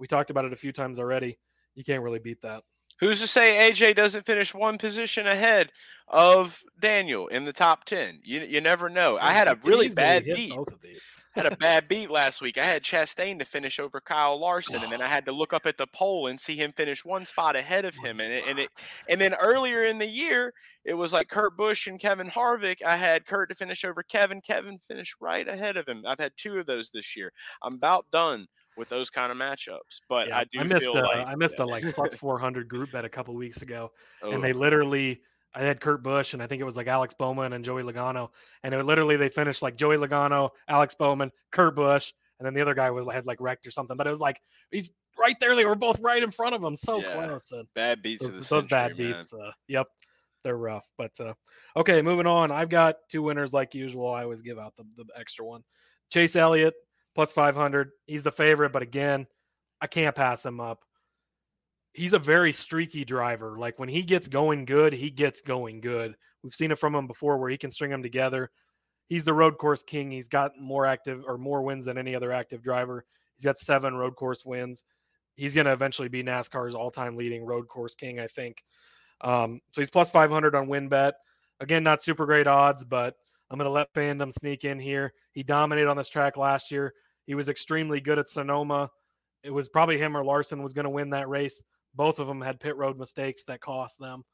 we 0.00 0.08
talked 0.08 0.30
about 0.30 0.46
it 0.46 0.52
a 0.52 0.56
few 0.56 0.72
times 0.72 0.98
already. 0.98 1.38
You 1.76 1.84
can't 1.84 2.02
really 2.02 2.18
beat 2.18 2.42
that. 2.42 2.64
Who's 2.98 3.20
to 3.20 3.26
say 3.26 3.70
AJ 3.70 3.96
doesn't 3.96 4.26
finish 4.26 4.52
one 4.52 4.76
position 4.76 5.26
ahead 5.26 5.70
of 6.06 6.60
Daniel 6.78 7.28
in 7.28 7.46
the 7.46 7.52
top 7.52 7.84
ten? 7.84 8.20
You 8.24 8.40
you 8.40 8.60
never 8.60 8.90
know. 8.90 9.16
I 9.18 9.32
had 9.32 9.48
a 9.48 9.58
really 9.64 9.88
bad 9.88 10.24
beat. 10.24 10.54
Both 10.54 10.72
of 10.72 10.82
these. 10.82 11.14
had 11.34 11.46
a 11.46 11.56
bad 11.56 11.88
beat 11.88 12.10
last 12.10 12.42
week. 12.42 12.58
I 12.58 12.64
had 12.64 12.82
Chastain 12.82 13.38
to 13.38 13.46
finish 13.46 13.78
over 13.80 14.02
Kyle 14.02 14.38
Larson, 14.38 14.82
and 14.82 14.92
then 14.92 15.00
I 15.00 15.06
had 15.06 15.24
to 15.26 15.32
look 15.32 15.54
up 15.54 15.64
at 15.64 15.78
the 15.78 15.86
poll 15.86 16.26
and 16.26 16.38
see 16.38 16.56
him 16.56 16.72
finish 16.72 17.02
one 17.02 17.24
spot 17.24 17.56
ahead 17.56 17.86
of 17.86 17.94
him. 17.94 18.20
And 18.20 18.32
it, 18.34 18.44
and 18.46 18.58
it 18.58 18.68
and 19.08 19.18
then 19.18 19.34
earlier 19.34 19.84
in 19.84 19.98
the 19.98 20.08
year, 20.08 20.52
it 20.84 20.94
was 20.94 21.12
like 21.12 21.28
Kurt 21.28 21.56
Busch 21.56 21.86
and 21.86 21.98
Kevin 21.98 22.28
Harvick. 22.28 22.82
I 22.82 22.96
had 22.96 23.24
Kurt 23.24 23.48
to 23.48 23.54
finish 23.54 23.82
over 23.82 24.02
Kevin. 24.02 24.42
Kevin 24.42 24.78
finished 24.78 25.14
right 25.20 25.48
ahead 25.48 25.78
of 25.78 25.88
him. 25.88 26.04
I've 26.06 26.20
had 26.20 26.32
two 26.36 26.58
of 26.58 26.66
those 26.66 26.90
this 26.90 27.16
year. 27.16 27.32
I'm 27.62 27.74
about 27.74 28.10
done 28.12 28.48
with 28.80 28.88
those 28.88 29.10
kind 29.10 29.30
of 29.30 29.38
matchups. 29.38 30.00
But 30.08 30.28
yeah, 30.28 30.38
I 30.38 30.44
do 30.50 30.58
I 30.58 30.64
missed 30.64 30.86
a, 30.86 30.92
like 30.92 31.28
I 31.28 31.34
missed 31.36 31.56
yeah. 31.58 31.64
a 31.64 31.66
like 31.66 31.84
plus 31.94 32.14
400 32.16 32.66
group 32.66 32.90
bet 32.90 33.04
a 33.04 33.08
couple 33.08 33.34
weeks 33.34 33.62
ago, 33.62 33.92
oh. 34.22 34.32
and 34.32 34.42
they 34.42 34.52
literally. 34.52 35.20
I 35.52 35.64
had 35.64 35.80
Kurt 35.80 36.04
Busch 36.04 36.32
and 36.32 36.40
I 36.40 36.46
think 36.46 36.60
it 36.60 36.64
was 36.64 36.76
like 36.76 36.86
Alex 36.86 37.12
Bowman 37.12 37.52
and 37.52 37.64
Joey 37.64 37.82
Logano, 37.82 38.28
and 38.62 38.72
it 38.72 38.84
literally 38.84 39.16
they 39.16 39.28
finished 39.28 39.62
like 39.62 39.74
Joey 39.74 39.96
Logano, 39.96 40.50
Alex 40.68 40.94
Bowman, 40.94 41.32
Kurt 41.50 41.74
Busch, 41.74 42.12
and 42.38 42.46
then 42.46 42.54
the 42.54 42.60
other 42.60 42.72
guy 42.72 42.88
was 42.92 43.12
had 43.12 43.26
like 43.26 43.40
wrecked 43.40 43.66
or 43.66 43.72
something. 43.72 43.96
But 43.96 44.06
it 44.06 44.10
was 44.10 44.20
like 44.20 44.40
he's 44.70 44.92
right 45.18 45.34
there. 45.40 45.56
They 45.56 45.64
were 45.64 45.74
both 45.74 45.98
right 46.00 46.22
in 46.22 46.30
front 46.30 46.54
of 46.54 46.62
him, 46.62 46.76
so 46.76 47.00
yeah. 47.00 47.26
close. 47.26 47.50
And 47.50 47.66
bad 47.74 48.00
beats 48.00 48.22
those, 48.22 48.30
the 48.30 48.36
those 48.36 48.48
century, 48.48 48.68
bad 48.70 48.98
man. 48.98 49.12
beats. 49.12 49.34
Uh, 49.34 49.50
yep, 49.66 49.88
they're 50.44 50.56
rough. 50.56 50.88
But 50.96 51.18
uh, 51.18 51.34
okay, 51.76 52.00
moving 52.00 52.28
on. 52.28 52.52
I've 52.52 52.68
got 52.68 52.96
two 53.08 53.22
winners 53.22 53.52
like 53.52 53.74
usual. 53.74 54.14
I 54.14 54.22
always 54.22 54.42
give 54.42 54.58
out 54.58 54.74
the, 54.76 54.84
the 54.96 55.06
extra 55.18 55.44
one. 55.44 55.64
Chase 56.10 56.36
Elliott 56.36 56.74
plus 57.14 57.32
500. 57.32 57.90
He's 58.06 58.22
the 58.22 58.32
favorite, 58.32 58.72
but 58.72 58.82
again, 58.82 59.26
I 59.80 59.86
can't 59.86 60.14
pass 60.14 60.44
him 60.44 60.60
up. 60.60 60.84
He's 61.92 62.12
a 62.12 62.18
very 62.18 62.52
streaky 62.52 63.04
driver. 63.04 63.58
Like 63.58 63.78
when 63.78 63.88
he 63.88 64.02
gets 64.02 64.28
going 64.28 64.64
good, 64.64 64.92
he 64.92 65.10
gets 65.10 65.40
going 65.40 65.80
good. 65.80 66.16
We've 66.42 66.54
seen 66.54 66.70
it 66.70 66.78
from 66.78 66.94
him 66.94 67.06
before 67.06 67.38
where 67.38 67.50
he 67.50 67.58
can 67.58 67.70
string 67.70 67.90
them 67.90 68.02
together. 68.02 68.50
He's 69.08 69.24
the 69.24 69.34
road 69.34 69.58
course 69.58 69.82
king. 69.82 70.10
He's 70.10 70.28
got 70.28 70.52
more 70.58 70.86
active 70.86 71.24
or 71.26 71.36
more 71.36 71.62
wins 71.62 71.84
than 71.84 71.98
any 71.98 72.14
other 72.14 72.30
active 72.30 72.62
driver. 72.62 73.04
He's 73.36 73.44
got 73.44 73.58
seven 73.58 73.94
road 73.94 74.14
course 74.14 74.44
wins. 74.44 74.84
He's 75.34 75.54
going 75.54 75.64
to 75.64 75.72
eventually 75.72 76.08
be 76.08 76.22
NASCAR's 76.22 76.74
all 76.74 76.90
time 76.90 77.16
leading 77.16 77.44
road 77.44 77.66
course 77.66 77.94
king, 77.94 78.20
I 78.20 78.28
think. 78.28 78.62
Um, 79.20 79.60
so 79.72 79.80
he's 79.80 79.90
plus 79.90 80.10
500 80.10 80.54
on 80.54 80.68
win 80.68 80.88
bet. 80.88 81.14
Again, 81.58 81.82
not 81.82 82.02
super 82.02 82.24
great 82.24 82.46
odds, 82.46 82.84
but 82.84 83.16
I'm 83.50 83.58
going 83.58 83.66
to 83.66 83.70
let 83.70 83.92
fandom 83.92 84.32
sneak 84.32 84.64
in 84.64 84.78
here. 84.78 85.12
He 85.32 85.42
dominated 85.42 85.88
on 85.88 85.96
this 85.96 86.08
track 86.08 86.36
last 86.36 86.70
year. 86.70 86.94
He 87.26 87.34
was 87.34 87.48
extremely 87.48 88.00
good 88.00 88.18
at 88.18 88.28
Sonoma 88.28 88.90
it 89.42 89.50
was 89.50 89.68
probably 89.68 89.98
him 89.98 90.16
or 90.16 90.24
Larson 90.24 90.62
was 90.62 90.72
going 90.72 90.84
to 90.84 90.90
win 90.90 91.10
that 91.10 91.28
race. 91.28 91.62
Both 91.94 92.18
of 92.18 92.26
them 92.26 92.40
had 92.40 92.60
pit 92.60 92.76
road 92.76 92.98
mistakes 92.98 93.44
that 93.44 93.60
cost 93.60 93.98
them, 93.98 94.24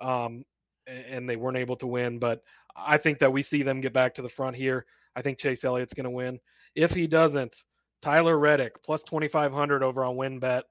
um, 0.00 0.44
and 0.86 1.28
they 1.28 1.36
weren't 1.36 1.56
able 1.56 1.76
to 1.76 1.86
win. 1.86 2.18
But 2.18 2.42
I 2.74 2.96
think 2.96 3.18
that 3.20 3.32
we 3.32 3.42
see 3.42 3.62
them 3.62 3.80
get 3.80 3.92
back 3.92 4.14
to 4.14 4.22
the 4.22 4.28
front 4.28 4.56
here. 4.56 4.86
I 5.14 5.22
think 5.22 5.38
Chase 5.38 5.64
Elliott's 5.64 5.94
going 5.94 6.04
to 6.04 6.10
win. 6.10 6.40
If 6.74 6.92
he 6.92 7.06
doesn't, 7.06 7.64
Tyler 8.02 8.38
Reddick 8.38 8.82
plus 8.82 9.02
2,500 9.04 9.82
over 9.82 10.04
on 10.04 10.16
WynnBET. 10.16 10.62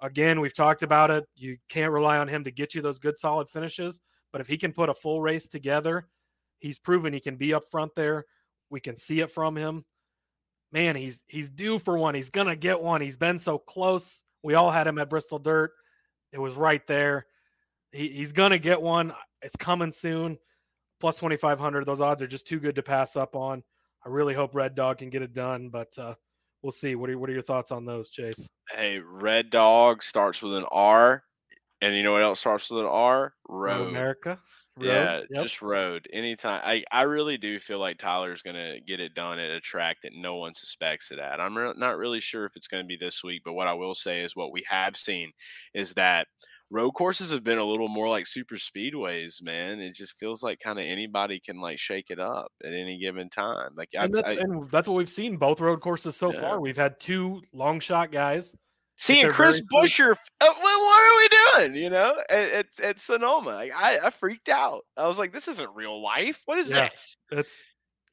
Again, 0.00 0.40
we've 0.40 0.54
talked 0.54 0.82
about 0.82 1.10
it. 1.10 1.24
You 1.34 1.58
can't 1.68 1.92
rely 1.92 2.18
on 2.18 2.28
him 2.28 2.44
to 2.44 2.50
get 2.50 2.74
you 2.74 2.82
those 2.82 2.98
good, 2.98 3.18
solid 3.18 3.48
finishes. 3.48 4.00
But 4.32 4.40
if 4.40 4.48
he 4.48 4.56
can 4.56 4.72
put 4.72 4.88
a 4.88 4.94
full 4.94 5.22
race 5.22 5.48
together, 5.48 6.08
he's 6.62 6.78
proven 6.78 7.12
he 7.12 7.20
can 7.20 7.36
be 7.36 7.52
up 7.52 7.64
front 7.70 7.94
there. 7.94 8.24
We 8.70 8.80
can 8.80 8.96
see 8.96 9.20
it 9.20 9.30
from 9.30 9.56
him 9.56 9.84
man, 10.72 10.96
he's 10.96 11.22
he's 11.28 11.50
due 11.50 11.78
for 11.78 11.96
one. 11.96 12.14
He's 12.14 12.30
gonna 12.30 12.56
get 12.56 12.80
one. 12.80 13.00
He's 13.00 13.16
been 13.16 13.38
so 13.38 13.58
close. 13.58 14.24
We 14.42 14.54
all 14.54 14.70
had 14.70 14.86
him 14.86 14.98
at 14.98 15.10
Bristol 15.10 15.38
Dirt. 15.38 15.72
It 16.32 16.38
was 16.38 16.54
right 16.54 16.84
there. 16.86 17.26
He, 17.92 18.08
he's 18.08 18.32
gonna 18.32 18.58
get 18.58 18.80
one. 18.80 19.12
It's 19.42 19.56
coming 19.56 19.92
soon. 19.92 20.38
Plus 20.98 21.16
twenty 21.16 21.36
five 21.36 21.60
hundred. 21.60 21.86
Those 21.86 22.00
odds 22.00 22.22
are 22.22 22.26
just 22.26 22.46
too 22.46 22.58
good 22.58 22.76
to 22.76 22.82
pass 22.82 23.14
up 23.16 23.36
on. 23.36 23.62
I 24.04 24.08
really 24.08 24.34
hope 24.34 24.54
Red 24.54 24.74
Dog 24.74 24.98
can 24.98 25.10
get 25.10 25.22
it 25.22 25.32
done, 25.32 25.68
but 25.68 25.96
uh, 25.98 26.14
we'll 26.62 26.72
see. 26.72 26.94
What 26.96 27.10
are 27.10 27.18
what 27.18 27.28
are 27.28 27.34
your 27.34 27.42
thoughts 27.42 27.70
on 27.70 27.84
those, 27.84 28.10
Chase? 28.10 28.48
Hey, 28.70 28.98
Red 28.98 29.50
Dog 29.50 30.02
starts 30.02 30.42
with 30.42 30.54
an 30.54 30.64
R, 30.72 31.22
and 31.80 31.94
you 31.94 32.02
know 32.02 32.12
what 32.12 32.22
else 32.22 32.40
starts 32.40 32.70
with 32.70 32.80
an 32.80 32.86
R? 32.86 33.34
Road. 33.48 33.88
America. 33.88 34.38
Road, 34.76 34.86
Yeah, 34.86 35.20
yep. 35.30 35.42
just 35.44 35.60
road. 35.60 36.08
Anytime. 36.12 36.60
I, 36.64 36.84
I 36.90 37.02
really 37.02 37.36
do 37.36 37.58
feel 37.58 37.78
like 37.78 37.98
Tyler's 37.98 38.42
going 38.42 38.56
to 38.56 38.80
get 38.86 39.00
it 39.00 39.14
done 39.14 39.38
at 39.38 39.50
a 39.50 39.60
track 39.60 39.98
that 40.02 40.12
no 40.14 40.36
one 40.36 40.54
suspects 40.54 41.10
it 41.10 41.18
at. 41.18 41.40
I'm 41.40 41.56
re- 41.56 41.74
not 41.76 41.98
really 41.98 42.20
sure 42.20 42.46
if 42.46 42.56
it's 42.56 42.68
going 42.68 42.82
to 42.82 42.86
be 42.88 42.96
this 42.96 43.22
week, 43.22 43.42
but 43.44 43.52
what 43.52 43.66
I 43.68 43.74
will 43.74 43.94
say 43.94 44.22
is 44.22 44.34
what 44.34 44.50
we 44.52 44.64
have 44.68 44.96
seen 44.96 45.32
is 45.74 45.92
that 45.94 46.26
road 46.70 46.92
courses 46.92 47.30
have 47.32 47.44
been 47.44 47.58
a 47.58 47.64
little 47.64 47.88
more 47.88 48.08
like 48.08 48.26
super 48.26 48.54
speedways, 48.54 49.42
man. 49.42 49.78
It 49.80 49.94
just 49.94 50.18
feels 50.18 50.42
like 50.42 50.58
kind 50.58 50.78
of 50.78 50.86
anybody 50.86 51.38
can 51.38 51.60
like 51.60 51.78
shake 51.78 52.06
it 52.08 52.18
up 52.18 52.50
at 52.64 52.72
any 52.72 52.98
given 52.98 53.28
time. 53.28 53.72
Like 53.76 53.90
I, 53.98 54.06
and 54.06 54.14
that's 54.14 54.30
I 54.30 54.34
and 54.36 54.70
that's 54.70 54.88
what 54.88 54.96
we've 54.96 55.10
seen 55.10 55.36
both 55.36 55.60
road 55.60 55.82
courses 55.82 56.16
so 56.16 56.32
Yeah. 56.32 56.40
far. 56.40 56.60
We've 56.60 56.78
had 56.78 56.98
two 56.98 57.42
long 57.52 57.78
shot 57.80 58.10
guys. 58.10 58.56
Seeing 58.96 59.30
Chris 59.30 59.60
Buescher. 59.72 60.12
Uh, 60.40 60.46
what, 60.60 61.02
are 61.02 61.16
we 61.18 61.68
doing? 61.68 61.82
You 61.82 61.90
know, 61.90 62.14
at, 62.30 62.50
at, 62.50 62.66
at 62.80 63.00
Sonoma, 63.00 63.50
like, 63.50 63.72
I, 63.74 63.98
I 63.98 64.10
freaked 64.10 64.48
out. 64.48 64.82
I 64.96 65.06
was 65.08 65.18
like, 65.18 65.32
this 65.32 65.48
isn't 65.48 65.70
real 65.74 66.00
life. 66.02 66.40
What 66.44 66.58
is 66.58 66.70
Yeah. 66.70 66.88
this? 66.88 67.16
It's 67.32 67.58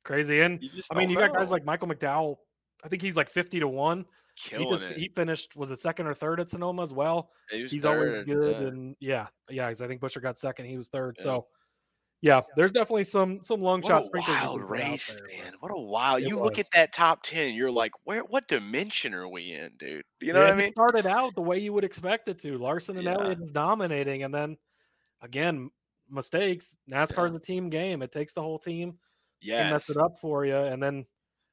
crazy. 0.03 0.41
And 0.41 0.63
I 0.91 0.95
mean, 0.95 1.09
you 1.09 1.17
got 1.17 1.33
guys 1.33 1.51
like 1.51 1.65
Michael 1.65 1.87
McDowell. 1.87 2.37
I 2.83 2.87
think 2.87 3.01
he's 3.01 3.17
like 3.17 3.29
fifty 3.29 3.59
to 3.59 3.67
one. 3.67 4.05
He, 4.41 4.63
just, 4.71 4.87
he 4.91 5.09
finished 5.09 5.55
was 5.57 5.69
it 5.69 5.79
second 5.81 6.07
or 6.07 6.13
third 6.13 6.39
at 6.39 6.49
Sonoma 6.49 6.81
as 6.81 6.93
well. 6.93 7.29
He 7.51 7.67
He's 7.67 7.83
always 7.83 8.23
good, 8.23 8.55
yeah. 8.61 8.67
and 8.67 8.95
yeah, 9.01 9.27
yeah. 9.49 9.67
Because 9.67 9.81
I 9.81 9.87
think 9.87 9.99
Busher 9.99 10.21
got 10.21 10.37
second, 10.37 10.65
he 10.65 10.77
was 10.77 10.87
third. 10.87 11.17
Yeah. 11.17 11.23
So 11.23 11.47
yeah, 12.21 12.41
there's 12.55 12.71
definitely 12.71 13.05
some 13.05 13.41
some 13.41 13.61
long 13.61 13.81
What 13.81 13.93
a 13.93 14.01
wild 14.01 14.53
can 14.53 14.65
put 14.65 14.79
out 14.79 15.01
race, 15.01 15.21
man! 15.31 15.53
What 15.59 15.71
a 15.71 15.79
wild! 15.79 16.21
It 16.21 16.27
You 16.27 16.37
look 16.39 16.57
at 16.59 16.67
that 16.73 16.93
top 16.93 17.23
ten, 17.23 17.53
you're 17.53 17.71
like, 17.71 17.91
where? 18.03 18.23
What 18.23 18.47
dimension 18.47 19.13
are 19.13 19.27
we 19.27 19.51
in, 19.53 19.77
dude? 19.77 20.05
You 20.21 20.33
know 20.33 20.39
Yeah, 20.39 20.45
what 20.45 20.49
I 20.49 20.55
mean? 20.55 20.73
started 20.73 21.05
out 21.07 21.35
the 21.35 21.41
way 21.41 21.57
you 21.59 21.73
would 21.73 21.83
expect 21.83 22.27
it 22.27 22.39
to. 22.39 22.57
Larson 22.57 22.97
and 22.97 23.07
Yeah. 23.07 23.13
Elliott 23.15 23.39
is 23.41 23.51
dominating, 23.51 24.23
and 24.23 24.33
then 24.33 24.57
again, 25.21 25.71
mistakes. 26.09 26.77
NASCAR's 26.91 27.35
a 27.35 27.39
team 27.39 27.69
game. 27.69 28.01
It 28.03 28.11
takes 28.11 28.33
the 28.33 28.43
whole 28.43 28.59
team 28.59 28.99
to 29.57 29.65
mess 29.65 29.89
it 29.89 29.97
up 29.97 30.19
for 30.21 30.45
you, 30.45 30.57
and 30.57 30.81
then 30.83 31.05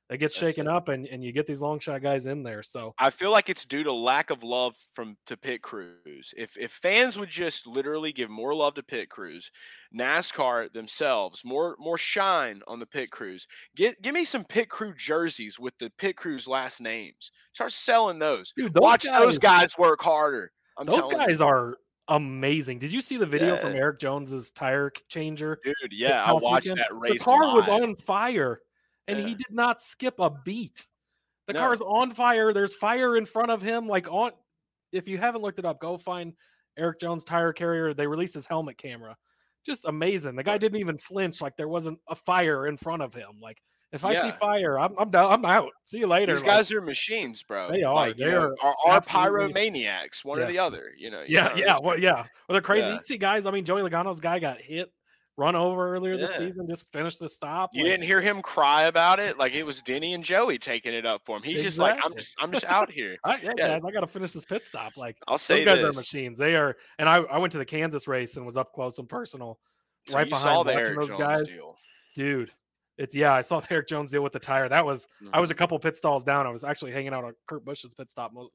it 0.08 0.18
gets 0.18 0.34
That's 0.38 0.50
shaken 0.50 0.66
it. 0.68 0.72
up, 0.72 0.88
and, 0.88 1.06
and 1.06 1.24
you 1.24 1.32
get 1.32 1.46
these 1.46 1.60
long 1.60 1.80
shot 1.80 2.00
guys 2.02 2.26
in 2.26 2.42
there. 2.42 2.62
So 2.62 2.94
I 2.98 3.10
feel 3.10 3.30
like 3.32 3.48
it's 3.48 3.64
due 3.64 3.82
to 3.82 3.92
lack 3.92 4.30
of 4.30 4.42
love 4.42 4.76
from 4.94 5.16
to 5.26 5.36
pit 5.36 5.62
crews. 5.62 6.32
If 6.36 6.56
if 6.56 6.70
fans 6.70 7.18
would 7.18 7.30
just 7.30 7.66
literally 7.66 8.12
give 8.12 8.30
more 8.30 8.54
love 8.54 8.74
to 8.74 8.82
pit 8.82 9.08
crews, 9.08 9.50
NASCAR 9.96 10.72
themselves 10.72 11.42
more 11.44 11.76
more 11.78 11.98
shine 11.98 12.60
on 12.68 12.78
the 12.78 12.86
pit 12.86 13.10
crews. 13.10 13.48
Get 13.74 14.00
give 14.00 14.14
me 14.14 14.24
some 14.24 14.44
pit 14.44 14.68
crew 14.68 14.94
jerseys 14.96 15.58
with 15.58 15.76
the 15.78 15.90
pit 15.98 16.16
crews 16.16 16.46
last 16.46 16.80
names. 16.80 17.32
Start 17.52 17.72
selling 17.72 18.18
those. 18.20 18.52
dude, 18.56 18.74
those 18.74 18.82
Watch 18.82 19.04
guys, 19.04 19.20
those 19.20 19.38
guys 19.38 19.78
work 19.78 20.00
harder. 20.02 20.52
I'm 20.78 20.86
those 20.86 20.96
telling 20.96 21.20
you. 21.20 21.26
guys 21.26 21.40
are 21.40 21.78
amazing. 22.08 22.78
Did 22.78 22.92
you 22.92 23.00
see 23.00 23.16
the 23.16 23.26
video 23.26 23.56
from 23.56 23.74
Erik 23.74 23.98
Jones's 23.98 24.50
tire 24.50 24.92
changer? 25.08 25.58
dude. 25.64 25.74
Yeah, 25.92 26.22
I 26.22 26.32
watched 26.32 26.66
weekend? 26.66 26.80
that 26.80 26.94
race. 26.94 27.18
The 27.18 27.24
car 27.24 27.54
was 27.54 27.68
on 27.68 27.96
fire, 27.96 28.60
and 29.08 29.18
he 29.20 29.34
did 29.34 29.50
not 29.50 29.82
skip 29.82 30.18
a 30.18 30.30
beat. 30.44 30.86
The 31.46 31.52
No. 31.52 31.60
car's 31.60 31.80
on 31.80 32.12
fire. 32.12 32.52
There's 32.52 32.74
fire 32.74 33.16
in 33.16 33.24
front 33.24 33.50
of 33.50 33.62
him. 33.62 33.86
Like 33.86 34.10
on, 34.10 34.32
if 34.92 35.08
you 35.08 35.18
haven't 35.18 35.42
looked 35.42 35.58
it 35.58 35.64
up, 35.64 35.80
go 35.80 35.96
find 35.96 36.34
Erik 36.76 37.00
Jones 37.00 37.24
tire 37.24 37.52
carrier. 37.52 37.94
They 37.94 38.06
released 38.06 38.34
his 38.34 38.46
helmet 38.46 38.78
camera. 38.78 39.16
Just 39.64 39.84
amazing. 39.84 40.36
The 40.36 40.42
guy 40.42 40.58
didn't 40.58 40.78
even 40.80 40.98
flinch. 40.98 41.40
Like 41.40 41.56
there 41.56 41.68
wasn't 41.68 41.98
a 42.08 42.14
fire 42.14 42.66
in 42.66 42.76
front 42.76 43.02
of 43.02 43.14
him. 43.14 43.38
Like 43.40 43.62
if 43.92 44.04
I 44.04 44.20
see 44.20 44.30
fire, 44.32 44.78
I'm 44.78 44.94
I'm 44.98 45.10
down. 45.10 45.32
I'm 45.32 45.44
out. 45.44 45.70
See 45.84 45.98
you 45.98 46.06
later. 46.06 46.32
These 46.34 46.44
Like, 46.44 46.70
are 46.70 46.80
machines, 46.80 47.42
bro. 47.42 47.70
They 47.70 47.82
are. 47.84 47.94
Like, 47.94 48.16
They 48.16 48.32
are 48.32 48.54
are, 48.62 49.00
pyromaniacs, 49.00 50.24
one 50.24 50.40
or 50.40 50.46
the 50.46 50.58
other. 50.58 50.90
You 50.98 51.10
know. 51.10 51.20
you 51.20 51.36
yeah, 51.36 51.48
know, 51.48 51.54
yeah, 51.56 51.78
well, 51.82 51.98
yeah. 51.98 52.14
Well, 52.14 52.26
they're 52.50 52.60
crazy. 52.60 52.88
Yeah. 52.88 52.94
You 52.94 53.02
see 53.02 53.18
guys. 53.18 53.46
I 53.46 53.50
mean, 53.52 53.64
Joey 53.64 53.82
Logano's 53.82 54.20
guy 54.20 54.38
got 54.38 54.60
hit, 54.60 54.92
run 55.36 55.54
over 55.54 55.94
earlier 55.94 56.16
this 56.16 56.34
season. 56.34 56.66
Just 56.68 56.90
finished 56.92 57.20
the 57.20 57.28
stop. 57.28 57.70
You 57.74 57.82
like- 57.82 57.92
didn't 57.92 58.04
hear 58.06 58.20
him 58.20 58.40
cry 58.42 58.84
about 58.84 59.18
it, 59.20 59.38
like 59.38 59.52
it 59.52 59.64
was 59.64 59.82
Denny 59.82 60.14
and 60.14 60.24
Joey 60.24 60.58
taking 60.58 60.94
it 60.94 61.04
up 61.04 61.22
for 61.24 61.36
him. 61.36 61.42
He's 61.42 61.62
just 61.62 61.78
like, 61.78 61.98
I'm 62.04 62.14
just, 62.14 62.34
I'm 62.38 62.50
just 62.52 62.64
out 62.64 62.90
here. 62.90 63.16
I, 63.24 63.36
yeah, 63.36 63.52
Yeah. 63.56 63.68
guys, 63.78 63.82
I 63.86 63.90
got 63.90 64.00
to 64.00 64.06
finish 64.06 64.32
this 64.32 64.44
pit 64.44 64.64
stop. 64.64 64.96
Like 64.96 65.16
I'll 65.28 65.34
those 65.34 65.42
say 65.42 65.64
guys 65.64 65.78
are 65.84 65.92
machines. 65.92 66.38
They 66.38 66.56
are, 66.56 66.76
and 66.98 67.08
I, 67.08 67.16
I 67.18 67.38
went 67.38 67.52
to 67.52 67.58
the 67.58 67.64
Kansas 67.66 68.08
race 68.08 68.36
and 68.36 68.46
was 68.46 68.56
up 68.56 68.72
close 68.72 68.98
and 68.98 69.08
personal, 69.08 69.58
So 70.08 70.16
right 70.18 70.28
behind 70.28 70.42
saw 70.44 70.62
the 70.62 70.72
Erik 70.74 70.96
those 70.96 71.08
Jones 71.08 71.20
guys. 71.20 71.48
deal. 71.52 71.76
dude. 72.14 72.52
It's 72.98 73.14
yeah, 73.14 73.34
I 73.34 73.42
saw 73.42 73.60
the 73.60 73.70
Erik 73.72 73.88
Jones 73.88 74.10
deal 74.10 74.22
with 74.22 74.32
the 74.32 74.38
tire. 74.38 74.70
That 74.70 74.86
was 74.86 75.06
I 75.32 75.36
Mhm. 75.36 75.40
was 75.42 75.50
a 75.50 75.54
couple 75.54 75.78
pit 75.78 75.96
stalls 75.96 76.24
down. 76.24 76.46
I 76.46 76.50
was 76.50 76.64
actually 76.64 76.92
hanging 76.92 77.12
out 77.12 77.24
on 77.24 77.34
Kurt 77.46 77.62
Busch's 77.62 77.92
pit 77.94 78.08
stop 78.08 78.32
most 78.32 78.52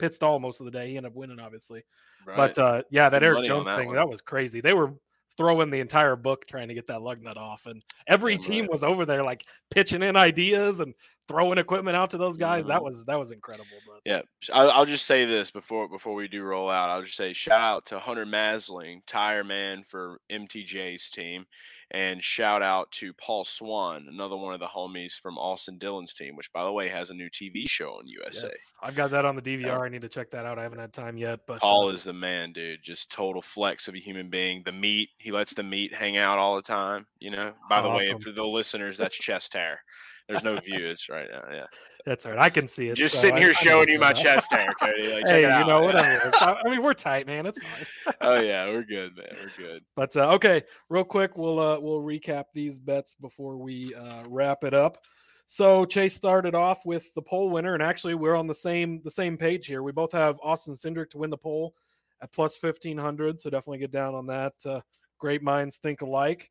pit 0.00 0.14
stall 0.14 0.40
most 0.40 0.58
of 0.60 0.64
the 0.64 0.72
day. 0.72 0.90
He 0.90 0.96
ended 0.96 1.12
up 1.12 1.16
winning, 1.16 1.38
obviously. 1.38 1.84
Right. 2.26 2.36
But 2.36 2.58
uh, 2.58 2.82
yeah, 2.90 3.08
that 3.08 3.22
Erik 3.22 3.44
Jones 3.44 3.66
that 3.66 3.76
thing 3.78 3.86
one. 3.86 3.94
that 3.96 4.08
was 4.08 4.20
crazy. 4.20 4.60
They 4.60 4.74
were 4.74 4.94
throwing 5.38 5.70
the 5.70 5.80
entire 5.80 6.16
book 6.16 6.44
trying 6.46 6.68
to 6.68 6.74
get 6.74 6.86
that 6.88 7.00
lug 7.00 7.22
nut 7.22 7.38
off, 7.38 7.64
and 7.64 7.82
every 8.06 8.36
team 8.36 8.66
was 8.70 8.84
over 8.84 9.06
there 9.06 9.22
like 9.22 9.44
pitching 9.70 10.02
in 10.02 10.16
ideas 10.16 10.80
and 10.80 10.92
throwing 11.28 11.58
equipment 11.58 11.96
out 11.96 12.10
to 12.10 12.18
those 12.18 12.36
guys. 12.36 12.66
That 12.66 12.80
Mhm. 12.80 12.84
was 12.84 13.04
that 13.06 13.18
was 13.18 13.30
incredible. 13.32 13.66
But 13.86 14.00
Yeah, 14.04 14.22
I'll, 14.52 14.70
I'll 14.70 14.86
just 14.86 15.06
say 15.06 15.24
this 15.24 15.50
before 15.50 15.88
before 15.88 16.14
we 16.14 16.26
do 16.28 16.42
roll 16.42 16.68
out. 16.68 16.90
I'll 16.90 17.02
just 17.02 17.16
say 17.16 17.32
shout 17.32 17.60
out 17.60 17.86
to 17.86 17.98
Hunter 17.98 18.26
Masling, 18.26 19.00
tire 19.06 19.44
man 19.44 19.84
for 19.84 20.20
MTJ's 20.30 21.08
team, 21.10 21.46
and 21.90 22.22
shout 22.22 22.62
out 22.62 22.90
to 22.92 23.12
Paul 23.14 23.44
Swan, 23.44 24.06
another 24.08 24.36
one 24.36 24.52
of 24.52 24.60
the 24.60 24.66
homies 24.66 25.12
from 25.12 25.38
Austin 25.38 25.78
Dillon's 25.78 26.12
team, 26.12 26.36
which 26.36 26.52
by 26.52 26.64
the 26.64 26.72
way 26.72 26.88
has 26.88 27.10
a 27.10 27.14
new 27.14 27.30
TV 27.30 27.68
show 27.68 27.92
on 27.92 28.06
USA. 28.06 28.48
yes, 28.48 28.74
I've 28.82 28.94
got 28.94 29.10
that 29.12 29.24
on 29.24 29.36
the 29.36 29.42
DVR. 29.42 29.86
I 29.86 29.88
need 29.88 30.02
to 30.02 30.08
check 30.08 30.30
that 30.32 30.44
out. 30.44 30.58
I 30.58 30.62
haven't 30.62 30.80
had 30.80 30.92
time 30.92 31.16
yet, 31.16 31.40
but 31.46 31.60
Paul 31.60 31.88
uh, 31.88 31.92
is 31.92 32.04
the 32.04 32.12
man, 32.12 32.52
dude. 32.52 32.82
Just 32.82 33.10
total 33.10 33.40
flex 33.40 33.88
of 33.88 33.94
a 33.94 33.98
human 33.98 34.28
being. 34.28 34.62
The 34.64 34.72
meat, 34.72 35.10
he 35.18 35.32
lets 35.32 35.54
the 35.54 35.62
meat 35.62 35.94
hang 35.94 36.16
out 36.16 36.38
all 36.38 36.56
the 36.56 36.62
time. 36.62 37.06
You 37.18 37.30
know. 37.30 37.54
By 37.68 37.80
the 37.80 37.90
way, 37.90 38.12
for 38.22 38.32
the 38.32 38.44
listeners, 38.44 38.98
that's 38.98 39.16
chest 39.16 39.54
hair. 39.54 39.80
There's 40.28 40.42
no 40.42 40.56
views 40.60 41.08
right 41.08 41.26
now. 41.32 41.42
Yeah, 41.50 41.64
that's 42.04 42.26
all 42.26 42.32
right. 42.32 42.40
I 42.40 42.50
can 42.50 42.68
see 42.68 42.88
it. 42.88 42.96
just 42.96 43.14
so 43.14 43.22
sitting 43.22 43.38
here 43.38 43.50
I 43.50 43.52
showing 43.52 43.88
you 43.88 43.98
my 43.98 44.12
that. 44.12 44.22
chest 44.22 44.52
hair, 44.52 44.68
Cody. 44.78 45.14
Like, 45.14 45.26
hey, 45.26 45.40
you 45.40 45.48
out. 45.48 45.66
know, 45.66 45.80
whatever. 45.80 46.30
I 46.34 46.60
I 46.64 46.68
mean, 46.68 46.82
we're 46.82 46.92
tight, 46.92 47.26
man. 47.26 47.46
It's 47.46 47.58
fine. 47.58 48.14
oh 48.20 48.38
yeah, 48.38 48.66
we're 48.66 48.84
good, 48.84 49.16
man. 49.16 49.34
We're 49.40 49.66
good. 49.66 49.84
But 49.96 50.14
uh, 50.16 50.32
okay, 50.34 50.64
real 50.90 51.04
quick, 51.04 51.38
we'll 51.38 51.58
uh, 51.58 51.80
we'll 51.80 52.02
recap 52.02 52.44
these 52.52 52.78
bets 52.78 53.14
before 53.14 53.56
we 53.56 53.94
uh, 53.94 54.24
wrap 54.28 54.64
it 54.64 54.74
up. 54.74 54.98
So 55.46 55.86
Chase 55.86 56.14
started 56.14 56.54
off 56.54 56.84
with 56.84 57.10
the 57.14 57.22
pole 57.22 57.48
winner, 57.48 57.72
and 57.72 57.82
actually 57.82 58.14
we're 58.14 58.36
on 58.36 58.46
the 58.46 58.54
same 58.54 59.00
the 59.02 59.10
same 59.10 59.38
page 59.38 59.66
here. 59.66 59.82
We 59.82 59.92
both 59.92 60.12
have 60.12 60.38
Austin 60.42 60.74
Cindric 60.74 61.08
to 61.10 61.18
win 61.18 61.30
the 61.30 61.38
pole 61.38 61.72
at 62.20 62.32
plus 62.32 62.54
fifteen 62.54 62.98
hundred. 62.98 63.40
So 63.40 63.48
definitely 63.48 63.78
get 63.78 63.92
down 63.92 64.14
on 64.14 64.26
that. 64.26 64.52
Uh, 64.66 64.80
great 65.18 65.42
minds 65.42 65.76
think 65.76 66.02
alike. 66.02 66.50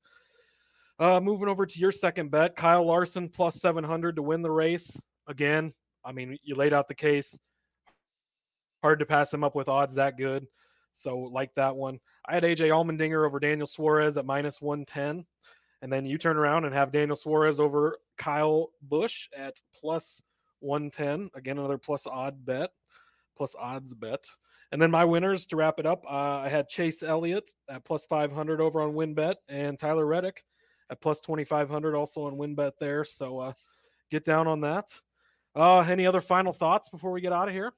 Uh, 1.00 1.20
moving 1.20 1.48
over 1.48 1.66
to 1.66 1.80
your 1.80 1.92
second 1.92 2.32
bet, 2.32 2.56
Kyle 2.56 2.86
Larson 2.86 3.30
plus 3.30 3.62
seven 3.62 3.84
hundred 3.84 4.16
to 4.16 4.24
win 4.24 4.42
the 4.42 4.52
race. 4.52 5.00
Again, 5.28 5.74
I 6.04 6.12
mean 6.12 6.38
you 6.44 6.56
laid 6.56 6.74
out 6.74 6.88
the 6.88 6.96
case. 6.96 7.38
Hard 8.82 9.00
to 9.00 9.06
pass 9.06 9.34
him 9.34 9.44
up 9.44 9.56
with 9.56 9.68
odds 9.68 9.96
that 9.96 10.18
good. 10.18 10.48
So 10.94 11.20
like 11.20 11.54
that 11.54 11.76
one. 11.76 12.00
I 12.26 12.34
had 12.34 12.44
AJ 12.44 12.70
Allmendinger 12.70 13.26
over 13.26 13.40
Daniel 13.40 13.68
Suarez 13.68 14.18
at 14.18 14.26
minus 14.26 14.60
110. 14.60 15.26
And 15.82 15.94
then 15.94 16.08
you 16.08 16.18
turn 16.18 16.38
around 16.38 16.66
and 16.66 16.74
have 16.74 16.92
Daniel 16.92 17.16
Suarez 17.16 17.60
over 17.60 17.98
Kyle 18.18 18.72
Busch 18.82 19.30
at 19.38 19.62
plus 19.80 20.24
110. 20.60 21.30
Again, 21.36 21.60
another 21.60 21.78
plus 21.78 22.08
odd 22.08 22.44
bet, 22.44 22.72
plus 23.36 23.56
odds 23.60 23.94
bet. 23.94 24.26
And 24.72 24.82
then 24.82 24.90
my 24.90 25.06
winners 25.06 25.46
to 25.48 25.56
wrap 25.56 25.80
it 25.80 25.86
up, 25.86 26.04
uh, 26.06 26.40
I 26.40 26.50
had 26.50 26.68
Chase 26.68 27.04
Elliott 27.04 27.54
at 27.70 27.86
plus 27.86 28.06
500 28.08 28.60
over 28.60 28.82
on 28.82 28.94
WynnBET 28.94 29.36
and 29.48 29.78
Tyler 29.78 30.06
Reddick 30.06 30.44
at 30.90 31.02
plus 31.02 31.20
2500 31.20 31.96
also 31.96 32.24
on 32.24 32.38
WynnBET 32.38 32.74
there. 32.80 33.04
So 33.04 33.40
uh, 33.40 33.54
get 34.10 34.26
down 34.26 34.48
on 34.48 34.62
that. 34.62 34.90
Uh, 35.56 35.80
any 35.80 36.06
other 36.06 36.22
final 36.22 36.54
thoughts 36.54 36.90
before 36.90 37.12
we 37.12 37.22
get 37.22 37.34
out 37.34 37.48
of 37.48 37.54
here? 37.54 37.74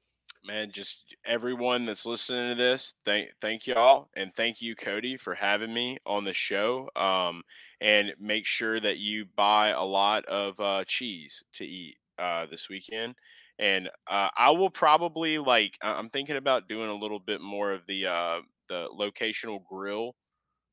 man 0.46 0.72
just 0.72 1.16
everyone 1.26 1.86
that's 1.86 2.06
listening 2.06 2.50
to 2.50 2.56
this 2.56 2.94
thank 3.04 3.30
thank 3.42 3.68
y'all 3.68 4.08
and 4.16 4.34
thank 4.36 4.62
you 4.62 4.76
cody 4.76 5.18
for 5.18 5.36
having 5.36 5.74
me 5.74 5.98
on 6.06 6.24
the 6.24 6.34
show 6.34 6.90
um 6.96 7.42
and 7.82 8.14
make 8.20 8.46
sure 8.46 8.80
that 8.80 8.98
you 8.98 9.26
buy 9.36 9.70
a 9.70 9.84
lot 9.84 10.24
of 10.26 10.58
uh 10.60 10.84
cheese 10.86 11.44
to 11.52 11.66
eat 11.66 11.98
uh 12.20 12.46
this 12.50 12.70
weekend 12.70 13.16
and 13.60 13.90
uh 14.08 14.30
i 14.38 14.50
will 14.50 14.70
probably 14.70 15.38
like 15.38 15.78
i'm 15.82 16.10
thinking 16.10 16.38
about 16.38 16.70
doing 16.70 16.90
a 16.90 16.96
little 16.96 17.20
bit 17.20 17.42
more 17.42 17.72
of 17.72 17.86
the 17.88 18.06
uh 18.06 18.40
the 18.70 18.88
locational 18.98 19.60
grill 19.66 20.16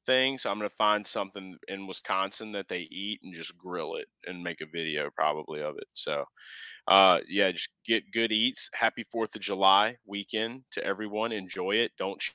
thing 0.07 0.39
so 0.39 0.51
i'm 0.51 0.59
gonna 0.59 0.69
find 0.71 1.07
something 1.07 1.57
in 1.69 1.87
wisconsin 1.87 2.53
that 2.53 2.69
they 2.69 2.83
eat 2.91 3.21
and 3.23 3.35
just 3.35 3.57
grill 3.59 3.97
it 3.97 4.09
and 4.27 4.43
make 4.43 4.61
a 4.61 4.67
video 4.67 5.11
probably 5.11 5.61
of 5.61 5.77
it 5.79 5.89
so 5.95 6.25
uh 6.89 7.21
yeah 7.29 7.51
just 7.53 7.71
get 7.85 8.11
good 8.13 8.33
eats 8.33 8.71
happy 8.75 9.05
fourth 9.11 9.35
of 9.37 9.43
july 9.43 9.97
weekend 10.07 10.65
to 10.71 10.85
everyone 10.85 11.33
enjoy 11.33 11.73
it 11.77 11.93
don't 11.99 12.23
sh- 12.23 12.33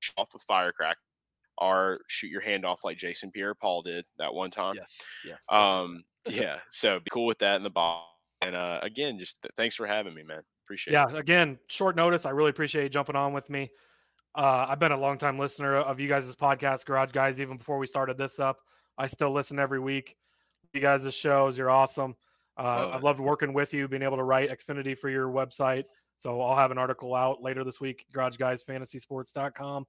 sh- 0.00 0.10
off 0.18 0.32
with 0.34 0.42
firecracker 0.44 1.00
or 1.58 1.94
shoot 2.08 2.28
your 2.30 2.40
hand 2.40 2.64
off 2.66 2.84
like 2.84 2.98
jason 2.98 3.30
pierre 3.30 3.54
paul 3.54 3.82
did 3.82 4.06
that 4.18 4.34
one 4.34 4.50
time 4.50 4.76
Yes. 4.76 5.02
Yes. 5.24 5.44
um 5.50 6.04
yeah 6.28 6.60
so 6.70 7.00
be 7.00 7.10
cool 7.10 7.26
with 7.26 7.38
that 7.40 7.56
in 7.56 7.62
the 7.62 7.70
ball 7.70 8.10
and 8.42 8.56
uh 8.56 8.80
again 8.82 9.18
just 9.18 9.40
th- 9.42 9.52
thanks 9.56 9.74
for 9.76 9.86
having 9.86 10.14
me 10.14 10.22
man 10.22 10.42
appreciate 10.66 10.94
yeah 10.94 11.04
it 11.04 11.12
Yeah, 11.12 11.18
again 11.18 11.58
short 11.68 11.96
notice 11.96 12.26
i 12.26 12.30
really 12.30 12.50
appreciate 12.50 12.82
you 12.84 12.88
jumping 12.88 13.16
on 13.16 13.32
with 13.32 13.50
me 13.50 13.70
uh, 14.34 14.66
I've 14.68 14.78
been 14.78 14.92
a 14.92 14.98
long 14.98 15.18
time 15.18 15.38
listener 15.38 15.76
of 15.76 16.00
you 16.00 16.08
guys' 16.08 16.34
podcast, 16.34 16.86
Garage 16.86 17.12
Guys, 17.12 17.40
even 17.40 17.56
before 17.56 17.78
we 17.78 17.86
started 17.86 18.18
this 18.18 18.40
up. 18.40 18.58
I 18.98 19.06
still 19.06 19.32
listen 19.32 19.58
every 19.58 19.80
week. 19.80 20.16
You 20.72 20.80
guys' 20.80 21.14
shows, 21.14 21.56
you're 21.56 21.70
awesome. 21.70 22.16
Uh, 22.56 22.90
I've 22.92 23.02
loved 23.02 23.20
working 23.20 23.52
with 23.52 23.72
you, 23.74 23.88
being 23.88 24.02
able 24.02 24.16
to 24.16 24.22
write 24.24 24.50
Xfinity 24.50 24.96
for 24.96 25.08
your 25.08 25.28
website. 25.28 25.84
So 26.16 26.40
I'll 26.40 26.56
have 26.56 26.70
an 26.70 26.78
article 26.78 27.14
out 27.14 27.42
later 27.42 27.64
this 27.64 27.80
week, 27.80 28.06
Garage 28.12 28.36
garageguysfantasysports.com 28.36 29.86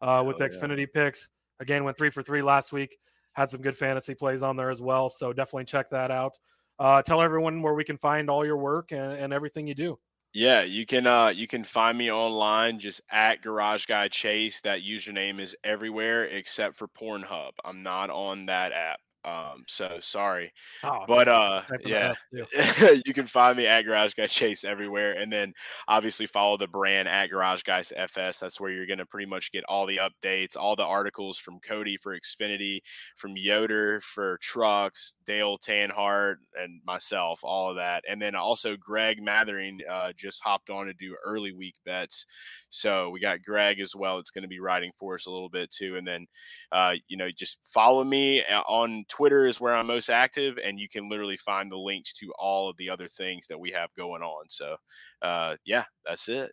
uh, 0.00 0.24
with 0.26 0.38
the 0.38 0.48
Xfinity 0.48 0.80
yeah. 0.80 0.86
picks. 1.04 1.30
Again, 1.60 1.84
went 1.84 1.96
three 1.96 2.10
for 2.10 2.22
three 2.22 2.42
last 2.42 2.72
week. 2.72 2.96
Had 3.32 3.50
some 3.50 3.60
good 3.60 3.76
fantasy 3.76 4.14
plays 4.14 4.42
on 4.42 4.56
there 4.56 4.70
as 4.70 4.82
well. 4.82 5.08
So 5.08 5.32
definitely 5.32 5.64
check 5.64 5.90
that 5.90 6.10
out. 6.10 6.38
Uh, 6.78 7.02
tell 7.02 7.20
everyone 7.20 7.62
where 7.62 7.74
we 7.74 7.84
can 7.84 7.98
find 7.98 8.30
all 8.30 8.44
your 8.44 8.56
work 8.56 8.92
and, 8.92 9.12
and 9.12 9.32
everything 9.32 9.66
you 9.66 9.74
do. 9.74 9.98
Yeah, 10.32 10.62
you 10.62 10.86
can 10.86 11.06
uh 11.06 11.28
you 11.28 11.46
can 11.46 11.64
find 11.64 11.96
me 11.98 12.10
online 12.10 12.78
just 12.80 13.00
at 13.10 13.42
Garage 13.42 13.86
Guy 13.86 14.08
Chase. 14.08 14.60
That 14.62 14.80
username 14.80 15.40
is 15.40 15.56
everywhere 15.64 16.24
except 16.24 16.76
for 16.76 16.88
Pornhub. 16.88 17.52
I'm 17.64 17.82
not 17.82 18.10
on 18.10 18.46
that 18.46 18.72
app. 18.72 19.00
Um, 19.28 19.64
so 19.66 19.98
sorry, 20.00 20.52
oh, 20.84 21.04
but 21.06 21.28
uh, 21.28 21.62
yeah, 21.84 22.14
you 23.04 23.12
can 23.12 23.26
find 23.26 23.56
me 23.56 23.66
at 23.66 23.82
Garage 23.82 24.14
Guy 24.14 24.26
Chase 24.26 24.64
everywhere, 24.64 25.12
and 25.12 25.30
then 25.30 25.52
obviously 25.86 26.26
follow 26.26 26.56
the 26.56 26.66
brand 26.66 27.08
at 27.08 27.28
Garage 27.28 27.62
Guys 27.62 27.92
FS. 27.94 28.38
That's 28.38 28.58
where 28.58 28.70
you're 28.70 28.86
going 28.86 28.98
to 28.98 29.06
pretty 29.06 29.28
much 29.28 29.52
get 29.52 29.64
all 29.64 29.86
the 29.86 29.98
updates, 29.98 30.56
all 30.56 30.76
the 30.76 30.84
articles 30.84 31.36
from 31.36 31.60
Cody 31.60 31.98
for 31.98 32.18
Xfinity, 32.18 32.80
from 33.16 33.36
Yoder 33.36 34.00
for 34.00 34.38
trucks, 34.38 35.14
Dale 35.26 35.58
Tanhart, 35.58 36.36
and 36.58 36.80
myself, 36.86 37.40
all 37.42 37.70
of 37.70 37.76
that, 37.76 38.04
and 38.08 38.22
then 38.22 38.34
also 38.34 38.76
Greg 38.76 39.22
Mathering 39.22 39.80
uh, 39.90 40.12
just 40.16 40.42
hopped 40.42 40.70
on 40.70 40.86
to 40.86 40.94
do 40.94 41.16
early 41.24 41.52
week 41.52 41.74
bets. 41.84 42.24
So 42.70 43.10
we 43.10 43.20
got 43.20 43.42
Greg 43.42 43.80
as 43.80 43.94
well. 43.94 44.18
It's 44.18 44.30
going 44.30 44.42
to 44.42 44.48
be 44.48 44.60
riding 44.60 44.92
for 44.98 45.16
us 45.16 45.26
a 45.26 45.30
little 45.30 45.50
bit 45.50 45.70
too, 45.70 45.96
and 45.96 46.06
then 46.06 46.26
uh, 46.72 46.94
you 47.08 47.16
know 47.18 47.28
just 47.30 47.58
follow 47.74 48.04
me 48.04 48.42
uh, 48.42 48.60
on 48.60 49.04
Twitter 49.08 49.17
is 49.18 49.60
where 49.60 49.74
I'm 49.74 49.86
most 49.86 50.10
active, 50.10 50.58
and 50.62 50.78
you 50.78 50.88
can 50.88 51.08
literally 51.08 51.36
find 51.36 51.70
the 51.70 51.76
links 51.76 52.12
to 52.14 52.32
all 52.38 52.68
of 52.70 52.76
the 52.76 52.90
other 52.90 53.08
things 53.08 53.46
that 53.48 53.58
we 53.58 53.70
have 53.72 53.92
going 53.94 54.22
on. 54.22 54.44
So, 54.48 54.76
uh, 55.22 55.56
yeah, 55.64 55.84
that's 56.06 56.28
it. 56.28 56.52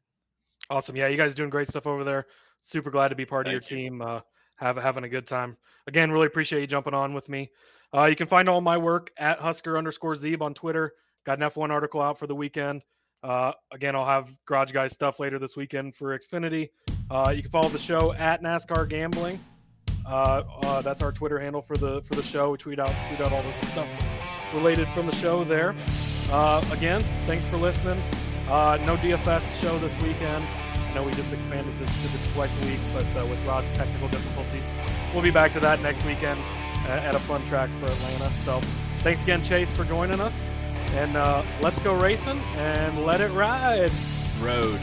Awesome. 0.69 0.95
Yeah, 0.95 1.07
you 1.07 1.17
guys 1.17 1.35
doing 1.35 1.49
great 1.49 1.67
stuff 1.67 1.87
over 1.87 2.03
there. 2.03 2.25
Super 2.61 2.89
glad 2.89 3.09
to 3.09 3.15
be 3.15 3.25
part 3.25 3.45
Thank 3.45 3.61
of 3.63 3.69
your 3.69 3.79
you. 3.79 3.89
team. 3.89 4.01
Uh, 4.01 4.21
have 4.57 4.77
having 4.77 5.03
a 5.03 5.09
good 5.09 5.27
time. 5.27 5.57
Again, 5.87 6.11
really 6.11 6.27
appreciate 6.27 6.61
you 6.61 6.67
jumping 6.67 6.93
on 6.93 7.13
with 7.13 7.29
me. 7.29 7.51
Uh, 7.93 8.05
you 8.05 8.15
can 8.15 8.27
find 8.27 8.49
all 8.49 8.61
my 8.61 8.77
work 8.77 9.11
at 9.17 9.39
Husker 9.39 9.77
underscore 9.77 10.15
Zeeb 10.15 10.41
on 10.41 10.53
Twitter. 10.53 10.93
Got 11.25 11.39
an 11.39 11.49
F1 11.49 11.69
article 11.69 12.01
out 12.01 12.17
for 12.17 12.27
the 12.27 12.35
weekend. 12.35 12.83
Uh, 13.23 13.53
again, 13.71 13.95
I'll 13.95 14.05
have 14.05 14.31
Garage 14.45 14.71
Guys 14.71 14.93
stuff 14.93 15.19
later 15.19 15.39
this 15.39 15.57
weekend 15.57 15.95
for 15.95 16.17
Xfinity. 16.17 16.69
Uh, 17.09 17.33
you 17.35 17.41
can 17.41 17.51
follow 17.51 17.69
the 17.69 17.79
show 17.79 18.13
at 18.13 18.41
NASCAR 18.41 18.87
Gambling. 18.87 19.39
Uh, 20.05 20.43
uh, 20.63 20.81
that's 20.81 21.01
our 21.01 21.11
Twitter 21.11 21.39
handle 21.39 21.61
for 21.61 21.77
the 21.77 22.01
for 22.03 22.15
the 22.15 22.23
show. 22.23 22.51
We 22.51 22.57
tweet 22.57 22.79
out 22.79 22.93
tweet 23.07 23.21
out 23.21 23.33
all 23.33 23.43
this 23.43 23.71
stuff 23.71 23.87
related 24.53 24.87
from 24.89 25.07
the 25.07 25.15
show 25.15 25.43
there. 25.43 25.75
Uh, 26.31 26.63
again, 26.71 27.03
thanks 27.25 27.45
for 27.47 27.57
listening. 27.57 28.01
Uh, 28.47 28.77
no 28.85 28.95
DFS 28.97 29.61
show 29.61 29.77
this 29.79 29.93
weekend. 30.01 30.45
I 30.45 30.93
know 30.93 31.03
we 31.03 31.11
just 31.13 31.33
expanded 31.33 31.75
to, 31.79 31.85
to 31.85 32.33
twice 32.33 32.55
a 32.61 32.65
week, 32.65 32.79
but 32.93 33.05
uh, 33.17 33.25
with 33.25 33.43
Rod's 33.45 33.71
technical 33.71 34.07
difficulties, 34.07 34.65
we'll 35.13 35.23
be 35.23 35.31
back 35.31 35.51
to 35.53 35.59
that 35.59 35.81
next 35.81 36.05
weekend 36.05 36.39
at 36.87 37.15
a 37.15 37.19
fun 37.19 37.45
track 37.47 37.69
for 37.79 37.87
Atlanta. 37.87 38.29
So, 38.43 38.61
thanks 38.99 39.23
again, 39.23 39.43
Chase, 39.43 39.73
for 39.73 39.83
joining 39.83 40.21
us. 40.21 40.39
And 40.93 41.13
let's 41.61 41.79
go 41.79 41.99
racing 41.99 42.39
and 42.55 43.05
let 43.05 43.19
it 43.19 43.31
ride. 43.31 43.91
Road. 44.39 44.79